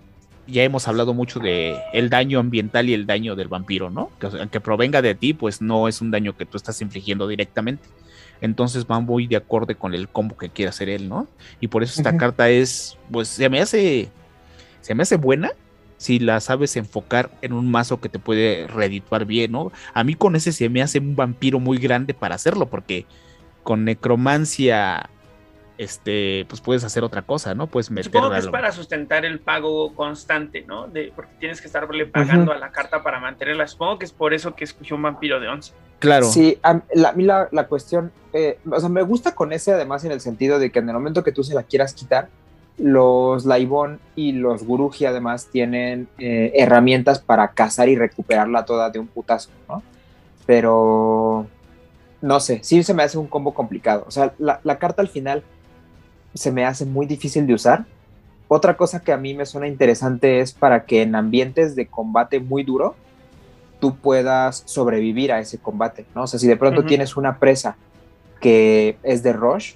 ya 0.46 0.62
hemos 0.62 0.88
hablado 0.88 1.14
mucho 1.14 1.38
de 1.38 1.78
el 1.92 2.10
daño 2.10 2.40
ambiental 2.40 2.88
y 2.88 2.94
el 2.94 3.06
daño 3.06 3.36
del 3.36 3.48
vampiro, 3.48 3.90
¿no? 3.90 4.10
Que 4.18 4.26
aunque 4.26 4.60
provenga 4.60 5.02
de 5.02 5.14
ti, 5.14 5.34
pues 5.34 5.62
no 5.62 5.88
es 5.88 6.00
un 6.00 6.10
daño 6.10 6.36
que 6.36 6.46
tú 6.46 6.56
estás 6.56 6.80
infligiendo 6.82 7.28
directamente. 7.28 7.88
Entonces 8.40 8.86
va 8.90 8.98
muy 8.98 9.28
de 9.28 9.36
acorde 9.36 9.76
con 9.76 9.94
el 9.94 10.08
combo 10.08 10.36
que 10.36 10.50
quiere 10.50 10.70
hacer 10.70 10.88
él, 10.88 11.08
¿no? 11.08 11.28
Y 11.60 11.68
por 11.68 11.82
eso 11.82 12.00
esta 12.00 12.16
carta 12.16 12.50
es, 12.50 12.98
pues 13.10 13.28
se 13.28 13.48
me 13.48 13.60
hace, 13.60 14.10
se 14.80 14.94
me 14.94 15.04
hace 15.04 15.16
buena 15.16 15.52
si 15.96 16.18
la 16.18 16.40
sabes 16.40 16.74
enfocar 16.74 17.30
en 17.42 17.52
un 17.52 17.70
mazo 17.70 18.00
que 18.00 18.08
te 18.08 18.18
puede 18.18 18.66
redituar 18.66 19.24
bien, 19.24 19.52
¿no? 19.52 19.70
A 19.94 20.02
mí 20.02 20.14
con 20.14 20.34
ese 20.34 20.50
se 20.50 20.68
me 20.68 20.82
hace 20.82 20.98
un 20.98 21.14
vampiro 21.14 21.60
muy 21.60 21.78
grande 21.78 22.12
para 22.14 22.34
hacerlo, 22.34 22.66
porque 22.66 23.06
con 23.62 23.84
necromancia, 23.84 25.08
este, 25.78 26.44
pues 26.48 26.60
puedes 26.60 26.84
hacer 26.84 27.02
otra 27.04 27.22
cosa, 27.22 27.54
¿no? 27.54 27.66
Puedes 27.66 27.90
meter 27.90 28.12
Supongo 28.12 28.30
que 28.30 28.38
es 28.38 28.48
para 28.48 28.72
sustentar 28.72 29.24
el 29.24 29.40
pago 29.40 29.94
constante, 29.94 30.62
¿no? 30.62 30.86
De, 30.86 31.12
porque 31.14 31.32
tienes 31.38 31.60
que 31.60 31.66
estarle 31.66 32.06
pagando 32.06 32.52
a 32.52 32.58
la 32.58 32.70
carta 32.70 33.02
para 33.02 33.18
mantenerla. 33.20 33.66
Supongo 33.66 33.98
que 33.98 34.04
es 34.04 34.12
por 34.12 34.34
eso 34.34 34.54
que 34.54 34.64
escogió 34.64 34.96
un 34.96 35.02
vampiro 35.02 35.40
de 35.40 35.48
11. 35.48 35.72
Claro. 35.98 36.26
Sí, 36.26 36.58
a, 36.62 36.80
la, 36.94 37.12
mí 37.12 37.24
la, 37.24 37.48
la 37.52 37.66
cuestión, 37.66 38.12
eh, 38.32 38.58
o 38.70 38.80
sea, 38.80 38.88
me 38.88 39.02
gusta 39.02 39.34
con 39.34 39.52
ese 39.52 39.72
además 39.72 40.04
en 40.04 40.12
el 40.12 40.20
sentido 40.20 40.58
de 40.58 40.70
que 40.70 40.80
en 40.80 40.88
el 40.88 40.94
momento 40.94 41.22
que 41.22 41.32
tú 41.32 41.44
se 41.44 41.54
la 41.54 41.62
quieras 41.62 41.94
quitar, 41.94 42.28
los 42.78 43.44
Laibón 43.44 44.00
y 44.16 44.32
los 44.32 44.64
Guruji 44.64 45.06
además 45.06 45.48
tienen 45.50 46.08
eh, 46.18 46.52
herramientas 46.54 47.20
para 47.20 47.52
cazar 47.52 47.88
y 47.88 47.96
recuperarla 47.96 48.64
toda 48.64 48.90
de 48.90 48.98
un 48.98 49.06
putazo, 49.06 49.50
¿no? 49.68 49.82
Pero 50.46 51.46
no 52.20 52.40
sé, 52.40 52.60
sí 52.62 52.82
se 52.82 52.94
me 52.94 53.02
hace 53.02 53.18
un 53.18 53.26
combo 53.26 53.54
complicado. 53.54 54.04
O 54.06 54.10
sea, 54.10 54.34
la, 54.38 54.60
la 54.64 54.78
carta 54.78 55.02
al 55.02 55.08
final 55.08 55.44
se 56.34 56.52
me 56.52 56.64
hace 56.64 56.84
muy 56.84 57.06
difícil 57.06 57.46
de 57.46 57.54
usar. 57.54 57.84
Otra 58.48 58.76
cosa 58.76 59.00
que 59.00 59.12
a 59.12 59.16
mí 59.16 59.34
me 59.34 59.46
suena 59.46 59.66
interesante 59.66 60.40
es 60.40 60.52
para 60.52 60.84
que 60.84 61.02
en 61.02 61.14
ambientes 61.14 61.74
de 61.74 61.86
combate 61.86 62.40
muy 62.40 62.64
duro, 62.64 62.94
tú 63.80 63.96
puedas 63.96 64.62
sobrevivir 64.66 65.32
a 65.32 65.40
ese 65.40 65.58
combate, 65.58 66.06
¿no? 66.14 66.22
O 66.22 66.26
sea, 66.26 66.38
si 66.38 66.46
de 66.46 66.56
pronto 66.56 66.84
tienes 66.84 67.16
una 67.16 67.38
presa 67.38 67.76
que 68.40 68.96
es 69.02 69.22
de 69.22 69.32
rush, 69.32 69.74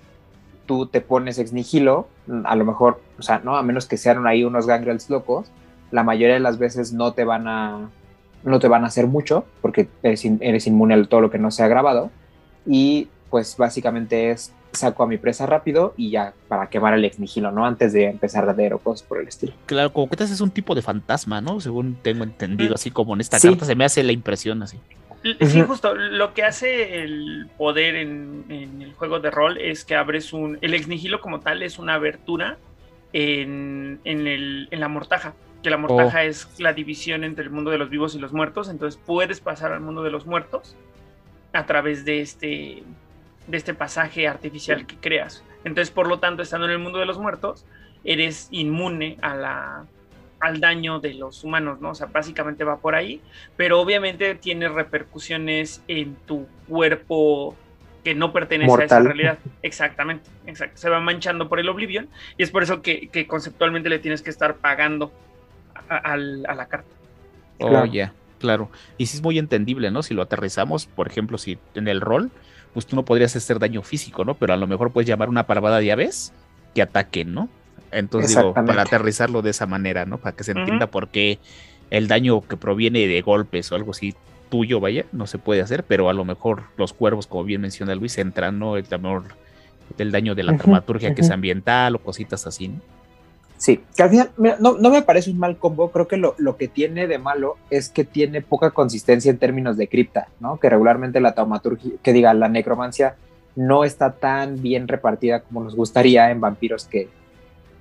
tú 0.66 0.86
te 0.86 1.00
pones 1.00 1.38
ex 1.38 1.52
nihilo, 1.52 2.08
a 2.44 2.54
lo 2.54 2.64
mejor, 2.64 3.00
o 3.18 3.22
sea, 3.22 3.40
¿no? 3.42 3.56
A 3.56 3.62
menos 3.62 3.86
que 3.86 3.96
sean 3.96 4.26
ahí 4.26 4.44
unos 4.44 4.66
gangrels 4.66 5.08
locos, 5.08 5.50
la 5.90 6.02
mayoría 6.02 6.34
de 6.34 6.40
las 6.40 6.58
veces 6.58 6.92
no 6.92 7.14
te 7.14 7.24
van 7.24 7.48
a, 7.48 7.90
no 8.44 8.58
te 8.58 8.68
van 8.68 8.84
a 8.84 8.88
hacer 8.88 9.06
mucho, 9.06 9.44
porque 9.62 9.88
eres, 10.02 10.24
eres 10.40 10.66
inmune 10.66 10.94
a 10.94 11.04
todo 11.04 11.20
lo 11.20 11.30
que 11.30 11.38
no 11.38 11.50
sea 11.50 11.68
grabado, 11.68 12.10
y 12.66 13.08
pues 13.30 13.56
básicamente 13.56 14.30
es 14.30 14.52
saco 14.76 15.02
a 15.02 15.06
mi 15.06 15.18
presa 15.18 15.46
rápido 15.46 15.94
y 15.96 16.10
ya 16.10 16.34
para 16.48 16.68
quemar 16.68 16.94
el 16.94 17.04
ex 17.04 17.18
nihilo, 17.18 17.50
¿no? 17.50 17.66
Antes 17.66 17.92
de 17.92 18.04
empezar 18.04 18.48
a 18.48 18.52
ver 18.52 18.74
o 18.74 18.78
cosas 18.78 19.06
por 19.06 19.20
el 19.20 19.28
estilo. 19.28 19.52
Claro, 19.66 19.92
como 19.92 20.08
que 20.08 20.22
es 20.22 20.40
un 20.40 20.50
tipo 20.50 20.74
de 20.74 20.82
fantasma, 20.82 21.40
¿no? 21.40 21.60
Según 21.60 21.96
tengo 21.96 22.24
entendido, 22.24 22.74
así 22.74 22.90
como 22.90 23.14
en 23.14 23.20
esta 23.20 23.40
carta 23.40 23.64
se 23.64 23.74
me 23.74 23.84
hace 23.84 24.02
la 24.02 24.12
impresión 24.12 24.62
así. 24.62 24.78
Sí, 25.40 25.62
justo. 25.62 25.94
Lo 25.94 26.34
que 26.34 26.44
hace 26.44 27.02
el 27.02 27.48
poder 27.56 27.96
en, 27.96 28.44
el 28.80 28.92
juego 28.94 29.18
de 29.18 29.30
rol 29.30 29.58
es 29.58 29.84
que 29.84 29.96
abres 29.96 30.32
un. 30.32 30.58
El 30.60 30.74
ex 30.74 30.86
nihilo, 30.88 31.20
como 31.20 31.40
tal, 31.40 31.62
es 31.62 31.78
una 31.78 31.94
abertura 31.94 32.58
en, 33.12 34.00
el, 34.04 34.68
en 34.70 34.80
la 34.80 34.88
mortaja. 34.88 35.34
Que 35.62 35.70
la 35.70 35.78
mortaja 35.78 36.18
oh. 36.18 36.22
es 36.22 36.60
la 36.60 36.72
división 36.72 37.24
entre 37.24 37.44
el 37.44 37.50
mundo 37.50 37.70
de 37.70 37.78
los 37.78 37.90
vivos 37.90 38.14
y 38.14 38.18
los 38.18 38.32
muertos. 38.32 38.68
Entonces 38.68 39.00
puedes 39.04 39.40
pasar 39.40 39.72
al 39.72 39.80
mundo 39.80 40.02
de 40.02 40.10
los 40.10 40.26
muertos 40.26 40.76
a 41.52 41.66
través 41.66 42.04
de 42.04 42.20
este 42.20 42.84
de 43.46 43.56
este 43.56 43.74
pasaje 43.74 44.26
artificial 44.28 44.86
que 44.86 44.96
creas. 44.96 45.44
Entonces, 45.64 45.92
por 45.92 46.08
lo 46.08 46.18
tanto, 46.18 46.42
estando 46.42 46.66
en 46.66 46.72
el 46.72 46.78
mundo 46.78 46.98
de 46.98 47.06
los 47.06 47.18
muertos, 47.18 47.64
eres 48.04 48.48
inmune 48.50 49.18
a 49.20 49.34
la, 49.34 49.86
al 50.40 50.60
daño 50.60 51.00
de 51.00 51.14
los 51.14 51.44
humanos, 51.44 51.80
¿no? 51.80 51.90
O 51.90 51.94
sea, 51.94 52.06
básicamente 52.06 52.64
va 52.64 52.78
por 52.78 52.94
ahí, 52.94 53.20
pero 53.56 53.80
obviamente 53.80 54.34
tiene 54.34 54.68
repercusiones 54.68 55.82
en 55.88 56.14
tu 56.26 56.46
cuerpo 56.68 57.56
que 58.04 58.14
no 58.14 58.32
pertenece 58.32 58.82
a 58.82 58.84
esa 58.84 59.00
realidad. 59.00 59.38
Exactamente, 59.62 60.30
exacto. 60.46 60.76
Se 60.76 60.88
va 60.88 61.00
manchando 61.00 61.48
por 61.48 61.58
el 61.58 61.68
Oblivion 61.68 62.08
y 62.38 62.44
es 62.44 62.50
por 62.50 62.62
eso 62.62 62.80
que, 62.80 63.26
conceptualmente 63.26 63.88
le 63.88 63.98
tienes 63.98 64.22
que 64.22 64.30
estar 64.30 64.56
pagando 64.56 65.10
a, 65.88 66.16
la 66.16 66.66
carta. 66.66 66.88
Oh, 67.58 67.84
ya, 67.84 68.12
claro. 68.38 68.70
Y 68.98 69.06
sí 69.06 69.16
es 69.16 69.22
muy 69.22 69.38
entendible, 69.38 69.90
¿no? 69.90 70.04
Si 70.04 70.14
lo 70.14 70.22
aterrizamos, 70.22 70.86
por 70.86 71.08
ejemplo, 71.08 71.38
si 71.38 71.58
en 71.74 71.88
el 71.88 72.00
rol 72.00 72.30
pues 72.76 72.84
tú 72.84 72.94
no 72.94 73.06
podrías 73.06 73.34
hacer 73.34 73.58
daño 73.58 73.80
físico, 73.80 74.26
¿no? 74.26 74.34
Pero 74.34 74.52
a 74.52 74.56
lo 74.58 74.66
mejor 74.66 74.90
puedes 74.90 75.08
llamar 75.08 75.30
una 75.30 75.46
parvada 75.46 75.80
de 75.80 75.90
aves 75.92 76.34
que 76.74 76.82
ataquen, 76.82 77.32
¿no? 77.32 77.48
Entonces 77.90 78.36
digo, 78.36 78.52
para 78.52 78.82
aterrizarlo 78.82 79.40
de 79.40 79.48
esa 79.48 79.64
manera, 79.64 80.04
¿no? 80.04 80.18
Para 80.18 80.36
que 80.36 80.44
se 80.44 80.52
entienda 80.52 80.86
por 80.88 81.08
qué 81.08 81.38
el 81.88 82.06
daño 82.06 82.42
que 82.42 82.58
proviene 82.58 83.06
de 83.06 83.22
golpes 83.22 83.72
o 83.72 83.76
algo 83.76 83.92
así 83.92 84.14
tuyo, 84.50 84.78
vaya, 84.78 85.06
no 85.12 85.26
se 85.26 85.38
puede 85.38 85.62
hacer, 85.62 85.84
pero 85.84 86.10
a 86.10 86.12
lo 86.12 86.26
mejor 86.26 86.64
los 86.76 86.92
cuervos, 86.92 87.26
como 87.26 87.44
bien 87.44 87.62
menciona 87.62 87.94
Luis, 87.94 88.18
entran, 88.18 88.58
¿no? 88.58 88.76
El 88.76 88.84
temor 88.84 89.22
del 89.96 90.12
daño 90.12 90.34
de 90.34 90.42
la 90.42 90.52
dramaturgia 90.52 91.14
que 91.14 91.22
es 91.22 91.30
ambiental 91.30 91.94
o 91.94 92.00
cositas 92.00 92.46
así, 92.46 92.68
¿no? 92.68 92.80
Sí, 93.58 93.82
que 93.96 94.02
al 94.02 94.10
final 94.10 94.30
no, 94.60 94.90
me 94.90 95.02
parece 95.02 95.30
un 95.30 95.38
mal 95.38 95.56
combo, 95.56 95.90
creo 95.90 96.06
que 96.06 96.18
lo, 96.18 96.34
lo, 96.36 96.56
que 96.56 96.68
tiene 96.68 97.06
de 97.06 97.18
malo 97.18 97.56
es 97.70 97.88
que 97.88 98.04
tiene 98.04 98.42
poca 98.42 98.70
consistencia 98.70 99.30
en 99.30 99.38
términos 99.38 99.76
de 99.78 99.88
cripta, 99.88 100.28
¿no? 100.40 100.58
Que 100.58 100.68
regularmente 100.68 101.20
la 101.20 101.34
taumaturgia, 101.34 101.92
que 102.02 102.12
diga, 102.12 102.34
la 102.34 102.48
necromancia 102.48 103.16
no 103.54 103.84
está 103.84 104.12
tan 104.12 104.60
bien 104.60 104.86
repartida 104.86 105.40
como 105.40 105.64
nos 105.64 105.74
gustaría 105.74 106.30
en 106.30 106.40
vampiros 106.40 106.84
que, 106.84 107.08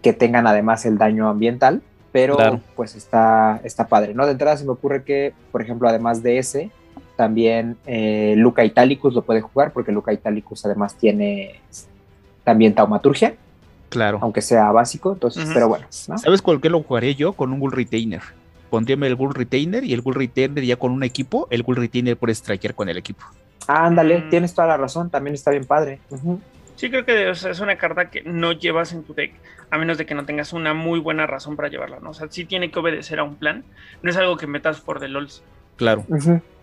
que 0.01 0.13
tengan 0.13 0.47
además 0.47 0.85
el 0.85 0.97
daño 0.97 1.27
ambiental, 1.27 1.81
pero 2.13 2.37
pues 2.77 2.95
está, 2.95 3.59
está 3.65 3.87
padre, 3.87 4.13
¿no? 4.13 4.25
De 4.25 4.31
entrada 4.31 4.55
se 4.55 4.63
me 4.63 4.71
ocurre 4.71 5.03
que, 5.03 5.33
por 5.51 5.61
ejemplo, 5.61 5.89
además 5.89 6.23
de 6.23 6.37
ese, 6.37 6.71
también 7.17 7.75
eh, 7.85 8.35
Luca 8.37 8.63
Italicus 8.63 9.13
lo 9.13 9.23
puede 9.23 9.41
jugar, 9.41 9.73
porque 9.73 9.91
Luca 9.91 10.13
Italicus 10.13 10.65
además 10.65 10.95
tiene 10.95 11.59
también 12.45 12.73
taumaturgia. 12.73 13.35
Claro. 13.95 14.19
Aunque 14.21 14.41
sea 14.41 14.73
básico, 14.73 15.13
entonces, 15.13 15.49
pero 15.53 15.69
bueno. 15.69 15.85
¿Sabes 15.89 16.41
con 16.41 16.59
qué 16.59 16.69
lo 16.69 16.83
jugaré 16.83 17.15
yo? 17.15 17.31
Con 17.31 17.53
un 17.53 17.61
Bull 17.61 17.71
Retainer. 17.71 18.21
Pondríame 18.69 19.07
el 19.07 19.15
Bull 19.15 19.33
Retainer 19.33 19.85
y 19.85 19.93
el 19.93 20.01
Bull 20.01 20.15
Retainer 20.15 20.65
ya 20.65 20.75
con 20.75 20.91
un 20.91 21.03
equipo, 21.03 21.47
el 21.49 21.63
Bull 21.63 21.77
Retainer 21.77 22.17
puede 22.17 22.33
striker 22.33 22.75
con 22.75 22.89
el 22.89 22.97
equipo. 22.97 23.23
ándale, 23.67 24.19
mm. 24.19 24.29
tienes 24.29 24.53
toda 24.53 24.67
la 24.67 24.75
razón, 24.75 25.09
también 25.09 25.33
está 25.33 25.51
bien 25.51 25.63
padre. 25.63 26.01
Sí, 26.75 26.89
creo 26.89 27.05
que 27.05 27.29
es 27.29 27.59
una 27.61 27.77
carta 27.77 28.09
que 28.09 28.21
no 28.23 28.51
llevas 28.51 28.91
en 28.91 29.03
tu 29.03 29.13
deck, 29.13 29.31
a 29.71 29.77
menos 29.77 29.97
de 29.97 30.05
que 30.05 30.13
no 30.13 30.25
tengas 30.25 30.51
una 30.51 30.73
muy 30.73 30.99
buena 30.99 31.25
razón 31.25 31.55
para 31.55 31.69
llevarla, 31.69 32.01
¿no? 32.01 32.09
O 32.09 32.13
sea, 32.13 32.27
sí 32.29 32.43
tiene 32.43 32.69
que 32.69 32.79
obedecer 32.79 33.19
a 33.19 33.23
un 33.23 33.35
plan, 33.35 33.63
no 34.01 34.09
es 34.09 34.17
algo 34.17 34.35
que 34.35 34.45
metas 34.45 34.81
por 34.81 34.99
the 34.99 35.07
LOLs. 35.07 35.41
Claro. 35.77 36.05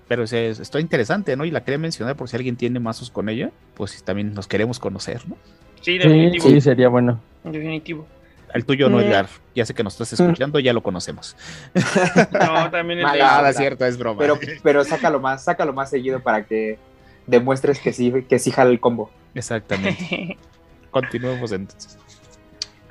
Pero 0.07 0.25
es, 0.25 0.35
está 0.35 0.81
interesante, 0.81 1.35
¿no? 1.35 1.47
Y 1.47 1.51
la 1.51 1.65
quería 1.65 1.79
mencionar 1.79 2.15
por 2.15 2.29
si 2.29 2.37
alguien 2.37 2.57
tiene 2.57 2.79
mazos 2.79 3.11
con 3.11 3.31
ella, 3.31 3.53
pues 3.73 4.05
también 4.05 4.35
nos 4.35 4.49
queremos 4.49 4.79
conocer, 4.79 5.27
¿no? 5.27 5.39
Sí, 5.83 5.99
definitivo. 5.99 6.49
Sí, 6.49 6.61
sería 6.61 6.89
bueno. 6.89 7.21
Definitivo. 7.45 8.07
El 8.55 8.65
tuyo 8.65 8.89
no, 8.89 9.01
Edgar. 9.01 9.29
Ya 9.55 9.65
sé 9.65 9.75
que 9.75 9.83
nos 9.83 9.95
estás 9.95 10.19
escuchando, 10.21 10.59
ya 10.59 10.73
lo 10.73 10.83
conocemos. 10.83 11.37
No, 12.33 12.71
también 12.71 13.01
es 13.01 13.05
Nada, 13.05 13.53
cierto, 13.53 13.85
es 13.87 13.99
broma. 13.99 14.19
Pero, 14.19 14.39
pero 14.63 14.85
sácalo 14.85 15.21
más, 15.21 15.45
sácalo 15.45 15.73
más 15.73 15.91
seguido 15.91 16.21
para 16.21 16.45
que 16.45 16.79
demuestres 17.27 17.79
que 17.79 17.93
sí, 17.93 18.13
que 18.29 18.39
sí 18.39 18.51
jala 18.51 18.71
el 18.71 18.81
combo. 18.81 19.11
Exactamente. 19.35 20.37
Continuemos 20.91 21.53
entonces. 21.53 21.99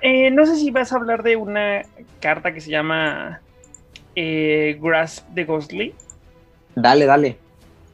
Eh, 0.02 0.32
no 0.32 0.46
sé 0.46 0.56
si 0.56 0.72
vas 0.72 0.92
a 0.92 0.96
hablar 0.96 1.22
de 1.22 1.36
una 1.36 1.84
carta 2.20 2.54
que 2.54 2.62
se 2.62 2.72
llama 2.72 3.42
eh, 4.16 4.80
Grasp 4.82 5.28
de 5.30 5.46
Ghostly. 5.46 5.94
Dale, 6.76 7.06
dale. 7.06 7.38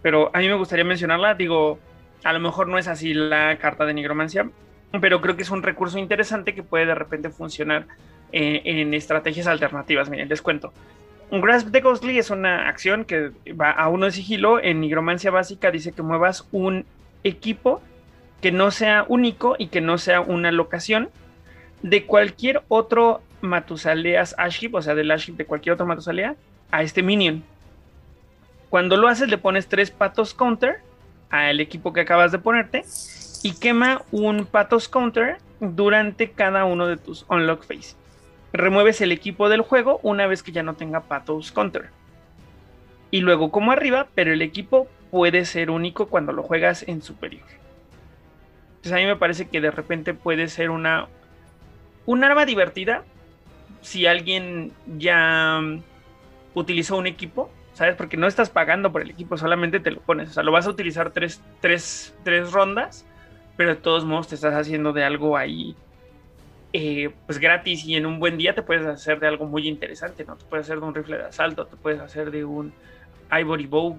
Pero 0.01 0.31
a 0.33 0.39
mí 0.39 0.47
me 0.47 0.55
gustaría 0.55 0.85
mencionarla. 0.85 1.33
Digo, 1.33 1.79
a 2.23 2.31
lo 2.31 2.39
mejor 2.39 2.69
no 2.69 2.77
es 2.77 2.87
así 2.87 3.13
la 3.13 3.57
carta 3.57 3.85
de 3.85 3.93
nigromancia, 3.93 4.49
pero 4.91 5.21
creo 5.21 5.35
que 5.35 5.43
es 5.43 5.49
un 5.49 5.63
recurso 5.63 5.97
interesante 5.97 6.55
que 6.55 6.63
puede 6.63 6.85
de 6.85 6.95
repente 6.95 7.29
funcionar 7.29 7.87
eh, 8.31 8.61
en 8.65 8.93
estrategias 8.93 9.47
alternativas. 9.47 10.09
Miren, 10.09 10.29
les 10.29 10.41
cuento. 10.41 10.73
Un 11.29 11.41
Grasp 11.41 11.67
de 11.67 11.81
Ghostly 11.81 12.17
es 12.17 12.29
una 12.29 12.69
acción 12.69 13.03
que 13.03 13.31
va 13.59 13.71
a 13.71 13.89
uno 13.89 14.05
de 14.05 14.11
sigilo. 14.11 14.63
En 14.63 14.79
nigromancia 14.79 15.29
básica 15.29 15.71
dice 15.71 15.91
que 15.91 16.01
muevas 16.01 16.47
un 16.51 16.85
equipo 17.23 17.81
que 18.41 18.51
no 18.51 18.71
sea 18.71 19.05
único 19.07 19.55
y 19.57 19.67
que 19.67 19.81
no 19.81 19.97
sea 19.97 20.21
una 20.21 20.51
locación 20.51 21.09
de 21.81 22.05
cualquier 22.05 22.63
otro 22.69 23.21
Matusaleas 23.41 24.35
Aship, 24.37 24.75
o 24.75 24.81
sea, 24.81 24.95
del 24.95 25.11
Aship 25.11 25.35
de 25.37 25.45
cualquier 25.45 25.73
otro 25.73 25.85
Matusalea, 25.85 26.35
a 26.71 26.81
este 26.81 27.03
minion. 27.03 27.43
Cuando 28.69 28.97
lo 28.97 29.07
haces, 29.07 29.29
le 29.29 29.37
pones 29.37 29.67
tres 29.67 29.91
patos 29.91 30.33
counter 30.33 30.81
al 31.29 31.59
equipo 31.59 31.93
que 31.93 32.01
acabas 32.01 32.31
de 32.31 32.39
ponerte 32.39 32.83
y 33.43 33.53
quema 33.53 34.03
un 34.11 34.45
Patos 34.45 34.87
Counter 34.87 35.37
durante 35.59 36.31
cada 36.31 36.65
uno 36.65 36.87
de 36.87 36.97
tus 36.97 37.25
Unlock 37.29 37.65
Phase. 37.65 37.95
Remueves 38.53 39.01
el 39.01 39.11
equipo 39.11 39.49
del 39.49 39.61
juego 39.61 39.99
una 40.03 40.27
vez 40.27 40.43
que 40.43 40.51
ya 40.51 40.63
no 40.63 40.75
tenga 40.75 41.01
Patos 41.01 41.51
Counter. 41.51 41.89
Y 43.11 43.21
luego 43.21 43.51
como 43.51 43.71
arriba, 43.71 44.07
pero 44.15 44.33
el 44.33 44.41
equipo 44.41 44.87
puede 45.11 45.45
ser 45.45 45.69
único 45.69 46.07
cuando 46.07 46.33
lo 46.33 46.43
juegas 46.43 46.83
en 46.87 47.01
superior. 47.01 47.47
Entonces 48.77 48.93
a 48.93 48.97
mí 48.97 49.05
me 49.05 49.15
parece 49.15 49.47
que 49.47 49.61
de 49.61 49.71
repente 49.71 50.13
puede 50.13 50.47
ser 50.47 50.69
una 50.69 51.07
un 52.05 52.23
arma 52.23 52.45
divertida 52.45 53.03
si 53.81 54.05
alguien 54.05 54.71
ya 54.97 55.61
utilizó 56.53 56.97
un 56.97 57.07
equipo 57.07 57.51
¿sabes? 57.77 57.95
Porque 57.95 58.17
no 58.17 58.25
estás 58.25 58.49
pagando 58.49 58.91
por 58.91 59.03
el 59.03 59.11
equipo, 59.11 59.37
solamente 59.37 59.79
te 59.79 59.91
lo 59.91 59.99
pones. 60.01 60.31
O 60.31 60.33
sea, 60.33 60.41
lo 60.41 60.51
vas 60.51 60.65
a 60.65 60.71
utilizar 60.71 61.11
tres, 61.11 61.43
tres, 61.61 62.15
tres 62.23 62.51
rondas, 62.51 63.05
pero 63.57 63.71
de 63.71 63.75
todos 63.75 64.05
modos 64.05 64.29
te 64.29 64.35
estás 64.35 64.53
haciendo 64.53 64.93
de 64.93 65.03
algo 65.03 65.35
ahí, 65.35 65.75
eh, 66.71 67.09
pues 67.25 67.39
gratis 67.39 67.83
y 67.85 67.95
en 67.95 68.05
un 68.05 68.19
buen 68.19 68.37
día 68.37 68.53
te 68.53 68.61
puedes 68.61 68.85
hacer 68.85 69.19
de 69.19 69.27
algo 69.27 69.45
muy 69.45 69.67
interesante, 69.67 70.23
¿no? 70.23 70.35
Te 70.35 70.45
puedes 70.45 70.67
hacer 70.67 70.79
de 70.79 70.85
un 70.85 70.95
rifle 70.95 71.17
de 71.17 71.25
asalto, 71.25 71.65
te 71.65 71.75
puedes 71.75 71.99
hacer 71.99 72.31
de 72.31 72.45
un 72.45 72.71
Ivory 73.31 73.65
Bow 73.65 73.97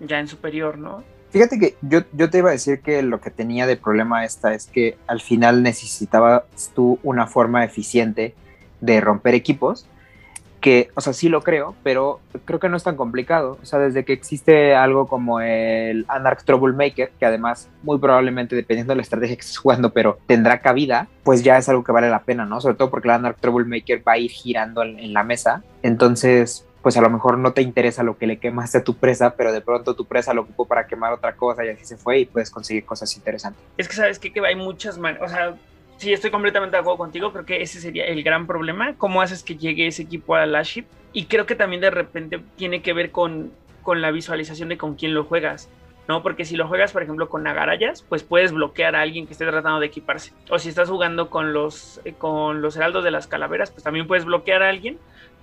ya 0.00 0.20
en 0.20 0.28
superior, 0.28 0.78
¿no? 0.78 1.02
Fíjate 1.30 1.58
que 1.58 1.74
yo, 1.82 2.02
yo 2.12 2.30
te 2.30 2.38
iba 2.38 2.50
a 2.50 2.52
decir 2.52 2.80
que 2.80 3.02
lo 3.02 3.20
que 3.20 3.30
tenía 3.30 3.66
de 3.66 3.76
problema 3.76 4.24
esta 4.24 4.54
es 4.54 4.66
que 4.66 4.96
al 5.08 5.20
final 5.20 5.64
necesitabas 5.64 6.44
tú 6.74 7.00
una 7.02 7.26
forma 7.26 7.64
eficiente 7.64 8.34
de 8.80 9.00
romper 9.00 9.34
equipos 9.34 9.88
que, 10.64 10.88
o 10.94 11.02
sea, 11.02 11.12
sí 11.12 11.28
lo 11.28 11.42
creo, 11.42 11.74
pero 11.82 12.20
creo 12.46 12.58
que 12.58 12.70
no 12.70 12.78
es 12.78 12.82
tan 12.82 12.96
complicado. 12.96 13.58
O 13.62 13.66
sea, 13.66 13.78
desde 13.78 14.06
que 14.06 14.14
existe 14.14 14.74
algo 14.74 15.06
como 15.06 15.42
el 15.42 16.06
Anarch 16.08 16.42
Troublemaker, 16.44 17.12
que 17.20 17.26
además 17.26 17.68
muy 17.82 17.98
probablemente, 17.98 18.56
dependiendo 18.56 18.92
de 18.92 18.96
la 18.96 19.02
estrategia 19.02 19.36
que 19.36 19.42
estés 19.42 19.58
jugando, 19.58 19.92
pero 19.92 20.16
tendrá 20.26 20.62
cabida, 20.62 21.06
pues 21.22 21.44
ya 21.44 21.58
es 21.58 21.68
algo 21.68 21.84
que 21.84 21.92
vale 21.92 22.08
la 22.08 22.22
pena, 22.22 22.46
¿no? 22.46 22.62
Sobre 22.62 22.76
todo 22.76 22.88
porque 22.88 23.08
el 23.08 23.14
Anarch 23.14 23.40
Troublemaker 23.40 24.02
va 24.08 24.12
a 24.12 24.18
ir 24.18 24.30
girando 24.30 24.82
en, 24.82 24.98
en 24.98 25.12
la 25.12 25.22
mesa. 25.22 25.62
Entonces, 25.82 26.66
pues 26.80 26.96
a 26.96 27.02
lo 27.02 27.10
mejor 27.10 27.36
no 27.36 27.52
te 27.52 27.60
interesa 27.60 28.02
lo 28.02 28.16
que 28.16 28.26
le 28.26 28.38
quemaste 28.38 28.78
a 28.78 28.84
tu 28.84 28.96
presa, 28.96 29.36
pero 29.36 29.52
de 29.52 29.60
pronto 29.60 29.94
tu 29.94 30.06
presa 30.06 30.32
lo 30.32 30.42
ocupó 30.42 30.64
para 30.64 30.86
quemar 30.86 31.12
otra 31.12 31.36
cosa 31.36 31.62
y 31.66 31.68
así 31.68 31.84
se 31.84 31.98
fue 31.98 32.20
y 32.20 32.24
puedes 32.24 32.50
conseguir 32.50 32.86
cosas 32.86 33.14
interesantes. 33.16 33.62
Es 33.76 33.86
que 33.86 33.96
sabes 33.96 34.18
qué? 34.18 34.32
que 34.32 34.40
hay 34.40 34.56
muchas 34.56 34.96
maneras, 34.96 35.30
o 35.30 35.34
sea, 35.34 35.56
sí, 35.96 36.12
estoy 36.12 36.30
completamente 36.30 36.76
de 36.76 36.80
acuerdo 36.80 36.98
contigo, 36.98 37.32
creo 37.32 37.44
que 37.44 37.62
ese 37.62 37.80
sería 37.80 38.04
el 38.04 38.22
gran 38.22 38.46
problema, 38.46 38.94
cómo 38.96 39.22
haces 39.22 39.42
que 39.42 39.56
llegue 39.56 39.86
ese 39.86 40.02
equipo 40.02 40.34
a 40.34 40.46
la 40.46 40.62
ship 40.62 40.86
y 41.12 41.26
creo 41.26 41.46
que 41.46 41.54
también 41.54 41.80
de 41.80 41.90
repente 41.90 42.40
tiene 42.56 42.82
que 42.82 42.92
ver 42.92 43.10
con, 43.10 43.52
con 43.82 44.00
la 44.00 44.10
visualización 44.10 44.68
de 44.68 44.78
con 44.78 44.94
quién 44.94 45.14
lo 45.14 45.24
juegas. 45.24 45.68
¿no? 46.08 46.22
Porque 46.22 46.44
si 46.44 46.56
lo 46.56 46.68
juegas, 46.68 46.92
por 46.92 47.02
ejemplo, 47.02 47.28
con 47.28 47.46
agarayas, 47.46 48.02
pues 48.02 48.22
puedes 48.22 48.52
bloquear 48.52 48.94
a 48.94 49.00
alguien 49.00 49.26
que 49.26 49.32
esté 49.32 49.46
tratando 49.46 49.80
de 49.80 49.86
equiparse. 49.86 50.32
O 50.50 50.58
si 50.58 50.68
estás 50.68 50.90
jugando 50.90 51.30
con 51.30 51.52
los, 51.52 52.00
eh, 52.04 52.12
con 52.12 52.60
los 52.60 52.76
heraldos 52.76 53.04
de 53.04 53.10
las 53.10 53.26
calaveras, 53.26 53.70
pues 53.70 53.84
también 53.84 54.06
puedes 54.06 54.24
bloquear 54.24 54.62
a 54.62 54.68
alguien, 54.68 54.98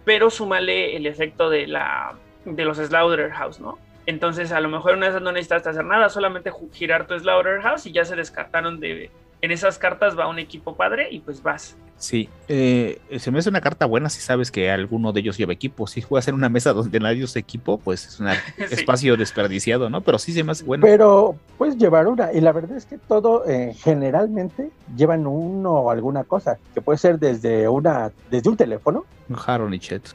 pero 0.06 0.30
súmale 0.30 0.96
el 0.96 1.06
efecto 1.08 1.50
de, 1.50 1.68
la, 1.68 2.14
de 2.46 2.66
los 2.66 2.78
Slaughterhouse, 2.78 3.60
¿no? 3.60 3.80
Entonces, 4.06 4.52
a 4.52 4.60
lo 4.60 4.70
mejor 4.70 4.96
una 4.96 5.10
vez 5.10 5.22
no 5.22 5.32
necesitas 5.32 5.66
hacer 5.66 5.86
nada, 5.86 6.10
solamente 6.10 6.52
girar 6.74 7.08
tu 7.08 7.18
Slaughterhouse 7.18 7.86
y 7.86 7.92
ya 7.92 8.04
se 8.04 8.16
descartaron 8.16 8.80
de, 8.80 9.12
en 9.42 9.52
esas 9.52 9.78
cartas 9.78 10.18
va 10.18 10.28
un 10.28 10.40
equipo 10.40 10.76
padre 10.76 11.10
y 11.12 11.20
pues 11.20 11.42
vas. 11.42 11.76
Sí, 11.98 12.30
eh, 12.48 13.00
se 13.20 13.30
me 13.30 13.38
hace 13.38 13.50
una 13.50 13.62
carta 13.62 13.86
buena 13.86 14.10
si 14.10 14.22
sabes 14.22 14.50
que 14.50 14.72
alguno 14.72 15.14
de 15.14 15.20
ellos 15.20 15.38
lleva 15.38 15.54
equipo. 15.54 15.86
Si 15.86 16.02
juegas 16.02 16.28
en 16.28 16.34
una 16.34 16.50
mesa 16.50 16.74
donde 16.74 17.00
nadie 17.00 17.24
usa 17.24 17.40
equipo, 17.40 17.78
pues 17.78 18.08
es 18.08 18.20
un 18.20 18.28
sí. 18.58 18.64
espacio 18.72 19.18
desperdiciado, 19.18 19.90
¿no? 19.90 20.02
Pero 20.02 20.18
sí 20.18 20.34
se 20.34 20.44
me 20.44 20.52
hace 20.52 20.64
bueno. 20.64 20.82
Pero 20.82 21.36
puedes 21.58 21.78
llevar 21.78 22.08
una, 22.08 22.34
y 22.34 22.42
la 22.42 22.52
verdad 22.52 22.78
es 22.78 22.86
que 22.86 22.98
todo 22.98 23.46
eh, 23.48 23.74
generalmente 23.76 24.72
llevan 24.96 25.28
uno 25.28 25.74
o 25.74 25.92
alguna 25.92 26.24
cosa, 26.24 26.58
que 26.74 26.82
puede 26.82 26.98
ser 26.98 27.20
desde 27.20 27.68
una, 27.68 28.12
desde 28.30 28.50
un 28.50 28.58
teléfono. 28.58 29.06
Un. 29.30 29.38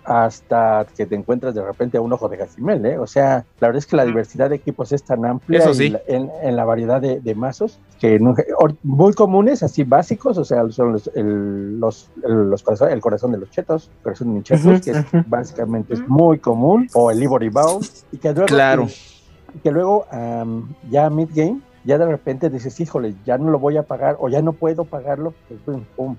Hasta 0.05 0.87
que 0.95 1.07
te 1.07 1.15
encuentras 1.15 1.55
de 1.55 1.63
repente 1.63 1.97
a 1.97 2.03
un 2.03 2.13
ojo 2.13 2.29
de 2.29 2.37
Gacimel, 2.37 2.85
¿eh? 2.85 2.99
O 2.99 3.07
sea, 3.07 3.47
la 3.61 3.69
verdad 3.69 3.79
es 3.79 3.87
que 3.87 3.97
la 3.97 4.05
diversidad 4.05 4.51
de 4.51 4.57
equipos 4.57 4.93
es 4.93 5.03
tan 5.03 5.25
amplia 5.25 5.61
Eso 5.61 5.73
sí. 5.73 5.87
en, 5.87 5.93
la, 5.95 6.01
en, 6.07 6.31
en, 6.43 6.57
la 6.57 6.65
variedad 6.67 7.01
de, 7.01 7.21
de 7.21 7.35
mazos 7.35 7.79
que 7.99 8.19
no, 8.19 8.35
muy 8.83 9.15
comunes, 9.15 9.63
así 9.63 9.85
básicos, 9.85 10.37
o 10.37 10.45
sea, 10.45 10.69
son 10.71 10.93
los, 10.93 11.11
el, 11.15 11.81
los, 11.81 12.11
el, 12.25 12.51
los 12.51 12.63
corazón, 12.63 12.91
el 12.91 13.01
corazón 13.01 13.33
de 13.33 13.39
los 13.39 13.51
chetos, 13.51 13.91
el 13.99 14.03
corazón 14.03 14.35
de 14.35 14.43
chetos, 14.43 14.67
uh 14.67 14.71
-huh, 14.71 14.85
que 14.85 14.91
es, 14.91 14.97
uh 14.99 15.01
-huh. 15.01 15.25
básicamente 15.27 15.95
es 15.95 16.07
muy 16.07 16.39
común, 16.39 16.87
o 16.93 17.11
el 17.11 17.23
Ivory 17.23 17.49
Bound, 17.49 17.87
y 18.13 18.19
que 18.19 18.33
luego, 18.33 18.47
claro. 18.47 18.83
y, 18.83 19.16
que 19.63 19.71
luego 19.71 20.07
um, 20.13 20.69
ya 20.91 21.11
mid-game, 21.11 21.61
ya 21.85 21.99
de 21.99 22.07
repente 22.07 22.51
dices, 22.51 22.79
híjole, 22.81 23.15
ya 23.25 23.39
no 23.39 23.51
lo 23.51 23.59
voy 23.59 23.77
a 23.77 23.83
pagar, 23.83 24.17
o 24.19 24.29
ya 24.29 24.43
no 24.43 24.53
puedo 24.53 24.85
pagarlo, 24.85 25.35
pues 25.49 25.61
pum, 25.65 25.85
pum 25.97 26.17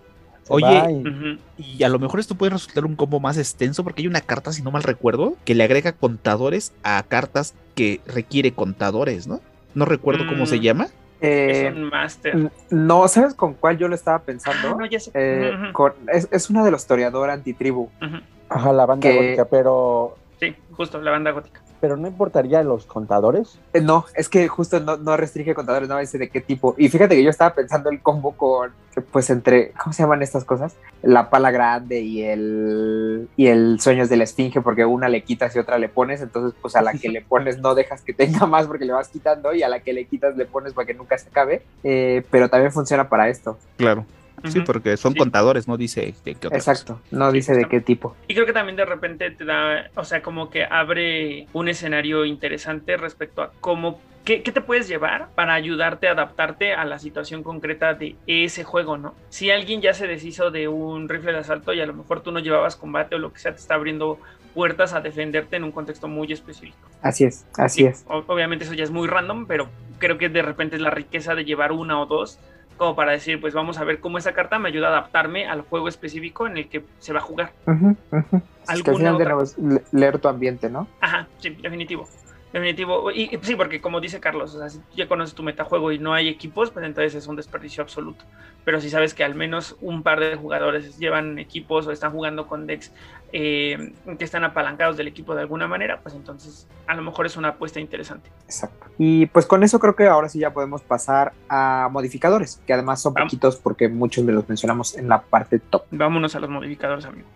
Oye, 0.49 0.91
y... 0.91 0.95
Uh 0.95 1.03
-huh. 1.03 1.39
y... 1.57 1.83
a 1.83 1.89
lo 1.89 1.99
mejor 1.99 2.19
esto 2.19 2.35
puede 2.35 2.51
resultar 2.51 2.85
un 2.85 2.95
combo 2.95 3.19
más 3.19 3.37
extenso 3.37 3.83
porque 3.83 4.01
hay 4.01 4.07
una 4.07 4.21
carta, 4.21 4.51
si 4.51 4.61
no 4.61 4.71
mal 4.71 4.83
recuerdo, 4.83 5.35
que 5.45 5.55
le 5.55 5.63
agrega 5.63 5.91
contadores 5.93 6.73
a 6.83 7.03
cartas 7.03 7.53
que 7.75 8.01
requiere 8.05 8.51
contadores, 8.53 9.27
¿no? 9.27 9.41
No 9.73 9.85
recuerdo 9.85 10.25
mm. 10.25 10.29
cómo 10.29 10.45
se 10.45 10.59
llama. 10.59 10.87
Eh, 11.19 11.67
es 11.67 11.75
un 11.75 11.89
máster. 11.89 12.51
No, 12.69 13.07
¿sabes 13.07 13.33
con 13.33 13.55
cuál 13.55 13.77
yo 13.77 13.87
lo 13.87 13.95
estaba 13.95 14.19
pensando? 14.19 14.69
Ah, 14.69 14.75
no, 14.79 14.85
ya 14.85 14.99
sé. 14.99 15.11
Eh, 15.13 15.51
uh 15.51 15.57
-huh. 15.57 15.71
con, 15.71 15.93
es, 16.13 16.27
es, 16.31 16.49
una 16.49 16.63
de 16.63 16.71
los 16.71 16.81
historiador 16.81 17.29
antitribu. 17.29 17.89
Uh 18.01 18.05
-huh. 18.05 18.21
Ajá, 18.49 18.71
la 18.71 18.85
banda 18.85 19.09
que... 19.09 19.15
gótica, 19.15 19.45
pero. 19.45 20.15
Sí, 20.39 20.55
justo, 20.71 21.01
la 21.01 21.11
banda 21.11 21.31
gótica. 21.31 21.61
Pero 21.79 21.97
no 21.97 22.07
importaría 22.07 22.63
los 22.63 22.85
contadores. 22.85 23.59
Eh, 23.73 23.81
no, 23.81 24.05
es 24.15 24.29
que 24.29 24.47
justo 24.47 24.79
no, 24.79 24.97
no, 24.97 25.15
restringe 25.17 25.53
contadores, 25.53 25.87
no 25.89 25.97
dice 25.97 26.17
de 26.17 26.29
qué 26.29 26.41
tipo. 26.41 26.75
Y 26.77 26.89
fíjate 26.89 27.15
que 27.15 27.23
yo 27.23 27.29
estaba 27.29 27.53
pensando 27.53 27.89
el 27.89 28.01
combo 28.01 28.31
con, 28.31 28.71
pues 29.11 29.29
entre, 29.29 29.71
¿cómo 29.71 29.93
se 29.93 30.03
llaman 30.03 30.23
estas 30.23 30.43
cosas? 30.43 30.75
La 31.01 31.29
pala 31.29 31.51
grande 31.51 32.01
y 32.01 32.23
el, 32.23 33.29
y 33.37 33.47
el 33.47 33.79
sueños 33.79 34.09
de 34.09 34.17
la 34.17 34.23
esfinge, 34.23 34.61
porque 34.61 34.85
una 34.85 35.09
le 35.09 35.23
quitas 35.23 35.55
y 35.55 35.59
otra 35.59 35.77
le 35.77 35.89
pones. 35.89 36.21
Entonces, 36.21 36.57
pues 36.61 36.75
a 36.75 36.81
la 36.81 36.93
que 36.93 37.09
le 37.09 37.21
pones 37.21 37.59
no 37.59 37.75
dejas 37.75 38.01
que 38.01 38.13
tenga 38.13 38.45
más 38.47 38.67
porque 38.67 38.85
le 38.85 38.93
vas 38.93 39.09
quitando 39.09 39.53
y 39.53 39.63
a 39.63 39.69
la 39.69 39.81
que 39.81 39.93
le 39.93 40.05
quitas 40.05 40.35
le 40.35 40.45
pones 40.45 40.73
para 40.73 40.87
que 40.87 40.93
nunca 40.93 41.17
se 41.17 41.29
acabe. 41.29 41.61
Eh, 41.83 42.23
pero 42.31 42.49
también 42.49 42.71
funciona 42.71 43.07
para 43.09 43.29
esto. 43.29 43.57
Claro. 43.77 44.05
Sí, 44.45 44.61
porque 44.61 44.97
son 44.97 45.13
sí. 45.13 45.19
contadores, 45.19 45.67
no 45.67 45.77
dice 45.77 46.13
de 46.23 46.35
qué 46.35 46.47
Exacto, 46.47 47.01
no 47.11 47.31
dice 47.31 47.53
de 47.53 47.65
qué 47.65 47.81
tipo. 47.81 48.15
Y 48.27 48.33
creo 48.35 48.45
que 48.45 48.53
también 48.53 48.75
de 48.75 48.85
repente 48.85 49.31
te 49.31 49.45
da, 49.45 49.89
o 49.95 50.03
sea, 50.03 50.21
como 50.21 50.49
que 50.49 50.63
abre 50.63 51.47
un 51.53 51.67
escenario 51.67 52.25
interesante 52.25 52.97
respecto 52.97 53.41
a 53.41 53.51
cómo 53.59 53.99
¿Qué, 54.27 54.43
¿qué, 54.43 54.51
te 54.51 54.59
puedes 54.59 54.89
llevar 54.89 55.29
para 55.35 55.53
ayudarte 55.53 56.09
a 56.09 56.11
adaptarte 56.11 56.73
a 56.73 56.83
la 56.83 56.99
situación 56.99 57.43
concreta 57.43 57.93
de 57.93 58.17
ese 58.27 58.65
juego, 58.65 58.97
¿no? 58.97 59.15
Si 59.29 59.51
alguien 59.51 59.81
ya 59.81 59.93
se 59.93 60.05
deshizo 60.05 60.51
de 60.51 60.67
un 60.67 61.07
rifle 61.07 61.31
de 61.31 61.37
asalto 61.37 61.71
y 61.71 61.79
a 61.79 61.85
lo 61.85 61.93
mejor 61.93 62.19
tú 62.19 62.33
no 62.33 62.39
llevabas 62.39 62.75
combate 62.75 63.15
o 63.15 63.19
lo 63.19 63.31
que 63.31 63.39
sea, 63.39 63.53
te 63.53 63.61
está 63.61 63.75
abriendo 63.75 64.19
puertas 64.53 64.93
a 64.93 64.99
defenderte 64.99 65.55
en 65.55 65.63
un 65.63 65.71
contexto 65.71 66.09
muy 66.09 66.29
específico. 66.33 66.89
Así 67.01 67.23
es, 67.23 67.45
así 67.57 67.83
sí, 67.83 67.85
es. 67.85 68.05
Obviamente 68.09 68.65
eso 68.65 68.73
ya 68.73 68.83
es 68.83 68.91
muy 68.91 69.07
random, 69.07 69.45
pero 69.45 69.69
creo 69.97 70.17
que 70.17 70.27
de 70.27 70.41
repente 70.41 70.75
es 70.75 70.81
la 70.81 70.89
riqueza 70.89 71.33
de 71.33 71.45
llevar 71.45 71.71
una 71.71 72.01
o 72.01 72.05
dos 72.05 72.37
como 72.77 72.95
para 72.95 73.11
decir, 73.11 73.41
pues 73.41 73.53
vamos 73.53 73.77
a 73.77 73.83
ver 73.83 73.99
cómo 73.99 74.17
esa 74.17 74.33
carta 74.33 74.59
me 74.59 74.69
ayuda 74.69 74.87
a 74.87 74.91
adaptarme 74.91 75.47
al 75.47 75.61
juego 75.61 75.87
específico 75.87 76.47
en 76.47 76.57
el 76.57 76.69
que 76.69 76.83
se 76.99 77.13
va 77.13 77.19
a 77.19 77.23
jugar. 77.23 77.51
Uh 77.65 77.71
-huh, 77.71 77.95
uh 78.11 78.15
-huh. 78.15 78.41
Es 78.71 78.83
que 78.83 78.91
al 78.91 78.97
final 78.97 79.15
otra... 79.15 79.35
de 79.57 79.81
leer 79.91 80.19
tu 80.19 80.27
ambiente, 80.27 80.69
¿no? 80.69 80.87
Ajá, 81.01 81.27
sí, 81.39 81.49
definitivo. 81.49 82.07
Definitivo. 82.53 83.11
Y, 83.11 83.23
y, 83.35 83.39
sí, 83.41 83.55
porque 83.55 83.81
como 83.81 83.99
dice 83.99 84.19
Carlos, 84.19 84.55
o 84.55 84.59
sea, 84.59 84.69
si 84.69 84.79
ya 84.95 85.07
conoces 85.07 85.35
tu 85.35 85.43
metajuego 85.43 85.91
y 85.91 85.99
no 85.99 86.13
hay 86.13 86.27
equipos, 86.29 86.71
pues 86.71 86.85
entonces 86.85 87.15
es 87.15 87.27
un 87.27 87.35
desperdicio 87.35 87.83
absoluto. 87.83 88.25
Pero 88.63 88.81
si 88.81 88.89
sabes 88.89 89.13
que 89.13 89.23
al 89.23 89.35
menos 89.35 89.77
un 89.81 90.03
par 90.03 90.19
de 90.19 90.35
jugadores 90.35 90.97
llevan 90.97 91.39
equipos 91.39 91.87
o 91.87 91.91
están 91.91 92.11
jugando 92.11 92.47
con 92.47 92.67
decks 92.67 92.91
eh, 93.33 93.93
que 94.17 94.23
están 94.23 94.43
apalancados 94.43 94.97
del 94.97 95.07
equipo 95.07 95.35
de 95.35 95.41
alguna 95.41 95.67
manera, 95.67 95.99
pues 96.01 96.15
entonces 96.15 96.67
a 96.85 96.95
lo 96.95 97.01
mejor 97.01 97.25
es 97.25 97.35
una 97.37 97.49
apuesta 97.49 97.79
interesante. 97.79 98.29
Exacto. 98.45 98.87
Y 98.97 99.25
pues 99.27 99.45
con 99.45 99.63
eso 99.63 99.79
creo 99.79 99.95
que 99.95 100.07
ahora 100.07 100.29
sí 100.29 100.39
ya 100.39 100.51
podemos 100.51 100.81
pasar 100.81 101.33
a 101.49 101.89
modificadores, 101.91 102.61
que 102.65 102.73
además 102.73 103.01
son 103.01 103.13
Vamos. 103.13 103.31
poquitos 103.31 103.57
porque 103.57 103.89
muchos 103.89 104.25
de 104.25 104.33
los 104.33 104.47
mencionamos 104.47 104.97
en 104.97 105.09
la 105.09 105.21
parte 105.21 105.59
top. 105.59 105.83
Vámonos 105.91 106.35
a 106.35 106.39
los 106.39 106.49
modificadores, 106.49 107.05
amigo. 107.05 107.27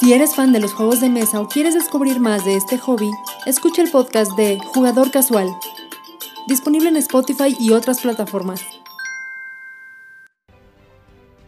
Si 0.00 0.14
eres 0.14 0.34
fan 0.34 0.50
de 0.50 0.60
los 0.60 0.72
juegos 0.72 1.02
de 1.02 1.10
mesa 1.10 1.38
o 1.42 1.46
quieres 1.46 1.74
descubrir 1.74 2.20
más 2.20 2.46
de 2.46 2.56
este 2.56 2.78
hobby, 2.78 3.10
escucha 3.44 3.82
el 3.82 3.90
podcast 3.90 4.32
de 4.32 4.58
Jugador 4.58 5.10
Casual, 5.10 5.54
disponible 6.48 6.88
en 6.88 6.96
Spotify 6.96 7.54
y 7.60 7.72
otras 7.72 8.00
plataformas. 8.00 8.62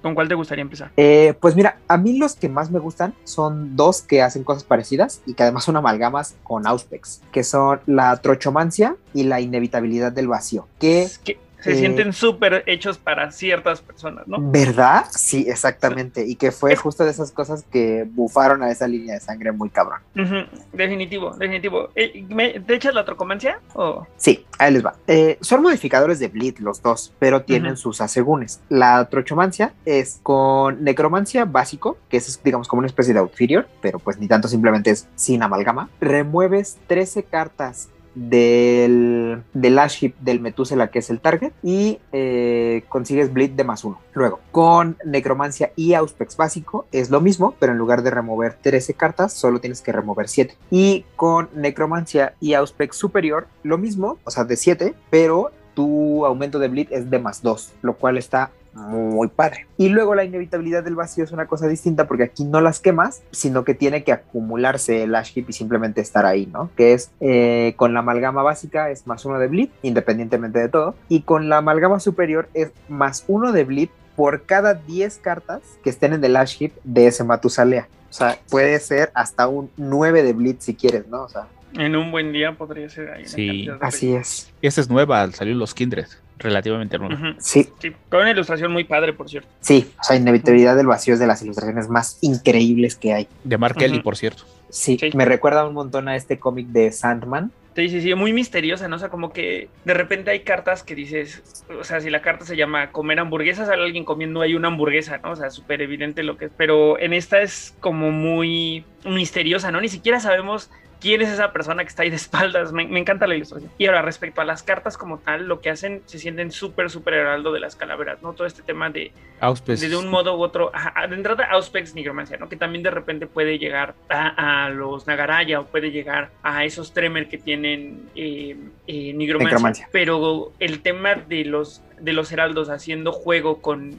¿Con 0.03 0.15
cuál 0.15 0.29
te 0.29 0.35
gustaría 0.35 0.61
empezar? 0.61 0.93
Eh, 0.99 1.33
pues 1.41 1.57
mira, 1.57 1.79
a 1.89 1.97
mí 1.97 2.19
los 2.19 2.35
que 2.35 2.51
más 2.51 2.71
me 2.71 2.79
gustan 2.79 3.15
son 3.25 3.75
dos 3.75 4.03
que 4.03 4.21
hacen 4.21 4.45
cosas 4.45 4.65
parecidas 4.65 5.23
y 5.25 5.33
que 5.33 5.45
además 5.45 5.65
son 5.65 5.79
amalgamas 5.79 6.35
con 6.43 6.67
Auspex, 6.67 7.23
que 7.33 7.45
son 7.45 7.81
la 7.87 8.19
trochomancia 8.19 8.97
y 9.15 9.23
la 9.23 9.41
inevitabilidad 9.41 10.13
del 10.13 10.29
vacío. 10.29 10.69
Que, 10.79 11.05
es 11.05 11.17
que 11.17 11.39
se 11.63 11.73
eh, 11.73 11.77
sienten 11.77 12.13
súper 12.13 12.65
hechos 12.67 12.99
para 12.99 13.31
ciertas 13.31 13.81
personas, 13.81 14.27
¿no? 14.27 14.39
¿Verdad? 14.41 15.05
Sí, 15.11 15.47
exactamente. 15.49 16.27
Y 16.27 16.35
que 16.35 16.51
fue 16.51 16.75
justo 16.75 17.05
de 17.05 17.11
esas 17.11 17.31
cosas 17.31 17.65
que 17.71 18.07
bufaron 18.11 18.63
a 18.63 18.71
esa 18.71 18.89
línea 18.89 19.15
de 19.15 19.21
sangre 19.21 19.53
muy 19.53 19.71
cabrón. 19.71 20.01
Uh 20.17 20.21
-huh. 20.21 20.49
Definitivo, 20.73 21.31
definitivo. 21.37 21.91
Eh, 21.95 22.25
¿me, 22.29 22.61
¿Te 22.61 22.75
echas 22.75 22.95
la 22.95 23.05
trocomancia? 23.05 23.61
O... 23.75 24.07
Sí, 24.17 24.45
ahí 24.59 24.73
les 24.73 24.85
va. 24.85 24.95
Eh, 25.07 25.39
son 25.41 25.63
modificadores 25.63 26.19
de 26.19 26.29
Bleed 26.29 26.59
los 26.59 26.83
dos, 26.83 27.13
pero 27.19 27.43
tienen 27.43 27.73
uh 27.73 27.75
-huh. 27.75 27.79
sus 27.79 28.01
asegúnes. 28.01 28.61
La 28.69 29.09
trochomancia 29.09 29.73
es 29.85 30.19
con 30.23 30.83
necromancia 30.83 31.45
básico, 31.45 31.97
que 32.09 32.17
es, 32.17 32.41
digamos, 32.43 32.67
como 32.67 32.81
una 32.81 32.89
especie 32.89 33.15
de 33.15 33.21
outferior, 33.21 33.69
pero 33.81 33.99
pues 33.99 34.19
ni 34.19 34.27
tanto 34.27 34.49
simplemente 34.49 34.91
es 34.91 35.09
sin 35.15 35.43
amalgama. 35.43 35.89
Remueves 36.01 36.79
13 36.89 37.23
cartas 37.23 37.89
del, 38.15 39.43
del 39.53 39.79
Aship 39.79 40.19
del 40.19 40.41
Metúsela, 40.41 40.89
que 40.89 41.01
es 41.01 41.11
el 41.11 41.21
target, 41.21 41.53
y 41.63 41.99
eh, 42.13 42.85
consigues 42.89 43.33
Bleed 43.33 43.51
de 43.53 43.65
más 43.65 43.85
uno. 43.85 44.01
Luego, 44.15 44.41
con 44.51 44.97
Necromancia 45.05 45.73
y 45.77 45.95
Auspex 45.95 46.37
básico 46.37 46.87
es 46.93 47.11
lo 47.11 47.21
mismo, 47.21 47.55
pero 47.59 47.73
en 47.73 47.79
lugar 47.79 48.03
de 48.03 48.11
remover 48.11 48.57
13 48.61 48.95
cartas, 48.95 49.33
solo 49.33 49.61
tienes 49.61 49.81
que 49.81 49.93
remover 49.93 50.29
7. 50.29 50.57
Y 50.71 51.05
con 51.17 51.49
Necromancia 51.55 52.35
y 52.41 52.55
Auspex 52.55 52.97
superior, 52.97 53.47
lo 53.63 53.79
mismo, 53.79 54.19
o 54.25 54.31
sea, 54.31 54.45
de 54.45 54.57
7, 54.57 54.95
pero 55.11 55.51
tu 55.75 56.27
aumento 56.27 56.59
de 56.59 56.69
bleed 56.69 56.89
es 56.91 57.11
de 57.11 57.19
más 57.19 57.43
2, 57.43 57.73
lo 57.83 57.95
cual 57.95 58.19
está 58.19 58.51
muy 58.75 59.29
padre. 59.29 59.67
Y 59.77 59.89
luego 59.89 60.15
la 60.15 60.25
inevitabilidad 60.25 60.83
del 60.83 60.95
vacío 60.95 61.25
es 61.25 61.33
una 61.33 61.47
cosa 61.47 61.69
distinta 61.69 62.07
porque 62.07 62.25
aquí 62.25 62.45
no 62.45 62.61
las 62.61 62.81
quemas, 62.81 63.23
sino 63.31 63.65
que 63.65 63.75
tiene 63.75 64.05
que 64.05 64.13
acumularse 64.13 65.03
el 65.03 65.15
ash 65.15 65.33
heap 65.35 65.51
y 65.51 65.53
simplemente 65.53 66.01
estar 66.01 66.27
ahí, 66.27 66.47
¿no? 66.47 66.71
Que 66.77 66.95
es 66.95 67.11
eh, 67.21 67.75
con 67.77 67.95
la 67.95 68.01
amalgama 68.01 68.43
básica 68.43 68.91
es 68.91 69.07
más 69.07 69.25
uno 69.25 69.39
de 69.39 69.49
bleed, 69.49 69.69
independientemente 69.83 70.59
de 70.59 70.69
todo, 70.69 70.95
y 71.09 71.23
con 71.23 71.49
la 71.49 71.59
amalgama 71.59 72.01
superior 72.01 72.49
es 72.55 72.73
más 72.89 73.25
uno 73.29 73.53
de 73.53 73.65
bleed 73.65 73.89
por 74.17 74.45
cada 74.45 74.75
10 74.75 75.19
cartas 75.19 75.63
que 75.83 75.91
estén 75.91 76.13
en 76.13 76.25
el 76.25 76.37
Ash 76.37 76.59
Heap 76.59 76.73
de 76.85 77.07
ese 77.07 77.25
Matusalea. 77.25 77.89
O 78.11 78.15
sea, 78.15 78.39
puede 78.51 78.79
ser 78.79 79.11
hasta 79.15 79.49
un 79.49 79.71
9 79.79 80.23
de 80.23 80.35
Blitz 80.35 80.65
si 80.65 80.75
quieres, 80.75 81.07
¿no? 81.09 81.23
O 81.23 81.29
sea, 81.31 81.47
En 81.73 81.97
un 81.97 82.13
buen 82.13 82.31
día 82.31 82.53
podría 82.53 82.87
ser 82.91 83.11
ahí. 83.11 83.25
Sí, 83.25 83.69
así 83.81 84.15
es. 84.15 84.53
Esta 84.61 84.83
es 84.83 84.91
nueva 84.91 85.23
al 85.23 85.33
salir 85.33 85.57
los 85.57 85.73
Kindred, 85.73 86.09
relativamente 86.43 86.99
nueva. 86.99 87.35
Sí, 87.39 87.69
Sí, 87.81 87.93
con 88.09 88.21
una 88.21 88.31
ilustración 88.31 88.73
muy 88.73 88.85
padre, 88.85 89.13
por 89.13 89.29
cierto. 89.29 89.49
sí. 89.61 89.91
O 90.01 90.05
sea, 90.05 90.17
inevitabilidad 90.17 90.77
del 90.77 90.87
vacío 90.87 91.15
es 91.15 91.21
de 91.21 91.27
las 91.27 91.43
ilustraciones 91.43 91.89
más 91.89 92.19
increíbles 92.21 92.97
que 92.97 93.13
hay. 93.15 93.29
De 93.45 93.59
Mark 93.59 93.77
Kelly, 93.77 94.01
por 94.01 94.17
cierto. 94.17 94.45
Sí, 94.71 94.97
Sí. 94.99 95.11
me 95.15 95.25
recuerda 95.25 95.67
un 95.67 95.75
montón 95.75 96.09
a 96.09 96.17
este 96.17 96.39
cómic 96.39 96.67
de 96.69 96.91
Sandman. 96.93 97.51
Sí, 97.75 97.89
sí, 97.89 98.03
sí, 98.03 98.15
muy 98.15 98.35
misteriosa, 98.35 98.87
¿no? 98.87 98.97
O 98.97 98.99
sea, 98.99 99.09
como 99.09 99.33
que 99.33 99.71
de 99.87 99.95
repente 99.95 100.31
hay 100.31 100.41
cartas 100.41 100.83
que 100.83 100.95
dices, 100.95 101.65
o 101.81 101.85
sea, 101.85 102.01
si 102.03 102.11
la 102.11 102.21
carta 102.21 102.45
se 102.45 102.55
llama 102.57 102.91
comer 102.93 103.19
hamburguesas, 103.19 103.67
sale 103.69 103.83
alguien 103.83 104.05
comiendo 104.05 104.43
ahí 104.43 104.55
una 104.55 104.69
hamburguesa, 104.69 105.19
¿no? 105.19 105.31
O 105.31 105.37
sea, 105.37 105.49
súper 105.49 105.81
evidente 105.81 106.23
lo 106.23 106.37
que 106.37 106.47
es. 106.47 106.51
Pero 106.57 106.99
en 106.99 107.15
esta 107.15 107.41
es 107.41 107.75
como 107.81 108.11
muy 108.11 108.85
misteriosa, 109.07 109.71
¿no? 109.73 109.81
Ni 109.81 109.89
siquiera 109.89 110.21
sabemos 110.21 110.71
quién 111.03 111.21
es 111.21 111.29
esa 111.29 111.53
persona 111.53 111.83
que 111.83 111.89
está 111.89 112.05
ahí 112.05 112.11
de 112.11 112.17
espaldas. 112.25 112.73
Me, 112.73 112.87
me 112.87 113.01
encanta 113.01 113.27
la 113.27 113.35
ilustración. 113.35 113.71
Y 113.77 113.87
ahora, 113.87 114.01
respecto 114.01 114.41
a 114.41 114.45
las 114.45 114.63
cartas 114.63 114.97
como 114.97 115.19
tal, 115.19 115.47
lo 115.47 115.61
que 115.61 115.69
hacen, 115.69 116.03
se 116.07 116.19
sienten 116.19 116.53
súper, 116.53 116.89
súper 116.89 117.15
heraldo 117.15 117.53
de 117.53 117.61
las 117.61 117.77
calaveras, 117.77 118.23
¿no? 118.23 118.33
Todo 118.33 118.47
este 118.47 118.63
tema 118.63 118.89
de, 118.89 119.13
Auspes. 119.41 119.81
de, 119.81 119.89
de 119.89 119.97
un 119.97 120.09
modo 120.09 120.37
u 120.37 120.43
otro, 120.43 120.71
ajá, 120.73 121.07
de 121.07 121.17
entrada 121.17 121.45
Auspex 121.51 121.95
Nigromancia, 121.95 122.37
¿no? 122.39 122.49
Que 122.49 122.57
también 122.57 122.83
de 122.83 122.91
repente 122.91 123.27
puede 123.27 123.59
llegar 123.59 123.95
a, 124.09 124.65
a 124.65 124.71
los 124.71 125.07
Nagaraya 125.07 125.61
o 125.61 125.67
puede 125.67 125.91
llegar 125.91 126.31
a 126.43 126.65
esos 126.65 126.95
Tremer 126.95 127.29
que 127.29 127.39
tienen 127.39 128.09
eh, 128.15 128.57
eh, 128.87 129.13
Nigromancia, 129.13 129.57
Necromancia. 129.57 129.89
Pero 129.91 130.53
el 130.61 130.81
tema 130.81 131.17
de 131.17 131.45
los, 131.45 131.83
de 132.01 132.13
los 132.13 132.31
heraldos 132.31 132.71
haciendo 132.71 133.13
juego 133.13 133.61
con 133.61 133.99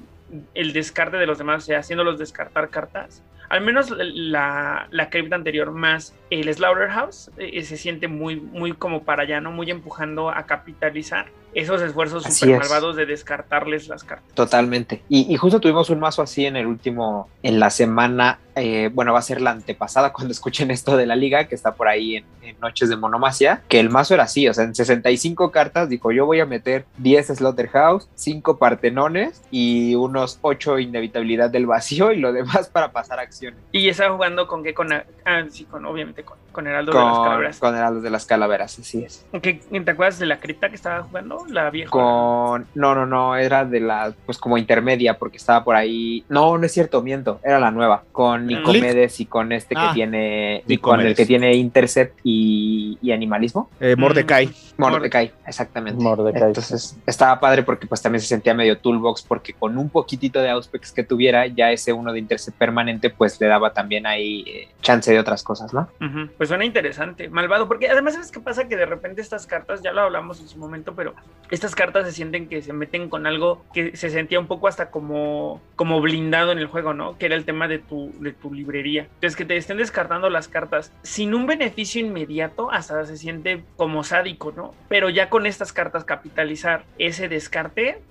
el 0.54 0.74
descarte 0.74 1.18
de 1.18 1.26
los 1.26 1.38
demás, 1.38 1.64
o 1.64 1.66
sea, 1.66 1.80
haciéndolos 1.80 2.18
descartar 2.18 2.70
cartas. 2.70 3.22
Al 3.54 3.62
menos 3.62 3.94
la, 3.96 4.88
cripta 5.12 5.36
anterior 5.36 5.70
más 5.70 6.16
el 6.32 6.52
Slaughterhouse 6.52 7.30
eh, 7.38 7.62
se 7.62 7.78
siente 7.78 8.08
muy, 8.08 8.38
muy 8.38 8.74
como 8.74 9.04
para 9.04 9.22
allá, 9.22 9.42
¿no? 9.42 9.52
Muy 9.52 9.70
empujando 9.70 10.32
a 10.32 10.48
capitalizar 10.48 11.28
esos 11.56 11.82
esfuerzos 11.82 12.26
Así 12.26 12.40
super 12.42 12.56
es. 12.56 12.60
malvados 12.62 12.96
de 12.96 13.06
descartarles 13.06 13.88
las 13.88 14.04
cartas. 14.04 14.34
Totalmente. 14.34 15.02
Y, 15.10 15.32
y 15.34 15.38
justo 15.38 15.60
tuvimos 15.60 15.90
un 15.90 16.00
mazo 16.00 16.22
así 16.22 16.46
en 16.46 16.56
el 16.56 16.66
último, 16.68 17.30
en 17.44 17.60
la 17.60 17.70
semana, 17.70 18.40
eh, 18.56 18.90
bueno, 18.94 19.14
va 19.14 19.20
a 19.20 19.24
ser 19.24 19.42
la 19.42 19.52
antepasada 19.52 20.12
cuando 20.14 20.32
escuchen 20.32 20.72
esto 20.72 20.98
de 20.98 21.06
la 21.06 21.16
liga, 21.16 21.46
que 21.48 21.56
está 21.56 21.74
por 21.76 21.88
ahí 21.88 22.18
en, 22.18 22.26
en 22.42 22.60
Noches 22.60 22.90
de 22.90 22.96
Monomacia, 22.96 23.62
que 23.68 23.80
el 23.80 23.90
mazo 23.90 24.14
era 24.14 24.24
así, 24.24 24.48
o 24.48 24.54
sea, 24.54 24.64
en 24.66 24.76
65 24.76 25.52
cartas 25.52 25.90
dijo, 25.90 26.12
yo 26.12 26.26
voy 26.26 26.40
a 26.40 26.46
meter 26.46 26.86
10 26.98 27.28
Slaughterhouse, 27.28 28.10
5 28.16 28.58
Partenones 28.58 29.42
y 29.52 29.96
unos 29.96 30.40
8 30.42 30.80
Inevitabilidad 30.80 31.50
del 31.50 31.66
Vacío 31.66 32.12
y 32.12 32.20
lo 32.20 32.34
demás 32.34 32.70
para 32.70 32.92
pasar 32.92 33.20
acciones. 33.20 33.60
Y 33.72 33.90
estaba 33.90 34.14
jugando 34.16 34.48
con 34.48 34.64
qué, 34.64 34.74
con, 34.74 34.92
ah, 34.94 35.04
sí, 35.50 35.66
con 35.66 35.86
obviamente 35.86 36.24
con, 36.24 36.38
con 36.52 36.68
Heraldo 36.68 36.92
de 36.92 37.00
las 37.00 37.18
Calaveras. 37.20 37.60
con 37.60 37.76
Heraldos 37.76 38.04
de 38.04 38.10
las 38.10 38.26
Calaveras, 38.26 38.80
así 38.80 39.04
es. 39.04 39.26
¿Qué- 39.42 39.62
¿Te 39.84 39.92
acuerdas 39.92 40.20
de 40.20 40.26
la 40.26 40.40
cripta 40.40 40.70
que 40.70 40.76
estaba 40.76 41.04
jugando? 41.04 41.43
La 41.50 41.70
vieja. 41.70 41.90
Con, 41.90 42.68
no, 42.76 42.96
no, 42.96 43.06
no, 43.06 43.36
era 43.36 43.66
de 43.66 43.80
la, 43.80 44.14
pues 44.26 44.38
como 44.38 44.58
intermedia, 44.58 45.18
porque 45.18 45.38
estaba 45.38 45.64
por 45.64 45.76
ahí, 45.76 46.24
no, 46.30 46.58
no 46.58 46.66
es 46.66 46.72
cierto, 46.72 47.02
miento, 47.02 47.40
era 47.44 47.60
la 47.60 47.72
nueva, 47.72 48.04
con 48.12 48.48
Nicomedes 48.48 49.20
y 49.20 49.26
con 49.26 49.52
este 49.52 49.76
que 49.76 49.82
Ah, 49.82 49.92
tiene, 49.94 50.64
y 50.68 50.78
con 50.78 51.02
el 51.02 51.16
que 51.16 51.26
tiene 51.26 51.54
Intercept 51.56 52.20
y, 52.24 52.98
y 53.02 53.12
Animalismo. 53.12 53.70
Eh, 53.80 53.96
Mordecai. 53.98 54.50
Mordecai, 54.78 55.32
exactamente. 55.46 56.02
Mordecai. 56.02 56.44
Entonces 56.44 56.98
estaba 57.06 57.40
padre 57.40 57.64
porque 57.64 57.86
pues 57.86 58.02
también 58.02 58.22
se 58.22 58.28
sentía 58.28 58.54
medio 58.54 58.78
toolbox 58.78 59.24
porque 59.24 59.54
con 59.54 59.78
un 59.78 59.90
poquitito 59.90 60.40
de 60.40 60.50
Auspex 60.50 60.92
que 60.92 61.04
tuviera, 61.04 61.48
ya 61.48 61.72
ese 61.72 61.94
uno 61.94 62.14
de 62.14 62.20
Intercept 62.20 62.58
permanente 62.58 63.10
pues 63.10 63.40
le 63.40 63.48
daba 63.48 63.74
también 63.74 64.08
ahí 64.08 64.44
eh, 64.48 64.70
chance 64.82 65.12
de 65.12 65.20
otras 65.20 65.44
cosas, 65.44 65.74
¿no? 65.74 65.90
Pues 66.38 66.50
suena 66.50 66.66
interesante, 66.66 67.30
malvado, 67.30 67.68
porque 67.68 67.90
además 67.90 68.14
sabes 68.14 68.32
qué 68.32 68.40
pasa 68.40 68.68
que 68.68 68.76
de 68.76 68.86
repente 68.86 69.22
estas 69.22 69.46
cartas, 69.46 69.82
ya 69.82 69.92
lo 69.92 70.02
hablamos 70.02 70.40
en 70.40 70.48
su 70.48 70.58
momento, 70.58 70.94
pero 70.96 71.14
estas 71.54 71.76
cartas 71.76 72.06
se 72.08 72.12
sienten 72.12 72.48
que 72.48 72.64
se 72.64 72.74
meten 72.74 73.10
con 73.10 73.28
algo 73.28 73.64
que 73.76 73.96
se 73.96 74.10
sentía 74.10 74.40
un 74.40 74.48
poco 74.48 74.68
hasta 74.68 74.90
como, 74.90 75.62
como 75.76 76.02
blindado 76.02 76.52
en 76.52 76.58
el 76.58 76.66
juego, 76.66 76.96
¿no? 76.96 77.16
Que 77.20 77.28
era 77.28 77.36
el 77.36 77.46
tema 77.46 77.68
de 77.68 77.78
tu, 77.78 78.12
de 78.20 78.34
tu 78.34 78.52
librería. 78.52 79.04
Entonces 79.04 79.36
que 79.36 79.46
te 79.46 79.56
estén 79.56 79.78
descartando 79.78 80.32
las 80.32 80.48
cartas 80.48 80.92
sin 81.04 81.36
un 81.36 81.46
beneficio 81.46 82.02
inmediato, 82.02 82.72
hasta 82.72 83.06
se 83.06 83.18
siente 83.18 83.64
como 83.76 84.04
sádico, 84.04 84.52
¿no? 84.56 84.74
Pero 84.90 85.10
ya 85.10 85.30
con 85.30 85.46
estas 85.46 85.74
cartas 85.74 86.06
capitalizar 86.06 86.86
ese 86.98 87.30
descarte, 87.30 88.02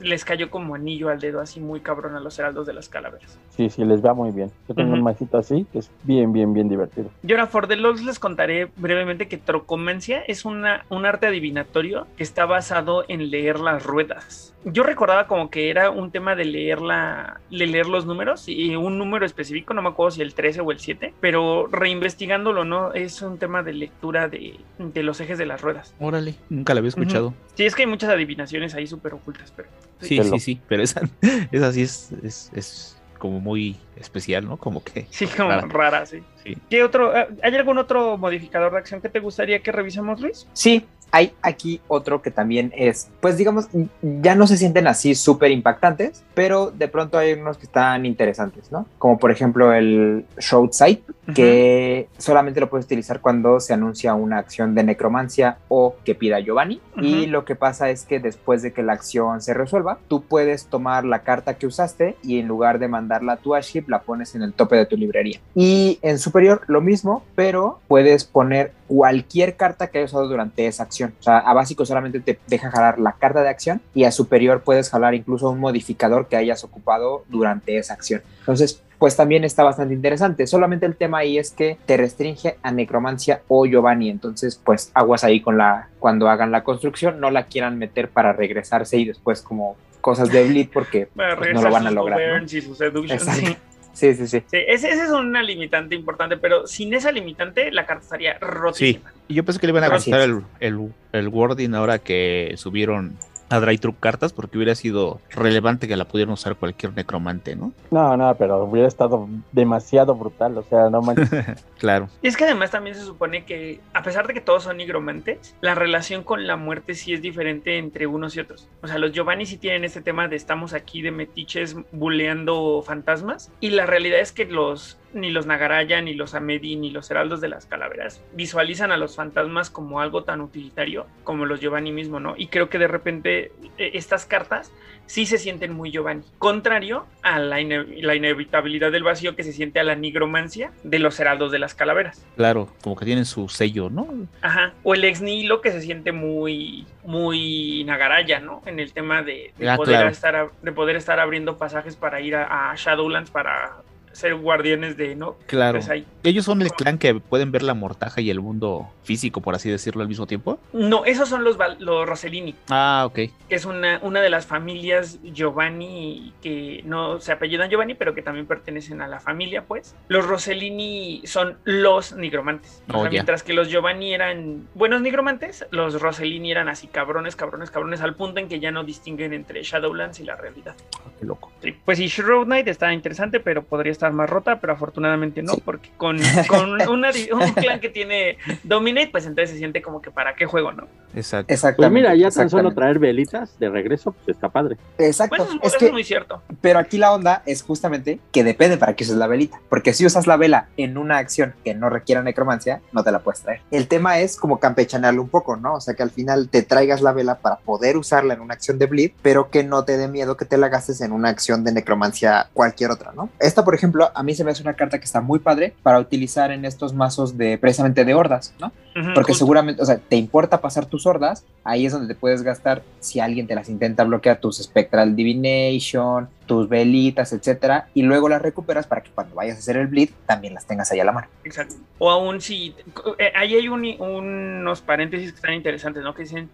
les 0.00 0.24
cayó 0.24 0.50
como 0.50 0.74
anillo 0.74 1.08
al 1.08 1.20
dedo 1.20 1.40
así 1.40 1.60
muy 1.60 1.80
cabrón 1.80 2.16
a 2.16 2.20
los 2.20 2.38
heraldos 2.38 2.66
de 2.66 2.72
las 2.72 2.88
calaveras. 2.88 3.38
Sí, 3.50 3.70
sí, 3.70 3.84
les 3.84 4.04
va 4.04 4.14
muy 4.14 4.30
bien. 4.30 4.50
Yo 4.68 4.74
tengo 4.74 4.92
un 4.92 5.02
masito 5.02 5.38
así 5.38 5.66
que 5.72 5.80
es 5.80 5.90
bien, 6.04 6.32
bien, 6.32 6.52
bien 6.52 6.68
divertido. 6.68 7.10
Y 7.22 7.32
ahora, 7.32 7.46
for 7.46 7.66
the 7.66 7.76
Logs 7.76 8.04
les 8.04 8.18
contaré 8.18 8.70
brevemente 8.76 9.28
que 9.28 9.38
Trocomancia 9.38 10.20
es 10.20 10.44
una, 10.44 10.84
un 10.88 11.06
arte 11.06 11.26
adivinatorio 11.26 12.06
que 12.16 12.22
está 12.22 12.46
basado 12.46 13.04
en 13.08 13.30
leer 13.30 13.60
las 13.60 13.84
ruedas. 13.84 14.54
Yo 14.68 14.82
recordaba 14.82 15.26
como 15.28 15.48
que 15.48 15.70
era 15.70 15.90
un 15.90 16.10
tema 16.10 16.34
de 16.34 16.44
leer, 16.44 16.80
la, 16.82 17.40
de 17.50 17.66
leer 17.66 17.86
los 17.86 18.04
números 18.04 18.48
y 18.48 18.74
un 18.74 18.98
número 18.98 19.24
específico, 19.24 19.74
no 19.74 19.80
me 19.82 19.90
acuerdo 19.90 20.10
si 20.10 20.22
el 20.22 20.34
13 20.34 20.60
o 20.60 20.72
el 20.72 20.80
7, 20.80 21.14
pero 21.20 21.68
reinvestigándolo, 21.68 22.64
¿no? 22.64 22.92
Es 22.92 23.22
un 23.22 23.38
tema 23.38 23.62
de 23.62 23.72
lectura 23.74 24.28
de, 24.28 24.58
de 24.78 25.02
los 25.04 25.20
ejes 25.20 25.38
de 25.38 25.46
las 25.46 25.60
ruedas. 25.62 25.94
Órale, 26.00 26.34
nunca 26.48 26.74
la 26.74 26.78
había 26.78 26.88
escuchado. 26.88 27.32
Sí, 27.54 27.64
es 27.64 27.74
que 27.76 27.82
hay 27.82 27.88
muchas 27.88 28.10
adivinaciones 28.10 28.74
ahí 28.74 28.86
súper 28.86 29.14
ocultas, 29.14 29.52
pero... 29.54 29.68
Sí, 30.00 30.08
sí, 30.08 30.16
loco. 30.18 30.38
sí, 30.38 30.60
pero 30.68 30.82
esa, 30.82 31.00
esa 31.52 31.72
sí 31.72 31.82
es, 31.82 32.12
es, 32.24 32.50
es 32.54 33.02
como 33.18 33.40
muy 33.40 33.76
especial, 33.96 34.46
¿no? 34.46 34.56
Como 34.56 34.82
que... 34.84 35.06
Sí, 35.10 35.26
como 35.26 35.48
Rara. 35.50 35.66
rara, 35.68 36.06
sí. 36.06 36.22
Sí. 36.44 36.58
¿Qué 36.68 36.82
otro? 36.82 37.16
eh, 37.16 37.28
¿Hay 37.42 37.54
algún 37.54 37.78
otro 37.78 38.18
modificador 38.18 38.72
de 38.72 38.78
acción 38.78 39.00
que 39.00 39.08
te 39.08 39.20
gustaría 39.20 39.60
que 39.62 39.72
revisemos, 39.72 40.20
Luis? 40.20 40.46
Sí, 40.52 40.84
hay 41.10 41.32
aquí 41.42 41.80
otro 41.88 42.22
que 42.22 42.30
también 42.30 42.72
es, 42.76 43.08
pues 43.20 43.36
digamos, 43.36 43.68
ya 44.02 44.34
no 44.34 44.46
se 44.46 44.56
sienten 44.56 44.86
así 44.86 45.14
súper 45.14 45.50
impactantes, 45.50 46.24
pero 46.34 46.70
de 46.70 46.88
pronto 46.88 47.18
hay 47.18 47.32
unos 47.32 47.58
que 47.58 47.64
están 47.64 48.04
interesantes, 48.04 48.70
¿no? 48.70 48.86
Como 48.98 49.18
por 49.18 49.30
ejemplo 49.30 49.72
el 49.72 50.26
Shroud 50.38 50.72
Sight, 50.72 51.02
que 51.34 52.08
solamente 52.18 52.60
lo 52.60 52.68
puedes 52.70 52.86
utilizar 52.86 53.20
cuando 53.20 53.60
se 53.60 53.72
anuncia 53.72 54.14
una 54.14 54.38
acción 54.38 54.74
de 54.74 54.84
necromancia 54.84 55.58
o 55.68 55.96
que 56.04 56.14
pida 56.14 56.40
Giovanni. 56.40 56.80
Y 56.96 57.26
lo 57.26 57.44
que 57.44 57.56
pasa 57.56 57.90
es 57.90 58.04
que 58.04 58.20
después 58.20 58.62
de 58.62 58.72
que 58.72 58.82
la 58.82 58.94
acción 58.94 59.42
se 59.42 59.52
resuelva, 59.54 59.98
tú 60.08 60.22
puedes 60.22 60.66
tomar 60.66 61.04
la 61.04 61.22
carta 61.22 61.54
que 61.54 61.66
usaste 61.66 62.16
y 62.22 62.38
en 62.38 62.48
lugar 62.48 62.78
de 62.78 62.88
mandarla 62.88 63.34
a 63.34 63.36
tu 63.36 63.54
Aship, 63.54 63.88
la 63.88 64.02
pones 64.02 64.34
en 64.34 64.42
el 64.42 64.52
tope 64.52 64.76
de 64.76 64.86
tu 64.86 64.96
librería. 64.96 65.40
Y 65.54 65.98
en 66.02 66.18
superior 66.18 66.62
lo 66.68 66.80
mismo, 66.80 67.22
pero 67.34 67.80
puedes 67.88 68.24
poner 68.24 68.72
cualquier 68.86 69.56
carta 69.56 69.88
que 69.88 69.98
hayas 69.98 70.12
usado 70.12 70.28
durante 70.28 70.66
esa 70.66 70.84
acción. 70.84 70.95
O 71.04 71.22
sea, 71.22 71.38
a 71.38 71.54
básico 71.54 71.84
solamente 71.84 72.20
te 72.20 72.38
deja 72.46 72.70
jalar 72.70 72.98
la 72.98 73.12
carta 73.12 73.42
de 73.42 73.48
acción 73.48 73.80
y 73.94 74.04
a 74.04 74.12
superior 74.12 74.62
puedes 74.62 74.90
jalar 74.90 75.14
incluso 75.14 75.50
un 75.50 75.60
modificador 75.60 76.28
que 76.28 76.36
hayas 76.36 76.64
ocupado 76.64 77.24
durante 77.28 77.78
esa 77.78 77.94
acción. 77.94 78.22
Entonces, 78.40 78.82
pues 78.98 79.16
también 79.16 79.44
está 79.44 79.62
bastante 79.62 79.94
interesante. 79.94 80.46
Solamente 80.46 80.86
el 80.86 80.96
tema 80.96 81.18
ahí 81.18 81.38
es 81.38 81.50
que 81.50 81.76
te 81.86 81.96
restringe 81.96 82.56
a 82.62 82.72
necromancia 82.72 83.42
o 83.48 83.66
Giovanni. 83.66 84.08
Entonces, 84.08 84.60
pues 84.62 84.90
aguas 84.94 85.24
ahí 85.24 85.40
con 85.40 85.58
la 85.58 85.88
cuando 85.98 86.28
hagan 86.28 86.50
la 86.50 86.64
construcción, 86.64 87.20
no 87.20 87.30
la 87.30 87.46
quieran 87.46 87.78
meter 87.78 88.08
para 88.08 88.32
regresarse 88.32 88.96
y 88.96 89.04
después 89.04 89.42
como 89.42 89.76
cosas 90.00 90.30
de 90.30 90.46
bleed 90.48 90.68
porque 90.72 91.08
pues, 91.14 91.52
no 91.52 91.62
lo 91.62 91.70
van 91.70 91.86
a 91.86 91.90
lograr. 91.90 92.18
¿no? 92.20 93.56
Sí. 93.96 94.14
Sí, 94.14 94.14
sí, 94.14 94.28
sí. 94.28 94.44
Sí, 94.46 94.58
ese, 94.66 94.90
ese 94.90 95.04
es 95.04 95.10
una 95.10 95.42
limitante 95.42 95.94
importante, 95.94 96.36
pero 96.36 96.66
sin 96.66 96.92
esa 96.94 97.10
limitante 97.10 97.70
la 97.72 97.86
carta 97.86 98.04
estaría 98.04 98.38
rotísima. 98.38 99.12
Y 99.28 99.34
yo 99.34 99.44
pensé 99.44 99.58
que 99.58 99.66
le 99.66 99.72
iban 99.72 99.84
a 99.84 99.86
Así 99.88 100.10
gustar 100.10 100.20
es. 100.20 100.26
el, 100.26 100.42
el, 100.60 100.92
el 101.12 101.28
wording 101.28 101.74
ahora 101.74 101.98
que 101.98 102.54
subieron 102.56 103.16
a 103.48 103.60
Dry 103.60 103.78
Truck 103.78 103.98
cartas, 104.00 104.32
porque 104.32 104.58
hubiera 104.58 104.74
sido 104.74 105.20
relevante 105.30 105.88
que 105.88 105.96
la 105.96 106.06
pudieran 106.06 106.32
usar 106.32 106.56
cualquier 106.56 106.94
necromante, 106.94 107.56
¿no? 107.56 107.72
No, 107.90 108.16
no, 108.16 108.34
pero 108.36 108.64
hubiera 108.64 108.88
estado 108.88 109.28
demasiado 109.52 110.14
brutal. 110.14 110.56
O 110.58 110.62
sea, 110.62 110.90
no 110.90 111.02
manches. 111.02 111.30
Claro. 111.76 112.08
Y 112.22 112.28
es 112.28 112.38
que 112.38 112.44
además 112.44 112.70
también 112.70 112.96
se 112.96 113.02
supone 113.02 113.44
que, 113.44 113.80
a 113.92 114.02
pesar 114.02 114.26
de 114.26 114.32
que 114.32 114.40
todos 114.40 114.62
son 114.62 114.78
nigromantes, 114.78 115.54
la 115.60 115.74
relación 115.74 116.22
con 116.22 116.46
la 116.46 116.56
muerte 116.56 116.94
sí 116.94 117.12
es 117.12 117.20
diferente 117.20 117.76
entre 117.76 118.06
unos 118.06 118.34
y 118.34 118.40
otros. 118.40 118.68
O 118.82 118.88
sea, 118.88 118.96
los 118.96 119.12
Giovanni 119.12 119.44
sí 119.44 119.58
tienen 119.58 119.84
este 119.84 120.00
tema 120.00 120.26
de 120.26 120.36
estamos 120.36 120.72
aquí 120.72 121.02
de 121.02 121.10
metiches 121.10 121.76
buleando 121.92 122.82
fantasmas, 122.82 123.52
y 123.60 123.70
la 123.70 123.84
realidad 123.84 124.20
es 124.20 124.32
que 124.32 124.46
los 124.46 124.98
ni 125.16 125.30
los 125.30 125.46
Nagaraya, 125.46 126.00
ni 126.00 126.14
los 126.14 126.34
Amedi, 126.34 126.76
ni 126.76 126.90
los 126.90 127.10
Heraldos 127.10 127.40
de 127.40 127.48
las 127.48 127.66
Calaveras 127.66 128.22
visualizan 128.34 128.92
a 128.92 128.96
los 128.96 129.16
fantasmas 129.16 129.70
como 129.70 130.00
algo 130.00 130.24
tan 130.24 130.40
utilitario 130.40 131.06
como 131.24 131.46
los 131.46 131.60
Giovanni 131.60 131.92
mismo, 131.92 132.20
¿no? 132.20 132.34
Y 132.36 132.48
creo 132.48 132.68
que 132.68 132.78
de 132.78 132.88
repente 132.88 133.52
eh, 133.78 133.90
estas 133.94 134.26
cartas 134.26 134.70
sí 135.06 135.24
se 135.26 135.38
sienten 135.38 135.72
muy 135.72 135.90
Giovanni, 135.90 136.24
contrario 136.38 137.06
a 137.22 137.38
la, 137.38 137.58
la, 137.60 138.14
inevitabilidad 138.14 138.90
del 138.90 139.04
vacío 139.04 139.36
que 139.36 139.44
se 139.44 139.52
siente 139.52 139.78
a 139.78 139.84
la 139.84 139.94
nigromancia 139.94 140.72
de 140.82 140.98
los 140.98 141.18
heraldos 141.20 141.52
de 141.52 141.58
las 141.60 141.74
calaveras. 141.74 142.24
Claro, 142.36 142.68
como 142.82 142.96
que 142.96 143.04
tienen 143.04 143.24
su 143.24 143.48
sello, 143.48 143.88
¿no? 143.88 144.08
Ajá, 144.42 144.74
o 144.82 144.94
el 144.94 145.04
ex 145.04 145.20
nihilo 145.22 145.60
que 145.60 145.70
se 145.70 145.80
siente 145.80 146.12
muy, 146.12 146.86
muy 147.04 147.84
nagaraya, 147.84 148.40
¿no? 148.40 148.62
En 148.66 148.80
el 148.80 148.92
tema 148.92 149.22
de, 149.22 149.52
Ah, 149.66 149.76
poder, 149.76 149.96
claro. 149.96 150.10
estar, 150.10 150.50
de 150.62 150.72
poder 150.72 150.96
estar 150.96 151.20
abriendo 151.20 151.56
pasajes 151.56 151.96
para 151.96 152.20
ir 152.20 152.34
a, 152.34 152.70
a 152.70 152.74
Shadowlands 152.74 153.30
para 153.30 153.76
ser 154.16 154.34
guardianes 154.36 154.96
de, 154.96 155.14
¿no? 155.14 155.36
Claro. 155.46 155.80
Pues. 155.80 156.04
Ellos 156.24 156.44
son 156.44 156.62
el 156.62 156.70
clan 156.72 156.98
que 156.98 157.14
pueden 157.14 157.52
ver 157.52 157.62
la 157.62 157.74
mortaja 157.74 158.20
y 158.20 158.30
el 158.30 158.40
mundo 158.40 158.88
físico, 159.04 159.40
por 159.40 159.54
así 159.54 159.70
decirlo, 159.70 160.02
al 160.02 160.08
mismo 160.08 160.26
tiempo. 160.26 160.58
No, 160.72 161.04
esos 161.04 161.28
son 161.28 161.44
los, 161.44 161.56
los 161.78 162.06
Rossellini. 162.08 162.54
Ah, 162.70 163.04
ok. 163.06 163.14
que 163.14 163.30
es 163.50 163.64
una, 163.64 164.00
una 164.02 164.20
de 164.20 164.30
las 164.30 164.46
familias 164.46 165.18
Giovanni 165.22 166.32
que 166.42 166.82
no 166.84 167.20
se 167.20 167.32
apellidan 167.32 167.70
Giovanni, 167.70 167.94
pero 167.94 168.14
que 168.14 168.22
también 168.22 168.46
pertenecen 168.46 169.00
a 169.00 169.06
la 169.08 169.20
familia, 169.20 169.62
pues. 169.64 169.94
Los 170.08 170.26
Rossellini 170.26 171.22
son 171.24 171.58
los 171.64 172.12
nigromantes. 172.14 172.82
O 172.92 172.98
Oh, 172.98 173.00
sea. 173.02 173.10
Mientras 173.10 173.42
que 173.42 173.52
los 173.52 173.68
Giovanni 173.68 174.14
eran 174.14 174.66
buenos 174.74 175.02
nigromantes, 175.02 175.66
los 175.70 176.00
Rossellini 176.00 176.50
eran 176.50 176.68
así 176.68 176.86
cabrones, 176.86 177.36
cabrones, 177.36 177.70
cabrones, 177.70 178.00
al 178.00 178.14
punto 178.14 178.40
en 178.40 178.48
que 178.48 178.58
ya 178.60 178.70
no 178.70 178.84
distinguen 178.84 179.32
entre 179.32 179.62
Shadowlands 179.62 180.18
y 180.20 180.24
la 180.24 180.34
realidad. 180.36 180.74
Ah, 180.98 181.10
Qué 181.18 181.26
loco. 181.26 181.52
Sí. 181.62 181.74
Pues 181.84 181.98
sí, 181.98 182.08
Shroud 182.08 182.44
Knight 182.46 182.68
está 182.68 182.92
interesante, 182.92 183.40
pero 183.40 183.62
podría 183.62 183.92
estar 183.92 184.05
más 184.12 184.28
rota, 184.30 184.60
pero 184.60 184.72
afortunadamente 184.72 185.42
no, 185.42 185.54
Sí. 185.54 185.62
porque 185.64 185.90
con, 185.96 186.18
con 186.48 186.70
una 186.88 187.10
un 187.32 187.52
clan 187.54 187.80
que 187.80 187.88
tiene 187.88 188.38
Dominate, 188.64 189.08
pues 189.08 189.26
entonces 189.26 189.50
se 189.50 189.58
siente 189.58 189.82
como 189.82 190.00
que 190.02 190.10
para 190.10 190.34
qué 190.34 190.46
juego, 190.46 190.72
¿no? 190.72 190.86
Exacto. 191.14 191.46
Pues 191.46 191.58
Exactamente. 191.58 191.94
mira, 191.94 192.14
ya 192.14 192.30
tan 192.30 192.50
solo 192.50 192.74
traer 192.74 192.98
velitas 192.98 193.58
de 193.58 193.68
regreso, 193.70 194.12
pues 194.12 194.36
está 194.36 194.48
padre. 194.48 194.76
Exacto. 194.98 195.46
Pues 195.60 195.74
es 195.74 195.78
que 195.78 195.90
muy 195.90 196.04
cierto. 196.04 196.42
Pero 196.60 196.78
aquí 196.78 196.98
la 196.98 197.12
onda 197.12 197.42
es 197.46 197.62
justamente 197.62 198.18
que 198.32 198.44
depende 198.44 198.76
para 198.76 198.94
qué 198.94 199.04
uses 199.04 199.16
la 199.16 199.26
velita. 199.26 199.58
Porque 199.68 199.92
si 199.94 200.04
usas 200.04 200.26
la 200.26 200.36
vela 200.36 200.68
en 200.76 200.98
una 200.98 201.18
acción 201.18 201.54
que 201.64 201.74
no 201.74 201.88
requiera 201.88 202.22
necromancia, 202.22 202.80
no 202.92 203.02
te 203.02 203.12
la 203.12 203.20
puedes 203.20 203.40
traer. 203.42 203.60
El 203.70 203.88
tema 203.88 204.18
es 204.18 204.36
como 204.36 204.60
campechanearlo 204.60 205.22
un 205.22 205.28
poco, 205.28 205.56
¿no? 205.56 205.74
O 205.74 205.80
sea, 205.80 205.94
que 205.94 206.02
al 206.02 206.10
final 206.10 206.48
te 206.50 206.62
traigas 206.62 207.00
la 207.00 207.12
vela 207.12 207.36
para 207.38 207.56
poder 207.56 207.96
usarla 207.96 208.34
en 208.34 208.40
una 208.40 208.54
acción 208.54 208.78
de 208.78 208.86
bleed, 208.86 209.12
pero 209.22 209.50
que 209.50 209.64
no 209.64 209.84
te 209.84 209.96
dé 209.96 210.08
miedo 210.08 210.36
que 210.36 210.44
te 210.44 210.58
la 210.58 210.68
gastes 210.68 211.00
en 211.00 211.12
una 211.12 211.28
acción 211.30 211.64
de 211.64 211.72
necromancia 211.72 212.48
cualquier 212.52 212.90
otra, 212.90 213.12
¿no? 213.14 213.30
Esta, 213.38 213.64
por 213.64 213.74
ejemplo, 213.74 213.95
a 214.14 214.22
mí 214.22 214.34
se 214.34 214.44
me 214.44 214.50
hace 214.50 214.62
una 214.62 214.74
carta 214.74 214.98
que 214.98 215.04
está 215.04 215.20
muy 215.20 215.38
padre 215.38 215.74
para 215.82 215.98
utilizar 215.98 216.50
en 216.52 216.64
estos 216.64 216.94
mazos 216.94 217.36
de 217.36 217.58
precisamente 217.58 218.04
de 218.04 218.14
hordas, 218.14 218.54
¿no? 218.60 218.72
Porque 219.14 219.32
justo. 219.32 219.44
seguramente, 219.44 219.82
o 219.82 219.84
sea, 219.84 219.98
te 219.98 220.16
importa 220.16 220.60
pasar 220.60 220.86
tus 220.86 221.06
hordas, 221.06 221.44
ahí 221.64 221.84
es 221.86 221.92
donde 221.92 222.12
te 222.12 222.18
puedes 222.18 222.42
gastar 222.42 222.82
si 223.00 223.20
alguien 223.20 223.46
te 223.46 223.54
las 223.54 223.68
intenta 223.68 224.04
bloquear, 224.04 224.38
tus 224.40 224.56
Spectral 224.58 225.14
Divination, 225.16 226.28
tus 226.46 226.68
velitas, 226.68 227.32
etcétera, 227.32 227.88
y 227.94 228.02
luego 228.02 228.28
las 228.28 228.40
recuperas 228.42 228.86
para 228.86 229.02
que 229.02 229.10
cuando 229.10 229.34
vayas 229.34 229.56
a 229.56 229.58
hacer 229.58 229.76
el 229.76 229.86
bleed 229.86 230.10
también 230.26 230.54
las 230.54 230.66
tengas 230.66 230.90
ahí 230.92 231.00
a 231.00 231.04
la 231.04 231.12
mano. 231.12 231.28
Exacto. 231.44 231.74
O 231.98 232.10
aún 232.10 232.40
si. 232.40 232.74
eh, 233.18 233.32
ahí 233.34 233.54
hay 233.54 233.68
un- 233.68 233.96
unos 234.00 234.80
paréntesis 234.80 235.30
que 235.32 235.36
están 235.36 235.54
interesantes, 235.54 236.02
¿no? 236.02 236.14
Que 236.14 236.22
dicen 236.22 236.48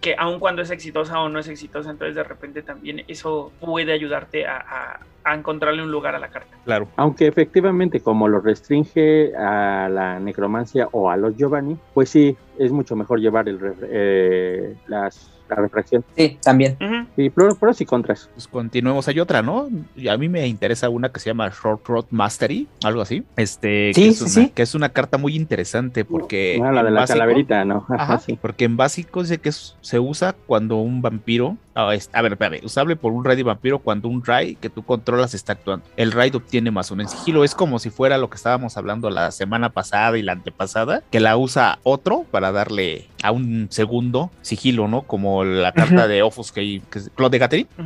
que 0.00 0.14
aun 0.18 0.38
cuando 0.40 0.62
es 0.62 0.70
exitosa 0.70 1.20
o 1.20 1.28
no 1.28 1.38
es 1.38 1.48
exitosa, 1.48 1.90
entonces 1.90 2.14
de 2.16 2.24
repente 2.24 2.62
también 2.62 3.02
eso 3.08 3.52
puede 3.60 3.92
ayudarte 3.92 4.46
a, 4.46 4.56
a- 4.56 5.00
a 5.24 5.34
encontrarle 5.34 5.82
un 5.82 5.90
lugar 5.90 6.14
a 6.14 6.20
la 6.20 6.28
carta. 6.28 6.56
Claro. 6.64 6.88
Aunque 6.96 7.26
efectivamente, 7.26 8.00
como 8.00 8.28
lo 8.28 8.40
restringe 8.40 9.34
a 9.36 9.88
la 9.88 10.20
necromancia 10.20 10.88
o 10.92 11.10
a 11.10 11.16
los 11.16 11.36
Giovanni, 11.36 11.76
pues 11.94 12.10
sí, 12.10 12.36
es 12.60 12.70
mucho 12.70 12.94
mejor 12.94 13.18
llevar 13.18 13.48
el 13.48 13.58
eh, 13.90 14.76
las, 14.86 15.35
la 15.48 15.56
refracción. 15.56 16.04
Sí, 16.16 16.38
también. 16.42 16.76
Y 17.16 17.30
pros, 17.30 17.56
pros 17.58 17.80
y 17.80 17.86
contras. 17.86 18.28
Pues 18.34 18.46
continuemos. 18.48 19.06
Hay 19.08 19.20
otra, 19.20 19.42
¿no? 19.42 19.68
Y 19.96 20.08
a 20.08 20.16
mí 20.16 20.28
me 20.28 20.46
interesa 20.46 20.88
una 20.88 21.10
que 21.10 21.20
se 21.20 21.30
llama 21.30 21.48
Short 21.50 21.86
Road 21.86 22.06
Mastery, 22.10 22.66
algo 22.84 23.00
así. 23.02 23.24
Este, 23.36 23.92
Sí, 23.94 24.02
que, 24.02 24.08
es 24.08 24.18
sí, 24.18 24.24
una, 24.24 24.32
sí. 24.32 24.52
que 24.54 24.62
es 24.62 24.74
una 24.74 24.88
carta 24.90 25.18
muy 25.18 25.34
interesante 25.36 26.04
porque. 26.04 26.60
Ah, 26.62 26.72
la 26.72 26.82
de 26.82 26.90
la 26.90 27.00
básico- 27.00 27.18
calaverita, 27.18 27.64
¿no? 27.64 27.84
Ajá, 27.88 28.02
Ajá, 28.02 28.18
sí. 28.18 28.38
porque 28.40 28.64
en 28.64 28.76
básico 28.76 29.22
dice 29.22 29.38
que 29.38 29.48
es- 29.50 29.76
se 29.80 29.98
usa 30.00 30.34
cuando 30.46 30.76
un 30.76 31.02
vampiro. 31.02 31.56
Es- 31.92 32.10
a 32.12 32.22
ver, 32.22 32.32
espérame. 32.32 32.64
Usable 32.64 32.96
por 32.96 33.12
un 33.12 33.24
raid 33.24 33.38
y 33.38 33.42
vampiro 33.42 33.78
cuando 33.78 34.08
un 34.08 34.24
raid 34.24 34.56
que 34.58 34.70
tú 34.70 34.82
controlas 34.84 35.34
está 35.34 35.52
actuando. 35.52 35.84
El 35.96 36.12
raid 36.12 36.34
obtiene 36.36 36.70
más 36.70 36.90
uno 36.90 37.02
en 37.02 37.08
sigilo. 37.08 37.44
Es 37.44 37.54
como 37.54 37.78
si 37.78 37.90
fuera 37.90 38.18
lo 38.18 38.30
que 38.30 38.36
estábamos 38.36 38.76
hablando 38.76 39.10
la 39.10 39.30
semana 39.30 39.70
pasada 39.70 40.16
y 40.18 40.22
la 40.22 40.32
antepasada, 40.32 41.02
que 41.10 41.20
la 41.20 41.36
usa 41.36 41.78
otro 41.82 42.24
para 42.30 42.52
darle 42.52 43.08
a 43.22 43.30
un 43.32 43.66
segundo 43.70 44.30
sigilo, 44.42 44.88
¿no? 44.88 45.02
Como 45.02 45.44
la 45.44 45.72
carta 45.72 46.06
de 46.08 46.22
Offuscate, 46.22 46.82
que. 46.90 47.00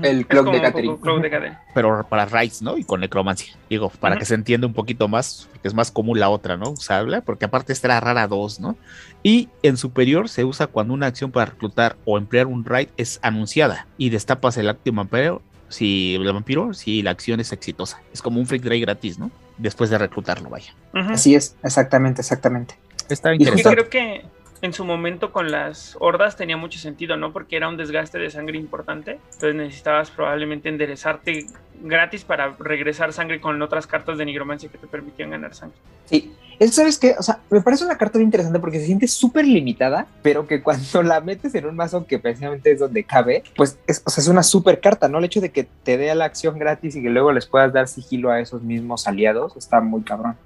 El 0.03 0.21
Es 0.21 0.27
Clock 0.27 0.51
de 0.53 0.61
Catherine. 0.61 0.97
Clock 1.01 1.23
de 1.23 1.31
Catherine. 1.31 1.59
pero 1.75 2.07
para 2.09 2.27
raids, 2.27 2.63
¿no? 2.63 2.77
Y 2.79 2.85
con 2.85 3.01
necromancia. 3.01 3.55
Digo, 3.69 3.91
para 4.01 4.17
que 4.17 4.25
se 4.25 4.35
entienda 4.35 4.67
un 4.67 4.75
poquito 4.75 5.09
más, 5.09 5.49
porque 5.53 5.69
es 5.69 5.75
más 5.75 5.91
común 5.91 6.19
la 6.21 6.29
otra, 6.31 6.57
¿no? 6.57 6.71
Usable, 6.71 7.23
porque 7.23 7.45
aparte 7.45 7.73
esta 7.73 7.89
era 7.89 8.01
rara 8.01 8.27
2, 8.27 8.61
¿no? 8.61 8.77
Y 9.23 9.49
en 9.63 9.77
superior 9.77 10.29
se 10.29 10.45
usa 10.45 10.67
cuando 10.67 10.95
una 10.95 11.07
acción 11.07 11.31
para 11.31 11.51
reclutar 11.51 11.97
o 12.05 12.17
emplear 12.19 12.47
un 12.47 12.65
raid 12.65 12.89
es 12.97 13.19
anunciada 13.23 13.87
y 13.99 14.11
destapas 14.11 14.57
el 14.57 14.69
acto 14.69 14.93
vampiro 14.93 15.43
si 15.71 16.17
el 16.17 16.33
vampiro, 16.33 16.75
si 16.75 17.03
la 17.03 17.13
acción 17.13 17.41
es 17.41 17.53
exitosa. 17.53 18.03
Es 18.13 18.21
como 18.21 18.41
un 18.41 18.47
freak 18.47 18.63
dray 18.63 18.81
gratis, 18.81 19.19
¿no? 19.19 19.31
Después 19.57 19.89
de 19.89 19.99
reclutarlo, 19.99 20.51
vaya. 20.51 20.75
Así 20.93 21.35
es, 21.35 21.57
exactamente, 21.63 22.21
exactamente. 22.21 22.75
Está 23.09 23.33
interesante. 23.33 23.77
creo 23.77 23.89
que 23.89 24.25
en 24.63 24.73
su 24.73 24.85
momento 24.85 25.33
con 25.33 25.51
las 25.51 25.97
hordas 26.01 26.37
tenía 26.37 26.57
mucho 26.57 26.79
sentido, 26.79 27.17
¿no? 27.17 27.33
Porque 27.33 27.57
era 27.57 27.69
un 27.69 27.77
desgaste 27.77 28.19
de 28.19 28.31
sangre 28.31 28.59
importante. 28.59 29.19
Entonces 29.33 29.55
necesitabas 29.55 30.11
probablemente 30.11 30.69
enderezarte 30.69 31.47
gratis 31.83 32.25
para 32.25 32.55
regresar 32.59 33.13
sangre 33.13 33.41
con 33.41 33.61
otras 33.63 33.87
cartas 33.87 34.19
de 34.19 34.25
nigromancia 34.25 34.69
que 34.69 34.79
te 34.79 34.87
permitían 34.87 35.31
ganar 35.31 35.55
sangre. 35.55 35.77
Sí, 36.07 36.33
eso 36.59 36.75
sabes 36.75 36.99
qué, 36.99 37.15
o 37.19 37.23
sea, 37.23 37.41
me 37.49 37.63
parece 37.63 37.85
una 37.85 37.97
carta 37.97 38.19
muy 38.19 38.25
interesante 38.25 38.59
porque 38.59 38.81
se 38.81 38.87
siente 38.87 39.09
súper 39.09 39.47
limitada, 39.47 40.07
pero 40.23 40.47
que 40.47 40.63
cuando 40.63 41.03
la 41.03 41.21
metes 41.21 41.55
en 41.55 41.67
un 41.67 41.75
mazo 41.75 42.07
que 42.07 42.19
precisamente 42.19 42.71
es 42.71 42.79
donde 42.79 43.05
cabe, 43.05 43.43
pues 43.57 43.79
es, 43.87 44.03
o 44.05 44.11
sea, 44.11 44.23
es 44.23 44.29
una 44.29 44.43
súper 44.43 44.81
carta, 44.81 45.09
¿no? 45.09 45.19
El 45.19 45.25
hecho 45.25 45.41
de 45.41 45.51
que 45.51 45.65
te 45.65 45.97
dé 45.97 46.15
la 46.15 46.27
acción 46.27 46.59
gratis 46.59 46.97
y 46.97 47.03
que 47.03 47.09
luego 47.09 47.33
les 47.33 47.47
puedas 47.47 47.73
dar 47.73 47.89
sigilo 47.89 48.31
a 48.31 48.41
esos 48.41 48.63
mismos 48.63 49.07
aliados 49.07 49.57
está 49.57 49.81
muy 49.81 50.03
cabrón. 50.03 50.37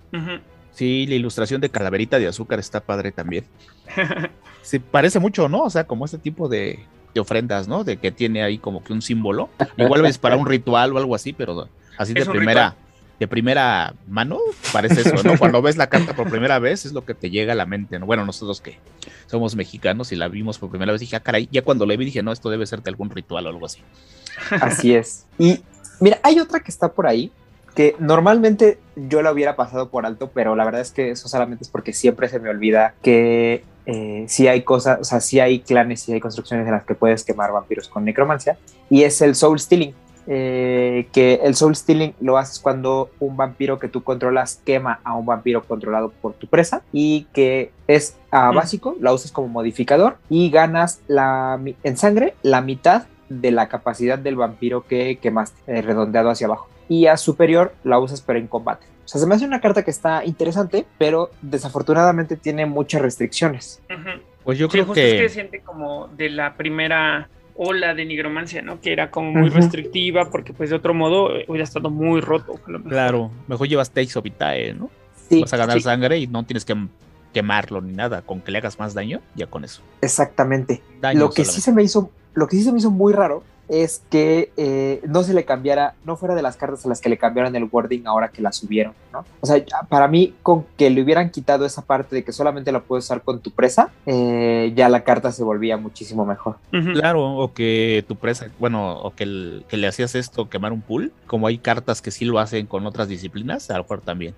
Sí, 0.73 1.07
la 1.09 1.15
ilustración 1.17 1.61
de 1.61 1.69
calaverita 1.69 2.19
de 2.19 2.29
azúcar 2.29 2.59
está 2.59 2.81
padre 2.81 3.13
también. 3.13 3.45
Se 4.63 4.81
parece 4.81 5.19
mucho, 5.19 5.49
¿no? 5.49 5.63
O 5.63 5.71
sea, 5.71 5.85
como 5.85 6.05
este 6.05 6.19
tipo 6.19 6.49
de, 6.49 6.79
de 7.15 7.21
ofrendas, 7.21 7.69
¿no? 7.69 7.85
De 7.85 7.97
que 7.97 8.11
tiene 8.11 8.43
ahí 8.43 8.59
como 8.59 8.83
que 8.83 8.93
un 8.93 9.01
símbolo. 9.01 9.49
Igual 9.77 10.05
es 10.07 10.19
para 10.19 10.37
un 10.37 10.47
ritual 10.47 10.93
o 10.93 10.99
algo 10.99 11.15
así, 11.15 11.33
pero 11.33 11.69
así 11.97 12.13
de 12.13 12.27
primera, 12.27 12.71
ritual. 12.71 12.85
de 13.21 13.29
primera 13.29 13.95
mano, 14.09 14.39
parece 14.73 15.03
eso, 15.03 15.23
¿no? 15.23 15.39
Cuando 15.39 15.63
ves 15.63 15.77
la 15.77 15.89
carta 15.89 16.15
por 16.15 16.29
primera 16.29 16.59
vez 16.59 16.85
es 16.85 16.93
lo 16.93 17.05
que 17.05 17.15
te 17.15 17.31
llega 17.31 17.53
a 17.53 17.57
la 17.57 17.67
mente, 17.67 17.99
¿no? 17.99 18.07
Bueno, 18.07 18.27
nosotros 18.27 18.61
que 18.61 18.79
somos 19.27 19.55
mexicanos 19.55 20.11
y 20.11 20.17
la 20.17 20.29
vimos 20.29 20.59
por 20.59 20.71
primera 20.71 20.93
vez 20.93 21.01
dije, 21.01 21.17
ah, 21.17 21.21
caray, 21.21 21.49
ya 21.53 21.63
cuando 21.63 21.87
le 21.87 21.97
vi 21.97 22.05
dije, 22.05 22.23
no, 22.23 22.33
esto 22.33 22.51
debe 22.51 22.67
ser 22.67 22.83
de 22.83 22.91
algún 22.91 23.11
ritual 23.11 23.47
o 23.47 23.49
algo 23.49 23.67
así. 23.67 23.81
Así 24.61 24.95
es. 24.95 25.27
Y 25.39 25.61
mira, 26.01 26.19
hay 26.25 26.41
otra 26.41 26.61
que 26.61 26.71
está 26.71 26.93
por 26.93 27.07
ahí 27.07 27.31
que 27.75 27.97
normalmente 27.99 28.79
yo 28.97 29.23
la 29.23 29.33
hubiera 29.33 29.57
pasado 29.57 29.89
por 29.89 30.07
alto, 30.07 30.31
pero 30.33 30.55
la 30.57 30.65
verdad 30.65 30.81
es 30.81 30.93
que 30.93 31.11
eso 31.11 31.29
solamente 31.29 31.65
es 31.65 31.71
porque 31.71 31.93
siempre 31.93 32.29
se 32.29 32.39
me 32.39 32.49
olvida 32.49 32.95
que 33.03 33.65
eh, 33.87 34.25
sí 34.29 34.47
hay 34.49 34.63
cosas, 34.63 35.01
o 35.01 35.05
sea, 35.05 35.21
sí 35.21 35.41
hay 35.41 35.61
clanes, 35.61 36.01
sí 36.03 36.13
hay 36.13 36.21
construcciones 36.21 36.67
en 36.67 36.73
las 36.73 36.85
que 36.85 36.95
puedes 36.95 37.25
quemar 37.25 37.53
vampiros 37.53 37.89
con 37.89 38.05
necromancia, 38.05 38.57
y 38.89 39.03
es 39.03 39.21
el 39.21 39.35
soul 39.35 39.59
stealing. 39.61 39.95
eh, 40.27 41.07
que 41.13 41.35
el 41.43 41.55
soul 41.55 41.77
stealing 41.77 42.15
lo 42.19 42.39
haces 42.39 42.59
cuando 42.59 43.11
un 43.21 43.37
vampiro 43.37 43.79
que 43.79 43.89
tú 43.89 44.03
controlas 44.03 44.59
quema 44.65 45.01
a 45.05 45.15
un 45.17 45.27
vampiro 45.27 45.63
controlado 45.65 46.13
por 46.23 46.33
tu 46.33 46.47
presa 46.47 46.81
y 46.95 47.27
que 47.35 47.73
es 47.89 48.17
ah, 48.33 48.51
Mm. 48.51 48.55
básico, 48.57 48.97
la 49.01 49.13
usas 49.13 49.33
como 49.33 49.49
modificador 49.49 50.17
y 50.31 50.49
ganas 50.49 51.01
la, 51.09 51.61
en 51.83 51.97
sangre 51.99 52.33
la 52.43 52.63
mitad 52.63 53.05
de 53.29 53.51
la 53.51 53.69
capacidad 53.69 54.19
del 54.19 54.37
vampiro 54.37 54.87
que 54.87 55.19
quemaste, 55.21 55.59
eh, 55.67 55.83
redondeado 55.83 56.31
hacia 56.31 56.47
abajo. 56.47 56.69
Y 56.89 57.07
a 57.07 57.17
superior 57.17 57.75
la 57.85 57.99
usas 57.99 58.21
pero 58.21 58.39
en 58.39 58.47
combate. 58.47 58.87
O 59.05 59.09
sea, 59.09 59.21
se 59.21 59.27
me 59.27 59.35
hace 59.35 59.45
una 59.45 59.61
carta 59.61 59.83
que 59.85 59.91
está 59.91 60.25
interesante, 60.25 60.87
pero 60.99 61.31
desafortunadamente 61.43 62.37
tiene 62.37 62.67
muchas 62.67 63.03
restricciones. 63.03 63.81
Pues 64.45 64.59
yo 64.59 64.67
Sí, 64.67 64.73
creo 64.73 64.85
justo 64.87 65.01
es 65.01 65.13
que 65.15 65.19
que... 65.23 65.29
siente 65.29 65.61
como 65.61 66.09
de 66.09 66.31
la 66.31 66.55
primera 66.55 67.29
ola 67.57 67.95
de 67.95 68.05
nigromancia, 68.05 68.63
¿no? 68.63 68.81
Que 68.81 68.93
era 68.93 69.11
como 69.11 69.31
muy 69.33 69.49
restrictiva 69.49 70.31
porque 70.31 70.53
pues 70.53 70.71
de 70.71 70.77
otro 70.77 70.93
modo 70.93 71.37
eh, 71.37 71.45
hubiera 71.49 71.65
estado 71.65 71.89
muy 71.91 72.21
roto. 72.21 72.55
a 72.67 72.71
lo 72.71 72.79
mejor. 72.79 72.93
Claro, 72.93 73.31
mejor 73.47 73.69
llevas 73.69 73.91
Takes 73.91 74.19
of 74.19 74.25
Vitae, 74.25 74.75
¿no? 74.75 74.91
Sí, 75.29 75.41
Vas 75.41 75.53
a 75.53 75.57
ganar 75.57 75.77
sí, 75.77 75.83
sangre 75.83 76.19
y 76.19 76.27
no 76.27 76.45
tienes 76.45 76.65
que 76.65 76.75
quemarlo 77.33 77.81
ni 77.81 77.93
nada, 77.93 78.23
con 78.23 78.41
que 78.41 78.51
le 78.53 78.59
hagas 78.59 78.79
más 78.79 78.93
daño, 78.95 79.21
ya 79.35 79.47
con 79.47 79.65
eso. 79.65 79.83
exactamente. 80.03 80.83
Daño 81.01 81.21
Lo 81.21 81.31
que 81.31 81.45
sí 81.45 81.61
se 81.61 81.73
me 81.73 81.83
hizo, 81.83 82.11
lo 82.35 82.47
que 82.47 82.57
sí 82.57 82.63
se 82.63 82.73
me 82.73 82.79
hizo 82.79 82.91
muy 82.91 83.13
raro 83.13 83.43
es 83.69 84.03
que 84.11 84.53
eh, 84.57 85.01
no 85.07 85.23
se 85.23 85.35
le 85.35 85.45
cambiara, 85.45 85.95
no 86.05 86.17
fuera 86.17 86.35
de 86.35 86.43
las 86.43 86.57
cartas 86.57 86.85
a 86.85 86.89
las 86.89 87.01
que 87.01 87.09
le 87.09 87.19
cambiaron 87.19 87.55
el 87.57 87.69
wording 87.71 88.03
ahora 88.07 88.29
que 88.29 88.43
la 88.43 88.53
subieron, 88.53 88.93
¿no? 89.13 89.25
O 89.41 89.47
sea, 89.47 89.63
para 89.89 90.09
mí, 90.09 90.35
con 90.43 90.65
que 90.77 90.91
le 90.91 91.03
hubieran 91.03 91.31
quitado 91.31 91.65
esa 91.65 91.83
parte 91.83 92.17
de 92.17 92.25
que 92.25 92.33
solamente 92.33 92.73
la 92.73 92.81
puedes 92.81 93.05
usar 93.05 93.23
con 93.23 93.41
tu 93.41 93.51
presa, 93.51 93.91
eh, 94.07 94.73
ya 94.77 94.89
la 94.89 95.05
carta 95.05 95.33
se 95.33 95.43
volvía 95.43 95.77
muchísimo 95.77 96.25
mejor. 96.27 96.57
Claro, 96.71 97.37
o 97.37 97.53
que 97.53 98.05
tu 98.07 98.17
presa, 98.17 98.49
bueno, 98.59 98.99
o 98.99 99.15
que, 99.15 99.25
le 99.27 99.87
hacías 99.87 100.15
esto, 100.15 100.49
quemar 100.49 100.73
un 100.73 100.83
pool, 100.83 101.13
como 101.27 101.47
hay 101.47 101.59
cartas 101.59 102.03
que 102.03 102.11
sí 102.11 102.25
lo 102.25 102.39
hacen 102.39 102.67
con 102.67 102.87
otras 102.87 103.09
disciplinas, 103.09 103.71
a 103.71 103.79
lo 103.79 103.85
mejor 103.85 104.01
también. 104.01 104.35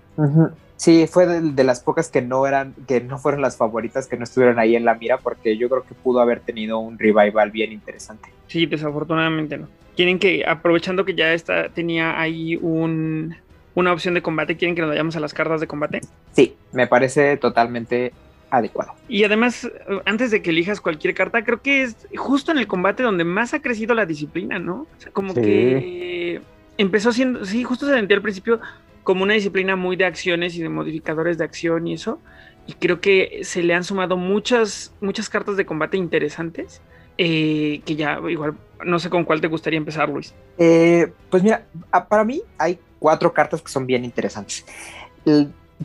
Sí, 0.77 1.07
fue 1.07 1.25
de, 1.25 1.63
las 1.63 1.81
pocas 1.81 2.09
que 2.09 2.21
no 2.21 2.45
eran, 2.45 2.75
que 2.87 3.01
no 3.01 3.17
fueron 3.17 3.41
las 3.41 3.57
favoritas, 3.57 4.07
que 4.07 4.15
no 4.15 4.23
estuvieron 4.23 4.59
ahí 4.59 4.75
en 4.75 4.85
la 4.85 4.93
mira, 4.93 5.17
porque 5.17 5.57
yo 5.57 5.69
creo 5.69 5.83
que 5.83 5.95
pudo 5.95 6.21
haber 6.21 6.39
tenido 6.39 6.77
un 6.77 6.99
revival 6.99 7.49
bien 7.51 7.71
interesante. 7.71 8.29
Sí, 8.47 8.67
desafortunadamente 8.67 9.57
no. 9.57 9.67
Quieren 9.95 10.19
que, 10.19 10.45
aprovechando 10.45 11.03
que 11.03 11.15
ya 11.15 11.33
está, 11.33 11.69
tenía 11.69 12.19
ahí 12.21 12.55
un, 12.55 13.35
una 13.73 13.91
opción 13.91 14.13
de 14.13 14.21
combate, 14.21 14.55
¿quieren 14.55 14.75
que 14.75 14.81
nos 14.81 14.91
vayamos 14.91 15.15
a 15.15 15.19
las 15.19 15.33
cartas 15.33 15.59
de 15.59 15.67
combate? 15.67 16.01
Sí, 16.33 16.55
me 16.71 16.85
parece 16.85 17.37
totalmente 17.37 18.13
adecuado. 18.51 18.93
Y 19.09 19.23
además, 19.23 19.69
antes 20.05 20.29
de 20.29 20.43
que 20.43 20.51
elijas 20.51 20.79
cualquier 20.79 21.15
carta, 21.15 21.43
creo 21.43 21.61
que 21.61 21.81
es 21.81 21.95
justo 22.15 22.51
en 22.51 22.59
el 22.59 22.67
combate 22.67 23.01
donde 23.01 23.23
más 23.23 23.55
ha 23.55 23.61
crecido 23.61 23.95
la 23.95 24.05
disciplina, 24.05 24.59
¿no? 24.59 24.81
O 24.81 24.99
sea, 24.99 25.11
como 25.11 25.33
que 25.33 26.39
empezó 26.77 27.11
siendo, 27.11 27.45
sí, 27.45 27.63
justo 27.63 27.87
se 27.87 27.93
sentía 27.93 28.17
al 28.17 28.23
principio 28.23 28.59
como 29.07 29.23
una 29.23 29.35
disciplina 29.35 29.77
muy 29.77 29.95
de 29.95 30.03
acciones 30.03 30.53
y 30.55 30.61
de 30.61 30.67
modificadores 30.67 31.37
de 31.37 31.45
acción 31.45 31.87
y 31.87 31.93
eso. 31.93 32.19
Y 32.65 32.73
creo 32.73 32.99
que 32.99 33.39
se 33.43 33.63
le 33.63 33.73
han 33.73 33.85
sumado 33.85 34.17
muchas, 34.17 34.93
muchas 34.99 35.29
cartas 35.29 35.55
de 35.55 35.65
combate 35.65 35.95
interesantes. 35.95 36.81
Eh, 37.17 37.79
que 37.85 37.95
ya 37.95 38.19
igual 38.29 38.55
no 38.85 38.99
sé 38.99 39.09
con 39.09 39.23
cuál 39.23 39.39
te 39.39 39.47
gustaría 39.47 39.77
empezar, 39.77 40.09
Luis. 40.09 40.33
Eh, 40.57 41.09
pues 41.29 41.41
mira, 41.41 41.63
para 42.09 42.25
mí 42.25 42.41
hay 42.57 42.79
cuatro 42.99 43.31
cartas 43.31 43.61
que 43.61 43.69
son 43.69 43.87
bien 43.87 44.03
interesantes. 44.03 44.65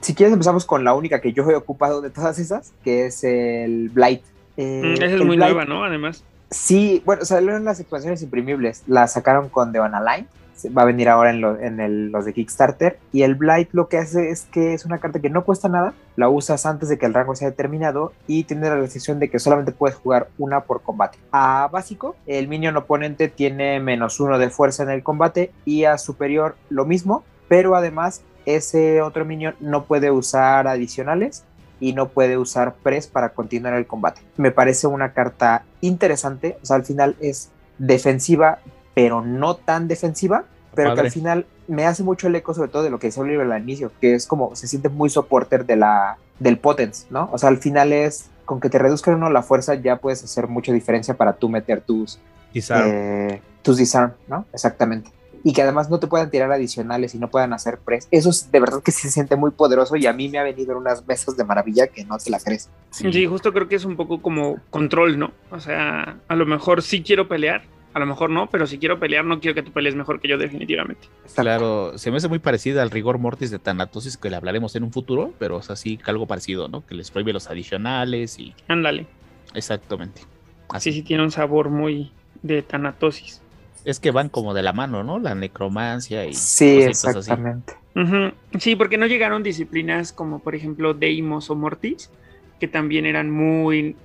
si 0.01 0.15
quieres 0.16 0.32
empezamos 0.32 0.66
con 0.66 0.82
la 0.82 0.93
única 0.93 1.20
que 1.20 1.32
yo 1.32 1.49
he 1.49 1.55
ocupado 1.55 2.01
de 2.01 2.11
todas 2.11 2.40
esas, 2.40 2.73
que 2.82 3.07
es 3.07 3.23
el 3.23 3.89
Blight. 3.90 4.24
Eh, 4.57 4.82
mm, 4.85 4.93
esa 4.94 5.15
es 5.15 5.24
muy 5.24 5.36
nueva, 5.36 5.65
¿no? 5.65 5.85
Además. 5.85 6.24
Sí, 6.51 7.01
bueno, 7.07 7.24
salieron 7.24 7.65
las 7.65 7.78
expansiones 7.78 8.20
imprimibles, 8.20 8.82
la 8.89 9.07
sacaron 9.07 9.49
con 9.49 9.70
The 9.70 9.78
Line 9.78 10.27
va 10.77 10.83
a 10.83 10.87
venir 10.87 11.09
ahora 11.09 11.31
en, 11.31 12.12
los 12.12 12.24
de 12.24 12.33
Kickstarter. 12.33 12.99
Y 13.12 13.23
el 13.23 13.35
Blight 13.35 13.70
lo 13.73 13.89
que 13.89 13.99
hace 13.99 14.31
es 14.31 14.43
que 14.51 14.74
es 14.74 14.85
una 14.85 14.99
carta 14.99 15.20
que 15.20 15.31
no 15.31 15.45
cuesta 15.45 15.69
nada, 15.69 15.95
la 16.16 16.29
usas 16.29 16.66
antes 16.66 16.89
de 16.89 16.99
que 16.99 17.07
el 17.07 17.15
rango 17.15 17.35
sea 17.35 17.51
determinado 17.51 18.12
y 18.27 18.45
tiene 18.45 18.69
la 18.69 18.77
restricción 18.77 19.19
de 19.19 19.31
que 19.31 19.39
solamente 19.39 19.73
puedes 19.73 19.97
jugar 19.97 20.29
una 20.39 20.61
por 20.61 20.83
combate. 20.83 21.19
A 21.33 21.69
básico, 21.73 22.16
el 22.27 22.49
minion 22.49 22.77
oponente 22.77 23.29
tiene 23.29 23.81
menos 23.81 24.20
uno 24.20 24.39
de 24.39 24.51
fuerza 24.51 24.83
en 24.83 24.91
el 24.91 25.03
combate 25.03 25.53
y 25.65 25.85
a 25.85 25.99
superior 25.99 26.57
lo 26.70 26.85
mismo, 26.85 27.24
pero 27.49 27.74
además 27.74 28.23
ese 28.47 29.03
otro 29.03 29.24
minion 29.24 29.55
no 29.61 29.85
puede 29.85 30.11
usar 30.11 30.66
adicionales 30.66 31.45
y 31.81 31.95
no 31.95 32.09
puede 32.09 32.39
usar 32.39 32.74
press 32.74 33.09
para 33.09 33.31
continuar 33.31 33.74
el 33.74 33.87
combate. 33.87 34.20
Me 34.37 34.53
parece 34.53 34.87
una 34.87 35.12
carta 35.12 35.65
interesante, 35.81 36.57
o 36.62 36.66
sea, 36.66 36.77
al 36.77 36.85
final 36.85 37.16
es 37.20 37.51
defensiva, 37.79 38.61
pero 38.94 39.23
no 39.23 39.56
tan 39.56 39.89
defensiva, 39.89 40.44
pero 40.74 40.94
que 40.94 41.01
al 41.01 41.10
final 41.10 41.47
me 41.69 41.86
hace 41.86 42.02
mucho 42.02 42.28
el 42.28 42.35
eco 42.35 42.55
sobre 42.55 42.69
todo 42.70 42.82
de 42.82 42.90
lo 42.90 42.98
que 42.98 43.09
decía 43.09 43.23
Oliver 43.23 43.51
al 43.51 43.62
inicio, 43.62 43.93
que 44.01 44.14
es 44.14 44.27
como 44.27 44.55
se 44.56 44.66
siente 44.66 44.89
muy 44.89 45.10
soporter 45.10 45.66
de 45.66 45.77
la, 45.77 46.19
del 46.39 46.59
potence, 46.59 47.06
¿no? 47.10 47.28
O 47.32 47.39
sea, 47.39 47.48
al 47.48 47.59
final 47.59 47.93
es 47.93 48.31
con 48.44 48.60
que 48.60 48.69
te 48.69 48.78
reduzcan 48.78 49.14
uno 49.14 49.31
la 49.31 49.43
fuerza 49.43 49.74
ya 49.74 49.97
puedes 49.97 50.23
hacer 50.24 50.48
mucha 50.48 50.73
diferencia 50.73 51.14
para 51.14 51.35
tú 51.35 51.48
meter 51.48 51.81
tus 51.81 52.19
disarm, 52.52 52.90
eh, 52.90 53.43
tus 53.62 53.77
disarm 53.77 54.12
¿no? 54.28 54.44
Exactamente. 54.52 55.10
Y 55.44 55.52
que 55.52 55.62
además 55.62 55.90
no 55.90 55.98
te 55.98 56.06
puedan 56.06 56.31
tirar 56.31 56.52
adicionales 56.52 57.16
y 57.16 57.19
no 57.19 57.28
puedan 57.28 57.52
hacer 57.52 57.78
press. 57.78 58.06
Eso 58.12 58.31
es 58.31 58.52
de 58.52 58.60
verdad 58.60 58.81
que 58.81 58.93
se 58.93 59.10
siente 59.10 59.35
muy 59.35 59.51
poderoso 59.51 59.97
y 59.97 60.06
a 60.06 60.12
mí 60.12 60.28
me 60.28 60.39
ha 60.39 60.44
venido 60.44 60.73
en 60.73 60.78
unas 60.78 61.05
mesas 61.06 61.36
de 61.36 61.44
maravilla 61.44 61.89
que 61.89 62.05
no 62.05 62.16
te 62.19 62.31
la 62.31 62.39
crees. 62.39 62.69
sí, 62.90 63.27
justo 63.27 63.52
creo 63.52 63.69
que 63.69 63.74
es 63.74 63.85
un 63.85 63.97
poco 63.97 64.23
como 64.23 64.59
control, 64.70 65.19
¿no? 65.19 65.32
O 65.51 65.59
sea, 65.59 66.19
a 66.28 66.36
lo 66.36 66.47
mejor 66.47 66.82
sí 66.82 67.02
quiero 67.02 67.27
pelear, 67.27 67.62
a 67.94 67.98
lo 67.98 68.06
mejor 68.06 68.31
no, 68.31 68.48
pero 68.48 68.66
si 68.66 68.78
quiero 68.78 68.98
pelear, 68.98 69.24
no 69.24 69.40
quiero 69.40 69.55
que 69.55 69.62
tú 69.62 69.70
pelees 69.70 69.94
mejor 69.94 70.20
que 70.20 70.28
yo, 70.28 70.39
definitivamente. 70.39 71.09
Claro, 71.35 71.98
se 71.98 72.10
me 72.10 72.16
hace 72.16 72.28
muy 72.28 72.39
parecida 72.39 72.82
al 72.82 72.90
rigor 72.90 73.19
mortis 73.19 73.51
de 73.51 73.59
Tanatosis 73.59 74.16
que 74.16 74.31
le 74.31 74.36
hablaremos 74.36 74.74
en 74.77 74.85
un 74.85 74.93
futuro, 74.93 75.32
pero 75.39 75.59
es 75.59 75.70
así 75.70 75.98
algo 76.06 76.27
parecido, 76.27 76.69
¿no? 76.69 76.86
Que 76.86 76.94
les 76.94 77.10
prohíbe 77.10 77.32
los 77.32 77.48
adicionales 77.48 78.39
y. 78.39 78.55
Ándale. 78.69 79.06
Exactamente. 79.55 80.23
Así 80.70 80.93
sí, 80.93 81.02
tiene 81.02 81.23
un 81.23 81.31
sabor 81.31 81.69
muy 81.69 82.10
de 82.43 82.62
Tanatosis. 82.62 83.43
Es 83.85 84.01
que 84.01 84.10
van 84.10 84.28
como 84.28 84.55
de 84.55 84.62
la 84.62 84.73
mano, 84.73 85.02
¿no? 85.02 85.19
La 85.19 85.35
necromancia 85.35 86.24
y. 86.24 86.35
Sí, 86.35 86.82
exactamente. 86.82 87.74
Sí, 88.59 88.74
porque 88.77 88.97
no 88.97 89.06
llegaron 89.06 89.43
disciplinas 89.43 90.12
como, 90.12 90.39
por 90.39 90.55
ejemplo, 90.55 90.94
Deimos 90.94 91.51
o 91.51 91.55
Mortis, 91.56 92.10
que 92.59 92.69
también 92.69 93.05
eran 93.05 93.31
muy 93.31 93.97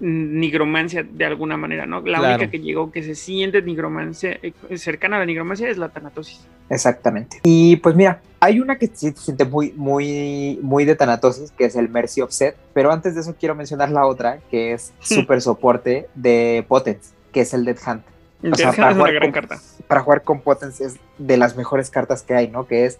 nigromancia 0.00 1.02
de 1.02 1.24
alguna 1.24 1.56
manera, 1.56 1.86
¿no? 1.86 2.00
La 2.02 2.20
única 2.20 2.50
que 2.50 2.60
llegó 2.60 2.90
que 2.90 3.02
se 3.02 3.14
siente 3.14 3.62
nigromancia, 3.62 4.38
eh, 4.42 4.52
cercana 4.76 5.16
a 5.16 5.20
la 5.20 5.26
nigromancia 5.26 5.68
es 5.68 5.78
la 5.78 5.88
tanatosis. 5.88 6.46
Exactamente. 6.68 7.40
Y 7.44 7.76
pues 7.76 7.94
mira, 7.94 8.20
hay 8.40 8.60
una 8.60 8.76
que 8.76 8.88
se 8.88 9.12
siente 9.12 9.44
muy, 9.44 9.72
muy, 9.72 10.58
muy 10.62 10.84
de 10.84 10.96
tanatosis, 10.96 11.50
que 11.52 11.64
es 11.64 11.76
el 11.76 11.88
Mercy 11.88 12.20
Offset, 12.20 12.56
pero 12.74 12.92
antes 12.92 13.14
de 13.14 13.22
eso 13.22 13.34
quiero 13.38 13.54
mencionar 13.54 13.90
la 13.90 14.06
otra, 14.06 14.38
que 14.50 14.72
es 14.72 14.92
super 15.00 15.40
soporte 15.40 16.08
de 16.14 16.64
Potence, 16.68 17.10
que 17.32 17.40
es 17.40 17.54
el 17.54 17.64
Dead 17.64 17.78
Hunt. 17.86 18.02
Dead 18.42 18.68
Hunt 18.68 18.90
es 18.90 18.96
una 18.96 19.10
gran 19.10 19.32
carta. 19.32 19.58
Para 19.88 20.02
jugar 20.02 20.22
con 20.22 20.40
Potence 20.40 20.84
es 20.84 20.96
de 21.18 21.36
las 21.36 21.56
mejores 21.56 21.90
cartas 21.90 22.22
que 22.22 22.34
hay, 22.34 22.48
¿no? 22.48 22.66
Que 22.66 22.84
es 22.84 22.98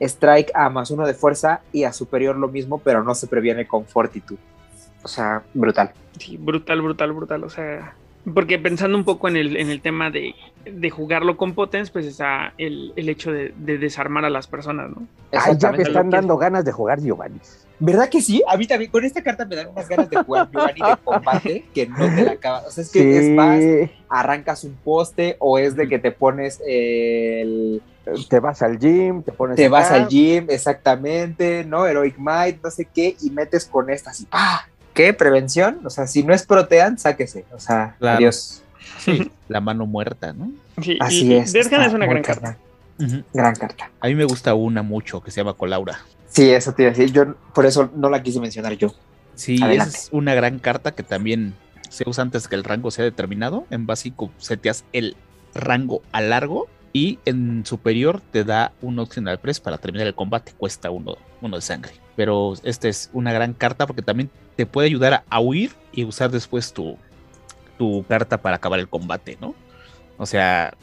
Strike 0.00 0.50
a 0.54 0.68
más 0.68 0.90
uno 0.90 1.06
de 1.06 1.14
fuerza 1.14 1.62
y 1.72 1.84
a 1.84 1.92
superior 1.92 2.36
lo 2.36 2.48
mismo, 2.48 2.78
pero 2.78 3.02
no 3.02 3.14
se 3.14 3.26
previene 3.26 3.66
con 3.66 3.86
Fortitude. 3.86 4.40
O 5.04 5.08
sea, 5.08 5.42
brutal. 5.52 5.92
Sí, 6.18 6.36
brutal, 6.38 6.80
brutal, 6.80 7.12
brutal. 7.12 7.44
O 7.44 7.50
sea, 7.50 7.94
porque 8.32 8.58
pensando 8.58 8.96
un 8.96 9.04
poco 9.04 9.28
en 9.28 9.36
el, 9.36 9.56
en 9.56 9.68
el 9.68 9.82
tema 9.82 10.10
de, 10.10 10.34
jugarlo 10.90 11.36
con 11.36 11.54
Potence, 11.54 11.92
pues 11.92 12.06
está 12.06 12.54
el, 12.56 12.92
hecho 12.96 13.30
de, 13.30 13.52
desarmar 13.56 14.24
a 14.24 14.30
las 14.30 14.46
personas, 14.46 14.90
¿no? 14.90 15.06
Ay, 15.32 15.56
ya 15.58 15.72
me 15.72 15.82
están 15.82 16.08
dando 16.08 16.36
ganas 16.38 16.64
de 16.64 16.72
jugar 16.72 17.00
Giovanni. 17.00 17.38
¿Verdad 17.78 18.08
que 18.08 18.22
sí? 18.22 18.42
A 18.48 18.56
mí 18.56 18.66
también, 18.66 18.90
con 18.90 19.04
esta 19.04 19.22
carta 19.22 19.44
me 19.44 19.56
dan 19.56 19.68
unas 19.68 19.88
ganas 19.88 20.08
de 20.08 20.16
jugar 20.22 20.48
Giovanni 20.50 20.80
de 20.80 20.96
combate 21.04 21.64
que 21.74 21.86
no 21.86 22.06
te 22.14 22.22
la 22.22 22.32
acabas. 22.32 22.66
O 22.66 22.70
sea, 22.70 22.82
es 22.82 22.90
que 22.90 23.18
es 23.18 23.30
más, 23.36 23.90
arrancas 24.08 24.64
un 24.64 24.74
poste 24.74 25.36
o 25.38 25.58
es 25.58 25.76
de 25.76 25.86
que 25.86 25.98
te 25.98 26.10
pones 26.10 26.62
el 26.66 27.82
te 28.28 28.38
vas 28.38 28.60
al 28.62 28.78
gym, 28.78 29.22
te 29.22 29.32
pones. 29.32 29.56
Te 29.56 29.68
vas 29.68 29.90
al 29.90 30.08
gym, 30.08 30.46
exactamente, 30.50 31.64
¿no? 31.64 31.86
Heroic 31.86 32.18
Might, 32.18 32.62
no 32.62 32.70
sé 32.70 32.86
qué, 32.86 33.16
y 33.22 33.30
metes 33.30 33.64
con 33.64 33.88
esta 33.88 34.10
así, 34.10 34.26
¡pah! 34.26 34.68
¿Qué? 34.94 35.12
¿Prevención? 35.12 35.80
O 35.84 35.90
sea, 35.90 36.06
si 36.06 36.22
no 36.22 36.32
es 36.32 36.46
protean, 36.46 36.98
sáquese. 36.98 37.44
O 37.52 37.58
sea, 37.60 37.96
adiós. 38.00 38.62
Sí, 38.98 39.30
la 39.48 39.60
mano 39.60 39.86
muerta, 39.86 40.32
¿no? 40.32 40.50
Sí, 40.80 40.96
Así 41.00 41.34
es. 41.34 41.54
es 41.54 41.66
una 41.66 42.06
gran 42.06 42.22
carta. 42.22 42.56
Gran 43.32 43.54
carta. 43.56 43.90
A 44.00 44.06
mí 44.06 44.14
me 44.14 44.24
gusta 44.24 44.54
una 44.54 44.82
mucho 44.82 45.20
que 45.20 45.30
se 45.30 45.40
llama 45.40 45.54
Colaura. 45.54 45.98
Sí, 46.28 46.50
eso 46.50 46.72
te 46.72 46.82
iba 46.82 46.92
a 46.92 46.94
decir. 46.94 47.12
Yo 47.12 47.34
por 47.52 47.66
eso 47.66 47.90
no 47.94 48.08
la 48.08 48.22
quise 48.22 48.40
mencionar 48.40 48.72
yo. 48.74 48.94
Sí, 49.34 49.58
es 49.62 50.08
una 50.12 50.34
gran 50.34 50.58
carta 50.60 50.92
que 50.94 51.02
también 51.02 51.54
se 51.90 52.08
usa 52.08 52.22
antes 52.22 52.46
que 52.48 52.54
el 52.54 52.64
rango 52.64 52.90
sea 52.90 53.04
determinado. 53.04 53.66
En 53.70 53.86
básico 53.86 54.30
seteas 54.38 54.84
el 54.92 55.16
rango 55.54 56.02
a 56.12 56.20
largo 56.20 56.68
y 56.94 57.18
en 57.24 57.66
superior 57.66 58.22
te 58.30 58.44
da 58.44 58.72
un 58.80 59.00
optional 59.00 59.40
press 59.40 59.58
para 59.58 59.78
terminar 59.78 60.06
el 60.06 60.14
combate. 60.14 60.52
Cuesta 60.56 60.92
uno, 60.92 61.16
uno 61.42 61.56
de 61.56 61.60
sangre. 61.60 61.92
Pero 62.14 62.54
esta 62.62 62.88
es 62.88 63.10
una 63.12 63.32
gran 63.32 63.52
carta 63.52 63.86
porque 63.86 64.00
también 64.00 64.30
te 64.56 64.64
puede 64.64 64.86
ayudar 64.86 65.24
a 65.28 65.40
huir 65.40 65.72
y 65.92 66.04
usar 66.04 66.30
después 66.30 66.72
tu, 66.72 66.96
tu 67.76 68.04
carta 68.08 68.40
para 68.40 68.56
acabar 68.56 68.78
el 68.78 68.88
combate, 68.88 69.36
¿no? 69.40 69.56
O 70.18 70.24
sea, 70.24 70.74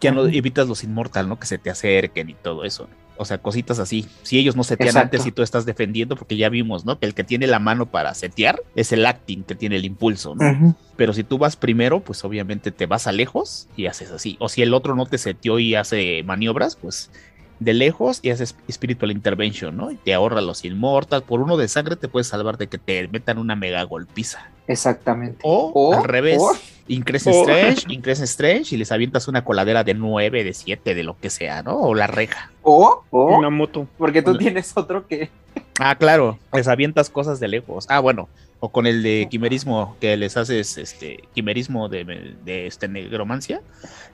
ya 0.00 0.10
no 0.10 0.26
evitas 0.26 0.66
los 0.66 0.82
inmortal, 0.82 1.28
¿no? 1.28 1.38
Que 1.38 1.46
se 1.46 1.58
te 1.58 1.70
acerquen 1.70 2.28
y 2.30 2.34
todo 2.34 2.64
eso. 2.64 2.88
O 3.18 3.24
sea, 3.24 3.38
cositas 3.38 3.78
así. 3.78 4.06
Si 4.22 4.38
ellos 4.38 4.56
no 4.56 4.64
setean 4.64 4.96
antes 4.96 5.26
y 5.26 5.32
tú 5.32 5.42
estás 5.42 5.64
defendiendo, 5.66 6.16
porque 6.16 6.36
ya 6.36 6.48
vimos, 6.48 6.84
¿no? 6.84 6.98
Que 6.98 7.06
el 7.06 7.14
que 7.14 7.24
tiene 7.24 7.46
la 7.46 7.58
mano 7.58 7.86
para 7.86 8.14
setear 8.14 8.62
es 8.74 8.92
el 8.92 9.06
acting, 9.06 9.42
que 9.42 9.54
tiene 9.54 9.76
el 9.76 9.84
impulso, 9.84 10.34
¿no? 10.34 10.76
Pero 10.96 11.12
si 11.12 11.24
tú 11.24 11.38
vas 11.38 11.56
primero, 11.56 12.00
pues 12.00 12.24
obviamente 12.24 12.70
te 12.70 12.86
vas 12.86 13.06
a 13.06 13.12
lejos 13.12 13.68
y 13.76 13.86
haces 13.86 14.10
así. 14.10 14.36
O 14.40 14.48
si 14.48 14.62
el 14.62 14.74
otro 14.74 14.94
no 14.94 15.06
te 15.06 15.18
seteó 15.18 15.58
y 15.58 15.74
hace 15.74 16.22
maniobras, 16.24 16.76
pues 16.76 17.10
de 17.58 17.74
lejos 17.74 18.20
y 18.22 18.30
haces 18.30 18.56
Spiritual 18.70 19.10
Intervention, 19.10 19.76
¿no? 19.76 19.90
Y 19.90 19.96
te 19.96 20.14
ahorra 20.14 20.40
los 20.40 20.64
inmortals. 20.64 21.24
Por 21.24 21.40
uno 21.40 21.56
de 21.56 21.68
sangre 21.68 21.96
te 21.96 22.08
puedes 22.08 22.28
salvar 22.28 22.58
de 22.58 22.68
que 22.68 22.78
te 22.78 23.08
metan 23.08 23.38
una 23.38 23.56
mega 23.56 23.82
golpiza. 23.84 24.50
Exactamente. 24.66 25.38
O, 25.42 25.94
al 25.94 26.04
revés, 26.04 26.42
Increase 26.88 27.30
Strange, 27.30 27.84
Increase 27.88 28.24
Strange 28.24 28.74
y 28.74 28.78
les 28.78 28.92
avientas 28.92 29.28
una 29.28 29.44
coladera 29.44 29.84
de 29.84 29.94
9, 29.94 30.44
de 30.44 30.52
7, 30.52 30.94
de 30.94 31.02
lo 31.04 31.18
que 31.18 31.30
sea, 31.30 31.62
¿no? 31.62 31.78
O 31.78 31.94
la 31.94 32.06
reja. 32.06 32.50
O, 32.62 33.04
o 33.10 33.36
una 33.36 33.50
moto. 33.50 33.86
Porque 33.96 34.22
tú 34.22 34.36
tienes 34.36 34.76
otro 34.76 35.06
que 35.06 35.30
Ah, 35.78 35.96
claro, 35.96 36.38
les 36.52 36.68
avientas 36.68 37.10
cosas 37.10 37.40
de 37.40 37.48
lejos. 37.48 37.86
Ah, 37.88 38.00
bueno, 38.00 38.28
o 38.60 38.70
con 38.70 38.86
el 38.86 39.02
de 39.02 39.28
quimerismo, 39.30 39.96
que 40.00 40.16
les 40.16 40.36
haces 40.36 40.78
este 40.78 41.24
quimerismo 41.34 41.88
de, 41.88 42.34
de 42.44 42.66
este 42.66 42.88
negromancia 42.88 43.60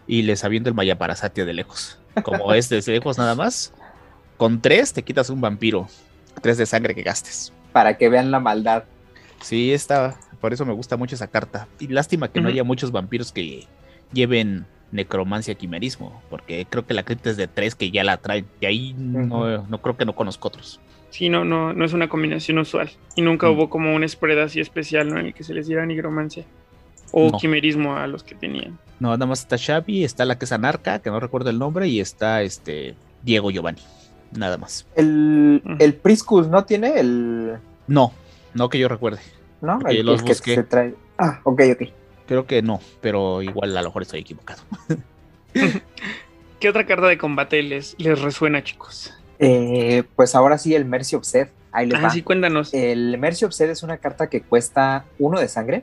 y 0.06 0.22
les 0.22 0.44
aviento 0.44 0.68
el 0.68 0.74
mayaparasatio 0.74 1.46
de 1.46 1.54
lejos. 1.54 1.98
Como 2.24 2.52
es 2.52 2.68
de 2.68 2.82
lejos 2.86 3.18
nada 3.18 3.34
más, 3.34 3.72
con 4.36 4.60
tres 4.60 4.92
te 4.92 5.02
quitas 5.02 5.30
un 5.30 5.40
vampiro, 5.40 5.88
tres 6.40 6.58
de 6.58 6.66
sangre 6.66 6.94
que 6.94 7.02
gastes. 7.02 7.52
Para 7.72 7.96
que 7.96 8.08
vean 8.08 8.30
la 8.30 8.40
maldad. 8.40 8.84
Sí, 9.40 9.72
está, 9.72 10.16
por 10.40 10.52
eso 10.52 10.66
me 10.66 10.72
gusta 10.72 10.96
mucho 10.96 11.14
esa 11.14 11.28
carta. 11.28 11.68
Y 11.78 11.86
lástima 11.86 12.28
que 12.28 12.40
no 12.40 12.48
haya 12.48 12.64
muchos 12.64 12.90
vampiros 12.90 13.32
que 13.32 13.66
lleven 14.12 14.66
necromancia 14.90 15.54
quimerismo, 15.54 16.20
porque 16.28 16.66
creo 16.68 16.84
que 16.84 16.94
la 16.94 17.04
cripta 17.04 17.30
es 17.30 17.36
de 17.36 17.48
tres 17.48 17.74
que 17.74 17.90
ya 17.90 18.04
la 18.04 18.18
traen. 18.18 18.46
Y 18.60 18.66
ahí 18.66 18.94
no, 18.98 19.66
no 19.66 19.80
creo 19.80 19.96
que 19.96 20.04
no 20.04 20.14
conozco 20.14 20.48
otros. 20.48 20.80
Sí, 21.12 21.28
no, 21.28 21.44
no, 21.44 21.74
no 21.74 21.84
es 21.84 21.92
una 21.92 22.08
combinación 22.08 22.58
usual. 22.58 22.90
Y 23.16 23.20
nunca 23.20 23.50
hubo 23.50 23.68
como 23.68 23.94
un 23.94 24.08
spread 24.08 24.38
así 24.38 24.60
especial, 24.60 25.10
¿no? 25.10 25.20
En 25.20 25.26
el 25.26 25.34
que 25.34 25.44
se 25.44 25.52
les 25.52 25.66
diera 25.66 25.84
nigromancia. 25.84 26.46
O 27.10 27.36
quimerismo 27.36 27.96
a 27.96 28.06
los 28.06 28.24
que 28.24 28.34
tenían. 28.34 28.78
No, 28.98 29.10
nada 29.10 29.26
más 29.26 29.40
está 29.40 29.58
Xavi, 29.58 30.04
está 30.04 30.24
la 30.24 30.38
que 30.38 30.46
es 30.46 30.52
anarca, 30.52 31.00
que 31.00 31.10
no 31.10 31.20
recuerdo 31.20 31.50
el 31.50 31.58
nombre, 31.58 31.86
y 31.86 32.00
está 32.00 32.40
este 32.40 32.94
Diego 33.22 33.50
Giovanni. 33.50 33.82
Nada 34.34 34.56
más. 34.56 34.86
El, 34.96 35.62
el 35.78 35.92
Priscus 35.92 36.48
no 36.48 36.64
tiene 36.64 36.98
el. 36.98 37.58
No, 37.86 38.14
no 38.54 38.70
que 38.70 38.78
yo 38.78 38.88
recuerde. 38.88 39.20
No, 39.60 39.80
el, 39.86 40.06
los 40.06 40.22
que 40.22 40.34
se 40.34 40.62
trae. 40.62 40.94
Ah, 41.18 41.40
ok, 41.44 41.62
ok. 41.74 41.88
Creo 42.26 42.46
que 42.46 42.62
no, 42.62 42.80
pero 43.02 43.42
igual 43.42 43.76
a 43.76 43.82
lo 43.82 43.88
mejor 43.88 44.00
estoy 44.00 44.20
equivocado. 44.20 44.62
¿Qué 46.58 46.68
otra 46.70 46.86
carta 46.86 47.06
de 47.06 47.18
combate 47.18 47.62
les, 47.62 47.96
les 47.98 48.18
resuena, 48.22 48.64
chicos? 48.64 49.12
Eh, 49.44 50.04
pues 50.14 50.36
ahora 50.36 50.56
sí, 50.56 50.74
el 50.74 50.84
Mercy 50.84 51.16
of 51.16 51.24
Seth. 51.24 51.50
Ahí 51.72 51.86
les 51.86 52.02
ah, 52.02 52.10
sí, 52.10 52.22
cuéntanos. 52.22 52.72
El 52.72 53.18
Mercy 53.18 53.44
of 53.44 53.52
Seth 53.52 53.70
es 53.70 53.82
una 53.82 53.96
carta 53.96 54.28
que 54.28 54.40
cuesta 54.40 55.04
uno 55.18 55.40
de 55.40 55.48
sangre 55.48 55.82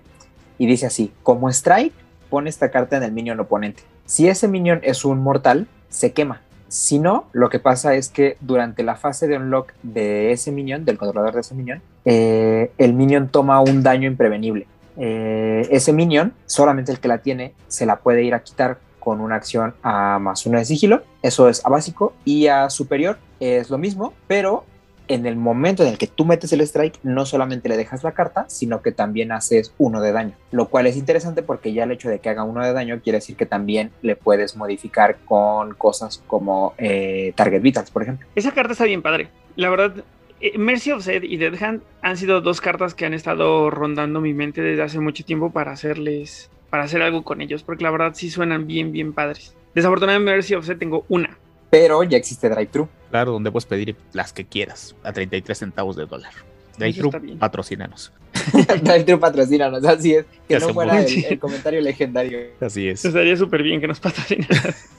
y 0.57 0.65
dice 0.65 0.86
así: 0.86 1.11
como 1.23 1.49
strike, 1.49 1.94
pone 2.30 2.49
esta 2.49 2.72
carta 2.72 2.95
en 2.95 3.03
el 3.03 3.11
minion 3.11 3.40
oponente. 3.40 3.84
Si 4.06 4.30
ese 4.30 4.48
minion 4.48 4.80
es 4.84 5.03
un 5.03 5.19
mortal, 5.19 5.68
se 5.90 6.14
quema. 6.14 6.41
Si 6.69 6.99
no, 6.99 7.26
lo 7.34 7.49
que 7.49 7.60
pasa 7.60 7.95
es 7.95 8.10
que 8.10 8.38
durante 8.40 8.84
la 8.84 8.95
fase 8.95 9.27
de 9.27 9.38
unlock 9.38 9.73
de 9.84 10.31
ese 10.31 10.52
minion, 10.52 10.86
del 10.86 10.98
controlador 10.98 11.34
de 11.34 11.41
ese 11.41 11.56
minion, 11.56 11.81
eh, 12.06 12.72
el 12.77 12.94
minion 12.94 13.27
toma 13.27 13.60
un 13.60 13.84
daño 13.84 14.07
imprevenible. 14.07 14.68
Eh, 14.95 15.68
ese 15.72 15.91
minion, 15.91 16.34
solamente 16.45 16.91
el 16.91 16.99
que 16.99 17.07
la 17.07 17.18
tiene, 17.18 17.53
se 17.68 17.86
la 17.86 17.98
puede 17.98 18.23
ir 18.23 18.36
a 18.36 18.44
quitar 18.44 18.77
con 18.99 19.21
una 19.21 19.35
acción 19.35 19.73
a 19.84 20.19
más 20.19 20.45
uno 20.45 20.57
de 20.57 20.65
sigilo. 20.65 21.03
Eso 21.21 21.49
es 21.49 21.65
a 21.65 21.69
básico 21.69 22.13
y 22.26 22.47
a 22.47 22.69
superior 22.69 23.17
es 23.39 23.69
lo 23.69 23.77
mismo, 23.77 24.13
pero 24.27 24.65
en 25.09 25.26
el 25.26 25.35
momento 25.35 25.84
en 25.84 25.89
el 25.89 25.97
que 25.97 26.07
tú 26.07 26.23
metes 26.23 26.53
el 26.53 26.61
strike, 26.61 26.99
no 27.03 27.26
solamente 27.26 27.67
le 27.67 27.77
dejas 27.77 28.03
la 28.03 28.13
carta, 28.13 28.45
sino 28.47 28.81
que 28.81 28.91
también 28.91 29.31
haces 29.31 29.73
uno 29.80 30.01
de 30.01 30.11
daño, 30.11 30.35
lo 30.51 30.69
cual 30.69 30.85
es 30.85 30.95
interesante 30.95 31.41
porque 31.41 31.73
ya 31.73 31.84
el 31.84 31.91
hecho 31.91 32.09
de 32.09 32.19
que 32.19 32.30
haga 32.30 32.43
uno 32.43 32.63
de 32.63 32.73
daño 32.73 33.01
quiere 33.03 33.17
decir 33.17 33.35
que 33.35 33.47
también 33.47 33.91
le 34.03 34.15
puedes 34.15 34.55
modificar 34.55 35.17
con 35.26 35.73
cosas 35.73 36.23
como 36.27 36.76
eh, 36.77 37.34
Target 37.35 37.61
Vitals, 37.61 37.89
por 37.89 38.03
ejemplo. 38.03 38.27
Esa 38.35 38.51
carta 38.51 38.73
está 38.73 38.85
bien 38.85 39.01
padre. 39.01 39.30
La 39.55 39.69
verdad, 39.69 39.95
eh, 40.41 40.57
Mercy 40.59 40.91
of 40.91 41.03
Zed 41.03 41.23
y 41.23 41.38
Dead 41.38 41.55
Hand 41.61 41.81
han 42.03 42.15
sido 42.15 42.41
dos 42.41 42.61
cartas 42.61 42.93
que 42.93 43.07
han 43.07 43.15
estado 43.15 43.71
rondando 43.71 44.21
mi 44.21 44.35
mente 44.35 44.61
desde 44.61 44.84
hace 44.84 44.99
mucho 44.99 45.26
tiempo 45.26 45.49
para 45.49 45.71
hacerles, 45.71 46.51
para 46.69 46.83
hacer 46.83 47.01
algo 47.01 47.23
con 47.23 47.41
ellos, 47.41 47.63
porque 47.63 47.83
la 47.83 47.91
verdad 47.91 48.11
sí 48.13 48.29
suenan 48.29 48.67
bien, 48.67 48.91
bien 48.91 49.13
padres. 49.13 49.55
Desafortunadamente 49.75 50.31
Mercy 50.31 50.55
of 50.55 50.69
tengo 50.77 51.05
una, 51.09 51.37
pero 51.69 52.03
ya 52.03 52.17
existe 52.17 52.49
drive-thru. 52.49 52.87
Claro, 53.09 53.31
donde 53.31 53.51
puedes 53.51 53.65
pedir 53.65 53.95
las 54.13 54.33
que 54.33 54.45
quieras 54.45 54.95
a 55.03 55.13
33 55.13 55.57
centavos 55.57 55.95
de 55.95 56.05
dólar. 56.05 56.31
Drive-thru, 56.77 57.11
patrocínanos. 57.37 58.11
drive-thru, 58.83 59.19
patrocínanos, 59.19 59.83
así 59.85 60.15
es. 60.15 60.25
Que 60.47 60.59
no 60.59 60.73
fuera 60.73 61.01
el, 61.05 61.39
comentario 61.39 61.81
legendario. 61.81 62.39
Así 62.59 62.87
es. 62.87 63.03
Estaría 63.03 63.35
súper 63.35 63.63
bien 63.63 63.81
que 63.81 63.87
nos 63.87 63.99
patrocinaras. 63.99 64.89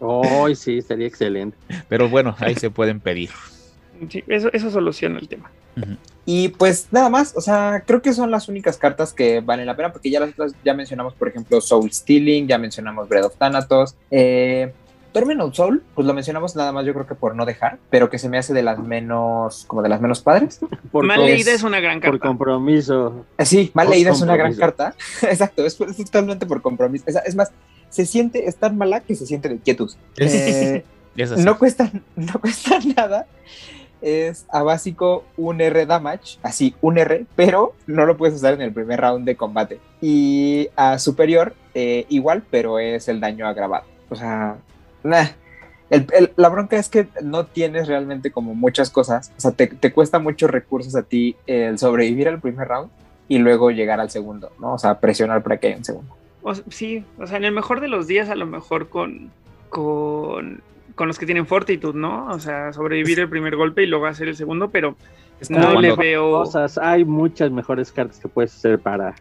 Hoy 0.00 0.54
sí, 0.54 0.78
estaría 0.78 1.06
excelente. 1.06 1.56
Pero 1.88 2.08
bueno, 2.08 2.36
ahí 2.38 2.54
se 2.54 2.70
pueden 2.70 3.00
pedir. 3.00 3.30
Sí, 4.08 4.24
eso, 4.26 4.52
eso 4.52 4.70
soluciona 4.70 5.18
el 5.18 5.28
tema. 5.28 5.50
Y 6.26 6.48
pues 6.48 6.88
nada 6.90 7.08
más, 7.08 7.36
o 7.36 7.40
sea, 7.40 7.82
creo 7.86 8.00
que 8.00 8.12
son 8.12 8.30
las 8.30 8.48
únicas 8.48 8.78
cartas 8.78 9.12
que 9.12 9.40
valen 9.40 9.66
la 9.66 9.76
pena, 9.76 9.92
porque 9.92 10.10
ya 10.10 10.20
las 10.20 10.30
otras 10.30 10.54
ya 10.64 10.72
mencionamos, 10.72 11.14
por 11.14 11.28
ejemplo, 11.28 11.60
Soul 11.60 11.90
Stealing, 11.92 12.46
ya 12.46 12.58
mencionamos 12.58 13.08
Bread 13.08 13.24
of 13.24 13.36
Thanatos, 13.36 13.96
eh, 14.10 14.72
Terminal 15.14 15.54
Soul, 15.54 15.82
pues 15.94 16.06
lo 16.06 16.12
mencionamos 16.12 16.56
nada 16.56 16.72
más 16.72 16.84
yo 16.84 16.92
creo 16.92 17.06
que 17.06 17.14
por 17.14 17.36
no 17.36 17.46
dejar, 17.46 17.78
pero 17.88 18.10
que 18.10 18.18
se 18.18 18.28
me 18.28 18.36
hace 18.36 18.52
de 18.52 18.64
las 18.64 18.80
menos, 18.80 19.64
como 19.66 19.80
de 19.80 19.88
las 19.88 20.00
menos 20.00 20.20
padres. 20.20 20.58
Por 20.90 21.06
mal 21.06 21.24
leída 21.24 21.52
es 21.52 21.62
una 21.62 21.78
gran 21.78 22.00
carta. 22.00 22.10
Por 22.10 22.20
compromiso. 22.20 23.24
Eh, 23.38 23.46
sí, 23.46 23.70
mal 23.74 23.88
leída 23.88 24.10
es 24.10 24.20
una 24.20 24.36
gran 24.36 24.54
carta. 24.56 24.96
Exacto, 25.22 25.64
es, 25.64 25.76
totalmente 25.76 26.46
por 26.46 26.60
compromiso. 26.62 27.04
Es, 27.06 27.36
más, 27.36 27.52
se 27.90 28.06
siente, 28.06 28.48
es 28.48 28.56
tan 28.56 28.76
mala 28.76 29.00
que 29.00 29.14
se 29.14 29.24
siente 29.24 29.48
de 29.48 29.58
quietus. 29.58 29.96
Eh, 30.16 30.84
no, 31.38 31.58
cuesta, 31.58 31.92
no 32.16 32.40
cuesta 32.40 32.80
nada. 32.96 33.26
Es 34.04 34.44
a 34.50 34.62
básico 34.62 35.24
un 35.38 35.62
R 35.62 35.86
damage, 35.86 36.38
así, 36.42 36.74
un 36.82 36.98
R, 36.98 37.24
pero 37.34 37.74
no 37.86 38.04
lo 38.04 38.18
puedes 38.18 38.36
usar 38.36 38.52
en 38.52 38.60
el 38.60 38.72
primer 38.72 39.00
round 39.00 39.24
de 39.24 39.34
combate. 39.34 39.80
Y 40.02 40.68
a 40.76 40.98
superior, 40.98 41.54
eh, 41.74 42.04
igual, 42.10 42.42
pero 42.50 42.78
es 42.78 43.08
el 43.08 43.18
daño 43.18 43.48
agravado. 43.48 43.84
O 44.10 44.14
sea, 44.14 44.58
la 46.36 46.48
bronca 46.48 46.76
es 46.76 46.88
que 46.88 47.08
no 47.22 47.46
tienes 47.46 47.88
realmente 47.88 48.30
como 48.30 48.54
muchas 48.54 48.90
cosas, 48.90 49.32
o 49.36 49.40
sea, 49.40 49.52
te, 49.52 49.92
cuesta 49.92 50.18
muchos 50.18 50.50
recursos 50.50 50.94
a 50.96 51.02
ti 51.02 51.36
el 51.46 51.78
sobrevivir 51.78 52.28
al 52.28 52.40
primer 52.40 52.68
round 52.68 52.90
y 53.28 53.38
luego 53.38 53.70
llegar 53.70 54.00
al 54.00 54.10
segundo, 54.10 54.52
¿no? 54.58 54.74
O 54.74 54.78
sea, 54.78 55.00
presionar 55.00 55.42
para 55.42 55.58
que 55.58 55.68
haya 55.68 55.76
un 55.76 55.84
segundo. 55.84 56.16
sí, 56.68 57.04
o 57.18 57.26
sea, 57.26 57.36
en 57.36 57.44
el 57.44 57.52
mejor 57.52 57.80
de 57.80 57.88
los 57.88 58.06
días 58.06 58.28
a 58.28 58.34
lo 58.34 58.46
mejor 58.46 58.88
con, 58.88 59.30
con, 59.68 60.62
con 60.94 61.08
los 61.08 61.18
que 61.18 61.26
tienen 61.26 61.46
fortitud, 61.46 61.94
¿no? 61.94 62.28
O 62.28 62.38
sea, 62.38 62.72
sobrevivir 62.72 63.20
el 63.20 63.28
primer 63.28 63.56
golpe 63.56 63.82
y 63.82 63.86
luego 63.86 64.06
hacer 64.06 64.28
el 64.28 64.36
segundo, 64.36 64.70
pero 64.70 64.96
no 65.48 65.80
le 65.80 65.94
veo... 65.96 66.30
Cosas, 66.30 66.78
hay 66.78 67.04
muchas 67.04 67.50
mejores 67.50 67.92
cartas 67.92 68.18
que 68.18 68.28
puedes 68.28 68.54
hacer 68.54 68.78
para 68.78 69.14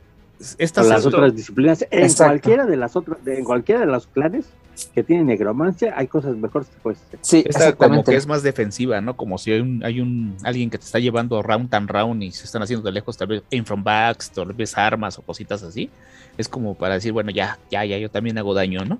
estas 0.58 0.88
las 0.88 1.06
otras 1.06 1.36
disciplinas 1.36 1.86
en 1.90 2.14
cualquiera 2.14 2.66
de 2.66 2.76
las 2.76 2.96
otras 2.96 3.18
en 3.26 3.46
cualquiera 3.46 3.82
de 3.82 3.86
los 3.86 4.08
clanes 4.08 4.46
que 4.94 5.04
tienen 5.04 5.28
negromancia 5.28 5.94
hay 5.96 6.08
cosas 6.08 6.36
mejores 6.36 6.68
que 6.68 6.78
puedes 6.82 7.02
hacer. 7.02 7.20
Sí, 7.22 7.44
Esta 7.46 7.74
como 7.74 8.04
que 8.04 8.16
es 8.16 8.26
más 8.26 8.42
defensiva, 8.42 9.00
¿no? 9.02 9.16
Como 9.16 9.38
si 9.38 9.52
hay 9.52 9.60
un, 9.60 9.84
hay 9.84 10.02
un 10.02 10.36
alguien 10.44 10.70
que 10.70 10.78
te 10.78 10.86
está 10.86 11.00
llevando 11.00 11.42
round 11.44 11.74
and 11.74 11.90
round 11.90 12.24
y 12.24 12.32
se 12.32 12.46
están 12.46 12.64
haciendo 12.64 12.84
de 12.84 12.92
lejos, 12.92 13.16
tal 13.16 13.28
vez 13.28 13.44
aim 13.52 13.64
from 13.66 13.84
backs, 13.84 14.32
tal 14.32 14.52
vez 14.54 14.76
armas 14.78 15.20
o 15.20 15.22
cositas 15.22 15.62
así. 15.64 15.90
Es 16.38 16.50
como 16.50 16.74
para 16.76 16.96
decir, 16.96 17.12
bueno, 17.12 17.30
ya, 17.30 17.60
ya, 17.70 17.86
ya, 17.86 17.98
yo 18.00 18.10
también 18.10 18.38
hago 18.40 18.56
daño, 18.56 18.84
¿no? 18.84 18.98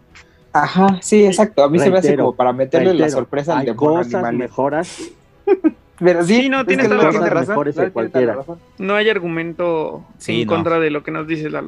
Ajá, 0.54 1.00
sí, 1.02 1.26
exacto. 1.26 1.64
A 1.64 1.70
mí 1.70 1.80
se 1.80 1.90
me 1.90 1.98
hace 1.98 2.16
como 2.16 2.36
para 2.36 2.54
meterle 2.54 2.94
la 2.94 3.10
sorpresa 3.10 3.58
al 3.58 3.76
cosas 3.76 4.34
mejoras 4.34 5.12
Pero 6.00 6.24
sí, 6.24 6.50
no 6.50 6.66
tienes 6.66 6.90
toda 6.90 7.12
la 7.12 7.30
razón. 7.30 8.60
No 8.78 8.96
hay 8.96 9.10
argumento 9.10 10.04
en 10.28 10.46
contra 10.46 10.80
de 10.80 10.90
lo 10.90 11.04
que 11.04 11.12
nos 11.12 11.28
dice 11.28 11.50
la, 11.50 11.64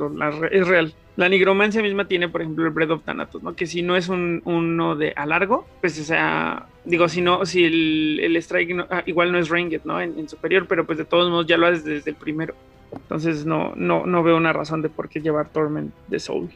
es 0.52 0.68
real. 0.68 0.94
La 1.16 1.30
nigromancia 1.30 1.82
misma 1.82 2.08
tiene, 2.08 2.28
por 2.28 2.42
ejemplo, 2.42 2.66
el 2.66 2.72
Bread 2.72 2.92
of 2.92 3.04
Thanatos, 3.04 3.42
¿no? 3.44 3.56
Que 3.56 3.66
si 3.66 3.82
no 3.82 3.96
es 3.96 4.10
un 4.10 4.42
uno 4.44 4.96
de 4.96 5.14
a 5.16 5.26
largo, 5.26 5.66
pues 5.80 6.00
o 6.00 6.04
sea, 6.04 6.66
digo, 6.84 7.08
si 7.08 7.22
no, 7.22 7.46
si 7.46 7.64
el, 7.64 8.36
strike 8.38 8.88
ah, 8.90 9.04
igual 9.06 9.32
no 9.32 9.38
es 9.38 9.50
ranged, 9.50 9.82
¿no? 9.86 10.02
En, 10.02 10.28
superior, 10.28 10.66
pero 10.68 10.86
pues 10.86 10.98
de 10.98 11.06
todos 11.06 11.30
modos 11.30 11.48
ya 11.48 11.58
lo 11.58 11.68
haces 11.68 11.86
desde 11.86 12.10
el 12.10 12.18
primero. 12.18 12.56
Entonces 12.92 13.46
no, 13.46 13.74
no, 13.76 14.06
no 14.06 14.24
veo 14.24 14.36
una 14.36 14.52
razón 14.52 14.82
de 14.82 14.90
por 14.90 15.08
qué 15.08 15.22
llevar 15.22 15.50
Torment 15.50 15.94
de 16.08 16.20
Soul. 16.20 16.50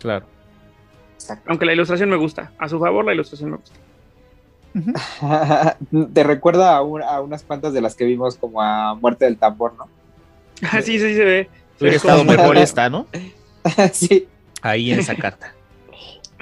Claro. 0.00 0.26
Aunque 1.46 1.66
la 1.66 1.72
ilustración 1.72 2.10
me 2.10 2.16
gusta. 2.16 2.52
A 2.58 2.68
su 2.68 2.78
favor, 2.78 3.04
la 3.04 3.14
ilustración 3.14 3.50
me 3.50 3.56
gusta. 3.56 3.76
Te 6.14 6.24
recuerda 6.24 6.76
a, 6.76 6.82
unas 6.82 7.42
cuantas 7.42 7.72
de 7.72 7.80
las 7.80 7.94
que 7.94 8.04
vimos 8.04 8.36
como 8.36 8.62
a 8.62 8.94
Muerte 8.94 9.24
del 9.26 9.36
Tambor, 9.36 9.74
¿no? 9.76 9.88
Ah, 10.62 10.80
sí, 10.80 10.98
sí, 10.98 11.14
se 11.14 11.24
ve. 11.24 11.48
Hubiera 11.80 11.96
estado 11.96 12.24
mejor 12.24 12.56
está, 12.58 12.88
¿no? 12.88 13.06
sí. 13.92 14.28
Ahí 14.60 14.92
en 14.92 15.00
esa 15.00 15.16
carta. 15.16 15.52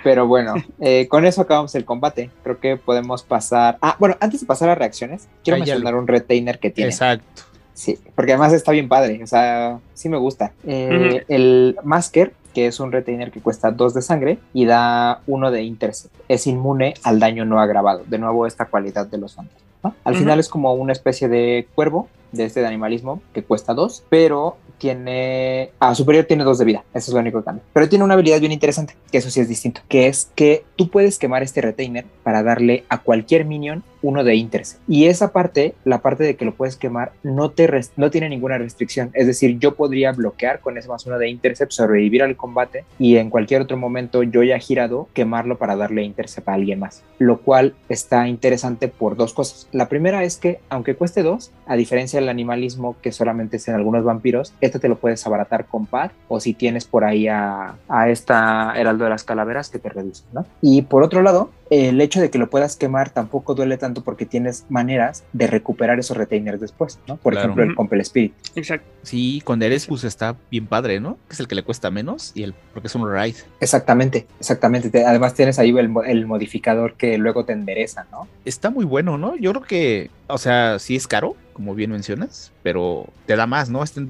Pero 0.05 0.27
bueno, 0.27 0.55
eh, 0.79 1.09
con 1.09 1.25
eso 1.25 1.41
acabamos 1.41 1.75
el 1.75 1.85
combate. 1.85 2.31
Creo 2.43 2.59
que 2.61 2.77
podemos 2.77 3.23
pasar. 3.23 3.79
Ah, 3.81 3.97
bueno, 3.99 4.17
antes 4.21 4.41
de 4.41 4.47
pasar 4.47 4.69
a 4.69 4.75
reacciones, 4.75 5.29
quiero 5.43 5.59
mencionar 5.59 5.95
un 5.95 6.07
retainer 6.07 6.59
que 6.59 6.71
tiene. 6.71 6.91
Exacto. 6.91 7.43
Sí, 7.73 7.99
porque 8.15 8.33
además 8.33 8.53
está 8.53 8.73
bien 8.73 8.89
padre. 8.89 9.23
O 9.23 9.27
sea, 9.27 9.79
sí 9.95 10.09
me 10.11 10.19
gusta. 10.19 10.53
Eh, 10.67 11.25
el 11.29 11.77
Masker 11.83 12.35
que 12.51 12.67
es 12.67 12.81
un 12.81 12.93
retainer 12.93 13.31
que 13.31 13.41
cuesta 13.41 13.71
2 13.71 13.95
de 13.95 14.03
sangre 14.03 14.39
y 14.53 14.65
da 14.65 15.21
1 15.27 15.51
de 15.51 15.63
intercept. 15.63 16.15
Es 16.29 16.47
inmune 16.47 16.95
al 17.03 17.21
daño 17.21 17.45
no 17.45 17.61
agravado. 17.61 18.03
De 18.07 18.19
nuevo, 18.19 18.47
esta 18.47 18.67
cualidad 18.67 19.07
de 19.07 19.19
los 19.19 19.35
fantasmas. 19.35 19.95
Al 20.05 20.17
final 20.17 20.39
es 20.39 20.49
como 20.49 20.75
una 20.75 20.93
especie 20.93 21.29
de 21.29 21.67
cuervo 21.75 22.09
de 22.33 22.45
este 22.45 22.61
de 22.61 22.67
animalismo 22.67 23.23
que 23.33 23.43
cuesta 23.43 23.75
2, 23.75 24.05
pero 24.09 24.57
tiene. 24.79 25.71
A 25.79 25.95
superior 25.95 26.25
tiene 26.25 26.43
2 26.43 26.59
de 26.59 26.65
vida. 26.65 26.85
Eso 26.95 27.11
es 27.11 27.15
lo 27.15 27.21
único 27.21 27.39
que 27.39 27.45
cambia. 27.45 27.65
Pero 27.73 27.89
tiene 27.89 28.05
una 28.05 28.15
habilidad 28.15 28.41
bien 28.41 28.53
interesante, 28.53 28.97
que 29.13 29.19
eso 29.19 29.31
sí 29.31 29.41
es 29.41 29.49
distinto, 29.49 29.83
que 29.89 30.09
es 30.09 30.31
que 30.35 30.65
tú 30.77 30.91
puedes 30.91 31.19
quemar 31.19 31.43
este 31.43 31.61
retainer 31.61 32.07
para 32.23 32.43
darle 32.43 32.85
a 32.89 32.99
cualquier 32.99 33.45
minion 33.45 33.85
uno 34.03 34.25
de 34.25 34.35
Intercept. 34.35 34.83
Y 34.89 35.07
esa 35.07 35.33
parte, 35.33 35.75
la 35.85 36.01
parte 36.01 36.25
de 36.25 36.37
que 36.37 36.45
lo 36.45 36.55
puedes 36.55 36.77
quemar, 36.77 37.13
no, 37.23 37.51
te 37.51 37.69
no 37.97 38.11
tiene 38.11 38.29
ninguna 38.29 38.59
restricción. 38.59 39.11
Es 39.15 39.27
decir, 39.27 39.59
yo 39.59 39.75
podría 39.75 40.13
bloquear 40.13 40.61
con 40.61 40.79
ese 40.79 40.89
más 40.89 41.07
uno 41.07 41.19
de 41.19 41.29
Intercept, 41.29 41.73
sobrevivir 41.73 42.23
al 42.23 42.37
combate 42.37 42.85
y 42.99 43.17
en 43.17 43.31
cualquier 43.31 43.63
otro 43.63 43.77
momento 43.77 44.23
yo 44.23 44.43
ya 44.43 44.59
girado, 44.59 45.09
quemarlo 45.13 45.59
para 45.59 45.77
darle 45.77 46.03
Intercept 46.03 46.49
a 46.49 46.55
alguien 46.55 46.79
más. 46.79 47.03
Lo 47.19 47.41
cual 47.41 47.75
está 47.89 48.27
interesante 48.29 48.89
por 48.89 49.17
dos 49.17 49.35
cosas. 49.35 49.69
La 49.73 49.89
primera 49.89 50.25
es 50.25 50.37
que, 50.37 50.61
aunque 50.71 50.95
cueste 50.95 51.23
dos, 51.23 51.53
a 51.67 51.77
diferencia 51.77 52.20
del 52.21 52.29
animalismo 52.29 52.97
que 53.03 53.13
solamente 53.13 53.57
es 53.57 53.69
en 53.69 53.75
algunos 53.75 54.05
vampiros, 54.05 54.55
este 54.61 54.79
te 54.79 54.89
lo 54.89 54.99
puedes 54.99 55.27
abaratar 55.27 55.67
con 55.67 55.87
pad 55.87 56.11
o 56.29 56.41
si 56.41 56.55
tienes 56.55 56.85
por 56.85 57.05
ahí 57.05 57.29
a, 57.29 57.75
a 57.89 58.09
esta 58.09 58.75
Heraldo 58.77 59.05
de 59.05 59.11
las 59.11 59.25
Calaveras 59.25 59.69
que 59.69 59.79
te 59.79 59.89
reduce, 59.89 60.25
¿no? 60.33 60.47
Y 60.63 60.83
por 60.83 61.03
otro 61.03 61.23
lado, 61.23 61.51
el 61.71 62.01
hecho 62.01 62.21
de 62.21 62.31
que 62.31 62.39
lo 62.39 62.51
puedas 62.51 62.77
quemar 62.77 63.11
tampoco 63.11 63.55
duele 63.55 63.79
tanto 63.79 64.03
porque 64.03 64.27
tienes 64.27 64.67
maneras 64.69 65.25
de 65.33 65.47
recuperar 65.47 65.99
esos 65.99 66.17
retainers 66.17 66.61
después, 66.61 66.99
¿no? 67.07 67.17
Por 67.17 67.35
ejemplo, 67.35 67.63
el 67.63 67.75
Compel 67.75 68.01
Spirit. 68.01 68.35
Exacto. 68.57 68.87
Sí, 69.03 69.41
con 69.45 69.63
Eres 69.63 69.87
pues 69.87 70.05
está 70.05 70.37
bien 70.51 70.67
padre, 70.67 71.01
¿no? 71.01 71.17
Que 71.29 71.35
es 71.35 71.41
el 71.41 71.49
que 71.49 71.55
le 71.55 71.63
cuesta 71.63 71.91
menos 71.91 72.33
y 72.35 72.43
el 72.43 72.55
porque 72.75 72.89
es 72.89 72.95
un 72.95 73.11
ride. 73.11 73.37
Exactamente, 73.61 74.27
exactamente. 74.39 75.05
Además 75.05 75.35
tienes 75.35 75.59
ahí 75.59 75.71
el, 75.71 75.93
el 76.07 76.27
modificador 76.27 76.95
que 76.95 77.19
luego 77.19 77.45
te 77.45 77.53
endereza, 77.53 78.07
¿no? 78.11 78.27
Está 78.45 78.71
muy 78.71 78.85
bueno, 78.85 79.17
¿no? 79.17 79.37
Yo 79.37 79.53
creo 79.53 79.63
que, 79.63 80.11
o 80.33 80.39
sea, 80.39 80.79
sí 80.79 80.97
es 80.97 81.07
caro, 81.07 81.37
como 81.53 81.75
bien 81.75 81.91
mencionas, 81.91 82.53
pero 82.63 83.07
te 83.27 83.37
da 83.37 83.47
más, 83.47 83.71
¿no? 83.71 83.83
Este 83.83 84.07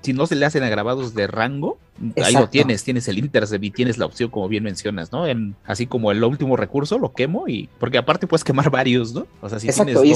si 0.00 0.12
no 0.12 0.26
se 0.26 0.36
le 0.36 0.46
hacen 0.46 0.62
agravados 0.62 1.14
de 1.14 1.26
rango, 1.26 1.78
ahí 2.22 2.32
lo 2.32 2.48
tienes, 2.48 2.82
tienes 2.82 3.06
el 3.08 3.18
intercept 3.18 3.62
y 3.62 3.70
tienes 3.70 3.98
la 3.98 4.06
opción 4.06 4.30
como 4.30 4.48
bien 4.48 4.64
mencionas, 4.64 5.12
¿no? 5.12 5.26
En, 5.26 5.54
así 5.64 5.86
como 5.86 6.10
el 6.10 6.24
último 6.24 6.56
recurso 6.56 6.98
lo 6.98 7.12
quemo 7.12 7.46
y 7.48 7.68
porque 7.78 7.98
aparte 7.98 8.26
puedes 8.26 8.44
quemar 8.44 8.70
varios, 8.70 9.12
¿no? 9.12 9.26
O 9.40 9.48
sea, 9.48 9.60
si 9.60 9.68
Exacto, 9.68 10.02
y, 10.04 10.12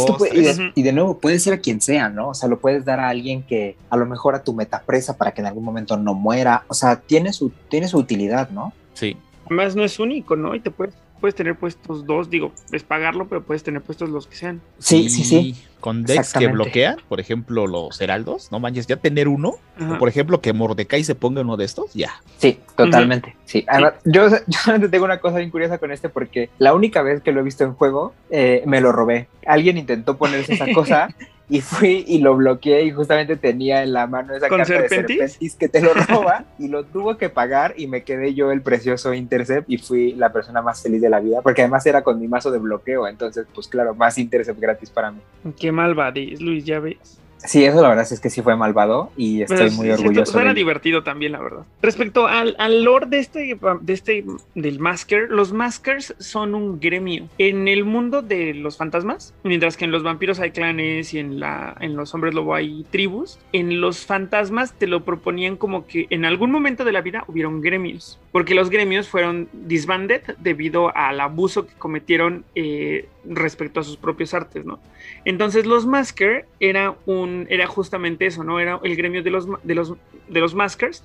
y, 0.74 0.82
de, 0.82 0.92
nuevo 0.92 1.18
puede 1.18 1.38
ser 1.38 1.54
a 1.54 1.58
quien 1.58 1.80
sea, 1.80 2.08
¿no? 2.08 2.30
O 2.30 2.34
sea, 2.34 2.48
lo 2.48 2.58
puedes 2.58 2.84
dar 2.84 3.00
a 3.00 3.08
alguien 3.08 3.42
que 3.42 3.76
a 3.90 3.96
lo 3.96 4.06
mejor 4.06 4.34
a 4.34 4.42
tu 4.42 4.54
metapresa 4.54 5.16
para 5.16 5.32
que 5.32 5.42
en 5.42 5.48
algún 5.48 5.64
momento 5.64 5.96
no 5.96 6.14
muera, 6.14 6.64
o 6.68 6.74
sea, 6.74 7.00
tiene 7.00 7.32
su, 7.32 7.52
tiene 7.68 7.88
su 7.88 7.98
utilidad, 7.98 8.50
¿no? 8.50 8.72
Sí. 8.94 9.16
Además 9.44 9.76
no 9.76 9.84
es 9.84 9.98
único, 10.00 10.34
¿no? 10.34 10.54
Y 10.54 10.60
te 10.60 10.70
puedes 10.70 10.94
puedes 11.20 11.34
tener 11.34 11.56
puestos 11.56 12.06
dos, 12.06 12.30
digo, 12.30 12.52
es 12.72 12.82
pagarlo, 12.82 13.28
pero 13.28 13.42
puedes 13.42 13.62
tener 13.62 13.82
puestos 13.82 14.08
los 14.10 14.26
que 14.26 14.36
sean. 14.36 14.60
Sí, 14.78 15.08
sí, 15.08 15.24
sí. 15.24 15.56
Con 15.80 16.02
decks 16.04 16.32
que 16.32 16.48
bloquean, 16.48 16.96
por 17.08 17.20
ejemplo, 17.20 17.66
los 17.66 18.00
heraldos, 18.00 18.50
no 18.50 18.58
manches, 18.58 18.86
ya 18.86 18.96
tener 18.96 19.28
uno, 19.28 19.56
por 19.98 20.08
ejemplo, 20.08 20.40
que 20.40 20.52
Mordecai 20.52 21.04
se 21.04 21.14
ponga 21.14 21.42
uno 21.42 21.56
de 21.56 21.64
estos, 21.64 21.92
ya. 21.94 22.10
Sí, 22.38 22.58
totalmente. 22.76 23.36
Sí, 23.44 23.64
Además, 23.68 23.94
yo, 24.04 24.28
yo 24.80 24.90
tengo 24.90 25.04
una 25.04 25.20
cosa 25.20 25.38
bien 25.38 25.50
curiosa 25.50 25.78
con 25.78 25.92
este 25.92 26.08
porque 26.08 26.50
la 26.58 26.74
única 26.74 27.02
vez 27.02 27.20
que 27.22 27.32
lo 27.32 27.40
he 27.40 27.44
visto 27.44 27.64
en 27.64 27.74
juego, 27.74 28.14
eh, 28.30 28.62
me 28.66 28.80
lo 28.80 28.90
robé. 28.90 29.28
Alguien 29.46 29.78
intentó 29.78 30.16
ponerse 30.16 30.54
esa 30.54 30.66
cosa 30.72 31.14
y 31.48 31.60
fui 31.60 32.04
y 32.06 32.18
lo 32.18 32.36
bloqueé 32.36 32.84
y 32.84 32.90
justamente 32.90 33.36
tenía 33.36 33.82
en 33.82 33.92
la 33.92 34.06
mano 34.06 34.34
esa 34.34 34.48
carta 34.48 34.82
de 34.82 34.88
Serpentis 34.88 35.54
que 35.54 35.68
te 35.68 35.80
lo 35.80 35.94
roba 35.94 36.44
y 36.58 36.68
lo 36.68 36.84
tuvo 36.84 37.16
que 37.16 37.28
pagar 37.28 37.74
y 37.76 37.86
me 37.86 38.02
quedé 38.02 38.34
yo 38.34 38.50
el 38.50 38.62
precioso 38.62 39.14
Intercept 39.14 39.70
y 39.70 39.78
fui 39.78 40.12
la 40.12 40.32
persona 40.32 40.60
más 40.60 40.82
feliz 40.82 41.00
de 41.00 41.10
la 41.10 41.20
vida 41.20 41.42
porque 41.42 41.62
además 41.62 41.86
era 41.86 42.02
con 42.02 42.18
mi 42.18 42.26
mazo 42.26 42.50
de 42.50 42.58
bloqueo, 42.58 43.06
entonces 43.06 43.46
pues 43.54 43.68
claro, 43.68 43.94
más 43.94 44.18
Intercept 44.18 44.60
gratis 44.60 44.90
para 44.90 45.12
mí. 45.12 45.20
Qué 45.58 45.70
malvadís, 45.70 46.40
Luis, 46.40 46.64
ya 46.64 46.80
ves. 46.80 47.20
Sí, 47.46 47.64
eso 47.64 47.80
la 47.80 47.88
verdad 47.88 48.06
es 48.10 48.20
que 48.20 48.30
sí 48.30 48.42
fue 48.42 48.56
malvado 48.56 49.10
y 49.16 49.42
estoy 49.42 49.70
muy 49.70 49.90
orgulloso. 49.90 50.40
Era 50.40 50.54
divertido 50.54 51.02
también, 51.02 51.32
la 51.32 51.40
verdad. 51.40 51.64
Respecto 51.82 52.26
al, 52.26 52.56
al 52.58 52.82
lore 52.82 53.06
de 53.06 53.18
este, 53.18 53.58
de 53.80 53.92
este, 53.92 54.24
del 54.54 54.78
Masker, 54.78 55.30
los 55.30 55.52
Maskers 55.52 56.14
son 56.18 56.54
un 56.54 56.80
gremio. 56.80 57.28
En 57.38 57.68
el 57.68 57.84
mundo 57.84 58.22
de 58.22 58.54
los 58.54 58.76
fantasmas, 58.76 59.34
mientras 59.42 59.76
que 59.76 59.84
en 59.84 59.90
los 59.90 60.02
vampiros 60.02 60.40
hay 60.40 60.50
clanes 60.50 61.14
y 61.14 61.18
en, 61.18 61.40
la, 61.40 61.76
en 61.80 61.96
los 61.96 62.14
hombres 62.14 62.34
lobo 62.34 62.54
hay 62.54 62.84
tribus, 62.90 63.38
en 63.52 63.80
los 63.80 64.04
fantasmas 64.06 64.72
te 64.72 64.86
lo 64.86 65.04
proponían 65.04 65.56
como 65.56 65.86
que 65.86 66.06
en 66.10 66.24
algún 66.24 66.50
momento 66.50 66.84
de 66.84 66.92
la 66.92 67.00
vida 67.00 67.24
hubieron 67.26 67.60
gremios, 67.60 68.18
porque 68.32 68.54
los 68.54 68.70
gremios 68.70 69.08
fueron 69.08 69.48
disbanded 69.52 70.22
debido 70.38 70.94
al 70.96 71.20
abuso 71.20 71.66
que 71.66 71.74
cometieron 71.74 72.44
eh, 72.54 73.08
respecto 73.28 73.80
a 73.80 73.82
sus 73.84 73.96
propios 73.96 74.34
artes, 74.34 74.64
¿no? 74.64 74.80
Entonces 75.24 75.66
los 75.66 75.86
Masker 75.86 76.46
era 76.60 76.96
un 77.06 77.46
era 77.50 77.66
justamente 77.66 78.26
eso, 78.26 78.44
¿no? 78.44 78.60
Era 78.60 78.80
el 78.82 78.96
gremio 78.96 79.22
de 79.22 79.30
los 79.30 79.48
de 79.62 79.74
los 79.74 79.94
de 80.28 80.40
los 80.40 80.54
Maskers 80.54 81.02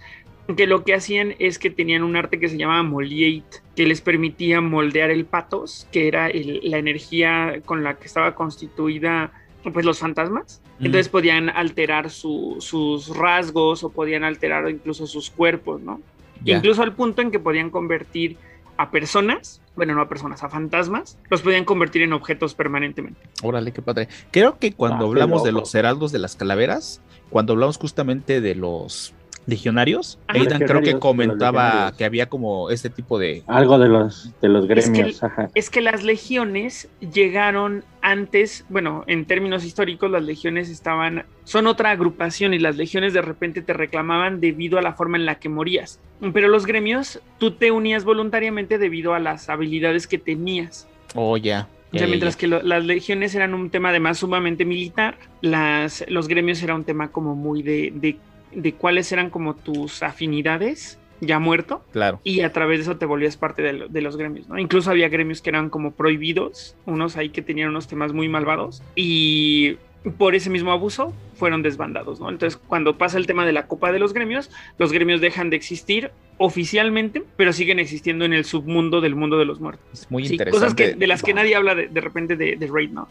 que 0.56 0.68
lo 0.68 0.84
que 0.84 0.94
hacían 0.94 1.36
es 1.40 1.60
que 1.60 1.70
tenían 1.70 2.04
un 2.04 2.16
arte 2.16 2.40
que 2.40 2.50
se 2.50 2.58
llamaba 2.58 2.84
Moliate, 2.84 3.60
que 3.76 3.86
les 3.86 4.02
permitía 4.02 4.60
moldear 4.62 5.10
el 5.12 5.26
patos, 5.26 5.88
que 5.92 6.08
era 6.08 6.30
la 6.30 6.78
energía 6.78 7.62
con 7.66 7.84
la 7.84 7.96
que 7.96 8.08
estaba 8.08 8.36
constituida 8.36 9.32
pues 9.74 9.86
los 9.86 10.00
fantasmas. 10.00 10.62
Entonces 10.80 11.10
podían 11.10 11.50
alterar 11.50 12.10
sus 12.10 13.16
rasgos 13.16 13.84
o 13.84 13.90
podían 13.92 14.24
alterar 14.24 14.68
incluso 14.70 15.06
sus 15.06 15.30
cuerpos, 15.30 15.80
¿no? 15.82 16.02
Incluso 16.44 16.82
al 16.82 16.94
punto 16.96 17.22
en 17.22 17.30
que 17.30 17.40
podían 17.40 17.70
convertir 17.70 18.38
a 18.82 18.90
personas, 18.90 19.62
bueno, 19.76 19.94
no 19.94 20.02
a 20.02 20.10
personas, 20.10 20.44
a 20.44 20.50
fantasmas, 20.50 21.18
los 21.30 21.42
podían 21.42 21.66
convertir 21.66 22.02
en 22.02 22.14
objetos 22.14 22.56
permanentemente. 22.56 23.22
Órale, 23.44 23.72
qué 23.72 23.82
padre. 23.82 24.08
Creo 24.32 24.58
que 24.58 24.74
cuando 24.74 25.06
ah, 25.06 25.08
hablamos 25.10 25.44
de 25.44 25.52
los 25.52 25.74
heraldos 25.76 26.12
de 26.12 26.20
las 26.20 26.36
calaveras, 26.36 27.02
cuando 27.30 27.54
hablamos 27.54 27.78
justamente 27.78 28.42
de 28.42 28.56
los 28.56 29.14
legionarios. 29.46 30.20
Aidan 30.28 30.62
creo 30.62 30.82
que 30.82 31.00
comentaba 31.00 31.94
que 31.98 32.06
había 32.06 32.28
como 32.28 32.70
este 32.70 32.90
tipo 32.90 33.20
de... 33.20 33.44
Algo 33.48 33.80
de 33.80 33.88
los, 33.88 34.32
de 34.42 34.50
los 34.50 34.68
gremios. 34.68 35.22
Es 35.56 35.70
que, 35.70 35.82
las 35.82 36.04
legiones 36.04 36.90
llegaron 37.00 37.84
antes, 38.02 38.66
bueno, 38.70 39.04
en 39.08 39.26
términos 39.26 39.66
históricos 39.66 40.12
las 40.12 40.24
legiones 40.24 40.70
estaban, 40.70 41.26
son 41.44 41.68
otra 41.68 41.92
agrupación 41.92 42.54
y 42.54 42.60
las 42.60 42.78
legiones 42.78 43.14
de 43.14 43.22
repente 43.22 43.62
te 43.62 43.74
reclamaban 43.74 44.40
debido 44.40 44.78
a 44.78 44.82
la 44.82 44.94
forma 44.94 45.18
en 45.18 45.26
la 45.26 45.36
que 45.36 45.50
morías. 45.50 46.00
Pero 46.34 46.48
los 46.48 46.66
gremios, 46.66 47.20
tú 47.40 47.52
te 47.52 47.72
unías 47.72 48.04
voluntariamente 48.04 48.78
debido 48.78 49.14
a 49.16 49.20
las 49.20 49.50
habilidades 49.50 50.06
que 50.06 50.18
tenías. 50.18 50.88
Oh, 51.16 51.36
ya. 51.38 51.68
O 51.94 51.98
sea, 51.98 52.08
mientras 52.08 52.38
que 52.38 52.48
las 52.48 52.86
legiones 52.86 53.36
eran 53.36 53.54
un 53.54 53.70
tema 53.70 53.90
además 53.90 54.20
sumamente 54.20 54.64
militar, 54.64 55.18
las, 55.42 56.06
los 56.08 56.30
gremios 56.30 56.64
era 56.64 56.74
un 56.74 56.86
tema 56.86 57.12
como 57.12 57.36
muy 57.36 57.64
de, 57.64 57.92
de 57.94 58.18
de 58.54 58.74
cuáles 58.74 59.12
eran 59.12 59.30
como 59.30 59.56
tus 59.56 60.04
afinidades 60.04 61.00
ya 61.22 61.40
muerto. 61.40 61.84
Claro. 61.92 62.20
Y 62.24 62.42
a 62.42 62.52
través 62.52 62.80
de 62.80 62.84
eso 62.84 62.98
te 62.98 63.06
volvías 63.06 63.38
parte 63.38 63.62
de, 63.62 64.02
los 64.02 64.18
gremios, 64.18 64.50
¿no? 64.50 64.58
Incluso 64.58 64.90
había 64.92 65.08
gremios 65.08 65.42
que 65.42 65.52
eran 65.52 65.70
como 65.70 65.92
prohibidos, 65.92 66.76
unos 66.86 67.16
ahí 67.16 67.30
que 67.30 67.42
tenían 67.42 67.70
unos 67.70 67.88
temas 67.88 68.12
muy 68.12 68.28
malvados. 68.28 68.82
Y 68.96 69.78
por 70.18 70.34
ese 70.34 70.50
mismo 70.50 70.72
abuso 70.72 71.14
fueron 71.36 71.62
desbandados, 71.62 72.20
¿no? 72.20 72.30
Entonces, 72.30 72.60
cuando 72.68 72.98
pasa 72.98 73.18
el 73.18 73.28
tema 73.28 73.46
de 73.46 73.54
la 73.54 73.68
Copa 73.68 73.92
de 73.92 74.00
los 74.00 74.14
Gremios, 74.14 74.50
los 74.80 74.92
gremios 74.92 75.22
dejan 75.22 75.52
de 75.52 75.58
existir 75.58 76.12
oficialmente, 76.38 77.22
pero 77.38 77.54
siguen 77.54 77.78
existiendo 77.78 78.26
en 78.26 78.34
el 78.34 78.46
submundo 78.46 79.00
del 79.00 79.16
mundo 79.16 79.38
de 79.38 79.46
los 79.46 79.60
muertos. 79.60 79.86
Es 79.94 80.10
muy 80.10 80.24
interesante. 80.24 80.52
Cosas 80.52 80.74
que, 80.74 80.96
de 80.96 81.08
las 81.08 81.22
que 81.22 81.36
nadie 81.36 81.56
habla 81.56 81.76
de, 81.76 82.02
repente 82.02 82.36
de, 82.36 82.56
de 82.56 82.68
Raid, 82.68 82.90
¿no? 82.90 83.08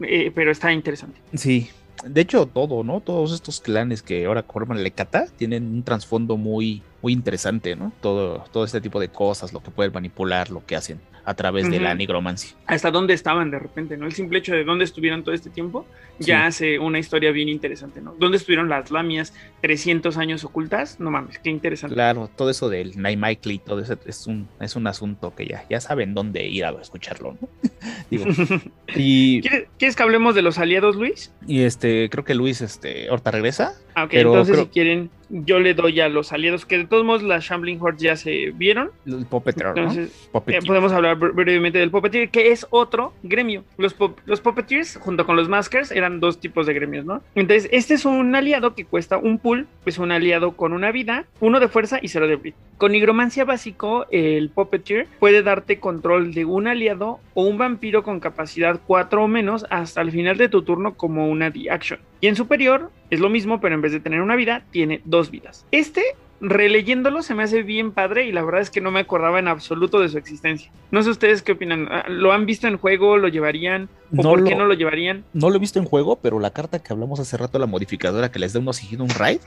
Eh, 0.00 0.32
pero 0.34 0.50
está 0.50 0.72
interesante. 0.72 1.20
Sí, 1.34 1.70
de 2.04 2.20
hecho, 2.20 2.46
todo, 2.46 2.82
¿no? 2.82 3.00
Todos 3.00 3.32
estos 3.32 3.60
clanes 3.60 4.02
que 4.02 4.26
ahora 4.26 4.42
forman 4.42 4.78
el 4.78 4.86
Ekata 4.86 5.26
tienen 5.36 5.66
un 5.66 5.82
trasfondo 5.82 6.36
muy, 6.36 6.82
muy 7.02 7.12
interesante, 7.12 7.76
¿no? 7.76 7.92
Todo, 8.00 8.44
todo 8.52 8.64
este 8.64 8.80
tipo 8.80 9.00
de 9.00 9.08
cosas, 9.08 9.52
lo 9.52 9.62
que 9.62 9.70
pueden 9.70 9.92
manipular, 9.92 10.50
lo 10.50 10.64
que 10.64 10.76
hacen 10.76 11.00
a 11.24 11.34
través 11.34 11.70
de 11.70 11.80
la 11.80 11.94
nigromancia. 11.94 12.56
Hasta 12.66 12.90
dónde 12.90 13.14
estaban 13.14 13.50
de 13.50 13.58
repente, 13.58 13.96
¿no? 13.96 14.06
El 14.06 14.12
simple 14.12 14.38
hecho 14.38 14.54
de 14.54 14.64
dónde 14.64 14.84
estuvieron 14.84 15.22
todo 15.22 15.34
este 15.34 15.50
tiempo 15.50 15.86
ya 16.18 16.46
hace 16.46 16.78
una 16.78 16.98
historia 16.98 17.32
bien 17.32 17.48
interesante, 17.48 18.00
¿no? 18.00 18.14
¿Dónde 18.18 18.36
estuvieron 18.36 18.68
las 18.68 18.90
lamias 18.90 19.34
300 19.62 20.16
años 20.16 20.44
ocultas? 20.44 21.00
No 21.00 21.10
mames, 21.10 21.38
qué 21.38 21.50
interesante. 21.50 21.94
Claro, 21.94 22.30
todo 22.34 22.50
eso 22.50 22.68
del 22.68 23.00
Naimaikli, 23.00 23.58
todo 23.58 23.80
eso 23.80 23.98
es 24.06 24.26
un, 24.26 24.48
es 24.60 24.76
un 24.76 24.86
asunto 24.86 25.34
que 25.34 25.46
ya, 25.46 25.64
ya 25.68 25.80
saben 25.80 26.14
dónde 26.14 26.46
ir 26.46 26.64
a 26.64 26.70
escucharlo, 26.80 27.36
¿no? 27.40 27.48
Digo, 28.10 28.24
y, 28.94 29.40
¿Quieres, 29.42 29.96
que 29.96 30.02
hablemos 30.02 30.34
de 30.34 30.42
los 30.42 30.58
aliados, 30.58 30.96
Luis? 30.96 31.32
Y 31.46 31.62
este, 31.62 32.08
creo 32.10 32.24
que 32.24 32.34
Luis, 32.34 32.60
este, 32.60 33.08
ahorita 33.08 33.30
regresa. 33.30 33.74
Ah, 33.94 34.04
ok, 34.04 34.14
entonces 34.14 34.58
si 34.58 34.66
quieren, 34.66 35.10
yo 35.28 35.60
le 35.60 35.74
doy 35.74 36.00
a 36.00 36.08
los 36.08 36.32
aliados, 36.32 36.66
que 36.66 36.78
de 36.78 36.86
todos 36.86 37.04
modos 37.04 37.22
las 37.22 37.44
Shambling 37.44 37.80
Hordes 37.80 38.02
ya 38.02 38.16
se 38.16 38.50
vieron. 38.52 38.90
El 39.06 39.26
Puppeteer, 39.26 39.68
Entonces, 39.68 40.28
eh, 40.46 40.60
podemos 40.66 40.92
hablar 40.92 41.13
brevemente 41.14 41.78
del 41.78 41.90
Puppeteer, 41.90 42.30
que 42.30 42.52
es 42.52 42.66
otro 42.70 43.12
gremio. 43.22 43.64
Los, 43.78 43.96
los 44.26 44.40
Puppeteers, 44.40 44.98
junto 45.00 45.26
con 45.26 45.36
los 45.36 45.48
Maskers, 45.48 45.90
eran 45.90 46.20
dos 46.20 46.40
tipos 46.40 46.66
de 46.66 46.74
gremios, 46.74 47.04
¿no? 47.04 47.22
Entonces, 47.34 47.68
este 47.72 47.94
es 47.94 48.04
un 48.04 48.34
aliado 48.34 48.74
que 48.74 48.84
cuesta 48.84 49.18
un 49.18 49.38
pool, 49.38 49.66
pues 49.82 49.98
un 49.98 50.12
aliado 50.12 50.56
con 50.56 50.72
una 50.72 50.92
vida, 50.92 51.24
uno 51.40 51.60
de 51.60 51.68
fuerza 51.68 51.98
y 52.00 52.08
cero 52.08 52.26
de 52.26 52.36
brit. 52.36 52.54
Con 52.78 52.92
nigromancia 52.92 53.44
básico, 53.44 54.06
el 54.10 54.50
Puppeteer 54.50 55.06
puede 55.18 55.42
darte 55.42 55.78
control 55.78 56.34
de 56.34 56.44
un 56.44 56.66
aliado 56.66 57.20
o 57.34 57.44
un 57.44 57.58
vampiro 57.58 58.02
con 58.02 58.20
capacidad 58.20 58.80
4 58.86 59.24
o 59.24 59.28
menos 59.28 59.66
hasta 59.70 60.00
el 60.00 60.10
final 60.10 60.36
de 60.36 60.48
tu 60.48 60.62
turno 60.62 60.94
como 60.94 61.28
una 61.28 61.50
D-Action. 61.50 62.00
Y 62.20 62.28
en 62.28 62.36
superior 62.36 62.90
es 63.10 63.20
lo 63.20 63.28
mismo, 63.28 63.60
pero 63.60 63.74
en 63.74 63.80
vez 63.80 63.92
de 63.92 64.00
tener 64.00 64.20
una 64.20 64.36
vida, 64.36 64.62
tiene 64.70 65.00
dos 65.04 65.30
vidas. 65.30 65.66
Este 65.70 66.02
releyéndolo 66.44 67.22
se 67.22 67.34
me 67.34 67.42
hace 67.42 67.62
bien 67.62 67.92
padre 67.92 68.26
y 68.26 68.32
la 68.32 68.42
verdad 68.42 68.60
es 68.60 68.70
que 68.70 68.80
no 68.80 68.90
me 68.90 69.00
acordaba 69.00 69.38
en 69.38 69.48
absoluto 69.48 70.00
de 70.00 70.08
su 70.08 70.18
existencia. 70.18 70.70
No 70.90 71.02
sé 71.02 71.10
ustedes 71.10 71.42
qué 71.42 71.52
opinan. 71.52 71.88
Ah, 71.90 72.04
¿Lo 72.08 72.32
han 72.32 72.46
visto 72.46 72.68
en 72.68 72.76
juego? 72.76 73.16
¿Lo 73.16 73.28
llevarían? 73.28 73.88
¿O 74.16 74.22
por 74.22 74.44
qué 74.44 74.54
no 74.54 74.66
lo 74.66 74.74
llevarían? 74.74 75.24
No 75.32 75.50
lo 75.50 75.56
he 75.56 75.58
visto 75.58 75.78
en 75.78 75.86
juego, 75.86 76.16
pero 76.16 76.38
la 76.38 76.50
carta 76.50 76.78
que 76.78 76.92
hablamos 76.92 77.18
hace 77.18 77.36
rato, 77.36 77.58
la 77.58 77.66
modificadora 77.66 78.30
que 78.30 78.38
les 78.38 78.52
da 78.52 78.60
un 78.60 78.74
sigilo, 78.74 79.04
un 79.04 79.10
raid, 79.10 79.40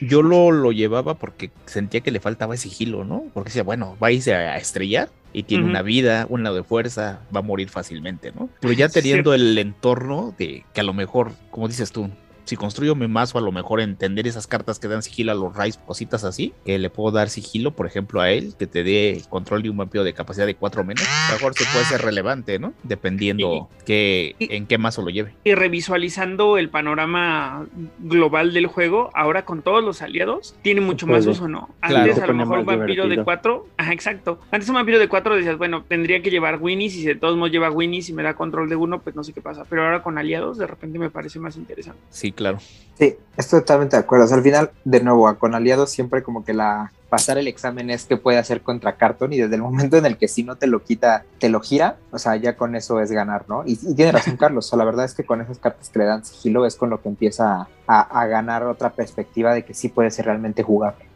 yo 0.00 0.22
lo, 0.22 0.50
lo 0.50 0.72
llevaba 0.72 1.14
porque 1.14 1.50
sentía 1.66 2.00
que 2.00 2.10
le 2.10 2.20
faltaba 2.20 2.56
sigilo, 2.56 3.04
¿no? 3.04 3.24
Porque 3.32 3.48
decía, 3.50 3.62
bueno, 3.62 3.96
va 4.02 4.08
a 4.08 4.12
irse 4.12 4.34
a 4.34 4.56
estrellar 4.56 5.08
y 5.32 5.42
tiene 5.44 5.64
una 5.64 5.82
vida, 5.82 6.26
un 6.28 6.42
lado 6.42 6.56
de 6.56 6.62
fuerza, 6.64 7.20
va 7.34 7.40
a 7.40 7.42
morir 7.42 7.68
fácilmente, 7.68 8.32
¿no? 8.32 8.48
Pero 8.60 8.72
ya 8.72 8.88
teniendo 8.88 9.34
el 9.34 9.56
entorno 9.58 10.34
de 10.38 10.64
que 10.72 10.80
a 10.80 10.84
lo 10.84 10.94
mejor, 10.94 11.32
como 11.50 11.68
dices 11.68 11.92
tú, 11.92 12.10
si 12.48 12.56
construyo 12.56 12.94
mi 12.94 13.08
mazo, 13.08 13.36
a 13.36 13.42
lo 13.42 13.52
mejor 13.52 13.82
entender 13.82 14.26
esas 14.26 14.46
cartas 14.46 14.78
que 14.78 14.88
dan 14.88 15.02
sigilo 15.02 15.32
a 15.32 15.34
los 15.34 15.54
Raids, 15.54 15.76
cositas 15.76 16.24
así, 16.24 16.54
que 16.64 16.78
le 16.78 16.88
puedo 16.88 17.10
dar 17.10 17.28
sigilo, 17.28 17.72
por 17.72 17.86
ejemplo, 17.86 18.22
a 18.22 18.30
él, 18.30 18.54
que 18.58 18.66
te 18.66 18.84
dé 18.84 19.22
control 19.28 19.62
de 19.62 19.68
un 19.68 19.76
vampiro 19.76 20.02
de 20.02 20.14
capacidad 20.14 20.46
de 20.46 20.54
4 20.54 20.82
menos, 20.82 21.04
a 21.06 21.32
lo 21.32 21.34
mejor 21.34 21.54
se 21.54 21.66
puede 21.70 21.84
ser 21.84 22.00
relevante, 22.00 22.58
¿no? 22.58 22.72
Dependiendo 22.84 23.68
que, 23.84 24.34
en 24.38 24.66
qué 24.66 24.78
mazo 24.78 25.02
lo 25.02 25.10
lleve. 25.10 25.34
Y 25.44 25.54
revisualizando 25.54 26.56
el 26.56 26.70
panorama 26.70 27.66
global 27.98 28.54
del 28.54 28.66
juego, 28.66 29.10
ahora 29.14 29.44
con 29.44 29.60
todos 29.60 29.84
los 29.84 30.00
aliados, 30.00 30.56
tiene 30.62 30.80
mucho 30.80 31.06
más 31.06 31.26
uso, 31.26 31.48
¿no? 31.48 31.68
Antes 31.82 32.18
a 32.18 32.26
lo 32.26 32.32
mejor 32.32 32.60
un 32.60 32.66
vampiro 32.66 33.08
de 33.08 33.22
4, 33.22 33.66
ajá, 33.76 33.92
exacto. 33.92 34.40
Antes 34.50 34.70
un 34.70 34.76
vampiro 34.76 34.98
de 34.98 35.08
4 35.08 35.36
decías, 35.36 35.58
bueno, 35.58 35.84
tendría 35.86 36.22
que 36.22 36.30
llevar 36.30 36.58
Winnie, 36.62 36.88
si 36.88 37.04
de 37.04 37.14
todos 37.14 37.36
modos 37.36 37.52
lleva 37.52 37.70
Winnie 37.70 38.02
y 38.08 38.12
me 38.14 38.22
da 38.22 38.32
control 38.34 38.70
de 38.70 38.76
uno, 38.76 39.02
pues 39.02 39.14
no 39.14 39.22
sé 39.22 39.34
qué 39.34 39.42
pasa. 39.42 39.66
Pero 39.68 39.84
ahora 39.84 40.02
con 40.02 40.16
aliados, 40.16 40.56
de 40.56 40.66
repente 40.66 40.98
me 40.98 41.10
parece 41.10 41.38
más 41.38 41.56
interesante. 41.56 42.00
Sí, 42.08 42.32
claro. 42.38 42.58
Sí, 42.98 43.16
estoy 43.36 43.60
totalmente 43.60 43.96
de 43.96 44.02
acuerdo. 44.02 44.32
al 44.32 44.42
final, 44.42 44.70
de 44.84 45.02
nuevo, 45.02 45.32
con 45.38 45.54
aliados 45.54 45.90
siempre 45.90 46.22
como 46.22 46.44
que 46.44 46.54
la 46.54 46.92
pasar 47.08 47.38
el 47.38 47.48
examen 47.48 47.90
es 47.90 48.04
que 48.04 48.16
puede 48.16 48.38
hacer 48.38 48.60
contra 48.60 48.96
Carton 48.96 49.32
y 49.32 49.38
desde 49.38 49.54
el 49.54 49.62
momento 49.62 49.96
en 49.96 50.04
el 50.04 50.18
que 50.18 50.28
si 50.28 50.42
no 50.42 50.56
te 50.56 50.66
lo 50.66 50.84
quita, 50.84 51.24
te 51.38 51.48
lo 51.48 51.60
gira, 51.60 51.96
o 52.10 52.18
sea, 52.18 52.36
ya 52.36 52.56
con 52.56 52.76
eso 52.76 53.00
es 53.00 53.10
ganar, 53.10 53.46
¿no? 53.48 53.62
Y, 53.66 53.76
tiene 53.94 54.12
razón 54.12 54.36
Carlos, 54.36 54.66
o 54.66 54.68
sea, 54.68 54.78
la 54.78 54.84
verdad 54.84 55.04
es 55.04 55.14
que 55.14 55.24
con 55.24 55.40
esas 55.40 55.58
cartas 55.58 55.88
que 55.88 55.98
le 55.98 56.04
dan 56.04 56.24
sigilo 56.24 56.66
es 56.66 56.76
con 56.76 56.90
lo 56.90 57.00
que 57.00 57.08
empieza 57.08 57.66
a, 57.86 58.26
ganar 58.26 58.64
otra 58.64 58.90
perspectiva 58.90 59.54
de 59.54 59.64
que 59.64 59.72
sí 59.72 59.88
puede 59.88 60.10
ser 60.10 60.26
realmente 60.26 60.62
jugable. 60.62 61.06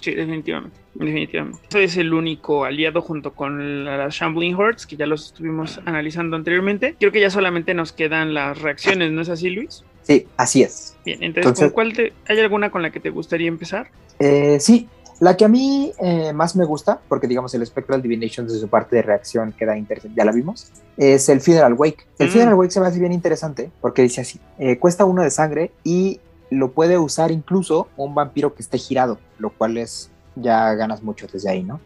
Sí, 0.00 0.14
definitivamente, 0.14 0.80
definitivamente. 0.94 1.60
Ese 1.68 1.84
es 1.84 1.96
el 1.98 2.12
único 2.12 2.64
aliado 2.64 3.00
junto 3.00 3.32
con 3.32 3.84
las 3.84 4.14
Shambling 4.14 4.56
Hordes, 4.56 4.86
que 4.86 4.96
ya 4.96 5.06
los 5.06 5.26
estuvimos 5.26 5.80
analizando 5.84 6.36
anteriormente. 6.36 6.96
Creo 6.98 7.12
que 7.12 7.20
ya 7.20 7.30
solamente 7.30 7.74
nos 7.74 7.92
quedan 7.92 8.34
las 8.34 8.60
reacciones, 8.60 9.12
¿no 9.12 9.20
es 9.20 9.28
así, 9.28 9.50
Luis? 9.50 9.84
Sí, 10.08 10.26
así 10.38 10.62
es. 10.62 10.96
Bien, 11.04 11.22
entonces, 11.22 11.66
¿con 11.66 11.70
cuál 11.70 11.92
te, 11.92 12.14
¿hay 12.26 12.40
alguna 12.40 12.70
con 12.70 12.80
la 12.80 12.90
que 12.90 12.98
te 12.98 13.10
gustaría 13.10 13.46
empezar? 13.46 13.90
Eh, 14.18 14.56
sí, 14.58 14.88
la 15.20 15.36
que 15.36 15.44
a 15.44 15.48
mí 15.48 15.92
eh, 15.98 16.32
más 16.32 16.56
me 16.56 16.64
gusta, 16.64 16.98
porque 17.10 17.26
digamos 17.26 17.52
el 17.52 17.66
Spectral 17.66 18.00
Divination 18.00 18.46
desde 18.46 18.58
su 18.58 18.68
parte 18.68 18.96
de 18.96 19.02
reacción 19.02 19.52
queda 19.52 19.76
interesante, 19.76 20.16
ya 20.16 20.24
la 20.24 20.32
vimos, 20.32 20.72
es 20.96 21.28
el 21.28 21.42
Funeral 21.42 21.74
Wake. 21.74 22.06
El 22.18 22.28
mm. 22.28 22.30
Funeral 22.30 22.54
Wake 22.54 22.70
se 22.70 22.80
me 22.80 22.86
hace 22.86 22.98
bien 22.98 23.12
interesante 23.12 23.70
porque 23.82 24.00
dice 24.00 24.22
así, 24.22 24.40
eh, 24.58 24.78
cuesta 24.78 25.04
uno 25.04 25.22
de 25.22 25.30
sangre 25.30 25.72
y 25.84 26.20
lo 26.48 26.70
puede 26.70 26.96
usar 26.96 27.30
incluso 27.30 27.88
un 27.98 28.14
vampiro 28.14 28.54
que 28.54 28.62
esté 28.62 28.78
girado, 28.78 29.18
lo 29.38 29.50
cual 29.50 29.76
es, 29.76 30.10
ya 30.36 30.72
ganas 30.72 31.02
mucho 31.02 31.26
desde 31.30 31.50
ahí, 31.50 31.62
¿no? 31.62 31.80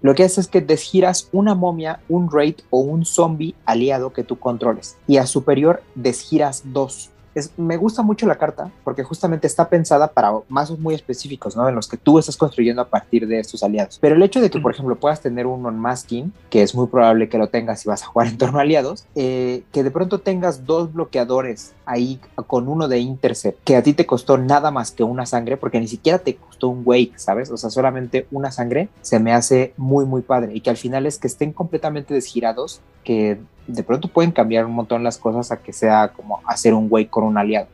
Lo 0.00 0.16
que 0.16 0.24
hace 0.24 0.40
es 0.40 0.48
que 0.48 0.60
desgiras 0.60 1.28
una 1.30 1.54
momia, 1.54 2.00
un 2.08 2.28
raid 2.28 2.56
o 2.70 2.80
un 2.80 3.04
zombie 3.04 3.54
aliado 3.64 4.12
que 4.12 4.24
tú 4.24 4.36
controles 4.36 4.96
y 5.06 5.18
a 5.18 5.26
superior 5.26 5.80
desgiras 5.94 6.62
dos 6.64 7.10
me 7.56 7.76
gusta 7.76 8.02
mucho 8.02 8.26
la 8.26 8.36
carta 8.36 8.70
porque 8.84 9.02
justamente 9.02 9.46
está 9.46 9.68
pensada 9.68 10.08
para 10.08 10.32
mazos 10.48 10.78
muy 10.78 10.94
específicos, 10.94 11.56
¿no? 11.56 11.68
En 11.68 11.74
los 11.74 11.88
que 11.88 11.96
tú 11.96 12.18
estás 12.18 12.36
construyendo 12.36 12.82
a 12.82 12.88
partir 12.88 13.26
de 13.26 13.40
estos 13.40 13.62
aliados. 13.62 13.98
Pero 14.00 14.14
el 14.14 14.22
hecho 14.22 14.40
de 14.40 14.50
que, 14.50 14.60
por 14.60 14.72
ejemplo, 14.72 14.96
puedas 14.96 15.20
tener 15.20 15.46
un 15.46 15.64
on-masking, 15.64 16.32
que 16.50 16.62
es 16.62 16.74
muy 16.74 16.86
probable 16.86 17.28
que 17.28 17.38
lo 17.38 17.48
tengas 17.48 17.80
si 17.80 17.88
vas 17.88 18.02
a 18.02 18.06
jugar 18.06 18.28
en 18.28 18.38
torno 18.38 18.58
a 18.58 18.62
aliados, 18.62 19.04
eh, 19.14 19.62
que 19.72 19.82
de 19.82 19.90
pronto 19.90 20.20
tengas 20.20 20.64
dos 20.66 20.92
bloqueadores 20.92 21.74
ahí 21.86 22.20
con 22.46 22.68
uno 22.68 22.88
de 22.88 22.98
intercept, 22.98 23.62
que 23.64 23.76
a 23.76 23.82
ti 23.82 23.94
te 23.94 24.06
costó 24.06 24.38
nada 24.38 24.70
más 24.70 24.90
que 24.90 25.04
una 25.04 25.26
sangre, 25.26 25.56
porque 25.56 25.80
ni 25.80 25.88
siquiera 25.88 26.18
te 26.18 26.36
costó 26.36 26.68
un 26.68 26.82
wake, 26.84 27.12
¿sabes? 27.16 27.50
O 27.50 27.56
sea, 27.56 27.70
solamente 27.70 28.26
una 28.30 28.50
sangre, 28.50 28.88
se 29.00 29.18
me 29.18 29.32
hace 29.32 29.72
muy, 29.76 30.04
muy 30.04 30.22
padre. 30.22 30.54
Y 30.54 30.60
que 30.60 30.70
al 30.70 30.76
final 30.76 31.06
es 31.06 31.18
que 31.18 31.26
estén 31.26 31.52
completamente 31.52 32.14
desgirados, 32.14 32.80
que 33.04 33.38
de 33.68 33.82
pronto 33.82 34.08
pueden 34.08 34.32
cambiar 34.32 34.64
un 34.64 34.72
montón 34.72 35.04
las 35.04 35.18
cosas 35.18 35.52
a 35.52 35.62
que 35.62 35.72
sea 35.72 36.08
como 36.08 36.40
hacer 36.46 36.74
un 36.74 36.88
wake 36.90 37.10
con 37.10 37.24
un 37.24 37.38
aliado. 37.38 37.68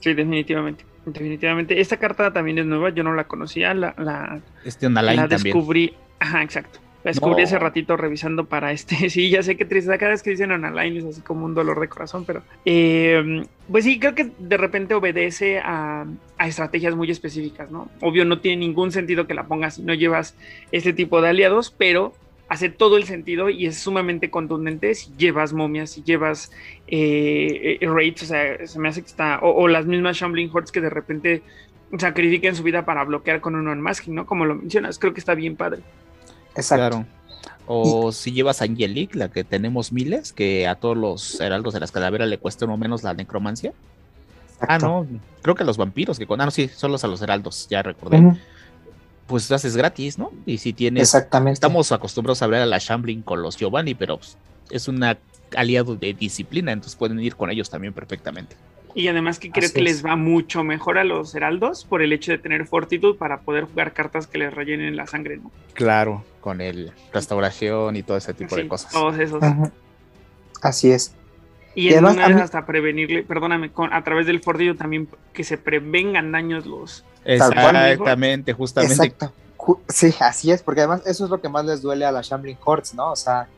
Sí, 0.00 0.14
definitivamente. 0.14 0.84
Definitivamente. 1.06 1.80
Esta 1.80 1.96
carta 1.96 2.32
también 2.32 2.58
es 2.58 2.66
nueva, 2.66 2.90
yo 2.90 3.02
no 3.02 3.14
la 3.14 3.24
conocía, 3.24 3.74
la, 3.74 3.94
la, 3.98 4.40
este 4.64 4.88
la 4.88 5.26
descubrí. 5.26 5.94
Ajá, 6.18 6.42
exacto. 6.42 6.78
La 7.02 7.10
descubrí 7.10 7.42
hace 7.42 7.58
ratito 7.58 7.98
revisando 7.98 8.46
para 8.46 8.72
este. 8.72 8.96
Sí, 9.10 9.28
ya 9.28 9.42
sé 9.42 9.56
que 9.56 9.66
triste. 9.66 9.96
Cada 9.98 10.12
vez 10.12 10.22
que 10.22 10.30
dicen 10.30 10.50
online 10.50 10.98
es 10.98 11.04
así 11.04 11.20
como 11.20 11.44
un 11.44 11.54
dolor 11.54 11.78
de 11.80 11.88
corazón, 11.88 12.24
pero. 12.24 12.42
Eh, 12.64 13.44
pues 13.70 13.84
sí, 13.84 13.98
creo 13.98 14.14
que 14.14 14.30
de 14.38 14.56
repente 14.56 14.94
obedece 14.94 15.58
a, 15.58 16.06
a, 16.38 16.48
estrategias 16.48 16.94
muy 16.96 17.10
específicas, 17.10 17.70
¿no? 17.70 17.90
Obvio, 18.00 18.24
no 18.24 18.40
tiene 18.40 18.58
ningún 18.58 18.90
sentido 18.90 19.26
que 19.26 19.34
la 19.34 19.44
pongas 19.44 19.74
si 19.74 19.82
no 19.82 19.92
llevas 19.92 20.34
este 20.72 20.94
tipo 20.94 21.20
de 21.20 21.28
aliados, 21.28 21.74
pero 21.76 22.14
hace 22.48 22.68
todo 22.68 22.96
el 22.96 23.04
sentido 23.04 23.48
y 23.48 23.66
es 23.66 23.78
sumamente 23.78 24.30
contundente 24.30 24.94
si 24.94 25.10
llevas 25.16 25.52
momias, 25.52 25.90
si 25.90 26.02
llevas 26.02 26.52
eh, 26.86 27.78
eh, 27.80 27.86
raids, 27.86 28.22
o 28.22 28.26
sea, 28.26 28.66
se 28.66 28.78
me 28.78 28.88
hace 28.88 29.02
que 29.02 29.08
está, 29.08 29.40
o, 29.42 29.66
las 29.68 29.86
mismas 29.86 30.16
Shambling 30.16 30.50
Hordes 30.52 30.70
que 30.70 30.80
de 30.80 30.90
repente 30.90 31.42
sacrifiquen 31.98 32.54
su 32.54 32.62
vida 32.62 32.84
para 32.84 33.04
bloquear 33.04 33.40
con 33.40 33.54
un 33.54 33.68
unmasking, 33.68 34.14
¿no? 34.14 34.26
Como 34.26 34.44
lo 34.44 34.56
mencionas, 34.56 34.98
creo 34.98 35.14
que 35.14 35.20
está 35.20 35.34
bien 35.34 35.56
padre. 35.56 35.82
Exacto. 36.56 37.04
O 37.66 38.12
si 38.12 38.32
llevas 38.32 38.60
a 38.60 38.66
Angelic, 38.66 39.14
la 39.14 39.30
que 39.30 39.42
tenemos 39.42 39.90
miles, 39.90 40.32
que 40.32 40.66
a 40.66 40.74
todos 40.74 40.96
los 40.96 41.40
heraldos 41.40 41.72
de 41.72 41.80
las 41.80 41.92
calaveras 41.92 42.28
le 42.28 42.36
cuesta 42.36 42.66
uno 42.66 42.76
menos 42.76 43.02
la 43.02 43.14
necromancia. 43.14 43.72
Ah, 44.60 44.78
no, 44.78 45.06
creo 45.40 45.54
que 45.54 45.62
a 45.62 45.66
los 45.66 45.76
vampiros, 45.76 46.18
que 46.18 46.26
con. 46.26 46.40
Ah, 46.40 46.44
no, 46.44 46.50
sí, 46.50 46.68
solo 46.68 46.98
a 47.02 47.06
los 47.06 47.22
heraldos, 47.22 47.66
ya 47.70 47.82
recordé 47.82 48.36
pues 49.26 49.50
haces 49.50 49.76
gratis, 49.76 50.18
¿no? 50.18 50.32
Y 50.46 50.58
si 50.58 50.72
tienes. 50.72 51.02
Exactamente. 51.02 51.54
Estamos 51.54 51.92
acostumbrados 51.92 52.42
a 52.42 52.44
hablar 52.44 52.62
a 52.62 52.66
la 52.66 52.78
Shambling 52.78 53.22
con 53.22 53.42
los 53.42 53.56
Giovanni, 53.56 53.94
pero 53.94 54.18
pues, 54.18 54.36
es 54.70 54.88
un 54.88 55.02
aliado 55.56 55.96
de 55.96 56.14
disciplina, 56.14 56.72
entonces 56.72 56.96
pueden 56.96 57.20
ir 57.20 57.36
con 57.36 57.50
ellos 57.50 57.70
también 57.70 57.92
perfectamente. 57.92 58.56
Y 58.96 59.08
además 59.08 59.40
que 59.40 59.50
creo 59.50 59.72
que 59.72 59.82
les 59.82 60.04
va 60.04 60.14
mucho 60.14 60.62
mejor 60.62 60.98
a 60.98 61.04
los 61.04 61.34
heraldos 61.34 61.84
por 61.84 62.00
el 62.00 62.12
hecho 62.12 62.30
de 62.30 62.38
tener 62.38 62.64
fortitud 62.64 63.16
para 63.16 63.40
poder 63.40 63.64
jugar 63.64 63.92
cartas 63.92 64.28
que 64.28 64.38
les 64.38 64.54
rellenen 64.54 64.96
la 64.96 65.08
sangre, 65.08 65.38
¿no? 65.38 65.50
Claro, 65.72 66.24
con 66.40 66.60
el 66.60 66.92
restauración 67.12 67.96
y 67.96 68.04
todo 68.04 68.16
ese 68.16 68.34
tipo 68.34 68.54
de 68.54 68.68
cosas. 68.68 68.92
Todos 68.92 69.18
esos. 69.18 69.42
Así 70.62 70.92
es. 70.92 71.12
Y, 71.74 71.92
además, 71.92 72.16
hasta 72.18 72.66
prevenirle, 72.66 73.24
perdóname, 73.24 73.70
con, 73.72 73.92
a 73.92 74.04
través 74.04 74.26
del 74.26 74.40
fortillo 74.40 74.76
también 74.76 75.08
que 75.32 75.42
se 75.42 75.58
prevengan 75.58 76.30
daños 76.30 76.66
los, 76.66 77.04
Exactamente, 77.24 78.52
justamente. 78.52 78.94
Exacto. 78.94 79.32
Sí, 79.88 80.14
así 80.20 80.50
es, 80.50 80.62
porque 80.62 80.82
además 80.82 81.02
eso 81.06 81.24
es 81.24 81.30
lo 81.30 81.40
que 81.40 81.48
más 81.48 81.64
les 81.64 81.80
duele 81.80 82.04
a 82.04 82.12
las 82.12 82.28
Shambling 82.28 82.58
Hordes, 82.62 82.94
¿no? 82.94 83.10
O 83.10 83.16
sea, 83.16 83.48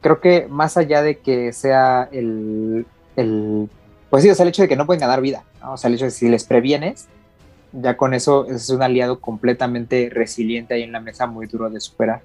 creo 0.00 0.20
que 0.20 0.46
más 0.48 0.76
allá 0.76 1.02
de 1.02 1.18
que 1.18 1.52
sea 1.52 2.08
el, 2.12 2.86
el 3.16 3.68
pues 4.08 4.22
sí, 4.22 4.30
o 4.30 4.34
sea, 4.34 4.44
el 4.44 4.50
hecho 4.50 4.62
de 4.62 4.68
que 4.68 4.76
no 4.76 4.86
pueden 4.86 5.00
ganar 5.00 5.20
vida, 5.20 5.42
¿no? 5.60 5.72
O 5.72 5.76
sea, 5.76 5.88
el 5.88 5.94
hecho 5.94 6.04
de 6.04 6.10
que 6.10 6.16
si 6.16 6.28
les 6.28 6.44
previenes, 6.44 7.08
ya 7.72 7.96
con 7.96 8.14
eso 8.14 8.46
es 8.46 8.70
un 8.70 8.82
aliado 8.82 9.18
completamente 9.18 10.08
resiliente 10.12 10.74
ahí 10.74 10.84
en 10.84 10.92
la 10.92 11.00
mesa, 11.00 11.26
muy 11.26 11.46
duro 11.46 11.68
de 11.68 11.80
superar. 11.80 12.22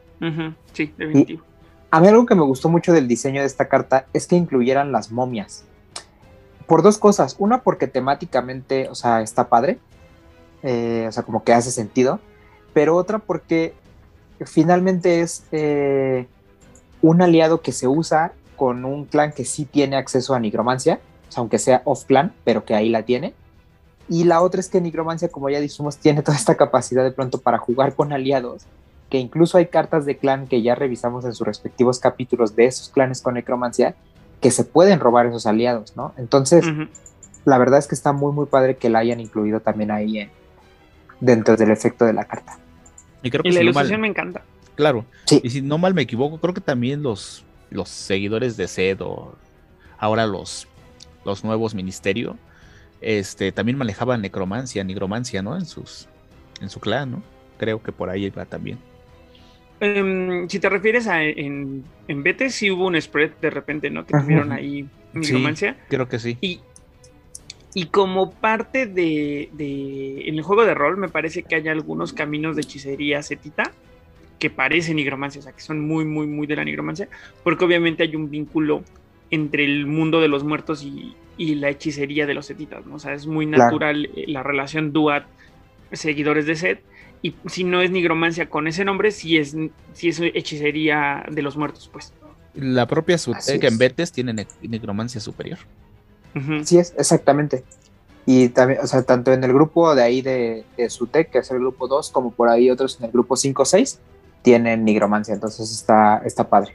Sí, 0.73 0.93
definitivo. 0.95 1.43
A 1.91 1.99
mí 1.99 2.07
algo 2.07 2.25
que 2.25 2.35
me 2.35 2.43
gustó 2.43 2.69
mucho 2.69 2.93
del 2.93 3.07
diseño 3.07 3.41
de 3.41 3.47
esta 3.47 3.67
carta 3.67 4.05
es 4.13 4.25
que 4.25 4.37
incluyeran 4.37 4.91
las 4.91 5.11
momias. 5.11 5.65
Por 6.65 6.83
dos 6.83 6.97
cosas. 6.97 7.35
Una, 7.37 7.63
porque 7.63 7.87
temáticamente, 7.87 8.87
o 8.89 8.95
sea, 8.95 9.21
está 9.21 9.49
padre. 9.49 9.77
Eh, 10.63 11.05
o 11.07 11.11
sea, 11.11 11.23
como 11.23 11.43
que 11.43 11.53
hace 11.53 11.71
sentido, 11.71 12.19
pero 12.73 12.95
otra 12.95 13.17
porque 13.19 13.73
finalmente 14.45 15.21
es 15.21 15.43
eh, 15.51 16.27
un 17.01 17.21
aliado 17.21 17.61
que 17.61 17.71
se 17.71 17.87
usa 17.87 18.33
con 18.55 18.85
un 18.85 19.05
clan 19.05 19.31
que 19.31 19.43
sí 19.43 19.65
tiene 19.65 19.95
acceso 19.95 20.35
a 20.35 20.39
nigromancia, 20.39 20.99
o 21.29 21.31
sea, 21.31 21.41
aunque 21.41 21.57
sea 21.57 21.81
off 21.85 22.05
clan, 22.05 22.33
pero 22.43 22.63
que 22.63 22.75
ahí 22.75 22.89
la 22.89 23.03
tiene. 23.03 23.33
Y 24.07 24.25
la 24.25 24.41
otra 24.41 24.59
es 24.59 24.69
que 24.69 24.81
nigromancia, 24.81 25.29
como 25.29 25.49
ya 25.49 25.59
dijimos, 25.59 25.97
tiene 25.97 26.21
toda 26.21 26.37
esta 26.37 26.55
capacidad 26.55 27.03
de 27.03 27.11
pronto 27.11 27.39
para 27.39 27.57
jugar 27.57 27.95
con 27.95 28.13
aliados, 28.13 28.65
que 29.11 29.19
incluso 29.19 29.57
hay 29.57 29.67
cartas 29.67 30.05
de 30.05 30.17
clan 30.17 30.47
que 30.47 30.61
ya 30.61 30.73
revisamos 30.73 31.25
en 31.25 31.33
sus 31.33 31.45
respectivos 31.45 31.99
capítulos 31.99 32.55
de 32.55 32.65
esos 32.65 32.89
clanes 32.89 33.21
con 33.21 33.33
necromancia, 33.33 33.93
que 34.39 34.51
se 34.51 34.63
pueden 34.63 35.01
robar 35.01 35.25
esos 35.25 35.45
aliados, 35.45 35.95
¿no? 35.97 36.13
Entonces, 36.17 36.65
la 37.43 37.57
verdad 37.57 37.77
es 37.77 37.87
que 37.87 37.93
está 37.93 38.13
muy, 38.13 38.31
muy 38.31 38.45
padre 38.45 38.77
que 38.77 38.89
la 38.89 38.99
hayan 38.99 39.19
incluido 39.19 39.59
también 39.59 39.91
ahí 39.91 40.19
en, 40.19 40.31
dentro 41.19 41.57
del 41.57 41.71
efecto 41.71 42.05
de 42.05 42.13
la 42.13 42.23
carta. 42.23 42.57
Y, 43.21 43.29
creo 43.29 43.43
que 43.43 43.51
la 43.51 43.61
ilustración 43.61 43.99
me 43.99 44.07
encanta. 44.07 44.41
Claro. 44.75 45.05
Y 45.29 45.49
si 45.49 45.61
no 45.61 45.77
mal 45.77 45.93
me 45.93 46.03
equivoco, 46.03 46.39
creo 46.39 46.53
que 46.53 46.61
también 46.61 47.03
los, 47.03 47.43
los 47.69 47.89
seguidores 47.89 48.55
de 48.55 48.69
SED 48.69 49.01
o 49.01 49.35
ahora 49.99 50.25
los, 50.25 50.69
los 51.25 51.43
nuevos 51.43 51.75
ministerios, 51.75 52.37
este, 53.01 53.51
también 53.51 53.77
manejaban 53.77 54.21
necromancia, 54.21 54.83
nigromancia, 54.85 55.41
¿no? 55.41 55.57
En 55.57 55.65
sus, 55.65 56.07
en 56.61 56.69
su 56.69 56.79
clan, 56.79 57.11
¿no? 57.11 57.21
creo 57.61 57.83
que 57.83 57.91
por 57.91 58.09
ahí 58.09 58.27
va 58.31 58.45
también. 58.45 58.79
Em, 59.83 60.47
si 60.47 60.59
te 60.59 60.69
refieres 60.69 61.07
a 61.07 61.23
en, 61.23 61.83
en 62.07 62.51
sí 62.51 62.69
hubo 62.69 62.85
un 62.85 63.01
spread 63.01 63.31
de 63.41 63.49
repente, 63.49 63.89
¿no? 63.89 64.05
Que 64.05 64.13
tuvieron 64.13 64.51
ahí 64.51 64.87
nigromancia. 65.11 65.73
Sí, 65.73 65.79
creo 65.89 66.07
que 66.07 66.19
sí. 66.19 66.37
Y, 66.39 66.59
y 67.73 67.85
como 67.87 68.31
parte 68.31 68.85
de, 68.85 69.49
de, 69.53 70.27
En 70.27 70.35
el 70.35 70.43
juego 70.43 70.65
de 70.65 70.75
rol, 70.75 70.97
me 70.97 71.09
parece 71.09 71.41
que 71.41 71.55
hay 71.55 71.67
algunos 71.67 72.13
caminos 72.13 72.55
de 72.55 72.61
hechicería 72.61 73.23
cetita 73.23 73.71
que 74.37 74.51
parecen 74.51 74.97
nigromancia, 74.97 75.39
o 75.39 75.43
sea, 75.43 75.51
que 75.51 75.61
son 75.61 75.79
muy, 75.79 76.05
muy, 76.05 76.27
muy 76.27 76.45
de 76.45 76.57
la 76.57 76.63
nigromancia, 76.63 77.09
porque 77.43 77.65
obviamente 77.65 78.03
hay 78.03 78.15
un 78.15 78.29
vínculo 78.29 78.83
entre 79.31 79.65
el 79.65 79.87
mundo 79.87 80.21
de 80.21 80.27
los 80.27 80.43
muertos 80.43 80.83
y, 80.83 81.15
y 81.37 81.55
la 81.55 81.69
hechicería 81.69 82.27
de 82.27 82.35
los 82.35 82.45
setitas, 82.45 82.85
¿no? 82.85 82.95
O 82.95 82.99
sea, 82.99 83.13
es 83.13 83.25
muy 83.25 83.47
natural 83.47 84.09
eh, 84.15 84.25
la 84.27 84.43
relación 84.43 84.93
Duat, 84.93 85.25
seguidores 85.91 86.45
de 86.45 86.55
Set, 86.55 86.83
y 87.21 87.35
si 87.47 87.63
no 87.63 87.81
es 87.81 87.91
nigromancia 87.91 88.49
con 88.49 88.67
ese 88.67 88.83
nombre, 88.83 89.11
si 89.11 89.37
es, 89.37 89.55
si 89.93 90.09
es 90.09 90.19
hechicería 90.19 91.25
de 91.29 91.41
los 91.41 91.57
muertos, 91.57 91.89
pues. 91.91 92.13
La 92.53 92.87
propia 92.87 93.17
Sutek 93.17 93.63
en 93.63 93.77
Betes 93.77 94.11
tiene 94.11 94.47
nigromancia 94.61 95.21
superior. 95.21 95.59
Sí 96.63 96.77
es, 96.77 96.93
exactamente. 96.97 97.63
Y 98.25 98.49
también, 98.49 98.79
o 98.81 98.87
sea, 98.87 99.03
tanto 99.03 99.33
en 99.33 99.43
el 99.43 99.53
grupo 99.53 99.95
de 99.95 100.03
ahí 100.03 100.21
de, 100.21 100.63
de 100.77 100.89
Sutec, 100.89 101.31
que 101.31 101.39
es 101.39 101.51
el 101.51 101.59
grupo 101.59 101.87
2, 101.87 102.11
como 102.11 102.31
por 102.31 102.49
ahí 102.49 102.69
otros 102.69 102.97
en 102.99 103.05
el 103.05 103.11
grupo 103.11 103.35
5 103.35 103.61
o 103.61 103.65
6, 103.65 103.99
tienen 104.41 104.85
nigromancia, 104.85 105.33
entonces 105.33 105.71
está, 105.71 106.21
está 106.25 106.47
padre. 106.47 106.73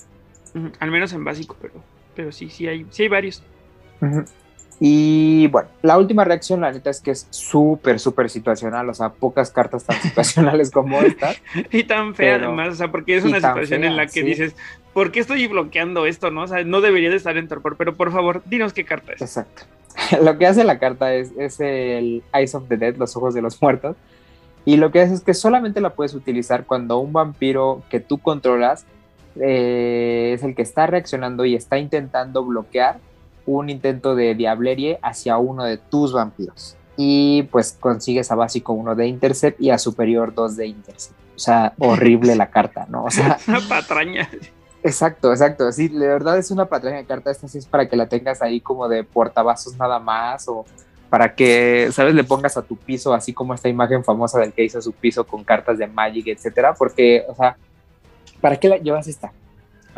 Al 0.80 0.90
menos 0.90 1.12
en 1.12 1.24
básico, 1.24 1.56
pero, 1.60 1.74
pero 2.14 2.32
sí, 2.32 2.48
sí 2.50 2.66
hay, 2.66 2.86
sí 2.90 3.04
hay 3.04 3.08
varios. 3.08 3.42
Y 4.78 5.46
bueno, 5.48 5.68
la 5.82 5.96
última 5.96 6.24
reacción, 6.24 6.60
la 6.60 6.70
neta, 6.70 6.90
es 6.90 7.00
que 7.00 7.10
es 7.10 7.26
súper, 7.30 7.98
súper 7.98 8.28
situacional, 8.28 8.88
o 8.90 8.94
sea, 8.94 9.08
pocas 9.08 9.50
cartas 9.50 9.84
tan 9.84 9.96
situacionales 10.02 10.70
como 10.70 11.00
esta. 11.00 11.34
y 11.70 11.84
tan 11.84 12.14
fea 12.14 12.36
además, 12.36 12.74
o 12.74 12.74
sea, 12.74 12.90
porque 12.90 13.16
es 13.16 13.24
una 13.24 13.36
situación 13.36 13.84
en 13.84 13.96
la 13.96 14.06
que 14.06 14.22
dices, 14.22 14.54
¿por 14.92 15.12
qué 15.12 15.20
estoy 15.20 15.46
bloqueando 15.46 16.04
esto? 16.04 16.30
No, 16.30 16.42
o 16.42 16.46
sea, 16.46 16.62
no 16.64 16.80
debería 16.82 17.10
de 17.10 17.16
estar 17.16 17.36
en 17.38 17.48
torpor, 17.48 17.76
pero 17.76 17.96
por 17.96 18.12
favor, 18.12 18.42
dinos 18.44 18.72
qué 18.74 18.84
carta 18.84 19.12
es. 19.12 19.22
Exacto. 19.22 19.62
lo 20.22 20.36
que 20.38 20.46
hace 20.46 20.64
la 20.64 20.78
carta 20.78 21.14
es, 21.14 21.32
es 21.38 21.58
el 21.60 22.22
Eyes 22.34 22.54
of 22.54 22.68
the 22.68 22.76
Dead, 22.76 22.96
los 22.96 23.16
ojos 23.16 23.34
de 23.34 23.42
los 23.42 23.60
muertos. 23.62 23.96
Y 24.64 24.76
lo 24.76 24.90
que 24.90 25.00
hace 25.00 25.14
es 25.14 25.20
que 25.20 25.32
solamente 25.32 25.80
la 25.80 25.90
puedes 25.90 26.12
utilizar 26.14 26.66
cuando 26.66 26.98
un 26.98 27.12
vampiro 27.12 27.82
que 27.88 28.00
tú 28.00 28.18
controlas 28.18 28.84
eh, 29.40 30.32
es 30.34 30.42
el 30.42 30.54
que 30.54 30.62
está 30.62 30.86
reaccionando 30.86 31.44
y 31.44 31.54
está 31.54 31.78
intentando 31.78 32.44
bloquear 32.44 32.98
un 33.46 33.70
intento 33.70 34.14
de 34.14 34.34
diablerie 34.34 34.98
hacia 35.02 35.38
uno 35.38 35.64
de 35.64 35.78
tus 35.78 36.12
vampiros. 36.12 36.76
Y 36.96 37.44
pues 37.44 37.76
consigues 37.78 38.30
a 38.30 38.34
básico 38.34 38.72
uno 38.72 38.94
de 38.94 39.06
intercept 39.06 39.60
y 39.60 39.70
a 39.70 39.78
superior 39.78 40.34
dos 40.34 40.56
de 40.56 40.66
intercept. 40.66 41.18
O 41.36 41.38
sea, 41.38 41.74
horrible 41.78 42.34
la 42.34 42.50
carta, 42.50 42.86
¿no? 42.88 43.04
O 43.04 43.10
sea, 43.10 43.38
una 43.48 43.60
patraña. 43.60 44.28
Exacto, 44.82 45.30
exacto. 45.30 45.70
Sí, 45.72 45.88
de 45.88 46.06
verdad 46.06 46.38
es 46.38 46.50
una 46.50 46.66
patraña 46.66 46.96
de 46.98 47.04
carta. 47.04 47.30
Esta 47.30 47.48
sí 47.48 47.58
es 47.58 47.66
para 47.66 47.88
que 47.88 47.96
la 47.96 48.08
tengas 48.08 48.40
ahí 48.40 48.60
como 48.60 48.88
de 48.88 49.04
portavasos 49.04 49.76
nada 49.76 49.98
más 49.98 50.48
o 50.48 50.64
para 51.10 51.34
que, 51.34 51.88
¿sabes? 51.92 52.14
Le 52.14 52.24
pongas 52.24 52.56
a 52.56 52.62
tu 52.62 52.76
piso, 52.76 53.14
así 53.14 53.32
como 53.32 53.54
esta 53.54 53.68
imagen 53.68 54.02
famosa 54.02 54.40
del 54.40 54.52
que 54.52 54.64
hizo 54.64 54.80
su 54.80 54.92
piso 54.92 55.24
con 55.26 55.44
cartas 55.44 55.78
de 55.78 55.86
Magic, 55.86 56.26
etcétera. 56.28 56.74
Porque, 56.74 57.24
o 57.28 57.34
sea, 57.34 57.56
¿para 58.40 58.56
qué 58.56 58.68
la 58.68 58.78
llevas 58.78 59.06
esta? 59.06 59.32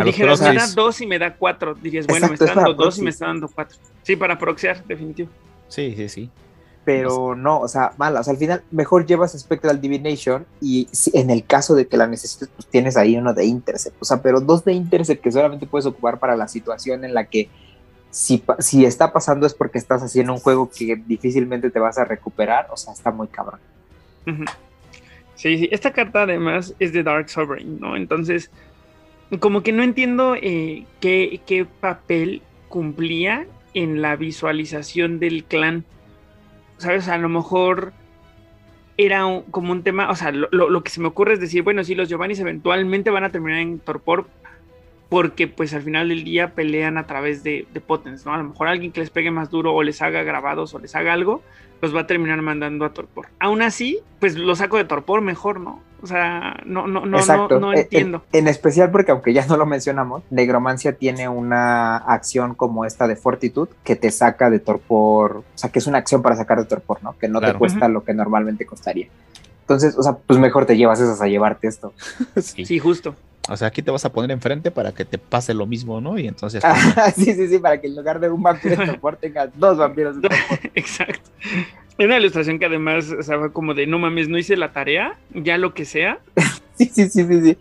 Dijeras, 0.05 0.41
me 0.41 0.55
da 0.55 0.67
dos 0.69 1.01
y 1.01 1.07
me 1.07 1.19
da 1.19 1.35
cuatro. 1.35 1.75
Dirías, 1.75 2.07
bueno, 2.07 2.29
me 2.29 2.35
está 2.35 2.55
dando 2.55 2.75
dos 2.75 2.99
y 2.99 3.03
me 3.03 3.11
está 3.11 3.27
dando 3.27 3.49
cuatro. 3.49 3.79
Sí, 4.03 4.17
para 4.17 4.39
proxear, 4.39 4.85
definitivo. 4.85 5.29
Sí, 5.69 5.95
sí, 5.97 6.09
sí. 6.09 6.31
Pero 6.85 7.35
no, 7.35 7.61
o 7.61 7.69
sea, 7.69 7.93
mala. 7.99 8.21
O 8.21 8.25
sea, 8.25 8.33
al 8.33 8.39
final, 8.39 8.63
mejor 8.71 9.05
llevas 9.05 9.39
Spectral 9.39 9.81
Divination 9.81 10.47
y 10.61 10.89
en 11.13 11.31
el 11.31 11.45
caso 11.45 11.75
de 11.75 11.87
que 11.87 11.97
la 11.97 12.07
necesites, 12.07 12.49
pues 12.49 12.67
tienes 12.67 12.97
ahí 12.97 13.17
uno 13.17 13.35
de 13.35 13.45
Intercept. 13.45 14.01
O 14.01 14.05
sea, 14.05 14.23
pero 14.23 14.41
dos 14.41 14.65
de 14.65 14.73
Intercept 14.73 15.23
que 15.23 15.31
solamente 15.31 15.67
puedes 15.67 15.85
ocupar 15.85 16.19
para 16.19 16.37
la 16.37 16.49
situación 16.49 17.05
en 17.05 17.13
la 17.13 17.25
que 17.25 17.51
si, 18.11 18.43
si 18.61 18.87
está 18.87 19.13
pasando 19.13 19.47
es 19.47 19.53
porque 19.53 19.77
estás 19.77 20.03
haciendo 20.03 20.33
un 20.33 20.39
juego 20.39 20.71
que 20.71 20.97
difícilmente 20.97 21.71
te 21.71 21.79
vas 21.79 21.99
a 21.99 22.05
recuperar. 22.05 22.69
O 22.71 22.77
sea, 22.77 22.95
está 22.95 23.11
muy 23.11 23.29
cabrón. 23.29 23.61
Sí, 25.35 25.59
sí. 25.59 25.69
Esta 25.71 25.93
carta 25.93 26.23
además 26.23 26.75
es 26.79 26.93
de 26.95 27.03
Dark 27.03 27.29
Sovereign, 27.29 27.79
¿no? 27.81 27.97
Entonces 27.97 28.51
como 29.41 29.63
que 29.63 29.73
no 29.73 29.83
entiendo 29.83 30.35
eh, 30.35 30.87
qué, 31.01 31.67
papel 31.81 32.43
cumplía 32.69 33.47
en 33.75 34.01
la 34.01 34.17
visualización 34.17 35.19
del 35.21 35.45
clan. 35.45 35.85
¿Sabes? 36.79 37.09
A 37.09 37.19
lo 37.19 37.29
mejor 37.29 37.93
era 38.97 39.23
como 39.51 39.73
un 39.73 39.83
tema, 39.83 40.11
o 40.11 40.17
sea, 40.17 40.33
lo, 40.33 40.83
que 40.83 40.91
se 40.91 41.01
me 41.01 41.09
ocurre 41.09 41.35
es 41.35 41.41
decir, 41.41 41.63
bueno, 41.63 41.85
si 41.85 41.95
los 41.95 42.09
Giovannis 42.09 42.41
eventualmente 42.41 43.11
van 43.11 43.25
a 43.25 43.31
terminar 43.31 43.61
en 43.61 43.79
Torpor, 43.79 44.27
porque 45.09 45.49
pues 45.49 45.73
al 45.75 45.83
final 45.83 46.09
del 46.09 46.25
día 46.25 46.55
pelean 46.55 46.99
a 46.99 47.07
través 47.07 47.43
de, 47.43 47.67
de 47.73 47.81
Potens, 47.81 48.27
¿no? 48.27 48.35
A 48.35 48.39
lo 48.39 48.45
mejor 48.45 48.69
alguien 48.69 48.93
que 48.93 49.01
les 49.01 49.11
pegue 49.11 49.31
más 49.31 49.51
duro 49.51 49.75
o 49.75 49.83
les 49.83 50.03
haga 50.03 50.23
grabados 50.23 50.75
o 50.75 50.79
les 50.79 50.95
haga 50.95 51.13
algo, 51.13 51.43
los 51.81 51.95
va 51.95 52.01
a 52.01 52.07
terminar 52.07 52.43
mandando 52.43 52.85
a 52.85 52.93
Torpor. 52.93 53.29
Aún 53.39 53.63
así, 53.63 54.01
pues 54.21 54.37
lo 54.37 54.55
saco 54.57 54.77
de 54.77 54.85
Torpor 54.85 55.21
mejor, 55.21 55.61
¿no? 55.61 55.81
O 56.01 56.07
sea, 56.07 56.61
no, 56.65 56.87
no, 56.87 57.07
no, 57.07 57.19
no, 57.27 57.49
no, 57.59 57.73
entiendo. 57.73 58.23
En, 58.33 58.47
especial 58.47 58.91
porque, 58.91 59.11
aunque 59.11 59.33
ya 59.33 59.45
no 59.47 59.57
lo 59.57 59.67
mencionamos, 59.67 60.23
Negromancia 60.31 60.93
tiene 60.93 61.29
una 61.29 61.97
acción 61.97 62.55
como 62.55 62.85
esta 62.85 63.09
de 63.09 63.17
Fortitud 63.17 63.69
que 63.83 63.97
te 63.97 64.13
saca 64.13 64.49
de 64.49 64.61
torpor, 64.61 65.39
o 65.39 65.45
sea, 65.57 65.71
que 65.71 65.81
es 65.81 65.89
una 65.89 65.99
acción 65.99 66.23
para 66.23 66.37
sacar 66.37 66.59
de 66.59 66.67
torpor, 66.67 66.99
¿no? 67.03 67.19
Que 67.19 67.27
no 67.27 67.41
te 67.41 67.53
cuesta 67.55 67.89
lo 67.89 68.05
que 68.05 68.15
normalmente 68.15 68.65
costaría. 68.65 69.09
Entonces, 69.69 69.99
o 69.99 70.03
sea, 70.03 70.17
pues 70.17 70.39
mejor 70.39 70.65
te 70.65 70.79
llevas 70.79 70.99
esas 70.99 71.21
a 71.21 71.27
llevarte 71.27 71.69
esto. 71.69 71.93
sí, 72.41 72.79
justo. 72.79 73.15
O 73.51 73.57
sea, 73.57 73.69
aquí 73.69 73.83
te 73.83 73.91
vas 73.91 74.03
a 74.07 74.13
poner 74.13 74.31
enfrente 74.31 74.71
para 74.71 74.93
que 74.93 75.05
te 75.05 75.19
pase 75.19 75.53
lo 75.53 75.67
mismo, 75.67 76.01
¿no? 76.01 76.19
Y 76.19 76.27
entonces. 76.27 76.63
Pues, 76.63 77.15
sí, 77.15 77.35
sí, 77.35 77.49
sí, 77.49 77.59
para 77.59 77.79
que 77.79 77.87
en 77.87 77.95
lugar 77.95 78.19
de 78.19 78.31
un 78.31 78.43
vampiro 78.43 78.77
de 78.77 78.87
torpor 78.87 79.17
tengas 79.17 79.51
dos 79.59 79.77
vampiros 79.77 80.23
de 80.23 80.29
Exacto. 80.75 81.31
Una 81.99 82.19
ilustración 82.19 82.59
que 82.59 82.65
además, 82.65 83.11
o 83.11 83.23
sea, 83.23 83.39
fue 83.39 83.53
como 83.53 83.75
de 83.75 83.87
no 83.87 83.99
mames, 83.99 84.29
no 84.31 84.39
hice 84.39 84.57
la 84.57 84.73
tarea, 84.73 85.19
ya 85.35 85.59
lo 85.59 85.75
que 85.75 85.85
sea. 85.85 86.19
sí, 86.79 86.91
sí, 86.93 87.09
sí, 87.09 87.25
sí, 87.25 87.43
sí. 87.43 87.57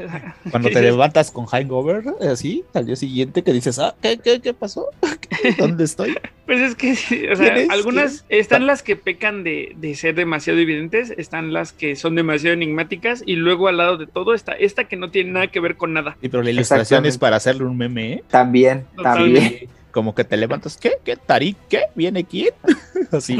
Cuando 0.50 0.70
te 0.70 0.80
levantas 0.80 1.30
con 1.30 1.46
hangover, 1.46 2.04
así, 2.30 2.64
al 2.74 2.86
día 2.86 2.96
siguiente 2.96 3.42
que 3.42 3.52
dices, 3.52 3.78
ah, 3.78 3.94
¿qué, 4.00 4.18
qué, 4.18 4.40
qué 4.40 4.54
pasó? 4.54 4.86
¿Dónde 5.58 5.84
estoy? 5.84 6.16
Pues 6.46 6.60
es 6.60 6.74
que, 6.74 7.30
o 7.30 7.36
sea, 7.36 7.54
algunas 7.70 8.24
están 8.28 8.66
las 8.66 8.82
que 8.82 8.96
pecan 8.96 9.44
de, 9.44 9.74
de, 9.76 9.94
ser 9.94 10.14
demasiado 10.14 10.58
evidentes, 10.58 11.12
están 11.16 11.52
las 11.52 11.72
que 11.72 11.94
son 11.96 12.14
demasiado 12.14 12.54
enigmáticas 12.54 13.22
y 13.24 13.36
luego 13.36 13.68
al 13.68 13.76
lado 13.76 13.96
de 13.96 14.06
todo 14.06 14.34
está 14.34 14.52
esta 14.52 14.84
que 14.84 14.96
no 14.96 15.10
tiene 15.10 15.32
nada 15.32 15.46
que 15.46 15.60
ver 15.60 15.76
con 15.76 15.92
nada. 15.92 16.16
Sí, 16.20 16.28
pero 16.28 16.42
la 16.42 16.50
ilustración 16.50 17.06
es 17.06 17.18
para 17.18 17.36
hacerle 17.36 17.64
un 17.64 17.76
meme, 17.76 18.12
¿eh? 18.14 18.24
También, 18.28 18.86
también 19.00 19.68
como 19.92 20.14
que 20.14 20.24
te 20.24 20.36
levantas, 20.36 20.76
¿qué? 20.76 20.94
¿Qué? 21.04 21.16
¿Tarik? 21.16 21.56
¿Qué? 21.68 21.84
¿Viene 21.94 22.24
quién? 22.24 22.50
Así. 23.12 23.38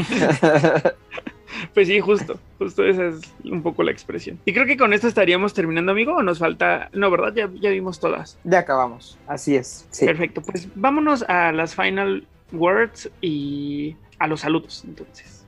Pues 1.73 1.87
sí, 1.87 1.99
justo, 1.99 2.39
justo 2.57 2.85
esa 2.85 3.07
es 3.07 3.21
un 3.43 3.61
poco 3.61 3.83
la 3.83 3.91
expresión. 3.91 4.39
Y 4.45 4.53
creo 4.53 4.65
que 4.65 4.77
con 4.77 4.93
esto 4.93 5.07
estaríamos 5.07 5.53
terminando, 5.53 5.91
amigo, 5.91 6.15
o 6.15 6.23
nos 6.23 6.39
falta, 6.39 6.89
no, 6.93 7.09
¿verdad? 7.11 7.33
Ya, 7.35 7.49
ya 7.59 7.69
vimos 7.69 7.99
todas. 7.99 8.37
Ya 8.43 8.59
acabamos, 8.59 9.17
así 9.27 9.55
es. 9.55 9.87
Perfecto, 9.99 10.41
pues 10.41 10.67
vámonos 10.75 11.23
a 11.23 11.51
las 11.51 11.75
final 11.75 12.25
words 12.51 13.09
y 13.21 13.95
a 14.19 14.27
los 14.27 14.41
saludos, 14.41 14.83
entonces. 14.85 15.45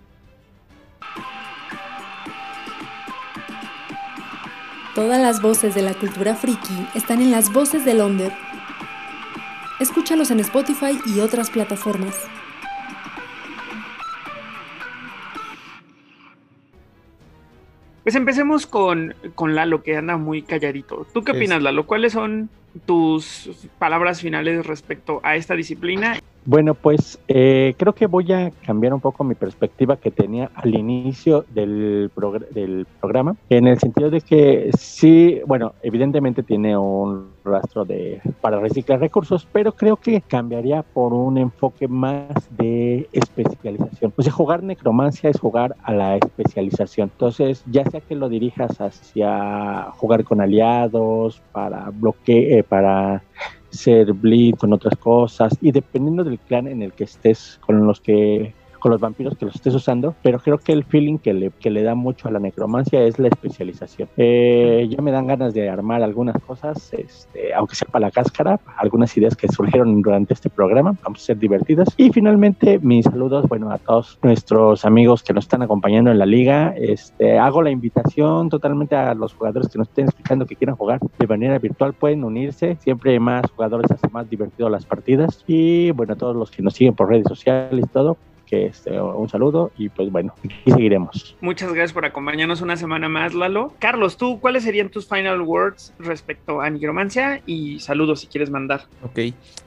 Todas 4.93 5.21
las 5.21 5.41
voces 5.41 5.75
de 5.75 5.81
la 5.81 5.93
cultura 5.93 6.35
friki 6.35 6.87
están 6.95 7.21
en 7.21 7.29
las 7.29 7.51
voces 7.51 7.83
de 7.83 7.95
Londres 7.95 8.31
Escúchalos 9.77 10.31
en 10.31 10.39
Spotify 10.39 10.97
y 11.05 11.19
otras 11.19 11.49
plataformas. 11.49 12.15
Pues 18.05 18.13
empecemos 18.13 18.67
con, 18.67 19.15
con, 19.33 19.55
Lalo, 19.55 19.81
que 19.81 19.97
anda 19.97 20.15
muy 20.15 20.43
calladito. 20.43 21.07
¿Tú 21.11 21.23
qué 21.23 21.31
opinas, 21.31 21.63
Lalo? 21.63 21.87
¿Cuáles 21.87 22.13
son 22.13 22.51
tus 22.85 23.49
palabras 23.79 24.21
finales 24.21 24.63
respecto 24.63 25.21
a 25.23 25.35
esta 25.35 25.55
disciplina 25.55 26.19
bueno, 26.45 26.75
pues 26.75 27.19
eh, 27.27 27.73
creo 27.77 27.93
que 27.93 28.05
voy 28.05 28.31
a 28.31 28.51
cambiar 28.65 28.93
un 28.93 29.01
poco 29.01 29.23
mi 29.23 29.35
perspectiva 29.35 29.97
que 29.97 30.11
tenía 30.11 30.51
al 30.55 30.75
inicio 30.75 31.45
del, 31.53 32.11
del 32.51 32.85
programa, 32.99 33.35
en 33.49 33.67
el 33.67 33.79
sentido 33.79 34.09
de 34.09 34.21
que 34.21 34.69
sí, 34.77 35.41
bueno, 35.47 35.73
evidentemente 35.81 36.43
tiene 36.43 36.77
un 36.77 37.29
rastro 37.43 37.85
de 37.85 38.21
para 38.41 38.59
reciclar 38.59 38.99
recursos, 38.99 39.47
pero 39.51 39.71
creo 39.71 39.97
que 39.97 40.21
cambiaría 40.21 40.83
por 40.83 41.13
un 41.13 41.37
enfoque 41.37 41.87
más 41.87 42.29
de 42.57 43.07
especialización. 43.11 44.13
O 44.15 44.21
sea, 44.21 44.31
jugar 44.31 44.63
necromancia 44.63 45.29
es 45.29 45.39
jugar 45.39 45.75
a 45.83 45.93
la 45.93 46.17
especialización. 46.17 47.09
Entonces, 47.11 47.63
ya 47.71 47.85
sea 47.85 48.01
que 48.01 48.15
lo 48.15 48.29
dirijas 48.29 48.79
hacia 48.79 49.91
jugar 49.97 50.23
con 50.23 50.41
aliados, 50.41 51.41
para 51.51 51.89
bloquear, 51.91 52.59
eh, 52.59 52.63
para 52.63 53.23
ser 53.75 54.13
bleed 54.13 54.55
con 54.55 54.73
otras 54.73 54.97
cosas 54.97 55.57
y 55.61 55.71
dependiendo 55.71 56.23
del 56.23 56.39
clan 56.39 56.67
en 56.67 56.81
el 56.81 56.93
que 56.93 57.03
estés 57.03 57.59
con 57.65 57.85
los 57.85 58.01
que 58.01 58.53
con 58.85 58.91
los 58.91 59.01
vampiros 59.01 59.35
que 59.35 59.45
los 59.45 59.55
estés 59.55 59.73
usando, 59.73 60.13
pero 60.21 60.37
creo 60.37 60.59
que 60.59 60.71
el 60.71 60.83
feeling 60.83 61.17
que 61.17 61.33
le, 61.33 61.49
que 61.49 61.71
le 61.71 61.81
da 61.81 61.95
mucho 61.95 62.27
a 62.27 62.31
la 62.31 62.39
necromancia 62.39 63.01
es 63.01 63.17
la 63.17 63.29
especialización. 63.29 64.07
Eh, 64.15 64.87
ya 64.87 65.01
me 65.01 65.11
dan 65.11 65.25
ganas 65.25 65.55
de 65.55 65.67
armar 65.67 66.03
algunas 66.03 66.39
cosas, 66.43 66.93
este, 66.93 67.51
aunque 67.55 67.73
sea 67.73 67.87
para 67.87 68.05
la 68.05 68.11
cáscara, 68.11 68.59
algunas 68.77 69.17
ideas 69.17 69.35
que 69.35 69.47
surgieron 69.47 70.03
durante 70.03 70.35
este 70.35 70.51
programa, 70.51 70.95
vamos 71.03 71.23
a 71.23 71.25
ser 71.25 71.39
divertidas. 71.39 71.89
Y 71.97 72.11
finalmente, 72.11 72.77
mis 72.77 73.05
saludos, 73.05 73.49
bueno, 73.49 73.71
a 73.71 73.79
todos 73.79 74.19
nuestros 74.21 74.85
amigos 74.85 75.23
que 75.23 75.33
nos 75.33 75.45
están 75.45 75.63
acompañando 75.63 76.11
en 76.11 76.19
la 76.19 76.27
liga. 76.27 76.75
Este, 76.77 77.39
hago 77.39 77.63
la 77.63 77.71
invitación 77.71 78.49
totalmente 78.49 78.95
a 78.95 79.15
los 79.15 79.33
jugadores 79.33 79.67
que 79.69 79.79
nos 79.79 79.87
estén 79.87 80.09
escuchando 80.09 80.45
que 80.45 80.55
quieran 80.55 80.75
jugar 80.75 80.99
de 81.17 81.25
manera 81.25 81.57
virtual, 81.57 81.93
pueden 81.93 82.23
unirse, 82.23 82.77
siempre 82.81 83.19
más 83.19 83.49
jugadores 83.49 83.89
hace 83.89 84.07
más 84.09 84.29
divertido 84.29 84.69
las 84.69 84.85
partidas. 84.85 85.43
Y 85.47 85.89
bueno, 85.89 86.13
a 86.13 86.17
todos 86.17 86.35
los 86.35 86.51
que 86.51 86.61
nos 86.61 86.75
siguen 86.75 86.93
por 86.93 87.09
redes 87.09 87.27
sociales 87.27 87.83
y 87.83 87.87
todo, 87.87 88.17
que 88.45 88.67
este, 88.67 88.99
un 88.99 89.29
saludo 89.29 89.71
y 89.77 89.89
pues 89.89 90.11
bueno, 90.11 90.33
aquí 90.43 90.71
seguiremos. 90.71 91.35
Muchas 91.41 91.73
gracias 91.73 91.93
por 91.93 92.05
acompañarnos 92.05 92.61
una 92.61 92.77
semana 92.77 93.09
más, 93.09 93.33
Lalo. 93.33 93.73
Carlos, 93.79 94.17
¿tú 94.17 94.39
cuáles 94.39 94.63
serían 94.63 94.89
tus 94.89 95.07
final 95.07 95.41
words 95.41 95.93
respecto 95.99 96.61
a 96.61 96.69
nigromancia? 96.69 97.41
Y 97.45 97.79
saludos 97.79 98.21
si 98.21 98.27
quieres 98.27 98.49
mandar. 98.49 98.85
Ok, 99.03 99.19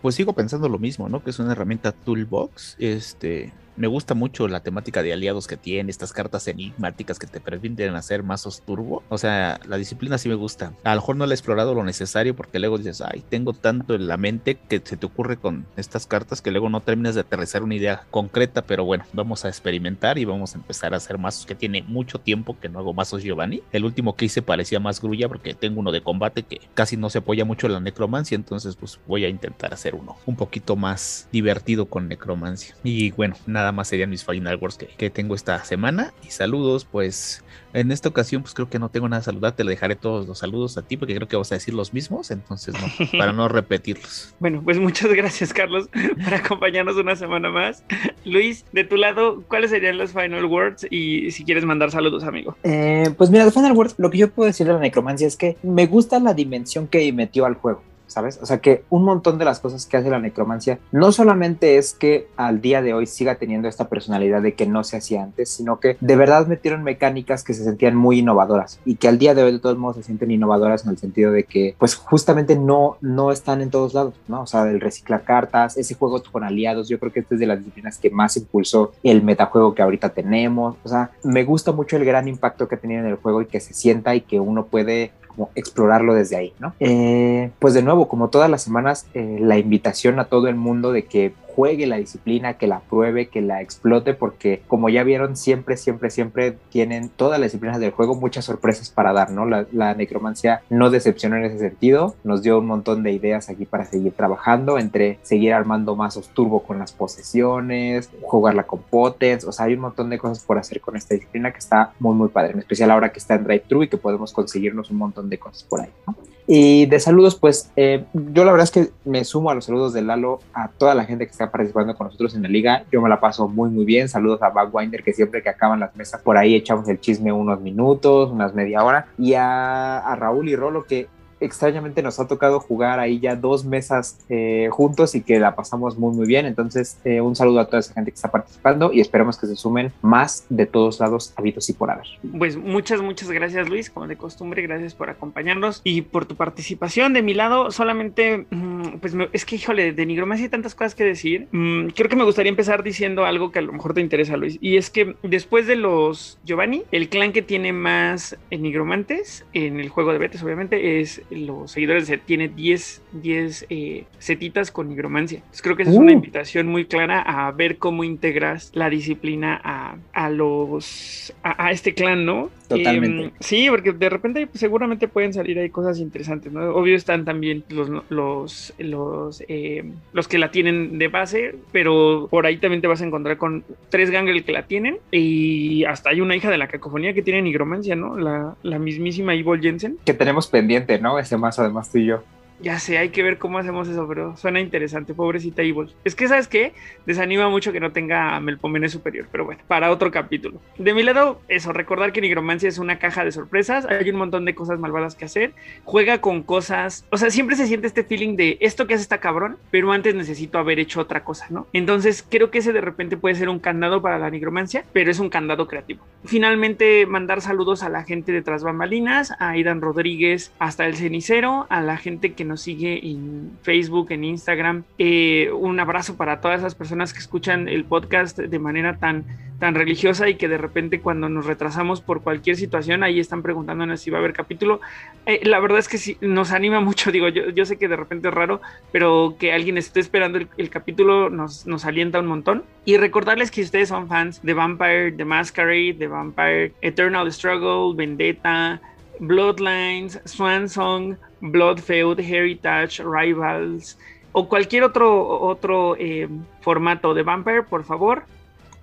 pues 0.03 0.15
sigo 0.15 0.33
pensando 0.33 0.69
lo 0.69 0.79
mismo, 0.79 1.09
¿no? 1.09 1.23
Que 1.23 1.31
es 1.31 1.39
una 1.39 1.53
herramienta 1.53 1.93
toolbox, 1.93 2.77
este, 2.79 3.53
me 3.79 3.87
gusta 3.87 4.15
mucho 4.15 4.49
la 4.49 4.61
temática 4.61 5.03
de 5.03 5.13
aliados 5.13 5.47
que 5.47 5.57
tiene, 5.57 5.91
estas 5.91 6.13
cartas 6.13 6.49
enigmáticas 6.49 7.19
que 7.19 7.27
te 7.27 7.41
permiten 7.41 7.95
hacer 7.95 8.23
mazos 8.23 8.63
turbo. 8.63 9.03
O 9.09 9.19
sea, 9.19 9.61
la 9.67 9.77
disciplina 9.77 10.19
sí 10.19 10.29
me 10.29 10.35
gusta. 10.35 10.73
A 10.85 10.95
lo 10.95 11.01
mejor 11.01 11.17
no 11.17 11.27
la 11.27 11.33
he 11.33 11.37
explorado 11.37 11.75
lo 11.75 11.85
necesario 11.85 12.35
porque 12.35 12.59
luego 12.59 12.79
dices, 12.79 13.01
ay, 13.01 13.25
tengo 13.29 13.53
tanto 13.53 13.95
en 13.95 14.09
la 14.09 14.17
mente 14.17 14.57
que 14.57 14.83
se 14.85 14.97
te 14.97 15.07
ocurre 15.07 15.37
con 15.37 15.67
estas 15.77 16.07
cartas 16.07 16.43
que 16.43 16.51
luego 16.51 16.69
no 16.69 16.81
terminas 16.81 17.15
de 17.15 17.21
aterrizar 17.23 17.63
una 17.63 17.77
idea 17.77 18.05
concreta. 18.11 18.63
Pero 18.63 18.85
bueno, 18.85 19.05
vamos 19.13 19.45
a 19.45 19.49
experimentar 19.49 20.19
y 20.19 20.25
vamos 20.25 20.55
a 20.55 20.59
empezar 20.59 20.95
a 20.95 20.97
hacer 20.97 21.19
mazos 21.19 21.47
que 21.47 21.55
tiene 21.55 21.83
mucho 21.83 22.19
tiempo 22.19 22.59
que 22.61 22.69
no 22.69 22.81
hago 22.81 22.95
mazos 22.95 23.23
Giovanni. 23.23 23.63
El 23.73 23.85
último 23.85 24.17
que 24.17 24.25
hice 24.25 24.43
parecía 24.43 24.81
más 24.81 25.01
grulla 25.01 25.29
porque 25.29 25.55
tengo 25.55 25.81
uno 25.81 25.93
de 25.93 26.03
combate 26.03 26.43
que 26.43 26.61
casi 26.75 26.97
no 26.97 27.11
se 27.11 27.19
apoya 27.19 27.45
mucho 27.45 27.67
en 27.69 27.75
la 27.75 27.81
necromancia. 27.81 28.35
Entonces, 28.35 28.75
pues 28.75 28.99
voy 29.07 29.25
a 29.25 29.29
intentar 29.29 29.73
hacer 29.73 29.95
uno 29.95 30.17
un 30.27 30.37
poquito 30.37 30.75
más 30.75 31.29
divertido 31.31 31.87
con 31.87 32.09
necromancia. 32.09 32.75
Y 32.83 33.13
bueno, 33.13 33.37
nada 33.47 33.68
más 33.73 33.89
serían 33.89 34.11
mis 34.11 34.25
Final 34.25 34.57
Wars 34.57 34.77
que, 34.77 34.87
que, 34.87 35.11
tengo 35.11 35.35
esta 35.35 35.63
semana. 35.65 36.13
Y 36.27 36.31
saludos, 36.31 36.85
pues 36.85 37.45
en 37.75 37.93
esta 37.93 38.09
ocasión, 38.09 38.43
pues 38.43 38.55
creo 38.55 38.69
que 38.71 38.79
no 38.79 38.89
tengo 38.89 39.09
nada 39.09 39.21
a 39.21 39.25
saludar. 39.25 39.53
Te 39.53 39.65
le 39.65 39.71
dejaré 39.71 39.97
todos 39.97 40.27
los 40.27 40.39
saludos 40.39 40.79
a 40.79 40.83
ti 40.83 40.97
porque 40.97 41.15
creo 41.15 41.29
que 41.29 41.37
vas 41.37 41.53
a 41.53 41.57
decir 41.57 41.75
los 41.75 41.93
mismos. 41.93 42.31
Entonces, 42.31 42.75
no, 42.75 43.07
para 43.19 43.33
no 43.33 43.49
repetirlos. 43.49 44.35
Bueno, 44.41 44.63
pues 44.65 44.79
muchas 44.79 45.13
gracias, 45.13 45.53
Carlos, 45.53 45.89
por 46.25 46.35
acompañarnos 46.35 46.97
una 46.97 47.17
semana 47.17 47.51
más. 47.51 47.85
Luis, 48.25 48.65
de 48.73 48.85
tu 48.85 48.97
lado, 48.97 49.43
¿cuáles 49.49 49.71
serían 49.71 49.99
los 49.99 50.13
Final 50.13 50.45
Words? 50.45 50.87
Y 50.91 51.31
si 51.31 51.45
quieres 51.45 51.65
mandar 51.65 51.91
saludos, 51.91 52.25
amigo. 52.25 52.57
Eh, 52.63 53.11
pues 53.17 53.31
mira, 53.31 53.45
de 53.45 53.51
Final 53.51 53.73
Words, 53.73 53.95
lo 53.99 54.11
que 54.11 54.19
yo 54.19 54.31
puedo 54.31 54.47
decir 54.47 54.67
de 54.67 54.73
la 54.73 54.79
necromancia 54.79 55.27
es 55.27 55.37
que 55.37 55.57
me 55.63 55.87
gusta 55.87 56.19
la 56.21 56.35
dimensión 56.35 56.87
que 56.87 57.13
metió 57.13 57.45
al 57.47 57.55
juego. 57.55 57.83
¿Sabes? 58.09 58.39
O 58.43 58.47
sea 58.47 58.59
que 58.59 58.85
un 58.91 59.05
montón 59.05 59.39
de 59.39 59.45
las 59.45 59.61
cosas 59.61 59.87
que 59.87 59.97
hace 59.97 60.11
la 60.11 60.19
necromancia 60.19 60.79
no 60.91 61.13
solamente 61.13 61.79
es 61.79 61.93
que 61.93 62.29
al 62.37 62.61
día 62.61 62.83
de 62.83 62.95
hoy 62.95 63.07
siga 63.07 63.37
teniendo 63.37 63.69
esta 63.69 63.89
personalidad 63.89 64.43
de 64.43 64.55
que 64.55 64.67
no 64.67 64.83
se 64.83 64.97
hacía 64.97 65.23
antes, 65.23 65.51
sino 65.51 65.79
que 65.79 65.97
de 66.01 66.17
verdad 66.17 66.47
metieron 66.47 66.83
mecánicas 66.83 67.45
que 67.45 67.55
se 67.55 67.65
sentían 67.65 67.95
muy 67.95 68.19
innovadoras 68.19 68.81
y 68.85 68.97
que 68.97 69.09
al 69.09 69.19
día 69.19 69.35
de 69.35 69.43
hoy 69.43 69.53
de 69.53 69.59
todos 69.59 69.79
modos 69.79 69.97
se 69.97 70.03
sienten 70.03 70.31
innovadoras 70.31 70.85
en 70.85 70.91
el 70.91 70.99
sentido 70.99 71.33
de 71.33 71.45
que 71.45 71.75
pues 71.79 71.95
justamente 71.95 72.57
no, 72.57 72.97
no 73.01 73.31
están 73.31 73.61
en 73.61 73.71
todos 73.71 73.95
lados, 73.95 74.15
¿no? 74.27 74.43
O 74.43 74.47
sea, 74.47 74.69
el 74.69 74.81
reciclar 74.81 75.23
cartas, 75.23 75.77
ese 75.77 75.95
juego 75.95 76.23
con 76.33 76.45
aliados, 76.45 76.89
yo 76.89 76.99
creo 76.99 77.13
que 77.13 77.21
este 77.21 77.35
es 77.35 77.41
de 77.41 77.47
las 77.47 77.59
disciplinas 77.59 77.99
que 77.99 78.11
más 78.11 78.37
impulsó 78.37 78.93
el 79.03 79.23
metajuego 79.23 79.75
que 79.75 79.83
ahorita 79.83 80.11
tenemos, 80.11 80.77
o 80.83 80.89
sea, 80.89 81.11
me 81.23 81.45
gusta 81.45 81.73
mucho 81.73 81.97
el 81.97 82.05
gran 82.05 82.29
impacto 82.29 82.69
que 82.69 82.75
ha 82.75 82.79
tenido 82.79 83.01
en 83.01 83.07
el 83.07 83.17
juego 83.17 83.43
y 83.43 83.47
que 83.47 83.61
se 83.61 83.75
sienta 83.75 84.15
y 84.15 84.23
que 84.23 84.41
uno 84.41 84.67
puede 84.67 85.13
explorarlo 85.55 86.15
desde 86.15 86.37
ahí, 86.37 86.53
¿no? 86.59 86.75
Eh, 86.81 87.51
pues 87.59 87.75
de 87.75 87.83
nuevo, 87.83 88.09
como 88.09 88.29
todas 88.29 88.51
las 88.51 88.63
semanas, 88.63 89.07
eh, 89.15 89.39
la 89.41 89.59
invitación 89.59 90.19
a 90.19 90.25
todo 90.25 90.49
el 90.49 90.57
mundo 90.57 90.93
de 90.93 91.05
que 91.05 91.33
juegue 91.59 91.89
la 91.89 91.97
disciplina, 91.97 92.55
que 92.55 92.69
la 92.69 92.79
pruebe, 92.79 93.27
que 93.27 93.41
la 93.41 93.61
explote, 93.63 94.15
porque 94.15 94.63
como 94.69 94.91
ya 94.91 95.03
vieron, 95.03 95.37
siempre, 95.37 95.77
siempre, 95.77 96.09
siempre 96.09 96.57
tienen 96.71 97.09
todas 97.09 97.41
las 97.41 97.49
disciplinas 97.49 97.81
del 97.81 97.91
juego 97.91 98.15
muchas 98.15 98.45
sorpresas 98.45 98.91
para 98.91 99.13
dar, 99.13 99.33
¿no? 99.33 99.45
La, 99.45 99.95
necromancia 99.95 100.63
no 100.71 100.89
decepcionó 100.91 101.35
en 101.35 101.47
ese 101.47 101.59
sentido, 101.59 102.15
nos 102.23 102.43
dio 102.43 102.61
un 102.61 102.67
montón 102.67 103.03
de 103.03 103.11
ideas 103.11 103.49
aquí 103.49 103.65
para 103.65 103.87
seguir 103.87 104.13
trabajando, 104.13 104.79
entre 104.79 105.19
seguir 105.23 105.53
armando 105.53 105.97
mazos 105.97 106.29
turbo 106.29 106.63
con 106.63 106.79
las 106.79 106.93
posesiones, 106.93 108.09
jugarla 108.23 108.63
con 108.63 108.81
potens, 108.83 109.45
o 109.45 109.51
sea, 109.51 109.67
hay 109.67 109.75
un 109.75 109.81
montón 109.81 110.11
de 110.11 110.19
cosas 110.19 110.45
por 110.45 110.59
hacer 110.59 110.81
con 110.81 110.95
esta 110.95 111.15
disciplina 111.15 111.51
que 111.51 111.59
está 111.59 111.93
muy, 111.99 112.15
muy 112.15 112.29
padre, 112.29 112.53
en 112.53 112.61
especial 112.61 112.93
ahora 112.93 113.11
que 113.11 113.19
está 113.19 113.35
en 113.35 113.43
Drive 113.43 113.65
True 113.69 113.87
y 113.87 113.89
que 113.89 113.97
podemos 113.97 114.33
conseguirnos 114.33 114.93
un 114.93 114.99
montón 114.99 115.29
de 115.29 115.39
cosas 115.39 115.65
por 115.65 115.81
ahí, 115.81 115.91
¿no? 116.07 116.15
Y 116.51 116.87
de 116.87 116.99
saludos, 116.99 117.35
pues 117.35 117.71
eh, 117.77 118.07
yo 118.15 118.43
la 118.47 118.53
verdad 118.53 118.65
es 118.65 118.71
que 118.71 118.91
me 119.05 119.23
sumo 119.25 119.51
a 119.51 119.55
los 119.55 119.67
saludos 119.67 119.93
de 119.93 120.01
Lalo 120.01 120.41
a 120.55 120.69
toda 120.69 120.95
la 120.95 121.05
gente 121.05 121.27
que 121.27 121.31
está 121.31 121.51
participando 121.51 121.95
con 121.95 122.07
nosotros 122.07 122.35
en 122.35 122.43
la 122.43 122.49
liga. 122.49 122.85
Yo 122.91 123.03
me 123.03 123.11
la 123.11 123.21
paso 123.21 123.49
muy, 123.49 123.69
muy 123.69 123.85
bien. 123.85 124.09
Saludos 124.09 124.41
a 124.43 124.49
Backwinder, 124.49 125.03
que 125.03 125.13
siempre 125.13 125.43
que 125.43 125.51
acaban 125.51 125.79
las 125.79 125.95
mesas 125.95 126.23
por 126.23 126.39
ahí 126.39 126.55
echamos 126.55 126.89
el 126.89 127.01
chisme 127.01 127.31
unos 127.31 127.61
minutos, 127.61 128.31
unas 128.31 128.55
media 128.55 128.83
hora. 128.83 129.09
Y 129.19 129.35
a, 129.35 129.99
a 129.99 130.17
Raúl 130.17 130.49
y 130.49 130.57
Rolo, 130.57 130.87
que 130.87 131.09
extrañamente 131.41 132.03
nos 132.03 132.19
ha 132.21 132.27
tocado 132.27 132.61
jugar 132.61 133.01
ahí 133.01 133.21
ya 133.21 133.37
dos 133.37 133.65
mesas 133.65 134.19
eh, 134.29 134.69
juntos 134.71 135.15
y 135.15 135.23
que 135.23 135.39
la 135.39 135.55
pasamos 135.55 135.99
muy 135.99 136.15
muy 136.15 136.27
bien. 136.27 136.47
Entonces, 136.47 136.99
eh, 137.05 137.21
un 137.21 137.37
saludo 137.37 137.61
a 137.61 137.67
toda 137.67 137.81
esa 137.81 137.95
gente 137.95 138.11
que 138.11 138.17
está 138.17 138.31
participando 138.31 138.93
y 138.93 139.01
esperemos 139.01 139.39
que 139.39 139.47
se 139.47 139.57
sumen 139.57 139.93
más 140.03 140.47
de 140.49 140.67
todos 140.67 141.01
lados 141.01 141.33
habidos 141.37 141.69
y 141.69 141.73
por 141.73 141.91
haber. 141.91 142.07
Pues 142.37 142.57
muchas, 142.57 143.01
muchas 143.01 143.31
gracias 143.31 143.69
Luis, 143.69 143.91
como 143.91 144.07
de 144.07 144.17
costumbre, 144.17 144.63
gracias 144.63 144.95
por 144.95 145.11
acompañarnos 145.11 145.81
y 145.85 146.03
por 146.03 146.27
tu 146.27 146.37
participación. 146.37 147.13
De 147.13 147.23
mi 147.23 147.35
lado, 147.35 147.71
solamente, 147.71 148.47
mm, 148.51 148.99
pues 149.01 149.15
es 149.33 149.45
que 149.45 149.57
híjole, 149.57 149.93
de 149.93 150.07
nigromancia 150.07 150.45
hay 150.45 150.51
tantas 150.51 150.75
cosas 150.75 150.95
que 150.95 151.05
decir. 151.05 151.49
Mm, 151.53 151.89
creo 151.89 152.09
que 152.09 152.17
me 152.17 152.25
gustaría 152.25 152.51
empezar 152.51 152.83
diciendo 152.83 153.25
algo 153.25 153.53
que 153.53 153.59
a 153.59 153.63
lo 153.63 153.73
mejor 153.73 153.95
te 153.95 154.01
interesa 154.01 154.37
Luis, 154.37 154.59
y 154.61 154.77
es 154.77 154.91
que 154.91 155.17
después 155.23 155.67
de 155.67 155.77
los 155.77 156.39
Giovanni, 156.45 156.85
el 156.93 157.09
clan 157.09 157.33
que 157.33 157.43
tiene 157.43 157.73
más 157.73 158.37
nigromantes 158.51 159.45
en 159.53 159.81
el 159.81 159.89
juego 159.89 160.13
de 160.13 160.19
Betes, 160.19 160.43
obviamente, 160.43 161.01
es 161.01 161.23
los 161.31 161.73
seguidores 161.73 162.09
de 162.09 162.19
tiene 162.19 162.49
10, 162.49 163.03
10 163.13 163.67
eh, 163.71 164.05
setitas 164.19 164.71
con 164.71 164.89
nigromancia. 164.89 165.43
creo 165.63 165.77
que 165.77 165.83
esa 165.83 165.93
es 165.93 165.99
una 165.99 166.13
uh. 166.13 166.15
invitación 166.15 166.67
muy 166.67 166.87
clara 166.87 167.21
a 167.21 167.51
ver 167.53 167.79
cómo 167.79 168.05
integras 168.05 168.71
la 168.75 168.91
disciplina 168.91 169.61
a, 169.63 169.97
a 170.13 170.31
los 170.31 171.33
a, 171.43 171.71
este 171.71 171.95
clan, 171.95 172.25
¿no? 172.25 172.51
Totalmente. 172.69 173.25
Em, 173.25 173.31
sí, 173.41 173.67
porque 173.71 173.93
de 173.93 174.09
repente 174.11 174.47
pues, 174.47 174.61
seguramente 174.61 175.09
pueden 175.09 175.33
salir 175.33 175.59
ahí 175.59 175.71
cosas 175.71 175.99
interesantes, 175.99 176.53
¿no? 176.53 176.75
Obvio 176.75 176.95
están 176.95 177.25
también 177.25 177.65
los 177.71 177.89
los 178.11 178.75
los, 178.79 179.43
em, 179.49 179.93
los 180.13 180.29
que 180.29 180.39
la 180.39 180.51
tienen 180.51 180.99
de 180.99 181.09
base, 181.09 181.55
pero 181.73 182.29
por 182.31 182.47
ahí 182.47 182.59
también 182.59 182.83
te 182.83 182.87
vas 182.87 183.01
a 183.01 183.07
encontrar 183.07 183.39
con 183.39 183.65
tres 183.89 184.11
gangres 184.11 184.45
que 184.45 184.53
la 184.53 184.65
tienen 184.65 184.99
y 185.11 185.85
hasta 185.85 186.11
hay 186.11 186.21
una 186.21 186.37
hija 186.37 186.51
de 186.51 186.59
la 186.59 186.69
cacofonía 186.69 187.15
que 187.15 187.23
tiene 187.23 187.43
nigromancia, 187.43 187.97
¿no? 187.97 188.19
La, 188.19 188.55
la 188.63 188.79
mismísima 188.79 189.35
Evil 189.35 189.61
Jensen. 189.61 189.99
Que 190.05 190.15
tenemos 190.15 190.47
pendiente, 190.47 190.99
¿no? 190.99 191.19
Ese 191.19 191.37
más 191.37 191.59
además 191.59 191.91
tú 191.91 191.99
y 191.99 192.07
yo. 192.07 192.23
Ya 192.61 192.79
sé, 192.79 192.99
hay 192.99 193.11
que 193.11 193.23
ver 193.23 193.39
cómo 193.39 193.59
hacemos 193.59 193.89
eso, 193.89 194.07
pero 194.09 194.37
suena 194.37 194.61
interesante, 194.61 195.15
pobrecita 195.15 195.63
Evil. 195.63 195.95
Es 196.05 196.15
que, 196.15 196.27
¿sabes 196.27 196.49
qué? 196.49 196.73
Desanima 197.07 197.49
mucho 197.49 197.73
que 197.73 197.81
no 197.81 197.93
tenga 197.93 198.39
Melpomene 198.41 198.89
superior, 198.89 199.29
pero 199.31 199.45
bueno, 199.45 199.63
para 199.69 199.91
otro 199.91 200.11
capítulo. 200.11 200.61
De 200.77 200.93
mi 200.93 201.05
lado, 201.05 201.41
eso, 201.49 201.73
recordar 201.73 202.13
que 202.13 202.21
Nigromancia 202.21 202.69
es 202.69 202.79
una 202.79 202.99
caja 202.99 203.25
de 203.25 203.31
sorpresas, 203.31 203.87
hay 203.87 204.11
un 204.11 204.17
montón 204.17 204.45
de 204.45 204.55
cosas 204.57 204.81
malvadas 204.81 205.15
que 205.15 205.25
hacer, 205.25 205.53
juega 205.85 206.21
con 206.21 206.43
cosas, 206.43 207.05
o 207.11 207.17
sea, 207.17 207.31
siempre 207.31 207.55
se 207.55 207.67
siente 207.67 207.87
este 207.87 208.03
feeling 208.03 208.37
de 208.37 208.59
esto 208.61 208.87
que 208.87 208.95
hace 208.95 209.03
está 209.03 209.19
cabrón, 209.19 209.57
pero 209.71 209.93
antes 209.93 210.15
necesito 210.15 210.59
haber 210.59 210.81
hecho 210.81 211.01
otra 211.01 211.23
cosa, 211.23 211.47
¿no? 211.51 211.69
Entonces, 211.73 212.27
creo 212.29 212.51
que 212.51 212.59
ese 212.59 212.73
de 212.73 212.81
repente 212.81 213.17
puede 213.17 213.37
ser 213.37 213.49
un 213.49 213.61
candado 213.61 214.03
para 214.03 214.19
la 214.19 214.31
Nigromancia, 214.31 214.85
pero 214.93 215.11
es 215.11 215.21
un 215.21 215.31
candado 215.31 215.69
creativo. 215.69 216.05
Finalmente, 216.25 217.07
mandar 217.07 217.41
saludos 217.41 217.85
a 217.85 217.89
la 217.89 218.03
gente 218.03 218.33
de 218.33 218.43
Tras 218.43 218.65
Bambalinas, 218.65 219.33
a 219.39 219.51
Aidan 219.51 219.81
Rodríguez, 219.81 220.53
hasta 220.59 220.87
el 220.87 220.97
cenicero, 220.97 221.67
a 221.71 221.81
la 221.81 221.97
gente 221.97 222.33
que 222.33 222.48
nos 222.49 222.63
sigue 222.63 223.07
en 223.07 223.53
Facebook, 223.63 224.11
en 224.11 224.25
Instagram. 224.25 224.85
Eh, 224.99 225.51
un 225.53 225.79
abrazo 225.79 226.17
para 226.17 226.41
todas 226.41 226.61
esas 226.61 226.75
personas 226.75 227.13
que 227.13 227.19
escuchan 227.19 227.69
el 227.69 227.85
podcast 227.85 228.39
de 228.39 228.59
manera 228.59 228.99
tan, 228.99 229.25
tan 229.59 229.75
religiosa 229.75 230.29
y 230.29 230.37
que 230.37 230.49
de 230.49 230.59
repente 230.59 231.01
cuando 231.01 231.29
nos 231.29 231.47
retrasamos 231.47 232.01
por 232.01 232.23
cualquier 232.23 232.57
situación, 232.57 233.03
ahí 233.03 233.21
están 233.21 233.43
preguntándonos 233.43 234.01
si 234.01 234.11
va 234.11 234.19
a 234.19 234.21
haber 234.21 234.33
capítulo. 234.33 234.81
Eh, 235.27 235.41
la 235.45 235.61
verdad 235.61 235.79
es 235.79 235.89
que 235.89 235.99
sí, 235.99 236.17
nos 236.21 236.53
anima 236.53 236.81
mucho, 236.81 237.13
digo, 237.13 237.29
yo, 237.29 237.51
yo, 237.51 237.65
sé 237.65 237.77
que 237.77 237.89
de 237.89 237.97
repente 237.97 238.29
es 238.29 238.35
raro, 238.35 238.61
pero 238.91 239.37
que 239.39 239.53
alguien 239.53 239.79
esté 239.79 240.01
esperando 240.01 240.39
el, 240.39 240.49
el 240.57 240.71
capítulo 240.71 241.31
nos, 241.31 241.67
nos 241.67 241.85
alienta 241.85 242.21
un 242.21 242.27
montón. 242.27 242.65
Y 242.85 242.97
recordarles 242.97 243.51
que 243.51 243.61
ustedes 243.63 243.91
son 243.91 244.09
fans 244.09 244.43
de 244.43 244.55
Vampire, 244.55 245.11
de 245.13 245.25
Masquerade, 245.25 245.95
de 245.95 246.07
Vampire, 246.07 246.73
Eternal 246.81 247.31
Struggle, 247.31 247.95
Vendetta, 247.95 248.81
Bloodlines, 249.21 250.21
Swan 250.25 250.69
Song, 250.69 251.17
Blood 251.41 251.79
Feud, 251.79 252.21
Heritage, 252.21 253.03
Rivals 253.03 253.99
o 254.33 254.49
cualquier 254.49 254.85
otro, 254.85 255.41
otro 255.41 255.97
eh, 255.97 256.29
formato 256.61 257.15
de 257.15 257.23
Vampire, 257.23 257.63
por 257.63 257.85
favor, 257.85 258.25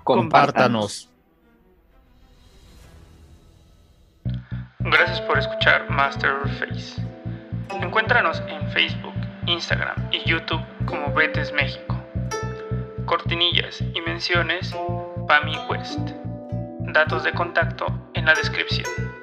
Compártanos. 0.05 1.09
Gracias 4.77 5.19
por 5.21 5.39
escuchar 5.39 5.89
Masterface. 5.89 7.01
Encuéntranos 7.81 8.39
en 8.47 8.69
Facebook, 8.69 9.15
Instagram 9.47 9.95
y 10.11 10.19
YouTube 10.29 10.61
como 10.85 11.11
Betes 11.11 11.51
México. 11.53 11.99
Cortinillas 13.07 13.81
y 13.95 14.01
menciones 14.01 14.75
Pami 15.27 15.57
West. 15.67 16.11
Datos 16.93 17.23
de 17.23 17.31
contacto 17.31 17.87
en 18.13 18.25
la 18.25 18.35
descripción. 18.35 19.14